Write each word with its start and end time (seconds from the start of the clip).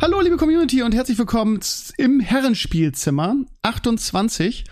Hallo 0.00 0.20
liebe 0.20 0.36
Community 0.36 0.82
und 0.82 0.94
herzlich 0.94 1.18
willkommen 1.18 1.60
im 1.96 2.20
Herrenspielzimmer 2.20 3.36
28. 3.62 4.64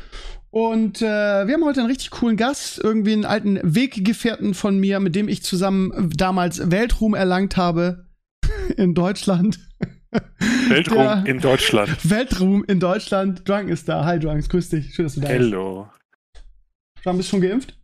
Und 0.50 1.02
äh, 1.02 1.04
wir 1.46 1.54
haben 1.54 1.64
heute 1.64 1.80
einen 1.80 1.88
richtig 1.90 2.10
coolen 2.10 2.36
Gast, 2.36 2.78
irgendwie 2.82 3.12
einen 3.12 3.24
alten 3.24 3.58
Weggefährten 3.62 4.54
von 4.54 4.78
mir, 4.78 5.00
mit 5.00 5.14
dem 5.14 5.28
ich 5.28 5.42
zusammen 5.42 6.10
damals 6.16 6.70
Weltruhm 6.70 7.14
erlangt 7.14 7.56
habe 7.56 8.06
in 8.76 8.94
Deutschland. 8.94 9.58
Weltruhm 10.68 10.96
Ja. 10.98 11.22
in 11.24 11.40
Deutschland. 11.40 11.90
Weltruhm 12.08 12.64
in 12.66 12.80
Deutschland. 12.80 13.46
Drunk 13.48 13.68
ist 13.68 13.88
da. 13.88 14.04
Hi 14.04 14.18
Drunks, 14.18 14.48
grüß 14.48 14.70
dich. 14.70 14.94
Schön, 14.94 15.06
dass 15.06 15.14
du 15.16 15.20
da 15.20 15.28
bist. 15.28 15.40
Hello. 15.40 15.88
Drunk, 17.02 17.18
bist 17.18 17.28
du 17.32 17.36
schon 17.36 17.40
geimpft? 17.42 17.76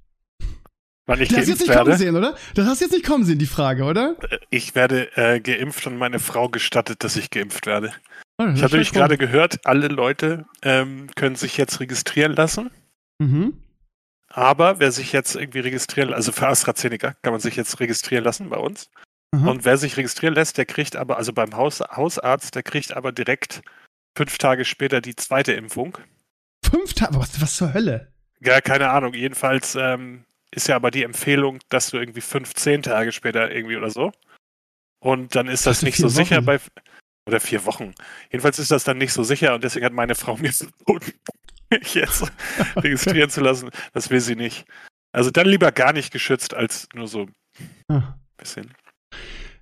Wann 1.07 1.21
ich 1.21 1.29
Das 1.29 1.39
hast 1.39 1.47
du 1.47 1.51
jetzt 1.53 1.61
nicht 1.61 1.73
kommen 1.73 1.87
werde? 1.87 1.99
sehen, 1.99 2.17
oder? 2.17 2.37
Das 2.55 2.67
hast 2.67 2.81
du 2.81 2.85
jetzt 2.85 2.93
nicht 2.93 3.07
kommen 3.07 3.25
sehen, 3.25 3.39
die 3.39 3.47
Frage, 3.47 3.85
oder? 3.85 4.17
Ich 4.51 4.75
werde 4.75 5.17
äh, 5.17 5.41
geimpft 5.41 5.87
und 5.87 5.97
meine 5.99 6.21
Frau 6.21 6.49
gestattet, 6.49 7.03
dass 7.03 7.17
ich 7.17 7.31
geimpft 7.31 7.67
werde. 7.67 7.93
Oh, 8.39 8.47
Ich 8.55 8.63
habe 8.63 8.73
nämlich 8.75 8.93
gerade 8.93 9.19
gehört, 9.19 9.59
alle 9.65 9.89
Leute 9.89 10.47
ähm, 10.63 11.09
können 11.17 11.37
sich 11.37 11.57
jetzt 11.57 11.81
registrieren 11.81 12.35
lassen. 12.35 12.71
Mhm. 13.19 13.55
Aber 14.29 14.79
wer 14.79 14.93
sich 14.93 15.13
jetzt 15.13 15.35
irgendwie 15.37 15.61
registrieren, 15.61 16.15
also 16.15 16.33
für 16.33 16.49
AstraZeneca 16.49 17.15
kann 17.23 17.33
man 17.33 17.41
sich 17.41 17.57
jetzt 17.57 17.79
registrieren 17.81 18.25
lassen 18.25 18.49
bei 18.49 18.57
uns. 18.57 18.89
Aha. 19.35 19.51
Und 19.51 19.65
wer 19.65 19.77
sich 19.77 19.97
registrieren 19.97 20.35
lässt, 20.35 20.57
der 20.57 20.67
kriegt 20.67 20.97
aber, 20.97 21.17
also 21.19 21.33
beim 21.33 21.55
Haus, 21.57 21.81
Hausarzt, 21.81 22.55
der 22.55 22.63
kriegt 22.63 22.95
aber 22.97 23.13
direkt 23.13 23.63
fünf 24.17 24.39
Tage 24.39 24.65
später 24.65 25.01
die 25.01 25.17
zweite 25.17 25.53
Impfung. 25.53 25.99
Fünf 26.65 26.95
Tage, 26.95 27.17
was, 27.17 27.41
was 27.43 27.57
zur 27.57 27.75
Hölle? 27.75 28.13
Ja, 28.41 28.61
keine 28.61 28.91
Ahnung. 28.91 29.15
Jedenfalls 29.15 29.75
ähm, 29.75 30.25
ist 30.55 30.69
ja 30.69 30.77
aber 30.77 30.91
die 30.91 31.03
Empfehlung, 31.03 31.59
dass 31.69 31.91
du 31.91 31.97
irgendwie 31.99 32.21
fünf, 32.21 32.55
zehn 32.55 32.83
Tage 32.83 33.13
später 33.13 33.51
irgendwie 33.51 33.77
oder 33.77 33.91
so. 33.91 34.13
Und 35.03 35.35
dann 35.35 35.49
ist 35.49 35.67
das 35.67 35.79
dachte, 35.79 35.87
nicht 35.87 35.97
so 35.99 36.09
sicher 36.09 36.37
Wochen. 36.39 36.45
bei. 36.47 36.61
Oder 37.27 37.39
vier 37.41 37.65
Wochen. 37.67 37.95
Jedenfalls 38.33 38.59
ist 38.59 38.71
das 38.73 38.83
dann 38.85 38.99
nicht 38.99 39.13
so 39.13 39.23
sicher 39.23 39.55
und 39.55 39.63
deswegen 39.63 39.87
hat 39.87 39.93
meine 39.93 40.17
Frau 40.17 40.37
mir 40.37 40.53
verboten, 40.53 41.13
mich 41.71 41.95
jetzt 41.95 42.25
registrieren 42.77 43.31
zu 43.31 43.41
lassen. 43.41 43.71
Das 43.93 44.11
will 44.11 44.21
sie 44.21 44.35
nicht. 44.37 44.65
Also 45.13 45.31
dann 45.31 45.47
lieber 45.47 45.71
gar 45.73 45.93
nicht 45.93 46.13
geschützt 46.13 46.53
als 46.55 46.89
nur 46.95 47.07
so 47.07 47.23
ein 47.27 47.35
Ah. 47.89 48.19
bisschen. 48.37 48.73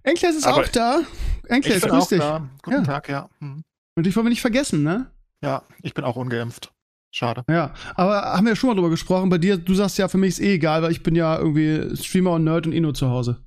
Enkles 0.03 0.37
ist 0.37 0.47
Aber- 0.47 0.63
auch 0.63 0.69
da. 0.69 1.01
Enkles, 1.49 1.83
grüß 1.83 1.93
auch 1.93 2.09
dich. 2.09 2.19
da. 2.21 2.49
Guten 2.63 2.77
Ja. 2.79 2.83
Tag, 2.85 3.09
ja. 3.11 3.29
Hm. 3.41 3.63
Und 3.97 4.07
dich 4.07 4.17
wollen 4.17 4.27
wir 4.27 4.31
nicht 4.31 4.41
vergessen, 4.41 4.83
ne? 4.83 5.11
Ja, 5.43 5.63
ich 5.83 5.93
bin 5.93 6.05
auch 6.05 6.17
ungeimpft. 6.17 6.73
Schade. 7.13 7.45
Ja, 7.51 7.75
aber 7.97 8.23
haben 8.23 8.45
wir 8.45 8.53
ja 8.53 8.57
schon 8.57 8.69
mal 8.69 8.75
drüber 8.77 8.91
gesprochen. 8.91 9.31
Bei 9.31 9.39
dir, 9.39 9.57
du 9.59 9.75
sagst 9.75 9.99
ja, 9.99 10.09
für 10.09 10.19
mich 10.19 10.31
ist 10.31 10.41
eh 10.41 10.55
egal, 10.55 10.83
weil 10.83 10.93
ich 10.93 11.03
bin 11.03 11.17
ja 11.17 11.39
irgendwie 11.39 11.97
Streamer 11.97 12.33
und 12.33 12.45
Nerd 12.45 12.67
und 12.67 12.73
eh 12.73 12.81
nur 12.81 12.95
zu 12.95 13.09
Hause. 13.09 13.45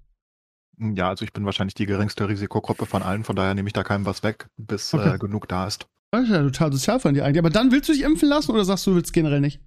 Ja, 0.79 1.09
also 1.09 1.23
ich 1.23 1.31
bin 1.31 1.45
wahrscheinlich 1.45 1.75
die 1.75 1.85
geringste 1.85 2.27
Risikogruppe 2.27 2.85
von 2.85 3.03
allen, 3.03 3.23
von 3.23 3.35
daher 3.35 3.53
nehme 3.53 3.67
ich 3.69 3.73
da 3.73 3.83
keinem 3.83 4.05
was 4.05 4.23
weg, 4.23 4.47
bis 4.57 4.93
Okay. 4.93 5.15
äh, 5.15 5.17
genug 5.17 5.47
da 5.47 5.65
ist. 5.67 5.87
Das 6.11 6.23
ist 6.23 6.29
ja 6.29 6.41
total 6.41 6.73
sozial 6.73 6.99
von 6.99 7.13
dir 7.13 7.23
eigentlich. 7.25 7.39
Aber 7.39 7.49
dann 7.49 7.71
willst 7.71 7.89
du 7.89 7.93
dich 7.93 8.03
impfen 8.03 8.27
lassen 8.27 8.51
oder 8.51 8.65
sagst 8.65 8.85
du, 8.85 8.91
du 8.91 8.97
willst 8.97 9.13
generell 9.13 9.39
nicht? 9.39 9.61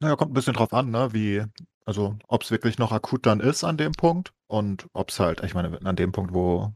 Naja, 0.00 0.16
kommt 0.16 0.30
ein 0.30 0.34
bisschen 0.34 0.54
drauf 0.54 0.72
an, 0.72 0.90
ne, 0.90 1.12
wie, 1.12 1.42
also 1.84 2.16
ob 2.28 2.42
es 2.42 2.50
wirklich 2.50 2.78
noch 2.78 2.92
akut 2.92 3.24
dann 3.26 3.40
ist 3.40 3.64
an 3.64 3.76
dem 3.76 3.92
Punkt 3.92 4.32
und 4.46 4.86
ob 4.92 5.10
es 5.10 5.20
halt, 5.20 5.42
ich 5.44 5.54
meine, 5.54 5.78
an 5.84 5.96
dem 5.96 6.12
Punkt, 6.12 6.34
wo, 6.34 6.72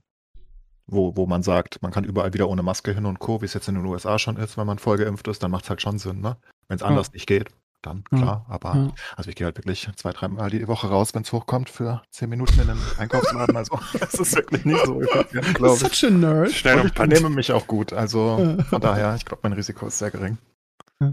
wo, 0.87 1.17
wo 1.17 1.27
man 1.27 1.43
sagt, 1.43 1.83
man 1.83 1.91
kann 1.93 2.05
überall 2.05 2.33
wieder 2.35 2.49
ohne 2.49 2.63
Maske 2.63 2.93
hin 2.95 3.05
und 3.07 3.19
Co., 3.19 3.41
wie 3.41 3.47
es 3.47 3.55
jetzt 3.55 3.69
in 3.69 3.75
den 3.75 3.85
USA 3.85 4.19
schon 4.19 4.37
ist, 4.37 4.57
wenn 4.57 4.67
man 4.67 4.79
voll 4.79 4.99
geimpft 4.99 5.27
ist, 5.29 5.43
dann 5.43 5.51
macht 5.51 5.65
es 5.65 5.71
halt 5.71 5.83
schon 5.83 5.99
Sinn, 5.99 6.21
ne? 6.21 6.37
Wenn 6.69 6.77
es 6.77 6.83
anders 6.83 7.13
nicht 7.13 7.27
geht, 7.27 7.49
dann 7.83 8.03
Ja. 8.13 8.19
klar, 8.19 8.47
aber 8.49 8.75
Ja. 8.75 8.93
Also 9.17 9.31
ich 9.31 9.37
gehe 9.37 9.45
halt 9.45 9.57
wirklich 9.57 9.89
zwei, 9.97 10.11
dreimal 10.13 10.51
die 10.51 10.67
Woche 10.67 10.89
raus, 10.89 11.15
wenn 11.15 11.23
es 11.23 11.33
hochkommt, 11.33 11.71
für 11.71 12.03
zehn 12.11 12.29
Minuten 12.29 12.59
in 12.61 12.67
den 12.67 12.79
Einkaufsladen. 12.99 13.57
Also 13.57 13.79
das 14.01 14.15
ist 14.15 14.35
wirklich 14.35 14.65
nicht 14.65 14.85
so 14.85 15.01
effizient, 15.01 15.55
glaube 15.55 15.75
ich. 15.75 15.81
Such 15.81 16.09
a 16.09 16.11
Nerd. 16.11 16.51
Schnell 16.53 16.75
Und 16.75 16.79
noch, 16.79 16.85
ich 16.87 16.91
ein 16.93 16.95
paar, 16.95 17.07
benehme 17.07 17.31
mich 17.31 17.53
auch 17.53 17.67
gut. 17.67 17.93
Also 17.93 18.39
Ja. 18.59 18.65
von 18.65 18.81
daher, 18.81 19.15
ich 19.15 19.25
glaube, 19.25 19.41
mein 19.45 19.53
Risiko 19.53 19.87
ist 19.87 19.99
sehr 19.99 20.11
gering. 20.11 20.39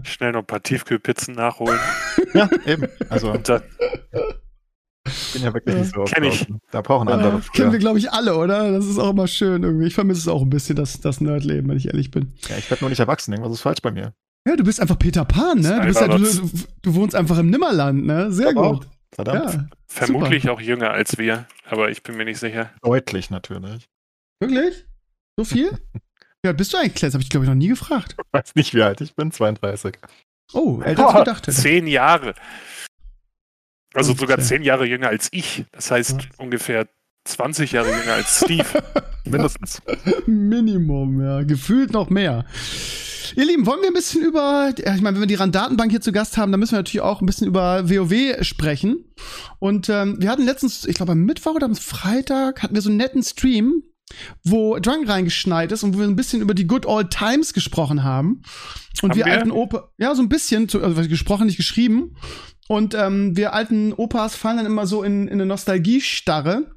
schnell 0.02 0.32
noch 0.32 0.40
ein 0.40 0.46
paar 0.46 0.62
Tiefkühlpizzen 0.62 1.34
nachholen. 1.34 1.78
Ja, 2.34 2.48
eben. 2.66 2.88
Also 3.10 3.30
Und 3.30 3.48
dann, 3.48 3.62
ich 5.06 5.32
bin 5.34 5.42
ja 5.42 5.54
wirklich 5.54 5.74
Ja. 5.76 5.80
nicht 5.82 5.94
so 5.94 6.02
Kenn 6.04 6.24
ich. 6.24 6.46
Da 6.72 6.80
brauchen 6.80 7.08
Ja, 7.08 7.14
andere. 7.14 7.40
kennen 7.52 7.70
wir, 7.70 7.78
glaube 7.78 7.98
ich, 8.00 8.10
alle, 8.10 8.36
oder? 8.36 8.72
Das 8.72 8.86
ist 8.86 8.98
auch 8.98 9.10
immer 9.10 9.28
schön 9.28 9.62
irgendwie. 9.62 9.86
Ich 9.86 9.94
vermisse 9.94 10.20
es 10.22 10.28
auch 10.28 10.42
ein 10.42 10.50
bisschen, 10.50 10.74
das, 10.74 11.00
das 11.00 11.20
Nerdleben, 11.20 11.68
wenn 11.70 11.76
ich 11.76 11.86
ehrlich 11.86 12.10
bin. 12.10 12.32
Ja, 12.48 12.56
ich 12.56 12.68
werde 12.70 12.82
nur 12.82 12.90
nicht 12.90 12.98
erwachsen. 12.98 13.32
Irgendwas 13.32 13.52
ist 13.52 13.60
falsch 13.60 13.82
bei 13.82 13.92
mir. 13.92 14.14
Ja, 14.46 14.56
du 14.56 14.64
bist 14.64 14.80
einfach 14.80 14.98
Peter 14.98 15.24
Pan, 15.24 15.60
ne? 15.60 15.80
Du, 15.80 15.86
bist 15.86 16.00
ja, 16.00 16.08
du, 16.08 16.50
du, 16.82 16.94
wohnst 16.94 17.14
einfach 17.16 17.38
im 17.38 17.48
Nimmerland, 17.48 18.04
ne? 18.04 18.30
Sehr 18.30 18.48
Aber 18.50 18.72
gut. 18.74 18.88
Verdammt. 19.14 19.54
Ja, 19.54 19.66
vermutlich 19.86 20.48
auch 20.50 20.60
jünger 20.60 20.90
als 20.90 21.16
wir, 21.18 21.46
aber 21.64 21.90
ich 21.90 22.02
bin 22.02 22.16
mir 22.16 22.24
nicht 22.24 22.38
sicher. 22.38 22.70
Deutlich 22.82 23.30
natürlich. 23.30 23.88
wirklich? 24.40 24.86
So 25.38 25.44
viel? 25.44 25.70
Ja, 26.44 26.52
bist 26.52 26.74
du 26.74 26.76
eigentlich, 26.76 26.96
Kless? 26.96 27.14
Habe 27.14 27.22
ich, 27.22 27.30
glaube 27.30 27.46
ich, 27.46 27.48
noch 27.48 27.56
nie 27.56 27.68
gefragt. 27.68 28.16
Ich 28.18 28.24
weiß 28.32 28.54
nicht, 28.54 28.74
wie 28.74 28.82
alt 28.82 29.00
ich 29.00 29.16
bin. 29.16 29.32
32. 29.32 29.96
Oh, 30.52 30.82
älter 30.82 31.08
als 31.08 31.26
ich 31.26 31.34
hätte. 31.36 31.52
Zehn 31.52 31.86
Jahre. 31.86 32.34
Also 33.94 34.12
sogar 34.12 34.36
Ungefähr. 34.36 34.44
zehn 34.58 34.62
Jahre 34.62 34.84
jünger 34.84 35.08
als 35.08 35.30
ich. 35.32 35.64
Das 35.72 35.90
heißt 35.90 36.22
Ja. 36.22 36.28
ungefähr 36.36 36.86
20 37.26 37.72
Jahre 37.72 37.88
jünger 37.98 38.12
als 38.12 38.40
Steve. 38.44 38.66
Mindestens. 39.24 39.80
Minimum, 40.26 41.22
ja. 41.22 41.42
Gefühlt 41.44 41.92
noch 41.92 42.10
mehr. 42.10 42.44
Ihr 43.36 43.44
Lieben, 43.46 43.66
wollen 43.66 43.80
wir 43.80 43.88
ein 43.88 43.94
bisschen 43.94 44.22
über, 44.22 44.70
ich 44.76 44.84
meine, 45.00 45.14
wenn 45.16 45.20
wir 45.22 45.26
die 45.26 45.34
RAN-Datenbank 45.34 45.90
hier 45.90 46.00
zu 46.00 46.12
Gast 46.12 46.36
haben, 46.36 46.52
dann 46.52 46.60
müssen 46.60 46.72
wir 46.72 46.78
natürlich 46.78 47.00
auch 47.00 47.20
ein 47.20 47.26
bisschen 47.26 47.46
über 47.46 47.88
WoW 47.88 48.44
sprechen. 48.44 49.04
Und 49.58 49.88
ähm, 49.88 50.16
wir 50.20 50.30
hatten 50.30 50.44
letztens, 50.44 50.84
ich 50.84 50.96
glaube 50.96 51.12
am 51.12 51.20
Mittwoch 51.20 51.54
oder 51.54 51.66
am 51.66 51.76
Freitag, 51.76 52.62
hatten 52.62 52.74
wir 52.74 52.82
so 52.82 52.88
einen 52.90 52.98
netten 52.98 53.22
Stream, 53.22 53.82
wo 54.44 54.78
Drunk 54.78 55.08
reingeschneit 55.08 55.72
ist 55.72 55.82
und 55.82 55.94
wo 55.94 55.98
wir 56.00 56.06
ein 56.06 56.16
bisschen 56.16 56.42
über 56.42 56.54
die 56.54 56.66
Good 56.66 56.86
Old 56.86 57.10
Times 57.10 57.52
gesprochen 57.54 58.04
haben. 58.04 58.42
Und 59.02 59.10
Haben 59.10 59.18
wir, 59.18 59.24
wir? 59.26 59.32
alten 59.32 59.50
Opa, 59.50 59.88
ja, 59.98 60.14
so 60.14 60.22
ein 60.22 60.28
bisschen, 60.28 60.68
zu- 60.68 60.82
also 60.82 61.08
gesprochen, 61.08 61.46
nicht 61.46 61.56
geschrieben. 61.56 62.16
Und 62.68 62.94
ähm, 62.94 63.36
wir 63.36 63.52
alten 63.54 63.92
Opas 63.92 64.36
fallen 64.36 64.58
dann 64.58 64.66
immer 64.66 64.86
so 64.86 65.02
in, 65.02 65.26
in 65.28 65.34
eine 65.34 65.46
Nostalgiestarre. 65.46 66.73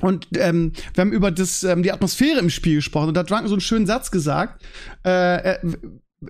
Und 0.00 0.28
ähm, 0.36 0.72
wir 0.94 1.02
haben 1.02 1.12
über 1.12 1.30
das, 1.30 1.62
ähm, 1.64 1.82
die 1.82 1.92
Atmosphäre 1.92 2.38
im 2.38 2.50
Spiel 2.50 2.76
gesprochen. 2.76 3.08
Und 3.08 3.14
da 3.14 3.20
hat 3.20 3.30
Drunken 3.30 3.48
so 3.48 3.54
einen 3.54 3.60
schönen 3.60 3.86
Satz 3.86 4.10
gesagt. 4.10 4.64
Äh, 5.04 5.54
äh, 5.54 5.58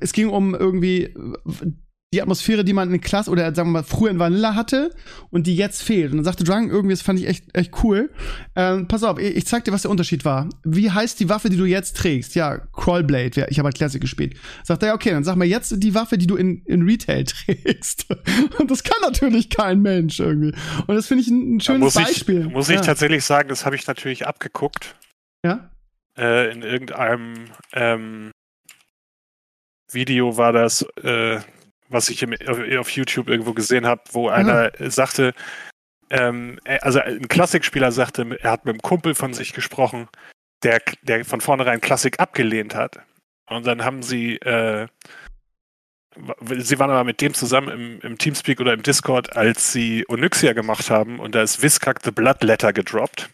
es 0.00 0.12
ging 0.12 0.28
um 0.28 0.54
irgendwie 0.54 1.04
äh, 1.04 1.14
die 2.12 2.20
Atmosphäre, 2.20 2.64
die 2.64 2.72
man 2.72 2.92
in 2.92 3.00
Klasse 3.00 3.30
oder 3.30 3.54
sagen 3.54 3.68
wir 3.68 3.80
mal 3.80 3.82
früher 3.84 4.10
in 4.10 4.18
Vanilla 4.18 4.56
hatte 4.56 4.90
und 5.30 5.46
die 5.46 5.54
jetzt 5.54 5.80
fehlt. 5.82 6.10
Und 6.10 6.18
dann 6.18 6.24
sagte 6.24 6.42
Drunken 6.42 6.70
irgendwie, 6.70 6.92
das 6.92 7.02
fand 7.02 7.20
ich 7.20 7.26
echt, 7.28 7.44
echt 7.56 7.84
cool. 7.84 8.10
Ähm, 8.56 8.88
pass 8.88 9.04
auf, 9.04 9.18
ich, 9.20 9.36
ich 9.36 9.46
zeig 9.46 9.64
dir, 9.64 9.70
was 9.72 9.82
der 9.82 9.92
Unterschied 9.92 10.24
war. 10.24 10.48
Wie 10.64 10.90
heißt 10.90 11.20
die 11.20 11.28
Waffe, 11.28 11.50
die 11.50 11.56
du 11.56 11.66
jetzt 11.66 11.96
trägst? 11.96 12.34
Ja, 12.34 12.58
Crawlblade. 12.58 13.46
Ich 13.50 13.58
habe 13.58 13.66
halt 13.68 13.76
Classic 13.76 14.00
gespielt. 14.00 14.34
Sagt 14.64 14.82
er, 14.82 14.88
ja, 14.88 14.94
okay, 14.94 15.10
dann 15.10 15.22
sag 15.22 15.36
mal 15.36 15.44
jetzt 15.44 15.72
die 15.76 15.94
Waffe, 15.94 16.18
die 16.18 16.26
du 16.26 16.34
in, 16.34 16.64
in 16.66 16.82
Retail 16.82 17.24
trägst. 17.46 18.06
Und 18.58 18.72
das 18.72 18.82
kann 18.82 18.98
natürlich 19.02 19.48
kein 19.48 19.80
Mensch 19.80 20.18
irgendwie. 20.18 20.52
Und 20.88 20.96
das 20.96 21.06
finde 21.06 21.22
ich 21.22 21.28
ein, 21.30 21.56
ein 21.56 21.60
schönes 21.60 21.80
muss 21.80 21.94
Beispiel. 21.94 22.46
ich, 22.48 22.52
muss 22.52 22.68
ich 22.68 22.76
ja. 22.76 22.82
tatsächlich 22.82 23.24
sagen, 23.24 23.48
das 23.48 23.64
habe 23.64 23.76
ich 23.76 23.86
natürlich 23.86 24.26
abgeguckt 24.26 24.96
Ja? 25.44 25.70
äh, 26.18 26.50
in 26.50 26.62
irgendeinem 26.62 27.34
ähm, 27.72 28.32
Video 29.92 30.36
war 30.36 30.52
das, 30.52 30.82
äh, 31.04 31.38
was 31.90 32.08
ich 32.08 32.22
im, 32.22 32.34
auf, 32.78 32.90
YouTube 32.90 33.28
irgendwo 33.28 33.52
gesehen 33.52 33.86
habe, 33.86 34.02
wo 34.12 34.28
einer 34.28 34.80
äh, 34.80 34.90
sagte, 34.90 35.34
ähm, 36.08 36.58
äh, 36.64 36.78
also 36.80 37.00
ein 37.00 37.28
Klassikspieler 37.28 37.92
sagte, 37.92 38.38
er 38.40 38.50
hat 38.50 38.64
mit 38.64 38.74
einem 38.74 38.82
Kumpel 38.82 39.14
von 39.14 39.34
sich 39.34 39.52
gesprochen, 39.52 40.08
der, 40.62 40.80
der 41.02 41.24
von 41.24 41.40
vornherein 41.40 41.80
Klassik 41.80 42.20
abgelehnt 42.20 42.74
hat. 42.74 43.00
Und 43.48 43.66
dann 43.66 43.84
haben 43.84 44.02
sie, 44.02 44.36
äh, 44.36 44.86
sie 46.58 46.78
waren 46.78 46.90
aber 46.90 47.04
mit 47.04 47.20
dem 47.20 47.34
zusammen 47.34 47.68
im, 47.68 48.00
im 48.00 48.18
Teamspeak 48.18 48.60
oder 48.60 48.72
im 48.72 48.82
Discord, 48.82 49.36
als 49.36 49.72
sie 49.72 50.04
Onyxia 50.08 50.52
gemacht 50.52 50.90
haben 50.90 51.18
und 51.18 51.34
da 51.34 51.42
ist 51.42 51.62
Viscak 51.62 52.00
the 52.04 52.12
Bloodletter 52.12 52.72
gedroppt. 52.72 53.30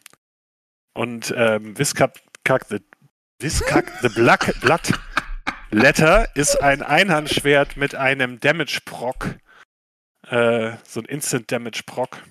Und 0.94 1.35
ähm, 1.37 1.79
Viscak 1.79 2.14
the, 2.70 2.79
Viscak 3.38 3.93
the 4.00 4.09
Black, 4.09 4.59
Blood 4.62 4.93
Letter 5.70 6.34
ist 6.36 6.56
ein 6.62 6.82
Einhandschwert 6.82 7.76
mit 7.76 7.94
einem 7.94 8.40
Damage-Proc. 8.40 9.36
Äh, 10.28 10.72
so 10.84 11.00
ein 11.00 11.06
Instant-Damage-Proc. 11.06 12.22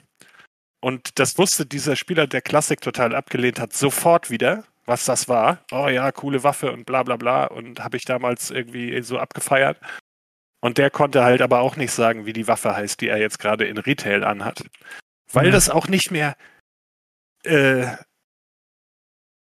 Und 0.82 1.20
das 1.20 1.38
wusste 1.38 1.66
dieser 1.66 1.96
Spieler, 1.96 2.28
der 2.28 2.42
Klassik 2.42 2.82
total 2.82 3.16
abgelehnt 3.16 3.60
hat, 3.60 3.74
sofort 3.74 4.30
wieder, 4.30 4.64
was 4.86 5.06
das 5.06 5.28
war. 5.28 5.64
Oh 5.72 5.88
ja, 5.88 6.12
coole 6.12 6.44
Waffe 6.44 6.72
und 6.72 6.86
bla 6.86 7.04
bla 7.04 7.18
bla. 7.18 7.46
Und 7.46 7.80
habe 7.84 7.98
ich 7.98 8.06
damals 8.06 8.52
irgendwie 8.52 9.02
so 9.02 9.18
abgefeiert. 9.18 9.80
Und 10.62 10.78
der 10.78 10.90
konnte 10.90 11.24
halt 11.24 11.42
aber 11.42 11.60
auch 11.60 11.76
nicht 11.76 11.92
sagen, 11.92 12.26
wie 12.26 12.34
die 12.34 12.48
Waffe 12.48 12.76
heißt, 12.76 13.02
die 13.02 13.08
er 13.08 13.18
jetzt 13.18 13.40
gerade 13.40 13.66
in 13.66 13.78
Retail 13.78 14.24
anhat. 14.24 14.64
Weil 15.32 15.48
Ja. 15.48 15.52
das 15.52 15.70
auch 15.70 15.88
nicht 15.88 16.12
mehr, 16.12 16.36
äh, 17.44 17.88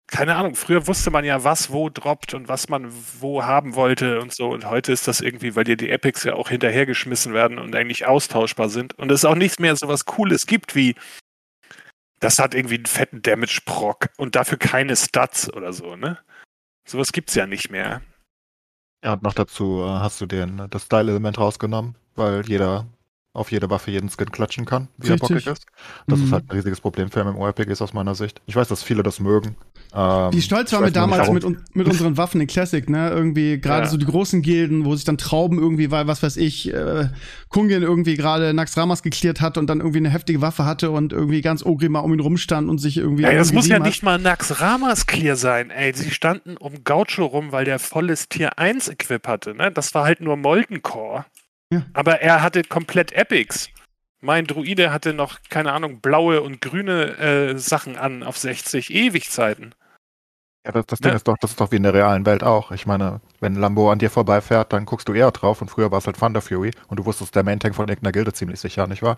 keine 0.07 0.36
Ahnung, 0.36 0.56
früher 0.56 0.88
wusste 0.88 1.10
man 1.10 1.25
ja, 1.25 1.44
was 1.44 1.72
wo 1.72 1.90
droppt 1.90 2.34
und 2.34 2.48
was 2.48 2.69
man 2.69 2.92
wo 3.19 3.44
haben 3.44 3.75
wollte 3.75 4.22
und 4.22 4.34
so. 4.34 4.50
Und 4.50 4.69
heute 4.69 4.92
ist 4.92 5.07
das 5.07 5.19
irgendwie, 5.22 5.56
weil 5.56 5.63
dir 5.63 5.78
die 5.78 5.90
Epics 5.90 6.24
ja 6.24 6.36
auch 6.36 6.50
hinterhergeschmissen 6.50 7.34
werden 7.34 7.57
und 7.57 7.75
eigentlich 7.75 8.06
austauschbar 8.06 8.69
sind. 8.69 8.94
Und 9.00 9.12
es 9.12 9.25
auch 9.25 9.36
nicht 9.36 9.60
mehr 9.60 9.75
so 9.75 9.88
was 9.88 10.06
Cooles 10.06 10.46
gibt 10.46 10.75
wie, 10.75 10.96
das 12.19 12.40
hat 12.40 12.54
irgendwie 12.54 12.75
einen 12.75 12.86
fetten 12.86 13.22
Damage-Proc 13.22 14.10
und 14.18 14.36
dafür 14.36 14.57
keine 14.57 14.96
Stats 14.96 15.52
oder 15.52 15.74
so, 15.74 15.96
ne? 15.96 16.19
Sowas 16.88 17.12
gibt's 17.12 17.36
ja 17.36 17.48
nicht 17.48 17.72
mehr. 17.72 18.02
Ja, 19.04 19.13
und 19.13 19.24
noch 19.24 19.34
dazu 19.34 19.81
äh, 19.81 20.00
hast 20.00 20.22
du 20.22 20.28
den, 20.28 20.68
das 20.69 20.84
Style-Element 20.84 21.40
rausgenommen, 21.40 21.96
weil 22.16 22.46
jeder 22.48 22.86
auf 23.35 23.51
jede 23.51 23.69
Waffe 23.69 23.91
jeden 23.91 24.09
Skin 24.09 24.31
klatschen 24.31 24.65
kann, 24.65 24.87
wie 24.97 25.07
er 25.07 25.13
Richtig. 25.13 25.29
bockig 25.29 25.47
ist. 25.47 25.65
Das 26.07 26.19
Mhm. 26.19 26.25
ist 26.25 26.31
halt 26.31 26.43
ein 26.45 26.51
riesiges 26.55 26.81
Problem 26.81 27.11
für 27.11 27.23
MMORPGs 27.23 27.81
aus 27.81 27.93
meiner 27.93 28.15
Sicht. 28.15 28.41
Ich 28.45 28.55
weiß, 28.55 28.67
dass 28.67 28.81
viele 28.81 29.03
das 29.03 29.19
mögen. 29.19 29.55
Ähm, 29.93 30.33
Wie 30.33 30.41
stolz 30.41 30.73
waren 30.73 30.83
wir 30.83 30.91
damals 30.91 31.29
mit, 31.31 31.45
mit 31.75 31.87
unseren 31.87 32.17
Waffen 32.17 32.41
in 32.41 32.47
Classic, 32.47 32.89
ne? 32.89 33.09
Irgendwie 33.11 33.59
gerade 33.59 33.83
Ja. 33.85 33.89
so 33.89 33.97
die 33.97 34.05
großen 34.05 34.41
Gilden, 34.41 34.83
wo 34.85 34.95
sich 34.95 35.05
dann 35.05 35.17
Trauben 35.17 35.57
irgendwie, 35.59 35.91
weil, 35.91 36.07
was 36.07 36.21
weiß 36.23 36.37
ich, 36.37 36.73
äh, 36.73 37.09
Kungin 37.49 37.81
irgendwie 37.83 38.15
gerade 38.15 38.53
Naxxramas 38.53 39.03
geklärt 39.03 39.39
hat 39.41 39.57
und 39.57 39.67
dann 39.67 39.79
irgendwie 39.79 39.99
eine 39.99 40.09
heftige 40.09 40.41
Waffe 40.41 40.65
hatte 40.65 40.91
und 40.91 41.13
irgendwie 41.13 41.41
ganz 41.41 41.63
Ogrima 41.65 41.99
um 41.99 42.13
ihn 42.13 42.19
rumstand 42.19 42.69
und 42.69 42.79
sich 42.79 42.97
irgendwie. 42.97 43.23
Ey, 43.23 43.35
das 43.35 43.47
irgendwie 43.49 43.55
muss 43.57 43.67
ja 43.67 43.75
sieben 43.77 43.85
nicht 43.87 44.03
mal 44.03 44.17
Nax 44.19 44.59
Ramas 44.61 45.07
clear 45.07 45.35
sein, 45.35 45.69
ey. 45.69 45.93
Sie 45.93 46.11
standen 46.11 46.57
um 46.57 46.83
Gaucho 46.83 47.25
rum, 47.25 47.51
weil 47.51 47.65
der 47.65 47.79
volles 47.79 48.27
Tier 48.27 48.57
1 48.59 48.89
Equip 48.89 49.27
hatte, 49.27 49.53
ne? 49.55 49.71
Das 49.71 49.93
war 49.93 50.03
halt 50.05 50.19
nur 50.21 50.35
Molten 50.35 50.81
Core. 50.81 51.25
Ja. 51.71 51.83
Aber 51.94 52.21
er 52.21 52.41
hatte 52.41 52.63
komplett 52.63 53.12
Epics. 53.13 53.69
Mein 54.21 54.47
Druide 54.47 54.91
hatte 54.91 55.13
noch, 55.13 55.39
keine 55.50 55.71
Ahnung, 55.73 56.00
blaue 56.00 56.41
und 56.41 56.62
grüne 56.62 57.17
äh, 57.17 57.57
Sachen 57.57 57.97
an 57.97 58.23
auf 58.23 58.38
60 58.38 58.94
Ewigzeiten. 58.94 59.75
Ja, 60.65 60.71
das, 60.71 60.85
das 60.88 61.00
Ding 61.00 61.12
Ja. 61.12 61.15
ist 61.15 61.27
doch, 61.27 61.38
das 61.39 61.51
ist 61.51 61.59
doch 61.62 61.71
wie 61.71 61.75
in 61.75 61.83
der 61.83 61.94
realen 61.94 62.25
Welt 62.25 62.44
auch. 62.44 62.71
Ich 62.71 62.88
meine, 62.88 63.21
wenn 63.39 63.53
Lambo 63.56 63.91
an 63.91 64.00
dir 64.00 64.09
vorbeifährt, 64.09 64.73
dann 64.73 64.85
guckst 64.85 65.07
du 65.07 65.13
eher 65.13 65.29
drauf 65.31 65.62
und 65.62 65.69
früher 65.69 65.91
war 65.91 66.00
es 66.00 66.07
halt 66.07 66.17
Thunder 66.17 66.41
Fury 66.41 66.71
und 66.88 66.97
du 67.00 67.06
wusstest 67.06 67.35
der 67.35 67.44
Main 67.44 67.59
Tank 67.59 67.75
von 67.75 67.88
irgendeiner 67.88 68.13
Gilde 68.13 68.33
ziemlich 68.33 68.59
sicher, 68.59 68.88
nicht 68.88 69.03
wahr? 69.03 69.18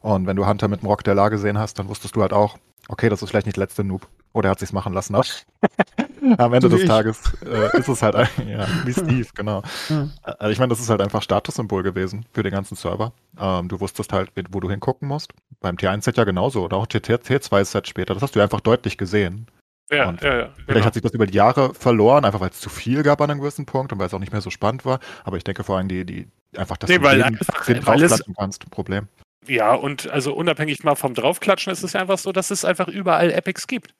Und 0.00 0.26
wenn 0.26 0.36
du 0.36 0.46
Hunter 0.46 0.68
mit 0.68 0.82
dem 0.82 0.88
Rock 0.88 1.04
der 1.04 1.14
La 1.14 1.28
gesehen 1.30 1.56
hast, 1.58 1.78
dann 1.78 1.88
wusstest 1.88 2.14
du 2.16 2.20
halt 2.20 2.32
auch, 2.34 2.58
okay, 2.88 3.08
das 3.08 3.22
ist 3.22 3.30
vielleicht 3.30 3.46
nicht 3.46 3.56
der 3.56 3.62
letzte 3.64 3.84
Noob. 3.84 4.06
Oder 4.34 4.48
er 4.48 4.52
hat 4.52 4.60
sich's 4.60 4.72
machen 4.72 4.92
lassen. 4.94 5.14
Aber 5.14 5.24
am 6.38 6.54
Ende 6.54 6.68
des. 6.68 6.84
Tages 6.86 7.20
äh, 7.44 7.78
ist 7.78 7.88
es 7.88 8.02
halt, 8.02 8.14
ein- 8.16 8.28
ja, 8.48 8.66
wie 8.84 8.92
Steve, 8.92 9.26
genau. 9.34 9.62
Ja. 9.88 10.08
Also 10.24 10.52
ich 10.52 10.58
meine, 10.58 10.70
das 10.70 10.80
ist 10.80 10.88
halt 10.88 11.00
einfach 11.00 11.22
Statussymbol 11.22 11.82
gewesen 11.82 12.24
für 12.32 12.42
den 12.42 12.52
ganzen 12.52 12.76
Server. 12.76 13.12
Ähm, 13.38 13.68
du 13.68 13.80
wusstest 13.80 14.12
halt, 14.12 14.30
wo 14.50 14.60
du 14.60 14.70
hingucken 14.70 15.08
musst. 15.08 15.32
Beim 15.60 15.76
T1-Set 15.76 16.16
ja 16.16 16.24
genauso 16.24 16.64
oder 16.64 16.76
auch 16.76 16.86
T2-Set 16.86 17.86
später. 17.88 18.14
Das 18.14 18.22
hast 18.22 18.34
du 18.36 18.40
einfach 18.40 18.60
deutlich 18.60 18.96
gesehen. 18.98 19.46
Ja, 19.90 20.08
Und 20.08 20.22
ja, 20.22 20.34
ja. 20.38 20.48
Vielleicht 20.54 20.66
Genau. 20.68 20.84
hat 20.86 20.94
sich 20.94 21.02
das 21.02 21.12
über 21.12 21.26
die 21.26 21.34
Jahre 21.34 21.74
verloren, 21.74 22.24
einfach 22.24 22.40
weil 22.40 22.48
es 22.50 22.60
zu 22.60 22.70
viel 22.70 23.02
gab 23.02 23.20
an 23.20 23.30
einem 23.30 23.40
gewissen 23.40 23.66
Punkt 23.66 23.92
und 23.92 23.98
weil 23.98 24.06
es 24.06 24.14
auch 24.14 24.18
nicht 24.20 24.32
mehr 24.32 24.40
so 24.40 24.48
spannend 24.48 24.86
war. 24.86 25.00
Aber 25.24 25.36
ich 25.36 25.44
denke 25.44 25.64
vor 25.64 25.76
allem 25.76 25.88
die, 25.88 26.06
die 26.06 26.28
einfach, 26.56 26.78
dass 26.78 26.88
Nee, 26.88 26.96
du 26.98 27.04
weil 27.04 27.18
jeden 27.18 27.36
einfach- 27.38 27.62
Skin 27.64 27.86
weil 27.86 28.02
es- 28.02 28.24
kannst, 28.38 28.70
Problem. 28.70 29.08
Ja, 29.46 29.74
und 29.74 30.08
also 30.08 30.32
unabhängig 30.34 30.84
mal 30.84 30.94
vom 30.94 31.14
Draufklatschen 31.14 31.72
ist 31.72 31.82
es 31.82 31.94
einfach 31.96 32.16
so, 32.16 32.30
dass 32.32 32.50
es 32.52 32.64
einfach 32.64 32.86
überall 32.88 33.30
Epics 33.32 33.66
gibt. 33.66 33.92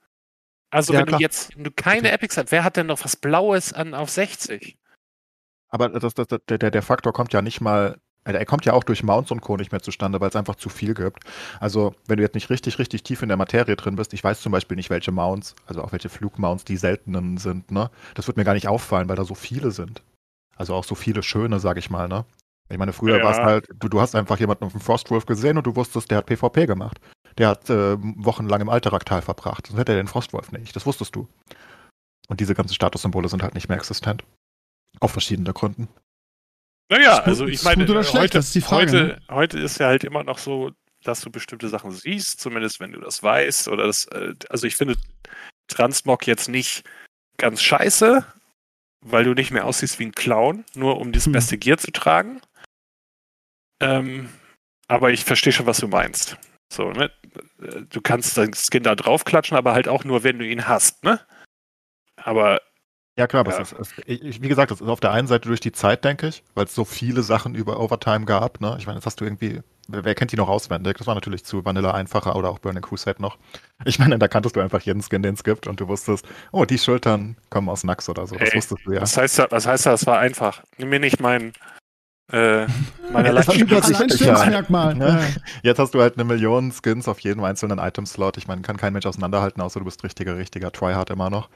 Also 0.73 0.93
Ja, 0.93 1.01
wenn 1.01 1.07
klar. 1.07 1.19
du 1.19 1.23
jetzt 1.23 1.55
wenn 1.57 1.65
du 1.65 1.71
keine 1.71 2.11
Epics 2.11 2.37
hast, 2.37 2.51
wer 2.51 2.65
hat 2.65 2.77
denn 2.77 2.87
noch 2.87 3.05
was 3.05 3.17
Blaues 3.17 3.73
an 3.73 3.95
auf 3.95 4.11
60? 4.11 4.77
Aber 5.69 5.89
das, 5.89 6.15
das, 6.15 6.27
der, 6.29 6.59
der 6.59 6.71
der 6.71 6.83
Faktor 6.83 7.13
kommt 7.13 7.33
ja 7.33 7.43
nicht 7.43 7.61
mal, 7.61 7.99
also 8.25 8.39
er 8.39 8.45
kommt 8.47 8.65
ja 8.67 8.73
auch 8.75 8.85
durch 8.85 9.03
Mounts 9.03 9.31
und 9.31 9.41
Co. 9.41 9.57
nicht 9.57 9.73
mehr 9.73 9.83
zustande, 9.83 10.21
weil 10.21 10.29
es 10.29 10.37
einfach 10.37 10.57
zu 10.57 10.69
viel 10.69 10.95
gibt. 10.95 11.25
Also, 11.61 11.95
wenn 12.07 12.19
du 12.19 12.23
jetzt 12.23 12.35
nicht 12.35 12.51
richtig, 12.51 12.79
richtig 12.79 13.03
tief 13.03 13.23
in 13.23 13.29
der 13.29 13.37
Materie 13.39 13.77
drin 13.77 13.97
bist, 13.97 14.13
ich 14.13 14.23
weiß 14.23 14.41
zum 14.43 14.53
Beispiel 14.53 14.77
nicht, 14.77 14.91
welche 14.91 15.13
Mounts, 15.13 15.55
also 15.67 15.83
auch 15.83 15.93
welche 15.93 16.09
Flugmounts 16.11 16.65
die 16.65 16.77
seltenen 16.77 17.39
sind, 17.39 17.71
ne? 17.71 17.91
Das 18.15 18.27
wird 18.27 18.37
mir 18.37 18.45
gar 18.45 18.55
nicht 18.55 18.69
auffallen, 18.69 19.09
weil 19.09 19.17
da 19.17 19.25
so 19.25 19.35
viele 19.35 19.71
sind. 19.71 20.03
Also 20.57 20.75
auch 20.75 20.85
so 20.85 20.95
viele 20.95 21.23
schöne, 21.23 21.59
sag 21.61 21.79
ich 21.79 21.91
mal, 21.91 22.09
ne? 22.09 22.25
Ich 22.71 22.79
meine, 22.79 22.93
früher 22.93 23.19
Ja. 23.19 23.25
war 23.25 23.33
es 23.33 23.39
halt, 23.39 23.69
du, 23.75 23.89
du 23.89 24.01
hast 24.01 24.15
einfach 24.15 24.39
jemanden 24.39 24.65
auf 24.65 24.73
dem 24.73 24.81
Frostwolf 24.81 25.27
gesehen 25.27 25.59
und 25.59 25.67
du 25.67 25.77
wusstest, 25.77 26.11
der 26.11 26.19
hat 26.19 26.27
PvP 26.27 26.67
gemacht. 26.67 26.99
Der 27.39 27.49
hat 27.49 27.69
äh, 27.71 27.97
wochenlang 27.99 28.61
im 28.61 28.69
Alteraktal 28.69 29.23
verbracht. 29.23 29.67
Sonst 29.67 29.79
hätte 29.79 29.93
er 29.93 29.97
den 29.99 30.07
Frostwolf 30.09 30.53
nicht. 30.53 30.75
Das 30.77 30.87
wusstest 30.87 31.15
du. 31.15 31.29
Und 32.29 32.41
diese 32.41 32.55
ganzen 32.55 32.75
Statussymbole 32.75 33.29
sind 33.29 33.43
halt 33.43 33.55
nicht 33.55 33.69
mehr 33.69 33.77
existent. 33.79 34.25
Auf 35.01 35.13
verschiedene 35.13 35.53
Gründen. 35.53 35.89
Naja, 36.91 37.23
also 37.23 37.47
ich 37.47 37.63
meine, 37.65 37.87
schlecht, 37.87 38.13
heute, 38.15 38.29
das 38.39 38.47
ist 38.47 38.55
die 38.55 38.61
Frage, 38.61 38.93
ne? 38.93 39.01
heute, 39.01 39.23
heute 39.31 39.59
ist 39.59 39.79
ja 39.79 39.87
halt 39.87 40.05
immer 40.05 40.25
noch 40.25 40.39
so, 40.39 40.73
dass 41.05 41.21
du 41.23 41.31
bestimmte 41.31 41.69
Sachen 41.69 41.91
siehst, 41.91 42.41
zumindest 42.41 42.81
wenn 42.81 42.93
du 42.93 43.01
das 43.01 43.23
weißt. 43.23 43.69
Oder 43.69 43.87
das, 43.87 44.05
äh, 44.07 44.35
also 44.51 44.67
ich 44.67 44.77
finde 44.77 44.97
Transmog 45.69 46.27
jetzt 46.27 46.49
nicht 46.49 46.85
ganz 47.39 47.63
scheiße, 47.63 48.25
weil 49.05 49.25
du 49.25 49.33
nicht 49.33 49.51
mehr 49.51 49.65
aussiehst 49.65 49.99
wie 49.99 50.07
ein 50.07 50.13
Clown, 50.13 50.65
nur 50.75 50.99
um 50.99 51.13
das 51.13 51.25
Hm. 51.27 51.33
beste 51.33 51.57
Gear 51.57 51.79
zu 51.79 51.91
tragen. 51.91 52.41
Ähm, 53.83 54.29
aber 54.89 55.11
ich 55.11 55.25
verstehe 55.25 55.53
schon, 55.53 55.67
was 55.67 55.79
du 55.79 55.89
meinst. 55.89 56.37
So, 56.73 56.91
ne? 56.91 57.11
Du 57.91 58.01
kannst 58.01 58.37
deinen 58.39 58.55
Skin 58.55 58.83
da 58.83 58.95
draufklatschen, 58.95 59.57
aber 59.57 59.73
halt 59.75 59.89
auch 59.89 60.05
nur, 60.05 60.23
wenn 60.25 60.39
du 60.39 60.47
ihn 60.47 60.67
hast, 60.69 61.05
ne? 61.05 61.21
Aber 62.17 62.61
Ja, 63.19 63.27
klar, 63.27 63.47
Ja. 63.47 63.59
ist, 63.59 63.75
ich, 64.07 64.41
wie 64.41 64.49
gesagt, 64.49 64.71
das 64.71 64.81
ist 64.81 64.89
auf 64.89 65.01
der 65.01 65.13
einen 65.13 65.29
Seite 65.29 65.49
durch 65.49 65.61
die 65.61 65.73
Zeit, 65.73 66.03
denke 66.03 66.29
ich, 66.29 66.43
weil 66.55 66.65
es 66.65 66.75
so 66.75 66.87
viele 66.87 67.23
Sachen 67.23 67.55
über 67.55 67.79
Overtime 67.79 68.25
gab. 68.25 68.63
Ne? 68.63 68.75
Ich 68.79 68.87
meine, 68.87 68.99
jetzt 68.99 69.05
hast 69.05 69.21
du 69.21 69.25
irgendwie, 69.27 69.61
wer, 69.89 70.15
kennt 70.15 70.33
die 70.33 70.37
noch 70.37 70.49
auswendig? 70.49 70.97
Das 70.97 71.07
war 71.07 71.15
natürlich 71.15 71.45
zu 71.45 71.63
Vanilla 71.63 71.93
einfacher 71.93 72.37
oder 72.37 72.49
auch 72.49 72.59
Burning 72.59 72.83
Crusade 72.83 73.21
noch. 73.21 73.37
Ich 73.85 73.99
meine, 73.99 74.19
da 74.19 74.29
kanntest 74.29 74.57
du 74.57 74.61
einfach 74.61 74.81
jeden 74.81 75.03
Skin, 75.03 75.23
den 75.23 75.35
es 75.35 75.45
gibt 75.45 75.67
und 75.67 75.79
du 75.79 75.89
wusstest, 75.89 76.27
oh, 76.53 76.65
die 76.65 76.79
Schultern 76.79 77.37
kommen 77.51 77.69
aus 77.69 77.85
Nax 77.85 78.09
oder 78.09 78.27
so. 78.27 78.37
Das 78.37 78.49
Ey, 78.49 78.57
wusstest 78.57 78.87
du 78.87 78.93
ja. 78.93 79.03
was 79.03 79.15
heißt 79.15 79.39
das? 79.41 79.51
Was 79.51 79.67
heißt 79.67 79.85
das? 79.85 80.01
Das 80.01 80.07
war 80.07 80.19
einfach. 80.19 80.63
Nimm 80.79 80.89
mir 80.89 81.01
nicht 81.01 81.21
mein 81.21 81.53
äh, 82.33 82.67
meine 83.13 83.29
Ja, 83.29 83.35
das 83.35 83.49
Alleinstellungsmerkmal. 83.49 84.99
Ja. 84.99 85.19
Ja. 85.21 85.27
Jetzt 85.63 85.79
hast 85.79 85.95
du 85.95 86.01
halt 86.01 86.15
eine 86.15 86.25
Million 86.25 86.73
Skins 86.73 87.09
auf 87.09 87.21
jedem 87.21 87.45
einzelnen 87.45 87.79
Item-Slot. 87.79 88.37
Ich 88.39 88.47
meine, 88.49 88.63
kann 88.63 88.77
kein 88.77 88.93
Mensch 88.93 89.07
auseinanderhalten, 89.07 89.63
außer 89.63 89.81
du 89.81 89.85
bist 89.85 90.03
richtiger, 90.05 90.37
richtiger 90.37 90.73
Tryhard 90.73 91.11
immer 91.11 91.31
noch. 91.31 91.49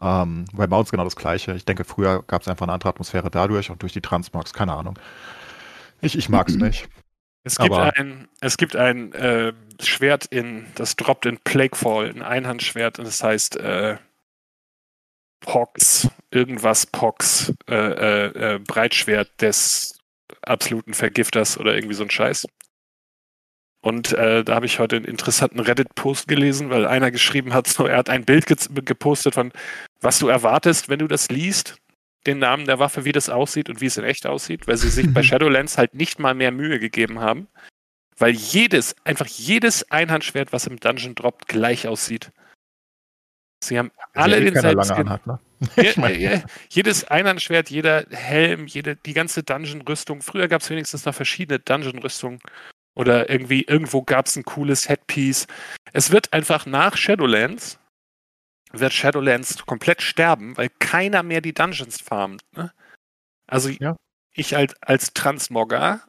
Ähm, 0.00 0.44
bei 0.52 0.66
Mounts 0.66 0.90
genau 0.90 1.04
das 1.04 1.16
gleiche. 1.16 1.54
Ich 1.54 1.64
denke, 1.64 1.84
früher 1.84 2.22
gab 2.26 2.42
es 2.42 2.48
einfach 2.48 2.66
eine 2.66 2.72
andere 2.72 2.90
Atmosphäre 2.90 3.30
dadurch 3.30 3.70
und 3.70 3.82
durch 3.82 3.92
die 3.92 4.00
Transmogs, 4.00 4.52
keine 4.52 4.74
Ahnung. 4.74 4.98
Ich, 6.00 6.16
ich 6.16 6.28
mag's 6.28 6.54
nicht. 6.54 6.88
Es 7.44 7.56
gibt 7.56 7.72
Aber- 7.72 7.96
ein, 7.96 8.28
es 8.40 8.56
gibt 8.58 8.76
ein 8.76 9.12
äh, 9.14 9.52
Schwert 9.80 10.26
in, 10.26 10.66
das 10.74 10.96
droppt 10.96 11.26
in 11.26 11.38
Plaguefall, 11.38 12.10
ein 12.10 12.22
Einhandschwert, 12.22 12.98
und 12.98 13.06
das 13.06 13.22
heißt 13.22 13.56
äh, 13.56 13.96
Pox, 15.40 16.08
irgendwas 16.30 16.86
Pox, 16.86 17.52
äh, 17.68 17.74
äh, 17.74 18.54
äh, 18.54 18.58
Breitschwert 18.58 19.30
des 19.40 19.97
absoluten 20.42 20.94
Vergifters 20.94 21.58
oder 21.58 21.74
irgendwie 21.74 21.94
so 21.94 22.04
ein 22.04 22.10
Scheiß. 22.10 22.46
Und 23.80 24.12
äh, 24.12 24.42
da 24.42 24.54
habe 24.54 24.66
ich 24.66 24.80
heute 24.80 24.96
einen 24.96 25.04
interessanten 25.04 25.60
Reddit-Post 25.60 26.26
gelesen, 26.26 26.70
weil 26.70 26.86
einer 26.86 27.10
geschrieben 27.10 27.54
hat, 27.54 27.68
so, 27.68 27.86
er 27.86 27.98
hat 27.98 28.10
ein 28.10 28.24
Bild 28.24 28.46
ge 28.46 28.56
gepostet 28.84 29.34
von, 29.34 29.52
was 30.00 30.18
du 30.18 30.28
erwartest, 30.28 30.88
wenn 30.88 30.98
du 30.98 31.06
das 31.06 31.28
liest, 31.28 31.76
den 32.26 32.38
Namen 32.38 32.66
der 32.66 32.80
Waffe, 32.80 33.04
wie 33.04 33.12
das 33.12 33.30
aussieht 33.30 33.68
und 33.68 33.80
wie 33.80 33.86
es 33.86 33.96
in 33.96 34.04
echt 34.04 34.26
aussieht, 34.26 34.66
weil 34.66 34.76
sie 34.76 34.90
sich 34.90 35.12
bei 35.14 35.22
Shadowlands 35.22 35.78
halt 35.78 35.94
nicht 35.94 36.18
mal 36.18 36.34
mehr 36.34 36.50
Mühe 36.50 36.80
gegeben 36.80 37.20
haben, 37.20 37.46
weil 38.16 38.32
jedes, 38.32 38.96
einfach 39.04 39.26
jedes 39.26 39.88
Einhandschwert, 39.92 40.52
was 40.52 40.66
im 40.66 40.80
Dungeon 40.80 41.14
droppt, 41.14 41.46
gleich 41.46 41.86
aussieht. 41.86 42.32
Sie 43.62 43.78
haben 43.78 43.90
alle 44.14 44.36
keiner 44.38 44.50
denselben 44.52 44.76
lange 44.80 44.94
Skin. 44.94 45.08
anhat, 45.08 45.26
ne? 45.26 45.38
Je, 45.76 45.82
Ich 45.90 45.96
mein- 45.96 46.20
je, 46.20 46.40
jedes 46.70 47.04
Einhandschwert, 47.04 47.70
jeder 47.70 48.06
Helm, 48.10 48.66
jede, 48.66 48.94
die 48.96 49.12
ganze 49.12 49.42
Dungeon-Rüstung. 49.42 50.22
Früher 50.22 50.46
gab 50.48 50.62
es 50.62 50.70
wenigstens 50.70 51.04
noch 51.04 51.14
verschiedene 51.14 51.58
Dungeon-Rüstungen. 51.58 52.38
Oder 52.94 53.28
irgendwie, 53.30 53.62
irgendwo 53.62 54.02
gab 54.02 54.26
es 54.26 54.36
ein 54.36 54.44
cooles 54.44 54.88
Headpiece. 54.88 55.46
Es 55.92 56.10
wird 56.12 56.32
einfach 56.32 56.66
nach 56.66 56.96
Shadowlands, 56.96 57.78
wird 58.72 58.92
Shadowlands 58.92 59.64
komplett 59.66 60.02
sterben, 60.02 60.56
weil 60.56 60.68
keiner 60.78 61.22
mehr 61.22 61.40
die 61.40 61.54
Dungeons 61.54 62.00
farmt. 62.00 62.42
Ne? 62.56 62.72
Also 63.48 63.68
Ja. 63.70 63.96
ich 64.34 64.56
als, 64.56 64.74
als 64.82 65.12
Transmogger 65.14 66.02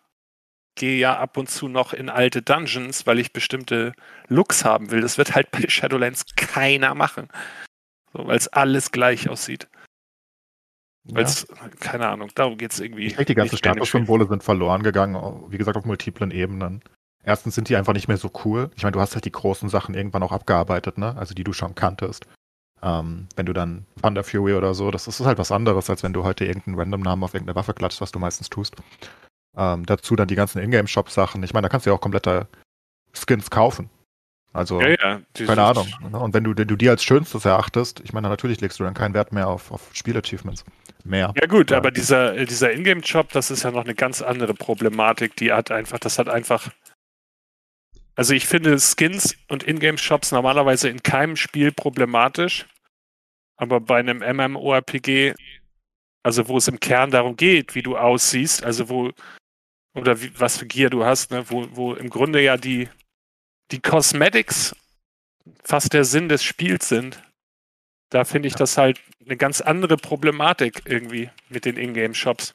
gehe 0.80 0.98
ja 0.98 1.20
ab 1.20 1.38
und 1.38 1.50
zu 1.50 1.68
noch 1.68 1.94
in 1.94 2.10
alte 2.10 2.42
Dungeons, 2.42 3.06
weil 3.06 3.20
ich 3.20 3.34
bestimmte 3.34 3.94
Looks 4.28 4.66
haben 4.66 4.90
will. 4.90 5.02
Das 5.02 5.20
wird 5.20 5.36
halt 5.36 5.52
bei 5.52 5.68
Shadowlands 5.68 6.26
keiner 6.36 6.96
machen. 6.96 7.28
So, 8.14 8.26
weil 8.26 8.38
es 8.38 8.48
alles 8.48 8.92
gleich 8.92 9.30
aussieht. 9.30 9.68
Weil 11.04 11.24
Ja. 11.24 11.30
es, 11.30 11.48
keine 11.80 12.08
Ahnung, 12.08 12.32
darum 12.34 12.58
geht 12.58 12.72
es 12.72 12.80
irgendwie. 12.80 13.06
Ich 13.06 13.14
denke, 13.16 13.26
die 13.26 13.36
ganzen. 13.36 13.58
Statussymbole 13.58 14.28
sind 14.28 14.44
verloren 14.44 14.82
gegangen, 14.82 15.16
wie 15.50 15.58
gesagt, 15.58 15.78
auf 15.78 15.86
multiplen 15.86 16.32
Ebenen. 16.32 16.82
Erstens 17.24 17.56
sind 17.56 17.70
die 17.70 17.76
einfach 17.76 17.94
nicht 17.94 18.08
mehr 18.08 18.18
so 18.18 18.32
cool. 18.46 18.72
Ich 18.76 18.84
meine, 18.84 18.94
du 18.94 19.02
hast 19.02 19.14
halt 19.14 19.26
die 19.26 19.32
großen 19.32 19.70
Sachen 19.70 19.94
irgendwann 19.94 20.24
auch 20.24 20.32
abgearbeitet, 20.32 20.98
ne? 20.98 21.16
Also 21.18 21.34
die 21.36 21.44
du 21.44 21.54
schon 21.54 21.76
kanntest. 21.76 22.26
Ähm, 22.82 23.28
wenn 23.36 23.46
du 23.46 23.52
dann 23.52 23.86
Thunder 24.02 24.24
Fury 24.24 24.54
oder 24.54 24.74
so, 24.74 24.90
das 24.90 25.08
ist 25.08 25.20
halt 25.20 25.38
was 25.38 25.52
anderes, 25.52 25.90
als 25.90 26.02
wenn 26.02 26.14
du 26.14 26.24
heute 26.24 26.46
irgendeinen 26.46 26.80
Random-Namen 26.80 27.24
auf 27.24 27.34
irgendeine 27.34 27.58
Waffe 27.58 27.74
klatschst, 27.74 28.00
was 28.00 28.14
du 28.14 28.20
meistens 28.20 28.50
tust. 28.50 28.76
Ähm, 29.58 29.86
dazu 29.86 30.16
dann 30.16 30.28
die 30.28 30.36
ganzen 30.36 30.60
Ingame-Shop-Sachen. 30.62 31.42
Ich 31.44 31.54
meine, 31.54 31.66
da 31.66 31.70
kannst 31.70 31.86
du 31.86 31.90
ja 31.90 31.96
auch 31.96 32.02
komplette 32.02 32.48
Skins 33.14 33.50
kaufen. 33.50 33.90
Also, 34.54 34.82
Ja, 34.82 34.90
ja. 34.90 35.22
keine 35.46 35.64
Ahnung. 35.64 35.88
Ne? 36.12 36.18
Und 36.20 36.34
wenn 36.34 36.44
du, 36.44 36.58
wenn 36.58 36.68
du 36.68 36.76
die 36.76 36.90
als 36.90 37.04
schönstes 37.04 37.46
erachtest, 37.46 38.00
ich 38.02 38.14
meine, 38.14 38.30
natürlich 38.30 38.62
legst 38.62 38.80
du 38.80 38.84
dann 38.84 38.94
keinen 38.94 39.14
Wert 39.14 39.32
mehr 39.32 39.48
auf, 39.48 39.72
auf 39.72 39.90
Spiel-Achievements. 39.94 40.64
Mehr. 41.04 41.34
Ja 41.40 41.48
gut, 41.48 41.72
Ja. 41.72 41.78
aber 41.78 41.92
dieser, 41.92 42.36
äh, 42.36 42.46
dieser 42.46 42.72
Ingame-Shop, 42.74 43.32
das 43.32 43.52
ist 43.52 43.64
ja 43.64 43.72
noch 43.72 43.86
eine 43.86 43.96
ganz 43.96 44.22
andere 44.22 44.54
Problematik. 44.54 45.36
Die 45.38 45.52
hat 45.54 45.72
einfach, 45.72 46.00
das 46.00 46.20
hat 46.20 46.30
einfach. 46.30 46.70
Also 48.16 48.34
ich 48.34 48.48
finde 48.48 48.78
Skins 48.80 49.38
und 49.48 49.64
Ingame-Shops 49.64 50.32
normalerweise 50.32 50.90
in 50.90 51.02
keinem 51.04 51.36
Spiel 51.38 51.72
problematisch. 51.72 52.66
Aber 53.56 53.80
bei 53.80 54.00
einem 54.00 54.20
MMORPG, 54.20 55.34
also 56.24 56.48
wo 56.50 56.58
es 56.58 56.68
im 56.68 56.80
Kern 56.80 57.12
darum 57.12 57.36
geht, 57.38 57.76
wie 57.76 57.82
du 57.82 57.98
aussiehst, 57.98 58.64
also 58.64 58.90
wo, 58.90 59.12
oder 59.96 60.22
wie, 60.22 60.32
was 60.40 60.58
für 60.58 60.66
Gear 60.66 60.90
du 60.90 61.04
hast, 61.04 61.32
ne, 61.32 61.50
wo, 61.50 61.68
wo 61.72 61.94
im 61.94 62.10
Grunde 62.10 62.42
ja 62.42 62.58
die, 62.58 62.90
die 63.72 63.80
Cosmetics 63.80 64.76
fast 65.64 65.94
der 65.94 66.06
Sinn 66.06 66.30
des 66.30 66.44
Spiels 66.44 66.90
sind, 66.90 67.22
da 68.10 68.26
finde 68.26 68.48
ich 68.48 68.56
das 68.56 68.78
halt 68.78 69.00
eine 69.26 69.38
ganz 69.38 69.62
andere 69.62 69.98
Problematik 69.98 70.82
irgendwie 70.86 71.30
mit 71.50 71.66
den 71.66 71.78
Ingame-Shops. 71.78 72.54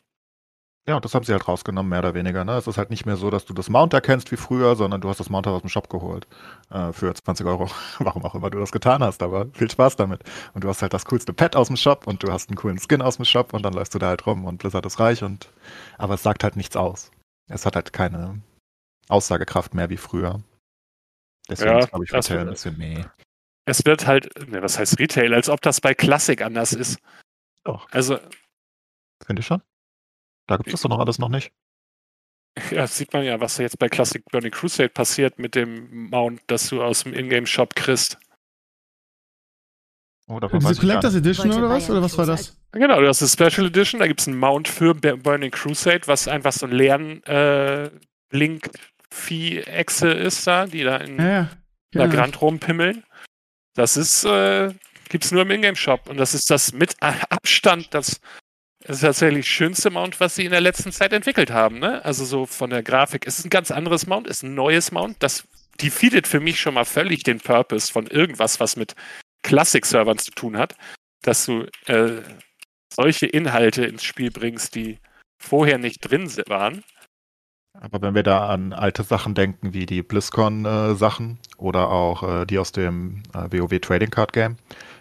Ja, 0.87 0.97
und 0.97 1.05
das 1.05 1.15
haben 1.15 1.25
sie 1.25 1.33
halt 1.33 1.49
rausgenommen, 1.49 1.89
mehr 1.89 2.01
oder 2.01 2.13
weniger. 2.13 2.45
Ne? 2.45 2.53
Es 2.59 2.67
ist 2.67 2.77
halt 2.77 2.91
nicht 2.91 3.07
mehr 3.07 3.17
so, 3.17 3.31
dass 3.31 3.47
du 3.47 3.55
das 3.55 3.71
Mount 3.71 3.95
erkennst 3.95 4.31
wie 4.33 4.37
früher, 4.37 4.77
sondern 4.77 5.01
du 5.01 5.09
hast 5.09 5.19
das 5.19 5.31
Mount 5.31 5.47
aus 5.47 5.63
dem 5.63 5.71
Shop 5.71 5.89
geholt. 5.89 6.27
Äh, 6.71 6.93
für 6.93 7.15
20 7.15 7.47
Euro. 7.47 7.71
Warum 8.01 8.23
auch 8.23 8.35
immer 8.35 8.51
du 8.51 8.59
das 8.59 8.71
getan 8.71 9.03
hast, 9.03 9.23
aber 9.23 9.47
viel 9.55 9.71
Spaß 9.71 9.97
damit. 9.97 10.21
Und 10.53 10.63
du 10.63 10.69
hast 10.69 10.83
halt 10.83 10.93
das 10.93 11.07
coolste 11.07 11.33
Pad 11.33 11.57
aus 11.57 11.69
dem 11.69 11.77
Shop 11.77 12.07
und 12.07 12.23
du 12.23 12.31
hast 12.31 12.51
einen 12.51 12.57
coolen 12.57 12.79
Skin 12.79 13.01
aus 13.01 13.17
dem 13.17 13.25
Shop 13.25 13.55
und 13.55 13.63
dann 13.63 13.73
läufst 13.73 13.95
du 13.95 13.99
da 13.99 14.09
halt 14.09 14.27
rum 14.27 14.45
und 14.45 14.59
Blizzard 14.59 14.85
ist 14.85 15.01
reich 15.01 15.23
und 15.25 15.49
aber 15.97 16.15
es 16.15 16.23
sagt 16.23 16.45
halt 16.45 16.57
nichts 16.57 16.77
aus. 16.77 17.11
Es 17.49 17.67
hat 17.67 17.77
halt 17.77 17.93
keine 17.93 18.41
Aussagekraft 19.09 19.75
mehr 19.75 19.91
wie 19.91 19.97
früher. 19.97 20.43
Deswegen 21.49 21.73
Ja, 21.73 21.79
ist, 21.81 21.91
glaube 21.91 22.05
ich, 22.05 22.13
Retail 22.13 22.41
ein 22.41 22.51
bisschen 22.51 22.79
meh. 22.79 23.05
Es 23.67 23.85
wird 23.85 24.07
halt, 24.07 24.49
ne, 24.49 24.63
was 24.63 24.79
heißt 24.79 24.99
Retail, 24.99 25.35
als 25.35 25.49
ob 25.49 25.61
das 25.63 25.81
bei 25.81 25.95
Classic 25.95 26.41
anders 26.43 26.73
ist. 26.73 26.99
Doch. 27.65 27.91
Also, 27.91 28.19
Finde 29.25 29.41
ich 29.41 29.47
schon. 29.47 29.63
Da 30.47 30.57
gibt 30.57 30.73
es 30.73 30.83
doch 30.83 30.91
noch 30.91 30.99
alles 30.99 31.19
noch 31.19 31.29
nicht. 31.31 31.53
ja, 32.71 32.87
sieht 32.87 33.13
man 33.13 33.25
ja, 33.25 33.41
was 33.41 33.59
jetzt 33.59 33.79
bei 33.79 33.89
Classic 33.89 34.25
Burning 34.27 34.53
Crusade 34.53 34.91
passiert 34.91 35.39
mit 35.39 35.55
dem 35.55 36.09
Mount, 36.11 36.43
das 36.47 36.69
du 36.69 36.83
aus 36.83 37.05
dem 37.05 37.15
Ingame-Shop 37.15 37.75
kriegst. 37.75 38.19
Oh, 40.27 40.41
davon 40.41 40.63
weiß 40.63 40.71
Diese 40.71 40.81
Collectors. 40.81 41.15
Edition 41.15 41.53
oder 41.53 41.69
was? 41.69 41.91
Oder 41.91 42.01
was 42.03 42.17
war 42.17 42.27
das? 42.27 42.57
Genau, 42.73 43.01
das 43.03 43.21
ist 43.23 43.35
Special 43.35 43.67
Edition, 43.67 44.01
da 44.01 44.07
gibt 44.07 44.21
es 44.21 44.27
einen 44.29 44.39
Mount 44.39 44.69
für 44.69 44.95
Bur- 44.95 45.17
Burning 45.19 45.51
Crusade, 45.51 46.03
was 46.07 46.27
einfach 46.29 46.53
so 46.53 46.67
ein 46.67 46.73
leeren 46.73 47.23
äh, 47.25 47.91
Link-Vieh-Echse 48.33 50.09
ist 50.11 50.47
da, 50.47 50.67
die 50.67 50.83
da 50.83 50.97
in 50.97 51.19
Ja, 51.19 51.29
ja. 51.29 51.49
Genau. 51.93 52.05
Lagrand 52.07 52.41
rumpimmeln. 52.41 53.05
Das 53.75 53.97
ist, 53.97 54.25
äh, 54.25 54.73
gibt's 55.09 55.31
nur 55.31 55.43
im 55.43 55.51
Ingame-Shop. 55.51 56.09
Und 56.09 56.17
das 56.17 56.35
ist 56.35 56.51
das 56.51 56.73
mit 56.73 56.97
Abstand 57.01 57.93
das, 57.95 58.21
das 58.81 58.97
ist 58.97 59.03
tatsächlich 59.03 59.49
schönste 59.49 59.91
Mount, 59.91 60.19
was 60.21 60.35
sie 60.35 60.45
in 60.45 60.51
der 60.51 60.61
letzten 60.61 60.91
Zeit 60.91 61.13
entwickelt 61.13 61.51
haben. 61.53 61.79
Ne? 61.79 62.05
Also 62.05 62.25
so 62.25 62.47
von 62.47 62.71
der 62.71 62.83
Grafik. 62.83 63.27
Es 63.27 63.39
ist 63.39 63.47
ein 63.47 63.51
ganz 63.51 63.71
anderes 63.71 64.07
Mount, 64.07 64.27
ist 64.27 64.43
ein 64.43 64.55
neues 64.55 64.91
Mount. 64.91 65.17
Das 65.21 65.45
defeatet 65.81 66.27
für 66.27 66.41
mich 66.41 66.59
schon 66.61 66.75
mal 66.75 66.85
völlig 66.85 67.23
den 67.23 67.39
Purpose 67.41 67.93
von 67.93 68.07
irgendwas, 68.09 68.59
was 68.59 68.75
mit 68.77 68.95
Classic-Servern 69.45 70.19
zu 70.19 70.33
tun 70.33 70.57
hat, 70.59 70.75
dass 71.23 71.47
du 71.47 71.67
äh, 71.87 72.23
solche 72.93 73.27
Inhalte 73.27 73.85
ins 73.85 74.03
Spiel 74.03 74.31
bringst, 74.31 74.75
die 74.75 74.99
vorher 75.41 75.79
nicht 75.79 76.01
drin 76.01 76.29
waren. 76.49 76.83
Aber 77.81 78.01
wenn 78.03 78.15
wir 78.15 78.23
da 78.23 78.49
an 78.49 78.73
alte 78.73 79.03
Sachen 79.03 79.35
denken, 79.35 79.75
wie 79.75 79.87
die 79.87 80.03
BlizzCon-Sachen 80.03 81.39
oder 81.57 81.91
auch 81.91 82.23
äh, 82.23 82.47
die 82.47 82.59
aus 82.59 82.73
dem 82.73 83.23
äh, 83.35 83.51
WoW 83.51 83.81
Trading 83.81 84.11
Card 84.11 84.33
Game, 84.33 84.57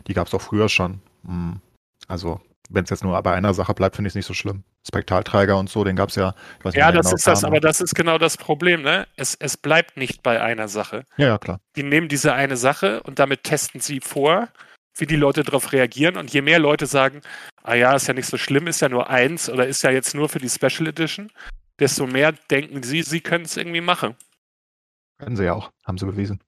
die 0.07 0.13
gab 0.13 0.27
es 0.27 0.33
auch 0.33 0.41
früher 0.41 0.69
schon. 0.69 0.99
Hm. 1.25 1.61
Also, 2.07 2.41
wenn 2.69 2.83
es 2.83 2.89
jetzt 2.89 3.03
nur 3.03 3.21
bei 3.21 3.33
einer 3.33 3.53
Sache 3.53 3.73
bleibt, 3.73 3.95
finde 3.95 4.07
ich 4.07 4.11
es 4.11 4.15
nicht 4.15 4.25
so 4.25 4.33
schlimm. 4.33 4.63
Spektralträger 4.85 5.57
und 5.57 5.69
so, 5.69 5.83
den 5.83 5.95
gab 5.95 6.09
es 6.09 6.15
ja. 6.15 6.35
Ja, 6.73 6.91
das 6.91 7.05
genau 7.05 7.15
ist 7.15 7.27
das, 7.27 7.41
kam. 7.41 7.51
aber 7.51 7.59
das 7.61 7.79
ist 7.79 7.95
genau 7.95 8.17
das 8.17 8.37
Problem, 8.37 8.81
ne? 8.81 9.07
Es, 9.15 9.35
es 9.35 9.55
bleibt 9.55 9.95
nicht 9.95 10.23
bei 10.23 10.41
einer 10.41 10.67
Sache. 10.67 11.05
Ja, 11.17 11.27
ja, 11.27 11.37
klar. 11.37 11.59
die 11.75 11.83
nehmen 11.83 12.09
diese 12.09 12.33
eine 12.33 12.57
Sache 12.57 13.01
und 13.03 13.19
damit 13.19 13.43
testen 13.43 13.79
sie 13.79 14.01
vor, 14.01 14.49
wie 14.97 15.05
die 15.05 15.15
Leute 15.15 15.43
darauf 15.43 15.71
reagieren. 15.71 16.17
Und 16.17 16.31
je 16.33 16.41
mehr 16.41 16.59
Leute 16.59 16.85
sagen, 16.85 17.21
ah 17.63 17.75
ja, 17.75 17.95
ist 17.95 18.07
ja 18.07 18.13
nicht 18.13 18.27
so 18.27 18.37
schlimm, 18.37 18.67
ist 18.67 18.81
ja 18.81 18.89
nur 18.89 19.09
eins 19.09 19.49
oder 19.49 19.67
ist 19.67 19.83
ja 19.83 19.91
jetzt 19.91 20.13
nur 20.15 20.27
für 20.27 20.39
die 20.39 20.49
Special 20.49 20.87
Edition, 20.87 21.31
desto 21.79 22.05
mehr 22.05 22.33
denken 22.51 22.83
sie, 22.83 23.03
sie 23.03 23.21
können 23.21 23.45
es 23.45 23.55
irgendwie 23.57 23.81
machen. 23.81 24.15
Können 25.17 25.37
sie 25.37 25.45
ja 25.45 25.53
auch. 25.53 25.71
Haben 25.85 25.97
sie 25.97 26.05
bewiesen. 26.05 26.41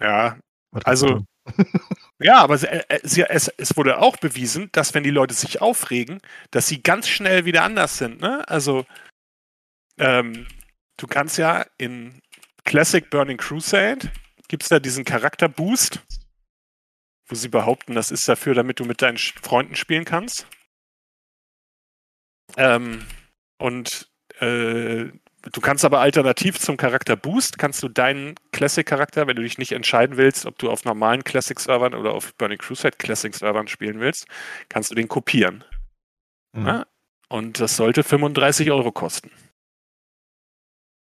Ja, 0.00 0.38
Was 0.70 0.84
Also-? 0.86 1.24
ja, 2.22 2.38
aber 2.38 2.58
sie, 2.58 2.66
äh, 2.68 3.00
sie, 3.02 3.22
es, 3.22 3.48
es 3.48 3.76
wurde 3.76 3.98
auch 3.98 4.16
bewiesen, 4.16 4.70
dass 4.72 4.94
wenn 4.94 5.02
die 5.02 5.10
Leute 5.10 5.34
sich 5.34 5.60
aufregen, 5.60 6.20
dass 6.50 6.68
sie 6.68 6.82
ganz 6.82 7.08
schnell 7.08 7.44
wieder 7.44 7.62
anders 7.62 7.98
sind. 7.98 8.20
Ne? 8.20 8.48
Also 8.48 8.86
ähm, 9.98 10.46
du 10.96 11.06
kannst 11.06 11.38
ja 11.38 11.66
in 11.78 12.20
Classic 12.64 13.08
Burning 13.10 13.38
Crusade 13.38 14.10
gibt 14.48 14.64
es 14.64 14.68
da 14.68 14.78
diesen 14.78 15.04
Charakterboost, 15.04 16.00
wo 17.26 17.34
sie 17.34 17.48
behaupten, 17.48 17.94
das 17.94 18.10
ist 18.10 18.28
dafür, 18.28 18.54
damit 18.54 18.80
du 18.80 18.84
mit 18.84 19.00
deinen 19.00 19.16
Freunden 19.16 19.76
spielen 19.76 20.04
kannst. 20.04 20.46
Ähm, 22.58 23.06
und 23.58 24.10
äh, 24.40 25.06
du 25.42 25.60
kannst 25.60 25.84
aber 25.84 26.00
alternativ 26.00 26.58
zum 26.58 26.76
Charakter 26.76 27.16
Boost, 27.16 27.58
kannst 27.58 27.82
du 27.82 27.88
deinen 27.88 28.34
Classic-Charakter, 28.52 29.26
wenn 29.26 29.36
du 29.36 29.42
dich 29.42 29.58
nicht 29.58 29.72
entscheiden 29.72 30.16
willst, 30.16 30.46
ob 30.46 30.58
du 30.58 30.70
auf 30.70 30.84
normalen 30.84 31.24
Classic-Servern 31.24 31.94
oder 31.94 32.12
auf 32.12 32.34
Burning 32.34 32.58
Crusade 32.58 32.96
Classic-Servern 32.96 33.68
spielen 33.68 34.00
willst, 34.00 34.26
kannst 34.68 34.90
du 34.90 34.94
den 34.94 35.08
kopieren. 35.08 35.64
Mhm. 36.52 36.66
Ja. 36.66 36.86
Und 37.28 37.60
das 37.60 37.76
sollte 37.76 38.04
35 38.04 38.70
Euro 38.70 38.92
kosten. 38.92 39.30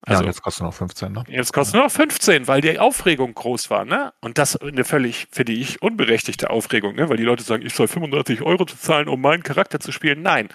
ja, 0.06 0.14
Also, 0.14 0.22
und 0.22 0.26
jetzt 0.26 0.42
kostet 0.42 0.64
noch 0.64 0.74
15, 0.74 1.12
ne? 1.12 1.24
Jetzt 1.28 1.52
kostet 1.52 1.74
nur 1.76 1.84
noch 1.84 1.92
15, 1.92 2.48
weil 2.48 2.60
die 2.60 2.78
Aufregung 2.78 3.34
groß 3.34 3.70
war, 3.70 3.84
ne? 3.84 4.12
Und 4.20 4.36
das 4.36 4.56
eine 4.56 4.84
völlig, 4.84 5.28
finde 5.30 5.52
ich, 5.52 5.80
unberechtigte 5.80 6.50
Aufregung, 6.50 6.96
ne? 6.96 7.08
Weil 7.08 7.18
die 7.18 7.24
Leute 7.24 7.44
sagen, 7.44 7.64
ich 7.64 7.74
soll 7.74 7.86
35 7.88 8.42
Euro 8.42 8.64
bezahlen, 8.64 9.08
um 9.08 9.20
meinen 9.20 9.42
Charakter 9.42 9.78
zu 9.80 9.92
spielen. 9.92 10.22
Nein. 10.22 10.48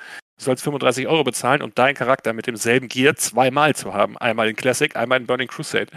Du 0.44 0.48
sollst 0.48 0.64
35 0.66 1.08
Euro 1.08 1.24
bezahlen, 1.24 1.62
um 1.62 1.74
deinen 1.74 1.96
Charakter 1.96 2.34
mit 2.34 2.48
demselben 2.48 2.90
Gear 2.90 3.16
zweimal 3.16 3.76
zu 3.76 3.94
haben. 3.94 4.18
Einmal 4.18 4.50
in 4.50 4.58
Classic, 4.58 4.94
einmal 4.94 5.22
in 5.22 5.26
Burning 5.26 5.48
Crusade. 5.48 5.88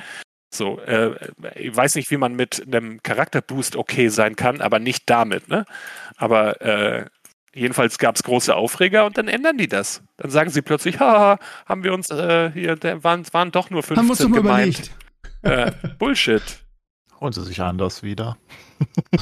So, 0.55 0.79
äh, 0.83 1.17
ich 1.57 1.75
weiß 1.75 1.97
nicht, 1.97 2.13
wie 2.13 2.17
man 2.17 2.37
mit 2.37 2.63
einem 2.65 3.03
Charakterboost 3.03 3.75
okay 3.75 4.07
sein 4.09 4.37
kann, 4.37 4.61
aber 4.61 4.79
nicht 4.79 5.11
damit, 5.11 5.49
ne? 5.49 5.65
Aber 6.17 6.61
äh, 6.61 7.07
jedenfalls 7.55 7.99
gab 7.99 8.15
es 8.15 8.23
große 8.23 8.55
Aufreger 8.55 9.05
und 9.07 9.19
dann 9.19 9.27
ändern 9.27 9.59
die 9.59 9.67
das. 9.67 10.05
Dann 10.17 10.31
sagen 10.31 10.51
sie 10.51 10.63
plötzlich, 10.63 11.01
haha, 11.01 11.41
haben 11.67 11.83
wir 11.83 11.93
uns 11.93 12.09
äh, 12.11 12.53
hier, 12.53 12.77
da 12.77 13.03
waren, 13.03 13.25
waren 13.33 13.51
doch 13.51 13.71
nur 13.71 13.83
15 13.83 13.97
Haben 13.97 14.07
wir 14.07 14.11
uns 14.13 14.37
gemeint. 14.37 14.93
überlegt. 15.43 15.83
Äh, 15.83 15.89
Bullshit. 15.99 16.43
Holen 17.21 17.33
sie 17.33 17.45
sich 17.45 17.61
anders 17.61 18.03
wieder. 18.03 18.37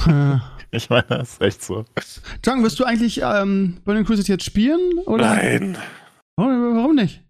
Äh, 0.07 0.37
Ich 0.71 0.89
meine, 0.89 1.05
das 1.07 1.33
ist 1.33 1.41
echt 1.41 1.63
so. 1.63 1.85
John, 2.43 2.61
wirst 2.63 2.77
du 2.79 2.83
eigentlich 2.83 3.21
ähm, 3.21 3.79
Burning 3.85 4.03
Crusade 4.03 4.27
jetzt 4.27 4.43
spielen? 4.43 4.99
Oder? 5.05 5.35
Nein. 5.35 5.77
Warum, 6.35 6.75
warum 6.75 6.95
nicht? 6.95 7.23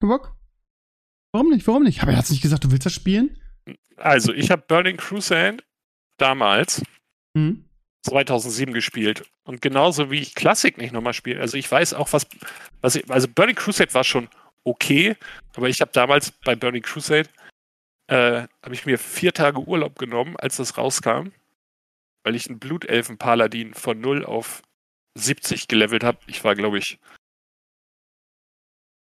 Kein 0.00 0.08
Bock? 0.10 0.36
Warum 1.32 1.50
nicht? 1.50 1.66
Warum 1.66 1.82
nicht? 1.82 2.00
Aber 2.02 2.12
er 2.12 2.18
hat 2.18 2.30
nicht 2.30 2.42
gesagt, 2.42 2.62
du 2.62 2.70
willst 2.70 2.86
das 2.86 2.92
spielen? 2.92 3.36
Also, 3.96 4.32
ich 4.32 4.52
habe 4.52 4.62
Burning 4.68 4.98
Crusade 4.98 5.56
damals 6.18 6.82
Hm? 7.36 7.64
2007 8.06 8.72
gespielt. 8.72 9.28
Und 9.44 9.60
genauso 9.60 10.10
wie 10.12 10.20
ich 10.20 10.34
Classic 10.36 10.78
nicht 10.78 10.92
nochmal 10.92 11.12
spiele. 11.14 11.40
Also 11.40 11.56
ich 11.56 11.68
weiß 11.70 11.94
auch, 11.94 12.12
was, 12.12 12.24
was 12.82 12.94
ich, 12.94 13.10
also 13.10 13.26
Burning 13.26 13.56
Crusade 13.56 13.92
war 13.94 14.04
schon 14.04 14.28
okay, 14.64 15.16
aber 15.56 15.68
ich 15.68 15.80
habe 15.80 15.90
damals 15.92 16.30
bei 16.30 16.54
Burning 16.54 16.82
Crusade, 16.82 17.28
äh, 18.08 18.46
habe 18.62 18.74
ich 18.74 18.86
mir 18.86 18.98
vier 18.98 19.32
Tage 19.32 19.60
Urlaub 19.60 19.98
genommen, 19.98 20.36
als 20.36 20.56
das 20.56 20.78
rauskam, 20.78 21.32
weil 22.24 22.34
ich 22.34 22.48
einen 22.48 22.58
Blutelfen-Paladin 22.58 23.74
von 23.74 24.00
0 24.00 24.24
auf 24.24 24.62
70 25.14 25.68
gelevelt 25.68 26.04
habe. 26.04 26.18
Ich 26.26 26.44
war, 26.44 26.54
glaube 26.54 26.78
ich, 26.78 26.98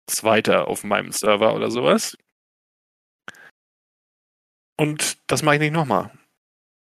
Zweiter 0.07 0.67
auf 0.69 0.83
meinem 0.85 1.13
Server 1.13 1.55
oder 1.55 1.71
sowas. 1.71 2.17
Und 4.77 5.19
das 5.31 5.43
mache 5.43 5.57
ich 5.57 5.61
nicht 5.61 5.73
nochmal. 5.73 6.11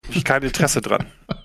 Ich 0.10 0.26
kein 0.26 0.44
Interesse 0.44 0.82
dran. 0.82 1.12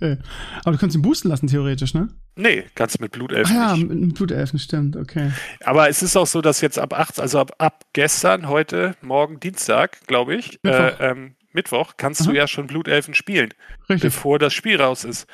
Okay. 0.00 0.18
Aber 0.64 0.72
du 0.72 0.78
kannst 0.78 0.96
ihn 0.96 1.02
boosten 1.02 1.28
lassen, 1.28 1.46
theoretisch, 1.46 1.92
ne? 1.92 2.08
Nee, 2.36 2.64
kannst 2.74 3.00
mit 3.00 3.12
Blutelfen 3.12 3.54
ja, 3.54 3.76
nicht. 3.76 3.88
mit 3.88 4.14
Blutelfen, 4.14 4.58
stimmt, 4.58 4.96
okay. 4.96 5.30
Aber 5.62 5.90
es 5.90 6.02
ist 6.02 6.16
auch 6.16 6.26
so, 6.26 6.40
dass 6.40 6.62
jetzt 6.62 6.78
ab 6.78 6.94
8, 6.94 7.20
also 7.20 7.38
ab, 7.38 7.52
ab 7.58 7.84
gestern, 7.92 8.48
heute, 8.48 8.96
morgen, 9.02 9.40
Dienstag, 9.40 10.06
glaube 10.06 10.36
ich, 10.36 10.58
Mittwoch. 10.62 11.00
Äh, 11.00 11.10
ähm, 11.10 11.36
Mittwoch, 11.52 11.94
kannst 11.96 12.22
Aha. 12.22 12.30
du 12.30 12.36
ja 12.36 12.46
schon 12.46 12.66
Blutelfen 12.66 13.12
spielen, 13.12 13.52
Richtig. 13.88 14.00
bevor 14.00 14.38
das 14.38 14.54
Spiel 14.54 14.80
raus 14.80 15.04
ist. 15.04 15.26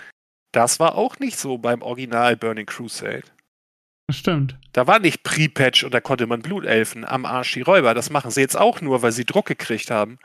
Das 0.50 0.80
war 0.80 0.94
auch 0.94 1.18
nicht 1.18 1.38
so 1.38 1.58
beim 1.58 1.82
Original 1.82 2.37
Burning 2.37 2.66
Crusade. 2.66 3.25
Das 4.08 4.16
stimmt. 4.16 4.58
Da 4.73 4.87
war 4.87 4.99
nicht 4.99 5.23
Pre-Patch 5.23 5.85
und 5.85 5.92
da 5.92 6.00
konnte 6.00 6.26
man 6.26 6.40
Blutelfen 6.40 7.04
am 7.04 7.26
Arsch 7.26 7.52
die 7.52 7.62
Räuber. 7.62 7.92
Das 7.92 8.11
machen 8.11 8.30
sie 8.30 8.40
jetzt 8.40 8.56
auch 8.56 8.80
nur, 8.80 9.02
weil 9.02 9.12
sie 9.12 9.25
Druck 9.25 9.46
gekriegt 9.46 9.90
haben. 9.90 10.18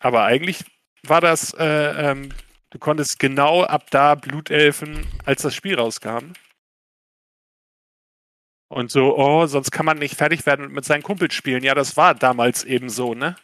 Aber 0.00 0.24
eigentlich 0.24 0.64
war 1.04 1.20
das, 1.20 1.54
äh, 1.54 2.10
ähm, 2.10 2.30
du 2.70 2.78
konntest 2.78 3.18
genau 3.18 3.62
ab 3.64 3.90
da 3.90 4.14
Blutelfen, 4.14 5.06
als 5.24 5.42
das 5.42 5.54
Spiel 5.54 5.74
rauskam. 5.74 6.32
Und 8.68 8.90
so, 8.90 9.16
oh, 9.18 9.46
sonst 9.46 9.72
kann 9.72 9.84
man 9.84 9.98
nicht 9.98 10.16
fertig 10.16 10.46
werden 10.46 10.64
und 10.66 10.72
mit 10.72 10.84
seinen 10.84 11.02
Kumpels 11.02 11.34
spielen. 11.34 11.64
Ja, 11.64 11.74
das 11.74 11.96
war 11.96 12.14
damals 12.14 12.62
eben 12.64 12.88
so, 12.88 13.14
ne? 13.14 13.34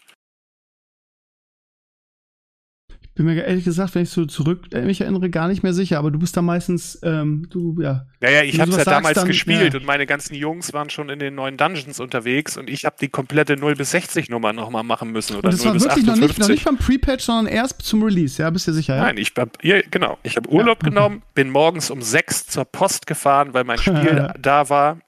Bin 3.17 3.25
mir 3.25 3.45
ehrlich 3.45 3.65
gesagt, 3.65 3.95
wenn 3.95 4.03
ich 4.03 4.11
so 4.11 4.27
zurück 4.27 4.67
äh, 4.75 4.83
mich 4.83 5.01
erinnere, 5.01 5.31
gar 5.31 5.49
nicht 5.49 5.63
mehr 5.63 5.73
sicher, 5.73 5.99
aber 5.99 6.11
du 6.11 6.19
bist 6.19 6.37
da 6.37 6.43
meistens, 6.43 6.99
ähm, 7.03 7.47
du, 7.49 7.75
ja. 7.81 8.07
Ja, 8.21 8.29
ja, 8.29 8.43
ich 8.43 8.57
du 8.57 8.61
hab's 8.61 8.73
ja 8.73 8.85
sagst, 8.85 8.89
damals 8.89 9.15
dann- 9.15 9.27
gespielt 9.27 9.73
ja. 9.73 9.81
und 9.81 9.87
meine 9.87 10.05
ganzen 10.05 10.35
Jungs 10.35 10.75
waren 10.75 10.91
schon 10.91 11.09
in 11.09 11.19
den 11.19 11.35
neuen 11.35 11.57
Dungeons 11.57 11.99
unterwegs 11.99 12.59
und 12.59 12.69
ich 12.69 12.85
habe 12.85 12.97
die 13.01 13.09
komplette 13.09 13.57
0 13.57 13.75
bis 13.75 13.93
60 13.93 14.29
Nummer 14.29 14.53
nochmal 14.53 14.83
machen 14.83 15.13
müssen 15.13 15.35
oder 15.35 15.49
Und 15.49 15.55
das 15.55 15.65
0 15.65 15.69
war 15.69 15.73
bis 15.73 15.85
wirklich 15.85 16.05
noch 16.05 16.15
nicht, 16.17 16.39
noch 16.39 16.45
58. 16.47 16.55
nicht 16.57 16.65
beim 16.67 16.77
Pre-Patch, 16.77 17.25
sondern 17.25 17.47
erst 17.47 17.81
zum 17.81 18.03
Release, 18.03 18.41
ja? 18.43 18.51
Bist 18.51 18.69
du 18.69 18.73
sicher, 18.75 18.97
ja? 18.97 19.03
Nein, 19.05 19.17
ich 19.17 19.33
hab, 19.39 19.65
ja, 19.65 19.81
genau. 19.91 20.19
Ich 20.23 20.37
habe 20.37 20.51
Urlaub 20.51 20.81
okay. 20.83 20.91
genommen, 20.91 21.23
bin 21.35 21.49
morgens 21.49 21.91
um 21.91 22.03
sechs 22.03 22.47
zur 22.47 22.67
Post 22.67 23.07
gefahren, 23.07 23.55
weil 23.55 23.65
mein 23.65 23.79
Spiel 23.79 24.31
da 24.39 24.69
war. 24.69 25.01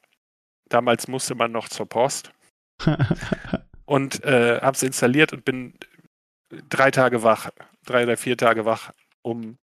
Damals 0.71 1.09
musste 1.09 1.35
man 1.35 1.53
noch 1.53 1.69
zur 1.69 1.87
Post 1.87 2.33
und 3.85 4.25
äh, 4.25 4.61
habe 4.62 4.75
es 4.75 4.83
installiert 4.83 5.35
und 5.35 5.45
bin 5.45 5.75
drei 6.71 6.91
Tage 6.91 7.23
wach, 7.23 7.50
drei 7.88 8.04
oder 8.04 8.16
vier 8.16 8.37
Tage 8.37 8.64
wach, 8.64 8.92
um, 9.23 9.59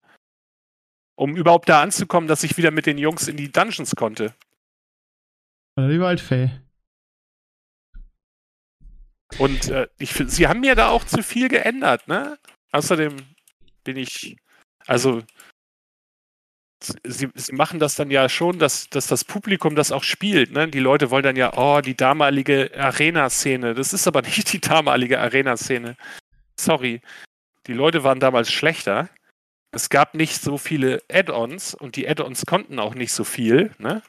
um 1.16 1.36
überhaupt 1.36 1.70
da 1.70 1.82
anzukommen, 1.82 2.28
dass 2.28 2.44
ich 2.44 2.58
wieder 2.58 2.72
mit 2.72 2.86
den 2.86 2.98
Jungs 2.98 3.28
in 3.28 3.38
die 3.38 3.52
Dungeons 3.52 3.96
konnte. 3.96 4.34
Die 5.78 6.00
Waldfee. 6.00 6.50
Und 9.38 9.70
äh, 9.70 9.88
ich 9.98 10.14
sie 10.14 10.48
haben 10.48 10.62
mir 10.62 10.76
da 10.76 10.90
auch 10.90 11.04
zu 11.04 11.22
viel 11.22 11.50
geändert, 11.50 12.08
ne? 12.08 12.38
Außerdem 12.72 13.18
bin 13.84 13.98
ich, 13.98 14.38
also 14.88 15.22
sie, 17.04 17.30
sie 17.34 17.54
machen 17.54 17.80
das 17.80 17.96
dann 17.96 18.12
ja 18.12 18.30
schon, 18.30 18.60
dass, 18.60 18.90
dass 18.90 19.08
das 19.08 19.24
Publikum 19.24 19.76
das 19.76 19.92
auch 19.92 20.04
spielt, 20.04 20.52
ne? 20.52 20.68
Die 20.70 20.80
Leute 20.80 21.12
wollen 21.12 21.24
dann 21.24 21.36
ja, 21.36 21.54
oh, 21.58 21.82
die 21.82 21.96
damalige 21.96 22.72
Arena-Szene. 22.78 23.74
Das 23.74 23.94
ist 23.94 24.08
aber 24.08 24.22
nicht 24.24 24.54
die 24.54 24.62
damalige 24.62 25.20
Arena-Szene. 25.20 25.98
Sorry. 26.58 27.02
Die 27.68 27.74
Leute 27.74 28.04
waren 28.04 28.20
damals 28.20 28.52
schlechter. 28.52 29.10
Es 29.72 29.90
gab 29.90 30.14
nicht 30.14 30.42
so 30.42 30.58
viele 30.58 31.04
Add-ons 31.12 31.74
und 31.74 31.96
die 31.96 32.08
Add-ons 32.08 32.46
konnten 32.46 32.80
auch 32.80 32.96
nicht 32.96 33.12
so 33.12 33.24
viel, 33.24 33.76
ne? 33.78 34.02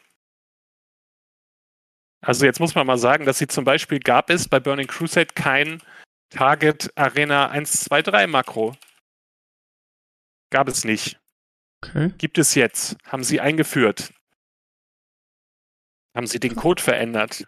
Also 2.20 2.44
jetzt 2.44 2.60
muss 2.60 2.75
man 2.75 2.86
mal 2.86 2.98
sagen, 2.98 3.25
dass 3.25 3.38
sie 3.38 3.46
zum 3.46 3.64
Beispiel 3.64 4.00
gab 4.00 4.30
es 4.30 4.48
bei 4.48 4.58
Burning 4.58 4.86
Crusade 4.88 5.34
kein 5.34 5.82
Target 6.30 6.90
Arena 6.96 7.50
1, 7.50 7.84
2, 7.84 8.02
3 8.02 8.26
Makro. 8.26 8.76
Gab 10.50 10.68
es 10.68 10.84
nicht. 10.84 11.20
Okay. 11.84 12.12
Gibt 12.18 12.38
es 12.38 12.54
jetzt. 12.54 12.96
Haben 13.04 13.22
sie 13.22 13.40
eingeführt. 13.40 14.12
Haben 16.16 16.26
sie 16.26 16.40
den 16.40 16.56
Code 16.56 16.82
verändert. 16.82 17.46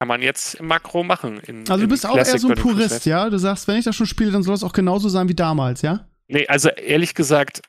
Kann 0.00 0.08
man 0.08 0.22
jetzt 0.22 0.54
im 0.54 0.66
Makro 0.66 1.04
machen. 1.04 1.40
In, 1.40 1.68
Also 1.68 1.82
du 1.82 1.88
bist 1.88 2.06
auch 2.06 2.14
Classic 2.14 2.34
eher 2.34 2.40
so 2.40 2.48
ein 2.48 2.54
Purist, 2.54 3.04
ja? 3.04 3.28
Du 3.28 3.36
sagst, 3.36 3.68
wenn 3.68 3.76
ich 3.76 3.84
das 3.84 3.94
schon 3.94 4.06
spiele, 4.06 4.30
dann 4.30 4.42
soll 4.42 4.54
es 4.54 4.64
auch 4.64 4.72
genauso 4.72 5.10
sein 5.10 5.28
wie 5.28 5.34
damals, 5.34 5.82
ja? 5.82 6.08
Nee, 6.26 6.46
also 6.46 6.70
ehrlich 6.70 7.14
gesagt, 7.14 7.60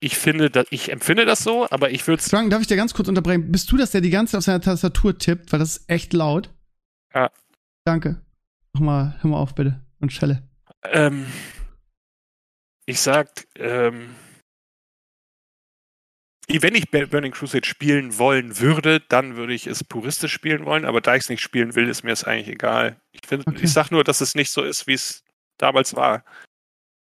ich 0.00 0.16
finde, 0.16 0.48
dass, 0.48 0.66
ich 0.70 0.90
empfinde 0.90 1.26
das 1.26 1.40
so, 1.40 1.68
aber 1.68 1.90
ich 1.90 2.06
würde 2.06 2.20
es. 2.20 2.30
Frank, 2.30 2.50
darf 2.50 2.62
ich 2.62 2.66
dir 2.66 2.76
ganz 2.76 2.94
kurz 2.94 3.08
unterbrechen? 3.08 3.52
Bist 3.52 3.70
du 3.70 3.76
das, 3.76 3.90
der 3.90 4.00
die 4.00 4.08
ganze 4.08 4.32
Zeit 4.32 4.38
auf 4.38 4.44
seiner 4.44 4.60
Tastatur 4.62 5.18
tippt? 5.18 5.52
Weil 5.52 5.58
das 5.58 5.76
ist 5.76 5.90
echt 5.90 6.14
laut. 6.14 6.48
Ja. 7.14 7.30
Danke. 7.84 8.22
Mach 8.72 8.80
mal, 8.80 9.16
hör 9.20 9.30
mal 9.30 9.36
auf, 9.38 9.54
bitte. 9.54 9.82
Und 10.00 10.14
Schelle. 10.14 10.48
Ähm, 10.82 11.26
ich 12.86 13.00
sag, 13.00 13.28
ähm, 13.56 14.14
wenn 16.48 16.74
ich 16.74 16.90
Bur- 16.90 17.06
Burning 17.06 17.32
Crusade 17.32 17.66
spielen 17.66 18.18
wollen 18.18 18.58
würde, 18.60 19.00
dann 19.08 19.36
würde 19.36 19.52
ich 19.54 19.66
es 19.66 19.82
puristisch 19.84 20.32
spielen 20.32 20.64
wollen, 20.64 20.84
aber 20.84 21.00
da 21.00 21.16
ich 21.16 21.24
es 21.24 21.28
nicht 21.28 21.40
spielen 21.42 21.74
will, 21.74 21.88
ist 21.88 22.04
mir 22.04 22.12
es 22.12 22.24
eigentlich 22.24 22.48
egal. 22.48 22.96
Ich, 23.12 23.20
find, 23.26 23.46
Okay. 23.46 23.58
ich 23.62 23.72
sag 23.72 23.90
nur, 23.90 24.04
dass 24.04 24.20
es 24.20 24.34
nicht 24.34 24.50
so 24.50 24.62
ist, 24.62 24.86
wie 24.86 24.94
es 24.94 25.24
damals 25.58 25.96
war. 25.96 26.24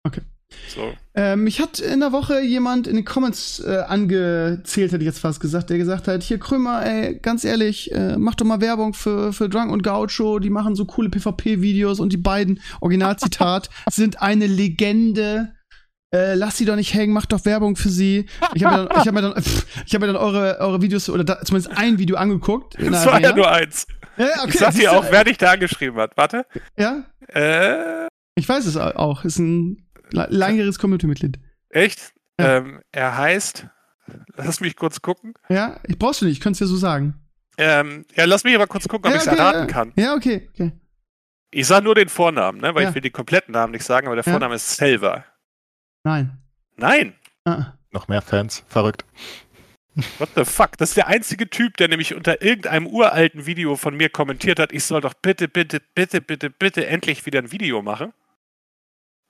Okay. 0.04 0.22
So. 0.66 0.92
Ähm, 1.14 1.44
mich 1.44 1.60
hat 1.60 1.78
in 1.78 2.00
der 2.00 2.10
Woche 2.10 2.40
jemand 2.40 2.88
in 2.88 2.96
den 2.96 3.04
Comments 3.04 3.60
äh, 3.60 3.84
angezählt, 3.86 4.90
hätte 4.90 5.04
ich 5.04 5.06
jetzt 5.06 5.20
fast 5.20 5.38
gesagt, 5.38 5.70
der 5.70 5.78
gesagt 5.78 6.08
hat, 6.08 6.24
hier 6.24 6.38
Krömer, 6.38 6.84
ey, 6.84 7.20
ganz 7.20 7.44
ehrlich, 7.44 7.92
äh, 7.92 8.16
mach 8.18 8.34
doch 8.34 8.44
mal 8.46 8.60
Werbung 8.60 8.92
für, 8.92 9.32
für 9.32 9.48
Drunk 9.48 9.70
und 9.70 9.82
Gaucho, 9.84 10.40
die 10.40 10.50
machen 10.50 10.74
so 10.74 10.86
coole 10.86 11.08
PvP-Videos 11.08 12.00
und 12.00 12.12
die 12.12 12.16
beiden, 12.16 12.60
Originalzitat, 12.80 13.70
sind 13.92 14.20
eine 14.22 14.48
Legende. 14.48 15.54
Äh, 16.12 16.34
lass 16.34 16.56
sie 16.58 16.64
doch 16.64 16.74
nicht 16.76 16.92
hängen, 16.94 17.12
mach 17.12 17.26
doch 17.26 17.44
Werbung 17.44 17.76
für 17.76 17.88
sie. 17.88 18.26
Ich 18.54 18.64
habe 18.64 18.82
mir 18.82 18.88
dann, 18.88 19.00
ich 19.00 19.06
hab 19.06 19.14
mir 19.14 19.22
dann, 19.22 19.40
pff, 19.42 19.66
ich 19.86 19.94
hab 19.94 20.00
mir 20.00 20.08
dann 20.08 20.16
eure, 20.16 20.58
eure 20.58 20.82
Videos 20.82 21.08
oder 21.08 21.22
da, 21.22 21.40
zumindest 21.44 21.76
ein 21.78 21.98
Video 21.98 22.16
angeguckt. 22.16 22.76
Das 22.80 23.06
war 23.06 23.20
ja 23.20 23.28
Arena. 23.28 23.36
nur 23.36 23.50
eins. 23.50 23.86
ja, 24.16 24.26
ja, 24.26 24.32
okay, 24.40 24.48
ich 24.48 24.58
sag 24.58 24.74
dir 24.74 24.92
auch, 24.92 25.06
wer 25.10 25.22
dich 25.24 25.38
da 25.38 25.52
angeschrieben 25.52 26.00
hat. 26.00 26.16
Warte. 26.16 26.46
Ja, 26.76 27.04
Äh, 27.28 28.08
ich 28.34 28.48
weiß 28.48 28.66
es 28.66 28.76
auch. 28.76 29.24
Ist 29.24 29.38
ein 29.38 29.86
la- 30.10 30.26
langjähriges 30.28 30.78
Community-Mitglied. 30.80 31.38
echt? 31.68 32.12
Ja. 32.40 32.56
Ähm, 32.56 32.80
er 32.90 33.16
heißt, 33.16 33.66
lass 34.36 34.60
mich 34.60 34.74
kurz 34.74 35.02
gucken. 35.02 35.34
Ja, 35.48 35.78
ich 35.86 35.98
brauchst 35.98 36.22
du 36.22 36.24
nicht, 36.24 36.38
ich 36.38 36.40
könnte 36.40 36.54
es 36.54 36.58
dir 36.58 36.66
so 36.66 36.76
sagen. 36.76 37.14
Ähm, 37.58 38.04
ja, 38.16 38.24
lass 38.24 38.42
mich 38.44 38.54
aber 38.56 38.66
kurz 38.66 38.88
gucken, 38.88 39.06
ob 39.06 39.12
ja, 39.12 39.16
ich 39.16 39.22
es 39.26 39.28
okay, 39.28 39.38
erraten 39.38 39.60
ja. 39.60 39.66
kann. 39.66 39.92
Ja, 39.96 40.14
okay, 40.14 40.48
okay. 40.54 40.72
Ich 41.52 41.66
sage 41.66 41.84
nur 41.84 41.94
den 41.94 42.08
Vornamen, 42.08 42.60
ne? 42.60 42.74
weil 42.74 42.84
Ja. 42.84 42.88
ich 42.88 42.94
will 42.94 43.02
die 43.02 43.10
kompletten 43.10 43.52
Namen 43.52 43.72
nicht 43.72 43.84
sagen, 43.84 44.06
aber 44.06 44.16
der 44.16 44.24
Ja. 44.24 44.32
Vorname 44.32 44.54
ist 44.54 44.74
Selva. 44.76 45.24
Nein. 46.04 46.38
Nein, 46.76 47.14
Ah, 47.44 47.72
Noch 47.90 48.08
mehr 48.08 48.22
Fans. 48.22 48.64
Verrückt. 48.68 49.04
what 50.18 50.28
the 50.36 50.44
fuck? 50.44 50.76
Das 50.78 50.90
ist 50.90 50.96
der 50.96 51.08
einzige 51.08 51.48
Typ, 51.48 51.76
der 51.78 51.88
nämlich 51.88 52.14
unter 52.14 52.42
irgendeinem 52.42 52.86
uralten 52.86 53.46
Video 53.46 53.76
von 53.76 53.96
mir 53.96 54.08
kommentiert 54.10 54.58
hat, 54.58 54.72
ich 54.72 54.84
soll 54.84 55.00
doch 55.00 55.14
bitte, 55.14 55.48
bitte, 55.48 55.80
bitte, 55.94 56.20
bitte, 56.20 56.50
bitte 56.50 56.86
endlich 56.86 57.24
wieder 57.26 57.40
ein 57.40 57.50
Video 57.52 57.82
machen. 57.82 58.12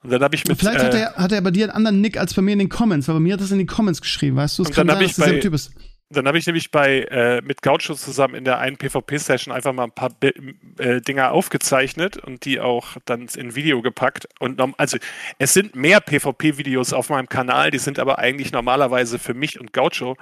Und 0.03 0.11
dann 0.11 0.21
habe 0.23 0.35
ich 0.35 0.45
mit. 0.45 0.57
Vielleicht 0.59 0.83
hat, 0.83 0.93
äh, 0.93 0.99
er, 1.01 1.15
hat 1.15 1.31
er 1.31 1.41
bei 1.41 1.51
dir 1.51 1.65
einen 1.65 1.73
anderen 1.73 2.01
Nick 2.01 2.17
als 2.17 2.33
bei 2.33 2.41
mir 2.41 2.53
in 2.53 2.59
den 2.59 2.69
Comments, 2.69 3.07
weil 3.07 3.15
bei 3.15 3.19
mir 3.19 3.33
hat 3.33 3.41
das 3.41 3.51
in 3.51 3.57
den 3.59 3.67
Comments 3.67 3.99
geschrieben, 4.01 4.35
weißt 4.37 4.57
du? 4.59 4.63
Es 4.63 4.69
Und 4.69 4.75
kann 4.75 4.87
dann 4.87 4.97
sein, 4.97 5.03
dass 5.05 5.11
ich 5.11 5.15
du 5.15 5.21
derselbe 5.21 5.37
bei- 5.37 5.41
Typ 5.41 5.51
bist. 5.51 5.90
Dann 6.13 6.27
habe 6.27 6.37
ich 6.37 6.45
nämlich 6.45 6.71
bei 6.71 7.03
äh, 7.03 7.41
mit 7.41 7.61
Gaucho 7.61 7.95
zusammen 7.95 8.35
in 8.35 8.43
der 8.43 8.59
einen 8.59 8.77
PvP-Session 8.77 9.53
einfach 9.53 9.71
mal 9.71 9.85
ein 9.85 9.91
paar 9.91 10.09
Bi 10.09 10.33
äh, 10.77 10.99
Dinger 10.99 11.31
aufgezeichnet 11.31 12.17
und 12.17 12.43
die 12.43 12.59
auch 12.59 12.97
dann 13.05 13.27
in 13.35 13.55
Video 13.55 13.81
gepackt. 13.81 14.27
Und 14.39 14.61
also 14.77 14.97
es 15.39 15.53
sind 15.53 15.75
mehr 15.75 16.01
PvP-Videos 16.01 16.91
auf 16.91 17.09
meinem 17.09 17.29
Kanal, 17.29 17.71
die 17.71 17.77
sind 17.77 17.97
aber 17.97 18.19
eigentlich 18.19 18.51
normalerweise 18.51 19.19
für 19.19 19.33
mich 19.33 19.59
und 19.59 19.71
Gaucho 19.71 20.17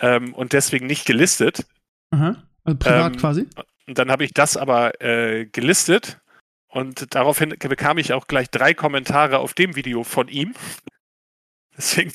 ähm, 0.00 0.32
und 0.34 0.54
deswegen 0.54 0.86
nicht 0.86 1.04
gelistet. 1.04 1.66
Aha. 2.10 2.42
Also 2.64 2.78
privat 2.78 3.12
Ähm, 3.12 3.20
quasi. 3.20 3.46
Und 3.86 3.98
dann 3.98 4.10
habe 4.10 4.24
ich 4.24 4.32
das 4.32 4.56
aber 4.56 5.00
äh, 5.02 5.46
gelistet 5.46 6.20
und 6.68 7.14
daraufhin 7.14 7.50
bekam 7.58 7.98
ich 7.98 8.12
auch 8.12 8.26
gleich 8.26 8.50
drei 8.50 8.72
Kommentare 8.72 9.38
auf 9.38 9.54
dem 9.54 9.76
Video 9.76 10.04
von 10.04 10.28
ihm. 10.28 10.54
Deswegen 11.76 12.12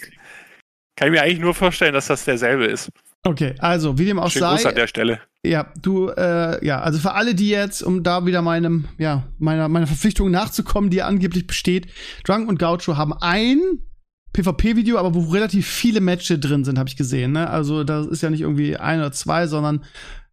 kann 0.96 1.08
ich 1.08 1.14
mir 1.14 1.22
eigentlich 1.22 1.40
nur 1.40 1.54
vorstellen, 1.54 1.94
dass 1.94 2.08
das 2.08 2.26
derselbe 2.26 2.66
ist. 2.66 2.90
Okay, 3.24 3.56
also, 3.60 3.98
wie 3.98 4.06
dem 4.06 4.20
auch 4.20 4.30
Schönen 4.30 4.50
Gruß 4.50 4.66
an 4.66 4.72
sei, 4.72 4.80
der 4.80 4.88
Stelle. 4.88 5.20
ja, 5.46 5.72
du, 5.82 6.10
äh, 6.10 6.66
ja, 6.66 6.82
also 6.82 7.00
für 7.00 7.14
alle, 7.14 7.36
die 7.36 7.50
jetzt, 7.50 7.82
um 7.82 8.04
da 8.04 8.26
wieder 8.26 8.42
meinem, 8.42 8.86
ja, 8.98 9.24
meiner, 9.40 9.70
meiner 9.70 9.88
Verpflichtung 9.88 10.30
nachzukommen, 10.30 10.90
die 10.90 10.98
ja 10.98 11.08
angeblich 11.08 11.48
besteht, 11.48 11.88
Drunk 12.26 12.50
und 12.50 12.60
Gaucho 12.60 12.98
haben 12.98 13.14
ein 13.14 13.62
PvP-Video, 14.34 14.98
aber 14.98 15.14
wo 15.14 15.32
relativ 15.32 15.68
viele 15.68 16.02
Matches 16.02 16.40
drin 16.42 16.66
sind, 16.66 16.78
habe 16.78 16.90
ich 16.90 16.98
gesehen, 16.98 17.32
ne? 17.32 17.50
Also, 17.50 17.84
das 17.84 18.08
ist 18.08 18.22
ja 18.22 18.30
nicht 18.30 18.42
irgendwie 18.42 18.76
ein 18.76 19.00
oder 19.00 19.12
zwei, 19.14 19.48
sondern 19.48 19.86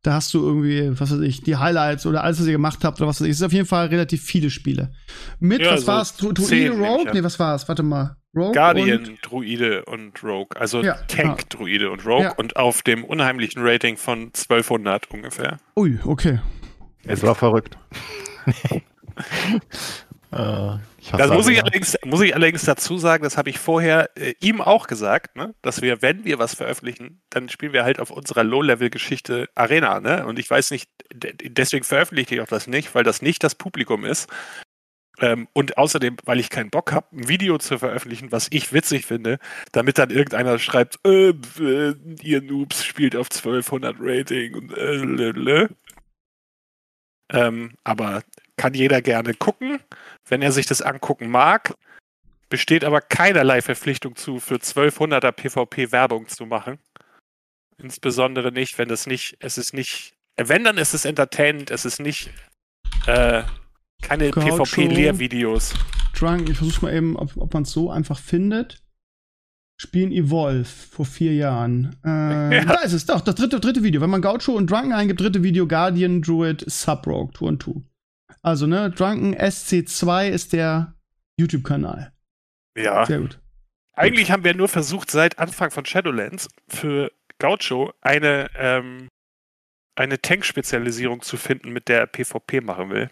da 0.03 0.15
hast 0.15 0.33
du 0.35 0.45
irgendwie, 0.45 0.99
was 0.99 1.13
weiß 1.13 1.21
ich, 1.21 1.43
die 1.43 1.57
Highlights 1.57 2.07
oder 2.07 2.25
alles, 2.25 2.41
was 2.41 2.47
ihr 2.47 2.53
gemacht 2.53 2.83
habt 2.85 3.01
oder 3.01 3.09
was 3.09 3.21
weiß 3.21 3.27
ich. 3.27 3.33
Es 3.33 3.37
ist 3.37 3.47
auf 3.47 3.53
jeden 3.53 3.67
Fall 3.67 3.89
relativ 3.89 4.23
viele 4.23 4.49
Spiele. 4.51 4.93
Mit, 5.39 5.61
Ja, 5.61 5.73
was 5.73 5.83
so 5.83 5.87
war's? 5.87 6.17
Druide 6.17 6.71
Rogue? 6.71 7.13
Nee, 7.13 7.23
was 7.23 7.39
war's? 7.39 7.69
Warte 7.69 7.83
mal. 7.83 8.17
Rogue 8.35 8.53
Guardian, 8.53 9.05
und 9.07 9.19
Druide 9.23 9.85
und 9.87 10.23
Rogue. 10.23 10.57
Also 10.61 10.83
Ja, 10.83 10.95
Tank, 11.09 11.51
Druide 11.51 11.91
und 11.91 12.07
Rogue 12.07 12.25
Ja. 12.25 12.33
und 12.35 12.57
auf 12.57 12.83
dem 12.83 13.05
unheimlichen 13.05 13.61
Rating 13.67 13.97
von 13.97 14.33
1200 14.33 15.11
ungefähr. 15.11 15.59
Ui, 15.77 15.99
okay. 16.05 16.39
Es 17.05 17.23
war 17.23 17.35
verrückt. 17.35 17.77
äh, 20.33 20.79
Das 21.17 21.31
muss 21.31 21.49
ich, 21.49 21.61
allerdings, 21.61 21.97
muss 22.05 22.21
ich 22.21 22.35
allerdings 22.35 22.65
dazu 22.65 22.99
sagen, 22.99 23.25
das 23.25 23.37
habe 23.37 23.51
ich 23.51 23.59
vorher 23.59 24.11
äh, 24.17 24.35
ihm 24.41 24.61
auch 24.61 24.87
gesagt, 24.87 25.35
ne? 25.37 25.55
dass 25.63 25.83
wir, 25.83 26.03
wenn 26.03 26.25
wir 26.25 26.39
was 26.39 26.55
veröffentlichen, 26.55 27.21
dann 27.31 27.49
spielen 27.49 27.73
wir 27.73 27.85
halt 27.85 27.99
auf 28.01 28.11
unserer 28.11 28.45
Low-Level-Geschichte 28.45 29.49
Arena. 29.55 30.01
Ne? 30.01 30.27
Und 30.27 30.39
ich 30.39 30.49
weiß 30.49 30.71
nicht, 30.71 30.89
de- 31.13 31.35
deswegen 31.49 31.85
veröffentliche 31.85 32.35
ich 32.37 32.41
auch 32.41 32.47
das 32.47 32.67
nicht, 32.67 32.95
weil 32.95 33.03
das 33.05 33.23
nicht 33.23 33.43
das 33.43 33.55
Publikum 33.55 34.05
ist. 34.05 34.29
Ähm, 35.19 35.49
und 35.53 35.77
außerdem, 35.77 36.17
weil 36.25 36.41
ich 36.41 36.51
keinen 36.51 36.71
Bock 36.71 36.93
habe, 36.93 37.07
ein 37.13 37.29
Video 37.29 37.59
zu 37.59 37.79
veröffentlichen, 37.79 38.33
was 38.33 38.49
ich 38.51 38.73
witzig 38.73 39.07
finde, 39.07 39.39
damit 39.73 39.99
dann 39.99 40.11
irgendeiner 40.11 40.59
schreibt, 40.59 40.99
äh, 41.05 41.31
äh, 41.31 41.95
ihr 42.23 42.43
Noobs 42.43 42.85
spielt 42.85 43.17
auf 43.17 43.29
1200 43.31 43.97
Rating 43.99 44.55
und 44.55 44.73
äh, 44.77 44.95
lö, 44.95 45.69
ähm, 47.33 47.73
aber 47.85 48.23
kann 48.57 48.75
jeder 48.75 49.01
gerne 49.03 49.35
gucken, 49.35 49.81
wenn 50.29 50.43
er 50.43 50.53
sich 50.53 50.67
das 50.67 50.83
angucken 50.83 51.31
mag. 51.31 51.75
Besteht 52.49 52.85
aber 52.85 53.01
keinerlei 53.01 53.63
Verpflichtung 53.63 54.17
zu, 54.17 54.41
für 54.41 54.57
1200er 54.57 55.33
PvP 55.33 55.93
Werbung 55.93 56.29
zu 56.29 56.47
machen. 56.47 56.79
Insbesondere 57.79 58.53
nicht, 58.53 58.77
wenn 58.79 58.91
es 58.91 59.07
nicht, 59.07 59.37
es 59.41 59.57
ist 59.57 59.73
nicht, 59.73 60.15
wenn 60.37 60.65
dann 60.65 60.77
ist 60.77 60.95
es 60.95 61.05
entertainend, 61.05 61.71
es 61.71 61.85
ist 61.85 62.01
nicht, 62.01 62.31
äh, 63.07 63.45
keine 64.03 64.31
PvP-Lehrvideos. 64.31 65.75
Drunk, 66.19 66.49
ich 66.49 66.57
versuche 66.57 66.87
mal 66.87 66.95
eben, 66.95 67.17
ob, 67.17 67.37
ob 67.37 67.55
man 67.55 67.63
es 67.63 67.71
so 67.71 67.91
einfach 67.91 68.19
findet. 68.19 68.83
Spielen 69.77 70.13
Evolve 70.13 70.65
vor 70.65 71.07
vier 71.07 71.35
Jahren. 71.35 71.97
Äh, 72.05 72.09
ja. 72.57 72.65
Da 72.65 72.81
ist 72.83 72.93
es, 72.93 73.07
doch, 73.07 73.21
das 73.23 73.35
dritte, 73.37 73.61
dritte 73.61 73.83
Video. 73.83 74.01
Wenn 74.01 74.11
man 74.11 74.21
Gaucho 74.21 74.53
und 74.53 74.71
Drunken 74.71 74.93
eingibt, 74.93 75.21
dritte 75.21 75.43
Video 75.43 75.67
Guardian 75.67 76.21
Druid 76.21 76.65
Subrogue 76.71 77.33
2 77.33 77.47
und 77.47 77.63
2. 77.63 77.73
Also, 78.43 78.67
ne, 78.67 78.91
Drunken 78.91 79.35
SC2 79.35 80.29
ist 80.29 80.53
der 80.53 80.95
YouTube-Kanal. 81.39 82.13
Ja. 82.77 83.07
Sehr 83.07 83.21
gut. 83.21 83.41
Eigentlich 83.95 84.27
gut. 84.27 84.33
haben 84.33 84.45
wir 84.45 84.55
nur 84.55 84.69
versucht, 84.69 85.11
seit 85.11 85.39
Anfang 85.39 85.71
von 85.71 85.85
Shadowlands 85.85 86.49
für 86.69 87.11
Gaucho 87.39 87.93
eine, 88.01 88.51
ähm, 88.57 89.09
eine 89.97 90.21
Tank-Spezialisierung 90.21 91.23
zu 91.23 91.37
finden, 91.37 91.71
mit 91.71 91.89
der 91.89 92.01
er 92.01 92.07
PvP 92.07 92.61
machen 92.61 92.91
will. 92.91 93.11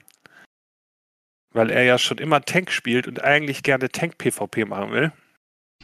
Weil 1.53 1.71
er 1.71 1.83
ja 1.83 1.99
schon 1.99 2.19
immer 2.19 2.43
Tank 2.43 2.71
spielt 2.71 3.07
und 3.07 3.23
eigentlich 3.23 3.63
gerne 3.63 3.89
Tank-PvP 3.89 4.65
machen 4.67 4.93
will. 4.93 5.13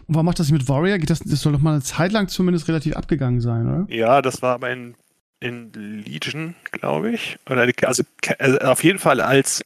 Und 0.07 0.15
warum 0.15 0.27
macht 0.27 0.39
das 0.39 0.51
mit 0.51 0.69
Warrior? 0.69 0.99
Geht 0.99 1.11
das, 1.11 1.21
das 1.21 1.41
soll 1.41 1.53
doch 1.53 1.61
mal 1.61 1.73
eine 1.73 1.83
Zeit 1.83 2.13
lang 2.13 2.29
zumindest 2.29 2.69
relativ 2.69 2.95
abgegangen 2.97 3.41
sein, 3.41 3.67
oder? 3.67 3.95
Ja, 3.95 4.21
das 4.21 4.43
war 4.43 4.55
aber 4.55 4.71
in, 4.71 4.95
in 5.41 5.73
Legion, 5.73 6.55
glaube 6.73 7.13
ich. 7.13 7.39
Oder 7.49 7.67
also, 7.83 8.03
also 8.39 8.59
auf 8.59 8.85
jeden 8.85 8.99
Fall, 8.99 9.21
als 9.21 9.63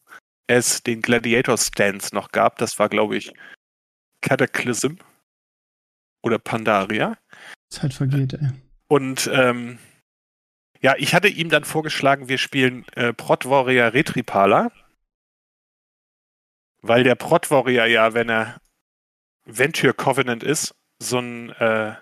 es 0.46 0.82
den 0.82 1.02
Gladiator 1.02 1.58
Stance 1.58 2.14
noch 2.14 2.30
gab, 2.30 2.58
das 2.58 2.78
war, 2.78 2.88
glaube 2.88 3.16
ich, 3.16 3.32
Cataclysm 4.22 4.94
oder 6.22 6.38
Pandaria. 6.38 7.16
Zeit 7.70 7.92
vergeht, 7.92 8.34
ey. 8.34 8.50
Und 8.88 9.30
ähm, 9.32 9.78
ja, 10.80 10.94
ich 10.96 11.14
hatte 11.14 11.28
ihm 11.28 11.50
dann 11.50 11.64
vorgeschlagen, 11.64 12.28
wir 12.28 12.38
spielen 12.38 12.84
äh, 12.94 13.12
Prot 13.12 13.48
Warrior 13.48 13.92
Retripala. 13.92 14.70
Weil 16.88 17.04
der 17.04 17.16
Prot 17.16 17.50
Warrior 17.50 17.84
ja, 17.84 18.14
wenn 18.14 18.30
er 18.30 18.62
Venture 19.44 19.92
Covenant 19.92 20.42
ist, 20.42 20.74
so 20.98 21.18
ein, 21.18 21.50
äh, 21.50 21.94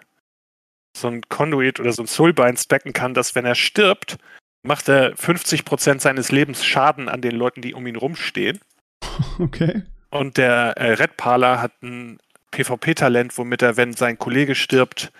so 0.96 1.08
ein 1.08 1.22
Conduit 1.28 1.80
oder 1.80 1.92
so 1.92 2.04
ein 2.04 2.06
Soulbind 2.06 2.60
specken 2.60 2.92
kann, 2.92 3.12
dass 3.12 3.34
wenn 3.34 3.44
er 3.44 3.56
stirbt, 3.56 4.16
macht 4.62 4.88
er 4.88 5.16
50% 5.16 6.00
seines 6.00 6.30
Lebens 6.30 6.64
Schaden 6.64 7.08
an 7.08 7.20
den 7.20 7.34
Leuten, 7.34 7.62
die 7.62 7.74
um 7.74 7.86
ihn 7.86 7.96
rumstehen. 7.96 8.60
Okay. 9.38 9.82
Und 10.10 10.36
der 10.36 10.76
äh, 10.76 10.92
Red 10.92 11.16
Parler 11.16 11.60
hat 11.60 11.82
ein 11.82 12.18
PvP-Talent, 12.52 13.36
womit 13.36 13.62
er, 13.62 13.76
wenn 13.76 13.92
sein 13.92 14.18
Kollege 14.18 14.54
stirbt, 14.54 15.12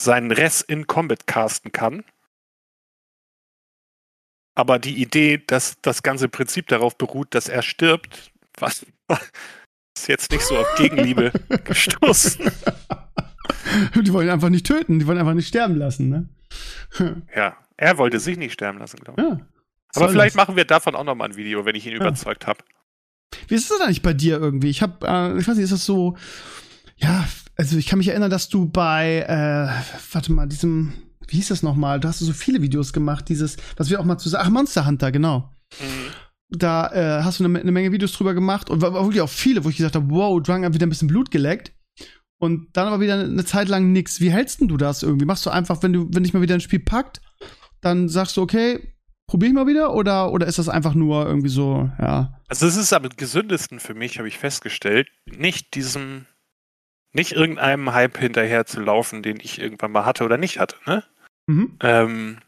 seinen 0.00 0.30
Res 0.32 0.60
in 0.60 0.86
Combat 0.86 1.26
casten 1.26 1.72
kann. 1.72 2.04
Aber 4.54 4.78
die 4.78 5.00
Idee, 5.00 5.38
dass 5.38 5.80
das 5.82 6.02
ganze 6.02 6.28
Prinzip 6.28 6.68
darauf 6.68 6.96
beruht, 6.96 7.34
dass 7.34 7.48
er 7.48 7.62
stirbt, 7.62 8.32
was 8.58 8.86
ist 9.08 10.08
jetzt 10.08 10.30
nicht 10.30 10.42
so 10.42 10.56
auf 10.58 10.66
Gegenliebe 10.76 11.32
gestoßen. 11.64 12.50
Die 13.94 14.12
wollen 14.12 14.30
einfach 14.30 14.50
nicht 14.50 14.66
töten, 14.66 14.98
die 14.98 15.06
wollen 15.06 15.18
einfach 15.18 15.34
nicht 15.34 15.48
sterben 15.48 15.76
lassen, 15.76 16.08
ne? 16.08 16.28
ja, 17.34 17.56
er 17.76 17.98
wollte 17.98 18.20
sich 18.20 18.36
nicht 18.36 18.52
sterben 18.52 18.78
lassen, 18.78 18.98
glaube 18.98 19.20
ich. 19.20 19.28
Ja, 19.28 19.40
Aber 19.96 20.08
vielleicht 20.08 20.36
das? 20.36 20.46
machen 20.46 20.56
wir 20.56 20.64
davon 20.64 20.94
auch 20.94 21.04
nochmal 21.04 21.30
ein 21.30 21.36
Video, 21.36 21.64
wenn 21.64 21.74
ich 21.74 21.86
ihn 21.86 21.92
ja. 21.92 21.98
überzeugt 21.98 22.46
habe. 22.46 22.60
Wie 23.48 23.54
ist 23.54 23.70
das 23.70 23.80
eigentlich 23.80 24.02
bei 24.02 24.12
dir 24.12 24.38
irgendwie? 24.38 24.70
Ich 24.70 24.82
habe, 24.82 25.06
äh, 25.06 25.38
ich 25.38 25.48
weiß 25.48 25.56
nicht, 25.56 25.64
ist 25.64 25.72
das 25.72 25.84
so, 25.84 26.16
ja, 26.96 27.26
also 27.56 27.76
ich 27.76 27.86
kann 27.86 27.98
mich 27.98 28.08
erinnern, 28.08 28.30
dass 28.30 28.48
du 28.48 28.66
bei, 28.66 29.24
äh, 29.28 30.12
warte 30.12 30.32
mal, 30.32 30.46
diesem, 30.46 30.92
wie 31.26 31.36
hieß 31.36 31.48
das 31.48 31.62
nochmal? 31.62 32.00
Du 32.00 32.08
hast 32.08 32.20
so 32.20 32.32
viele 32.32 32.62
Videos 32.62 32.92
gemacht, 32.92 33.28
dieses, 33.28 33.56
was 33.76 33.90
wir 33.90 34.00
auch 34.00 34.04
mal 34.04 34.18
zusammen, 34.18 34.44
ach, 34.46 34.50
Monster 34.50 34.86
Hunter, 34.86 35.10
genau. 35.10 35.50
Mhm. 35.80 36.10
Da 36.56 36.90
äh, 36.92 37.22
hast 37.22 37.40
du 37.40 37.44
eine, 37.44 37.58
eine, 37.58 37.72
Menge 37.72 37.92
Videos 37.92 38.12
drüber 38.12 38.34
gemacht 38.34 38.70
und 38.70 38.80
war, 38.80 38.94
war 38.94 39.04
wirklich 39.04 39.22
auch 39.22 39.28
viele, 39.28 39.64
wo 39.64 39.68
ich 39.68 39.76
gesagt 39.76 39.96
habe, 39.96 40.10
wow, 40.10 40.40
Drunk 40.42 40.64
hat 40.64 40.74
wieder 40.74 40.86
ein 40.86 40.90
bisschen 40.90 41.08
Blut 41.08 41.30
geleckt. 41.30 41.72
Und 42.38 42.68
dann 42.76 42.88
aber 42.88 43.00
wieder 43.00 43.20
eine 43.20 43.44
Zeit 43.44 43.68
lang 43.68 43.92
nix. 43.92 44.20
Wie 44.20 44.30
hältst 44.30 44.60
du 44.60 44.76
das 44.76 45.02
irgendwie? 45.02 45.24
Machst 45.24 45.46
du 45.46 45.50
einfach, 45.50 45.82
wenn 45.82 45.92
du, 45.92 46.08
wenn 46.12 46.24
dich 46.24 46.34
mal 46.34 46.42
wieder 46.42 46.54
ein 46.54 46.60
Spiel 46.60 46.80
packt, 46.80 47.20
dann 47.80 48.08
sagst 48.08 48.36
du, 48.36 48.42
okay, 48.42 48.94
probier 49.26 49.48
ich 49.48 49.54
mal 49.54 49.66
wieder 49.66 49.94
oder, 49.94 50.32
oder 50.32 50.46
ist 50.46 50.58
das 50.58 50.68
einfach 50.68 50.94
nur 50.94 51.26
irgendwie 51.26 51.48
so, 51.48 51.90
ja? 51.98 52.40
Also 52.48 52.66
es 52.66 52.76
ist 52.76 52.92
am 52.92 53.08
gesündesten 53.16 53.80
für 53.80 53.94
mich, 53.94 54.18
habe 54.18 54.28
ich 54.28 54.38
festgestellt, 54.38 55.08
nicht 55.26 55.74
diesem 55.74 56.26
nicht 57.14 57.32
irgendeinem 57.32 57.94
Hype 57.94 58.18
hinterher 58.18 58.66
zu 58.66 58.80
laufen, 58.80 59.22
den 59.22 59.38
ich 59.40 59.60
irgendwann 59.60 59.92
mal 59.92 60.04
hatte 60.04 60.24
oder 60.24 60.36
nicht 60.36 60.58
hatte. 60.58 60.76
Ne? 60.84 61.04
Mhm. 61.46 61.78
Ähm, 61.80 62.38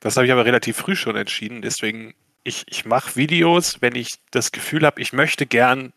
das 0.00 0.16
habe 0.16 0.26
ich 0.26 0.32
aber 0.32 0.44
relativ 0.44 0.76
früh 0.76 0.94
schon 0.94 1.16
entschieden. 1.16 1.62
Deswegen, 1.62 2.14
ich, 2.44 2.64
ich 2.68 2.84
mache 2.84 3.16
Videos, 3.16 3.80
wenn 3.82 3.94
ich 3.94 4.18
das 4.30 4.52
Gefühl 4.52 4.86
habe, 4.86 5.00
ich 5.00 5.12
möchte 5.12 5.46
gern 5.46 5.92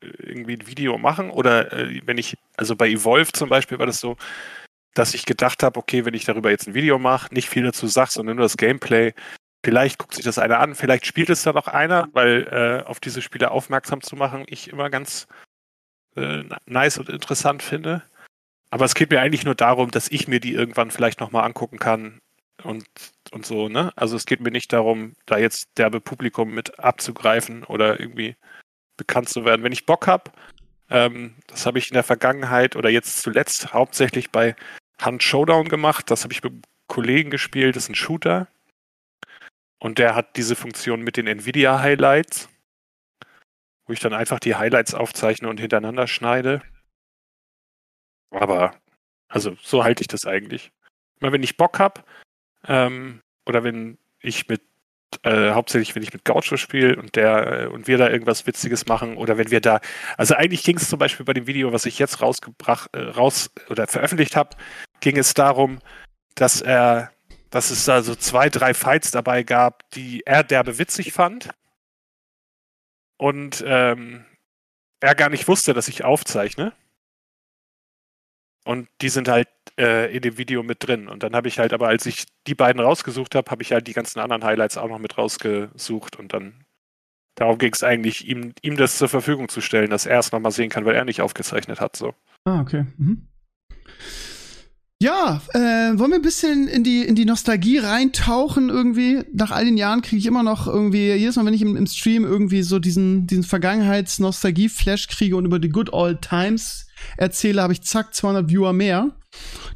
äh, 0.00 0.08
irgendwie 0.18 0.54
ein 0.54 0.66
Video 0.66 0.98
machen 0.98 1.30
oder 1.30 1.72
äh, 1.72 2.00
wenn 2.04 2.18
ich, 2.18 2.36
also 2.56 2.76
bei 2.76 2.88
Evolve 2.88 3.32
zum 3.32 3.48
Beispiel 3.48 3.78
war 3.78 3.86
das 3.86 4.00
so, 4.00 4.16
dass 4.94 5.14
ich 5.14 5.26
gedacht 5.26 5.62
habe, 5.62 5.78
okay, 5.78 6.04
wenn 6.04 6.14
ich 6.14 6.24
darüber 6.24 6.50
jetzt 6.50 6.68
ein 6.68 6.74
Video 6.74 6.98
mache, 6.98 7.32
nicht 7.34 7.48
viel 7.48 7.64
dazu 7.64 7.86
sage, 7.86 8.10
sondern 8.12 8.36
nur 8.36 8.44
das 8.44 8.56
Gameplay, 8.56 9.14
vielleicht 9.64 9.98
guckt 9.98 10.14
sich 10.14 10.24
das 10.24 10.38
einer 10.38 10.60
an, 10.60 10.74
vielleicht 10.74 11.06
spielt 11.06 11.30
es 11.30 11.42
da 11.42 11.52
noch 11.52 11.68
einer, 11.68 12.08
weil 12.12 12.48
äh, 12.50 12.86
auf 12.86 13.00
diese 13.00 13.20
Spiele 13.22 13.50
aufmerksam 13.50 14.00
zu 14.00 14.16
machen, 14.16 14.44
ich 14.48 14.68
immer 14.68 14.90
ganz 14.90 15.26
äh, 16.16 16.44
nice 16.66 16.98
und 16.98 17.08
interessant 17.08 17.62
finde. 17.62 18.02
Aber 18.70 18.84
es 18.84 18.94
geht 18.94 19.10
mir 19.10 19.20
eigentlich 19.20 19.44
nur 19.44 19.54
darum, 19.54 19.90
dass 19.90 20.08
ich 20.08 20.28
mir 20.28 20.40
die 20.40 20.54
irgendwann 20.54 20.90
vielleicht 20.90 21.20
nochmal 21.20 21.44
angucken 21.44 21.78
kann 21.78 22.20
und, 22.62 22.86
und 23.32 23.46
so, 23.46 23.68
ne? 23.68 23.92
Also 23.96 24.16
es 24.16 24.26
geht 24.26 24.40
mir 24.40 24.50
nicht 24.50 24.72
darum, 24.72 25.14
da 25.26 25.38
jetzt 25.38 25.68
derbe 25.78 26.00
Publikum 26.00 26.54
mit 26.54 26.78
abzugreifen 26.78 27.64
oder 27.64 28.00
irgendwie 28.00 28.36
bekannt 28.96 29.28
zu 29.28 29.44
werden. 29.44 29.62
Wenn 29.62 29.72
ich 29.72 29.86
Bock 29.86 30.06
habe, 30.06 30.30
ähm, 30.90 31.36
das 31.48 31.66
habe 31.66 31.78
ich 31.78 31.88
in 31.88 31.94
der 31.94 32.04
Vergangenheit 32.04 32.76
oder 32.76 32.88
jetzt 32.90 33.22
zuletzt 33.22 33.72
hauptsächlich 33.72 34.30
bei 34.30 34.56
Hand 35.00 35.22
Showdown 35.22 35.68
gemacht. 35.68 36.10
Das 36.10 36.24
habe 36.24 36.32
ich 36.32 36.42
mit 36.42 36.52
einem 36.52 36.62
Kollegen 36.88 37.30
gespielt, 37.30 37.76
das 37.76 37.84
ist 37.84 37.90
ein 37.90 37.94
Shooter. 37.94 38.48
Und 39.78 39.98
der 39.98 40.14
hat 40.14 40.36
diese 40.36 40.56
Funktion 40.56 41.02
mit 41.02 41.16
den 41.16 41.26
Nvidia 41.26 41.80
Highlights 41.80 42.48
wo 43.86 43.92
ich 43.92 44.00
dann 44.00 44.12
einfach 44.12 44.40
die 44.40 44.56
Highlights 44.56 44.94
aufzeichne 44.94 45.48
und 45.48 45.60
hintereinander 45.60 46.06
schneide. 46.06 46.62
Aber, 48.30 48.74
also 49.28 49.56
so 49.62 49.84
halte 49.84 50.02
ich 50.02 50.08
das 50.08 50.26
eigentlich. 50.26 50.72
Wenn 51.20 51.42
ich 51.42 51.56
Bock 51.56 51.78
habe, 51.78 52.04
ähm, 52.68 53.22
oder 53.46 53.64
wenn 53.64 53.98
ich 54.20 54.48
mit, 54.48 54.62
äh, 55.22 55.50
hauptsächlich 55.52 55.94
wenn 55.94 56.02
ich 56.02 56.12
mit 56.12 56.24
Gaucho 56.24 56.56
spiele 56.56 56.96
und 56.96 57.16
der 57.16 57.64
äh, 57.64 57.66
und 57.66 57.86
wir 57.86 57.98
da 57.98 58.08
irgendwas 58.08 58.46
Witziges 58.46 58.86
machen, 58.86 59.16
oder 59.16 59.38
wenn 59.38 59.50
wir 59.50 59.60
da, 59.60 59.80
also 60.16 60.34
eigentlich 60.34 60.64
ging 60.64 60.76
es 60.76 60.88
zum 60.88 60.98
Beispiel 60.98 61.24
bei 61.24 61.32
dem 61.32 61.46
Video, 61.46 61.72
was 61.72 61.86
ich 61.86 61.98
jetzt 61.98 62.20
rausgebracht, 62.22 62.94
äh, 62.94 63.00
raus 63.00 63.50
oder 63.70 63.86
veröffentlicht 63.86 64.36
habe, 64.36 64.56
ging 65.00 65.16
es 65.16 65.34
darum, 65.34 65.80
dass 66.34 66.60
er, 66.60 67.12
dass 67.50 67.70
es 67.70 67.84
da 67.84 68.02
so 68.02 68.14
zwei, 68.14 68.48
drei 68.50 68.74
Fights 68.74 69.10
dabei 69.10 69.42
gab, 69.42 69.88
die 69.92 70.22
er 70.26 70.42
derbe 70.44 70.78
witzig 70.78 71.12
fand 71.12 71.50
und 73.18 73.64
ähm, 73.66 74.24
er 75.00 75.14
gar 75.14 75.30
nicht 75.30 75.48
wusste, 75.48 75.74
dass 75.74 75.88
ich 75.88 76.04
aufzeichne. 76.04 76.72
Und 78.64 78.88
die 79.00 79.08
sind 79.08 79.28
halt 79.28 79.48
äh, 79.78 80.14
in 80.14 80.22
dem 80.22 80.38
Video 80.38 80.62
mit 80.62 80.86
drin. 80.86 81.08
Und 81.08 81.22
dann 81.22 81.34
habe 81.34 81.48
ich 81.48 81.58
halt, 81.58 81.72
aber 81.72 81.88
als 81.88 82.06
ich 82.06 82.24
die 82.46 82.54
beiden 82.54 82.80
rausgesucht 82.80 83.34
habe, 83.34 83.50
habe 83.50 83.62
ich 83.62 83.72
halt 83.72 83.86
die 83.86 83.92
ganzen 83.92 84.20
anderen 84.20 84.44
Highlights 84.44 84.78
auch 84.78 84.88
noch 84.88 84.98
mit 84.98 85.18
rausgesucht. 85.18 86.18
Und 86.18 86.32
dann 86.32 86.64
darum 87.34 87.58
ging 87.58 87.72
es 87.72 87.82
eigentlich, 87.82 88.26
ihm, 88.26 88.52
ihm 88.62 88.76
das 88.76 88.98
zur 88.98 89.08
Verfügung 89.08 89.48
zu 89.48 89.60
stellen, 89.60 89.90
dass 89.90 90.06
er 90.06 90.18
es 90.18 90.32
nochmal 90.32 90.52
sehen 90.52 90.70
kann, 90.70 90.84
weil 90.84 90.94
er 90.94 91.04
nicht 91.04 91.20
aufgezeichnet 91.20 91.80
hat. 91.80 91.96
So. 91.96 92.14
Ah, 92.44 92.60
okay. 92.60 92.86
Mhm. 92.96 93.28
Ja, 94.98 95.42
äh, 95.52 95.98
wollen 95.98 96.10
wir 96.10 96.16
ein 96.16 96.22
bisschen 96.22 96.68
in 96.68 96.82
die, 96.82 97.02
in 97.02 97.14
die 97.14 97.26
Nostalgie 97.26 97.76
reintauchen 97.76 98.70
irgendwie? 98.70 99.24
Nach 99.34 99.50
all 99.50 99.66
den 99.66 99.76
Jahren 99.76 100.00
kriege 100.00 100.16
ich 100.16 100.24
immer 100.24 100.42
noch 100.42 100.66
irgendwie, 100.66 101.12
jedes 101.12 101.36
Mal, 101.36 101.44
wenn 101.44 101.52
ich 101.52 101.60
im, 101.60 101.76
im 101.76 101.86
Stream 101.86 102.24
irgendwie 102.24 102.62
so 102.62 102.78
diesen, 102.78 103.26
diesen 103.26 103.44
Vergangenheits-Nostalgie-Flash 103.44 105.08
kriege 105.08 105.36
und 105.36 105.44
über 105.44 105.58
die 105.58 105.68
Good 105.68 105.92
Old 105.92 106.22
Times 106.22 106.86
erzähle, 107.18 107.60
habe 107.60 107.74
ich 107.74 107.82
zack 107.82 108.14
200 108.14 108.48
Viewer 108.48 108.72
mehr. 108.72 109.10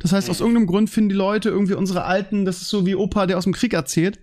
Das 0.01 0.13
heißt, 0.13 0.31
aus 0.31 0.41
irgendeinem 0.41 0.67
Grund 0.67 0.91
finden 0.91 1.11
die 1.11 1.15
Leute 1.15 1.51
irgendwie 1.51 1.75
unsere 1.75 2.05
alten, 2.05 2.45
das 2.45 2.63
ist 2.63 2.69
so 2.69 2.87
wie 2.87 2.95
Opa, 2.95 3.27
der 3.27 3.39
aus 3.39 3.45
dem 3.45 3.53
Krieg 3.53 3.75
erzählt. 3.75 4.19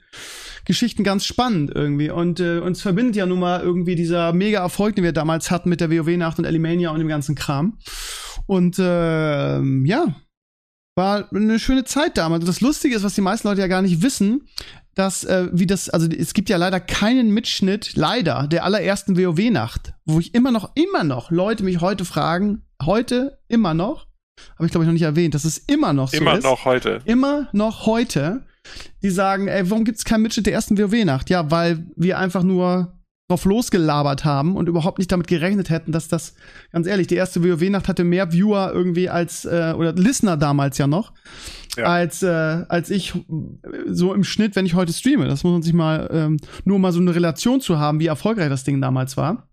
Geschichten 0.65 1.04
ganz 1.04 1.23
spannend 1.23 1.71
irgendwie. 1.73 2.10
Und 2.10 2.39
äh, 2.39 2.60
uns 2.60 2.82
verbindet 2.82 3.15
ja 3.15 3.26
nun 3.26 3.39
mal 3.39 3.62
irgendwie 3.62 3.95
dieser 3.95 4.34
mega 4.34 4.60
Erfolg, 4.60 4.95
den 4.95 5.04
wir 5.04 5.13
damals 5.13 5.50
hatten 5.50 5.69
mit 5.69 5.80
der 5.80 5.89
WoW-Nacht 5.89 6.39
und 6.39 6.45
Elimania 6.45 6.89
und 6.91 7.00
dem 7.00 7.08
ganzen 7.08 7.36
Kram. 7.36 7.78
Und 8.47 8.78
äh, 8.78 9.62
ja, 9.62 10.15
war 10.95 11.32
eine 11.32 11.60
schöne 11.60 11.86
Zeit 11.86 12.17
damals. 12.17 12.41
Und 12.41 12.50
das 12.50 12.60
Lustige 12.60 12.95
ist, 12.95 13.04
was 13.04 13.13
die 13.13 13.21
meisten 13.21 13.47
Leute 13.47 13.62
ja 13.62 13.67
gar 13.67 13.82
nicht 13.82 14.02
wissen, 14.02 14.47
dass, 14.95 15.23
äh, 15.23 15.47
wie 15.54 15.67
das, 15.67 15.89
also 15.89 16.10
es 16.10 16.34
gibt 16.34 16.50
ja 16.50 16.58
leider 16.58 16.80
keinen 16.80 17.30
Mitschnitt, 17.30 17.95
leider, 17.95 18.47
der 18.47 18.65
allerersten 18.65 19.15
WoW-Nacht, 19.15 19.93
wo 20.06 20.19
ich 20.19 20.34
immer 20.34 20.52
noch, 20.52 20.71
immer 20.76 21.04
noch 21.04 21.30
Leute 21.30 21.63
mich 21.63 21.82
heute 21.82 22.04
fragen, 22.04 22.63
heute 22.84 23.39
immer 23.47 23.76
noch, 23.76 24.07
habe 24.56 24.65
ich 24.65 24.71
glaube 24.71 24.84
ich 24.84 24.88
noch 24.88 24.93
nicht 24.93 25.02
erwähnt, 25.04 25.34
dass 25.34 25.45
es 25.45 25.58
immer 25.58 25.93
noch 25.93 26.10
so 26.10 26.17
Immer 26.17 26.38
ist. 26.38 26.43
noch 26.43 26.65
heute. 26.65 27.02
Immer 27.06 27.47
noch 27.54 27.86
heute, 27.86 28.43
die 29.02 29.10
sagen, 29.10 29.47
ey, 29.47 29.69
warum 29.69 29.86
gibt 29.86 29.97
es 29.97 30.06
keinen 30.06 30.21
Mitschnitt 30.23 30.45
der 30.45 30.54
ersten 30.54 30.78
WoW-Nacht? 30.78 31.30
Ja, 31.30 31.50
weil 31.52 31.86
wir 31.95 32.17
einfach 32.19 32.43
nur 32.43 32.93
drauf 33.30 33.43
losgelabert 33.43 34.23
haben 34.23 34.56
und 34.56 34.69
überhaupt 34.69 35.00
nicht 35.00 35.12
damit 35.12 35.28
gerechnet 35.28 35.69
hätten, 35.69 35.91
dass 35.91 36.08
das, 36.08 36.34
ganz 36.71 36.88
ehrlich, 36.88 37.08
die 37.08 37.15
erste 37.15 37.43
WoW-Nacht 37.43 37.89
hatte 37.89 38.06
mehr 38.06 38.32
Viewer 38.32 38.71
irgendwie 38.73 39.10
als, 39.10 39.43
äh, 39.43 39.73
oder 39.76 39.91
Listener 39.93 40.38
damals 40.38 40.78
ja 40.78 40.88
noch, 40.88 41.12
Ja. 41.76 41.86
als, 41.86 42.23
äh, 42.23 42.28
als 42.69 42.89
ich 42.89 43.13
so 43.88 44.13
im 44.13 44.23
Schnitt, 44.23 44.56
wenn 44.56 44.65
ich 44.65 44.76
heute 44.76 44.93
streame. 44.93 45.28
Das 45.28 45.43
muss 45.43 45.52
man 45.52 45.62
sich 45.62 45.73
mal, 45.73 46.10
ähm, 46.12 46.38
nur 46.63 46.80
mal 46.80 46.93
so 46.93 47.02
eine 47.02 47.13
Relation 47.13 47.60
zu 47.60 47.78
haben, 47.80 48.00
wie 48.00 48.08
erfolgreich 48.08 48.47
das 48.47 48.63
Ding 48.63 48.80
damals 48.80 49.17
war. 49.17 49.50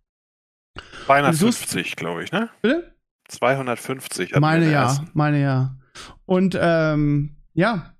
250, 1.06 1.96
glaube 1.96 2.24
ich, 2.24 2.32
ne? 2.32 2.48
Bitte? 2.62 2.93
250. 3.28 4.30
hatten 4.30 4.34
wir 4.34 4.40
Meine 4.40 4.70
ja, 4.70 4.82
ersten. 4.84 5.10
meine 5.14 5.40
ja. 5.40 5.76
Und 6.26 6.58
ähm, 6.60 7.36
ja, 7.52 7.94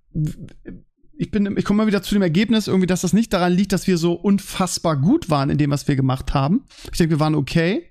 ich 1.17 1.31
bin, 1.31 1.57
ich 1.57 1.65
komme 1.65 1.79
mal 1.79 1.87
wieder 1.87 2.03
zu 2.03 2.15
dem 2.15 2.23
Ergebnis, 2.23 2.67
irgendwie, 2.67 2.87
dass 2.87 3.03
das 3.03 3.13
nicht 3.13 3.33
daran 3.33 3.53
liegt, 3.53 3.73
dass 3.73 3.87
wir 3.87 3.99
so 3.99 4.15
unfassbar 4.15 4.97
gut 4.97 5.31
waren 5.31 5.51
in 5.51 5.59
dem, 5.59 5.71
was 5.71 5.87
wir 5.89 5.97
gemacht 5.97 6.35
haben. 6.35 6.65
Ich 6.91 6.99
denke, 6.99 7.15
wir 7.15 7.21
waren 7.21 7.35
okay. 7.35 7.91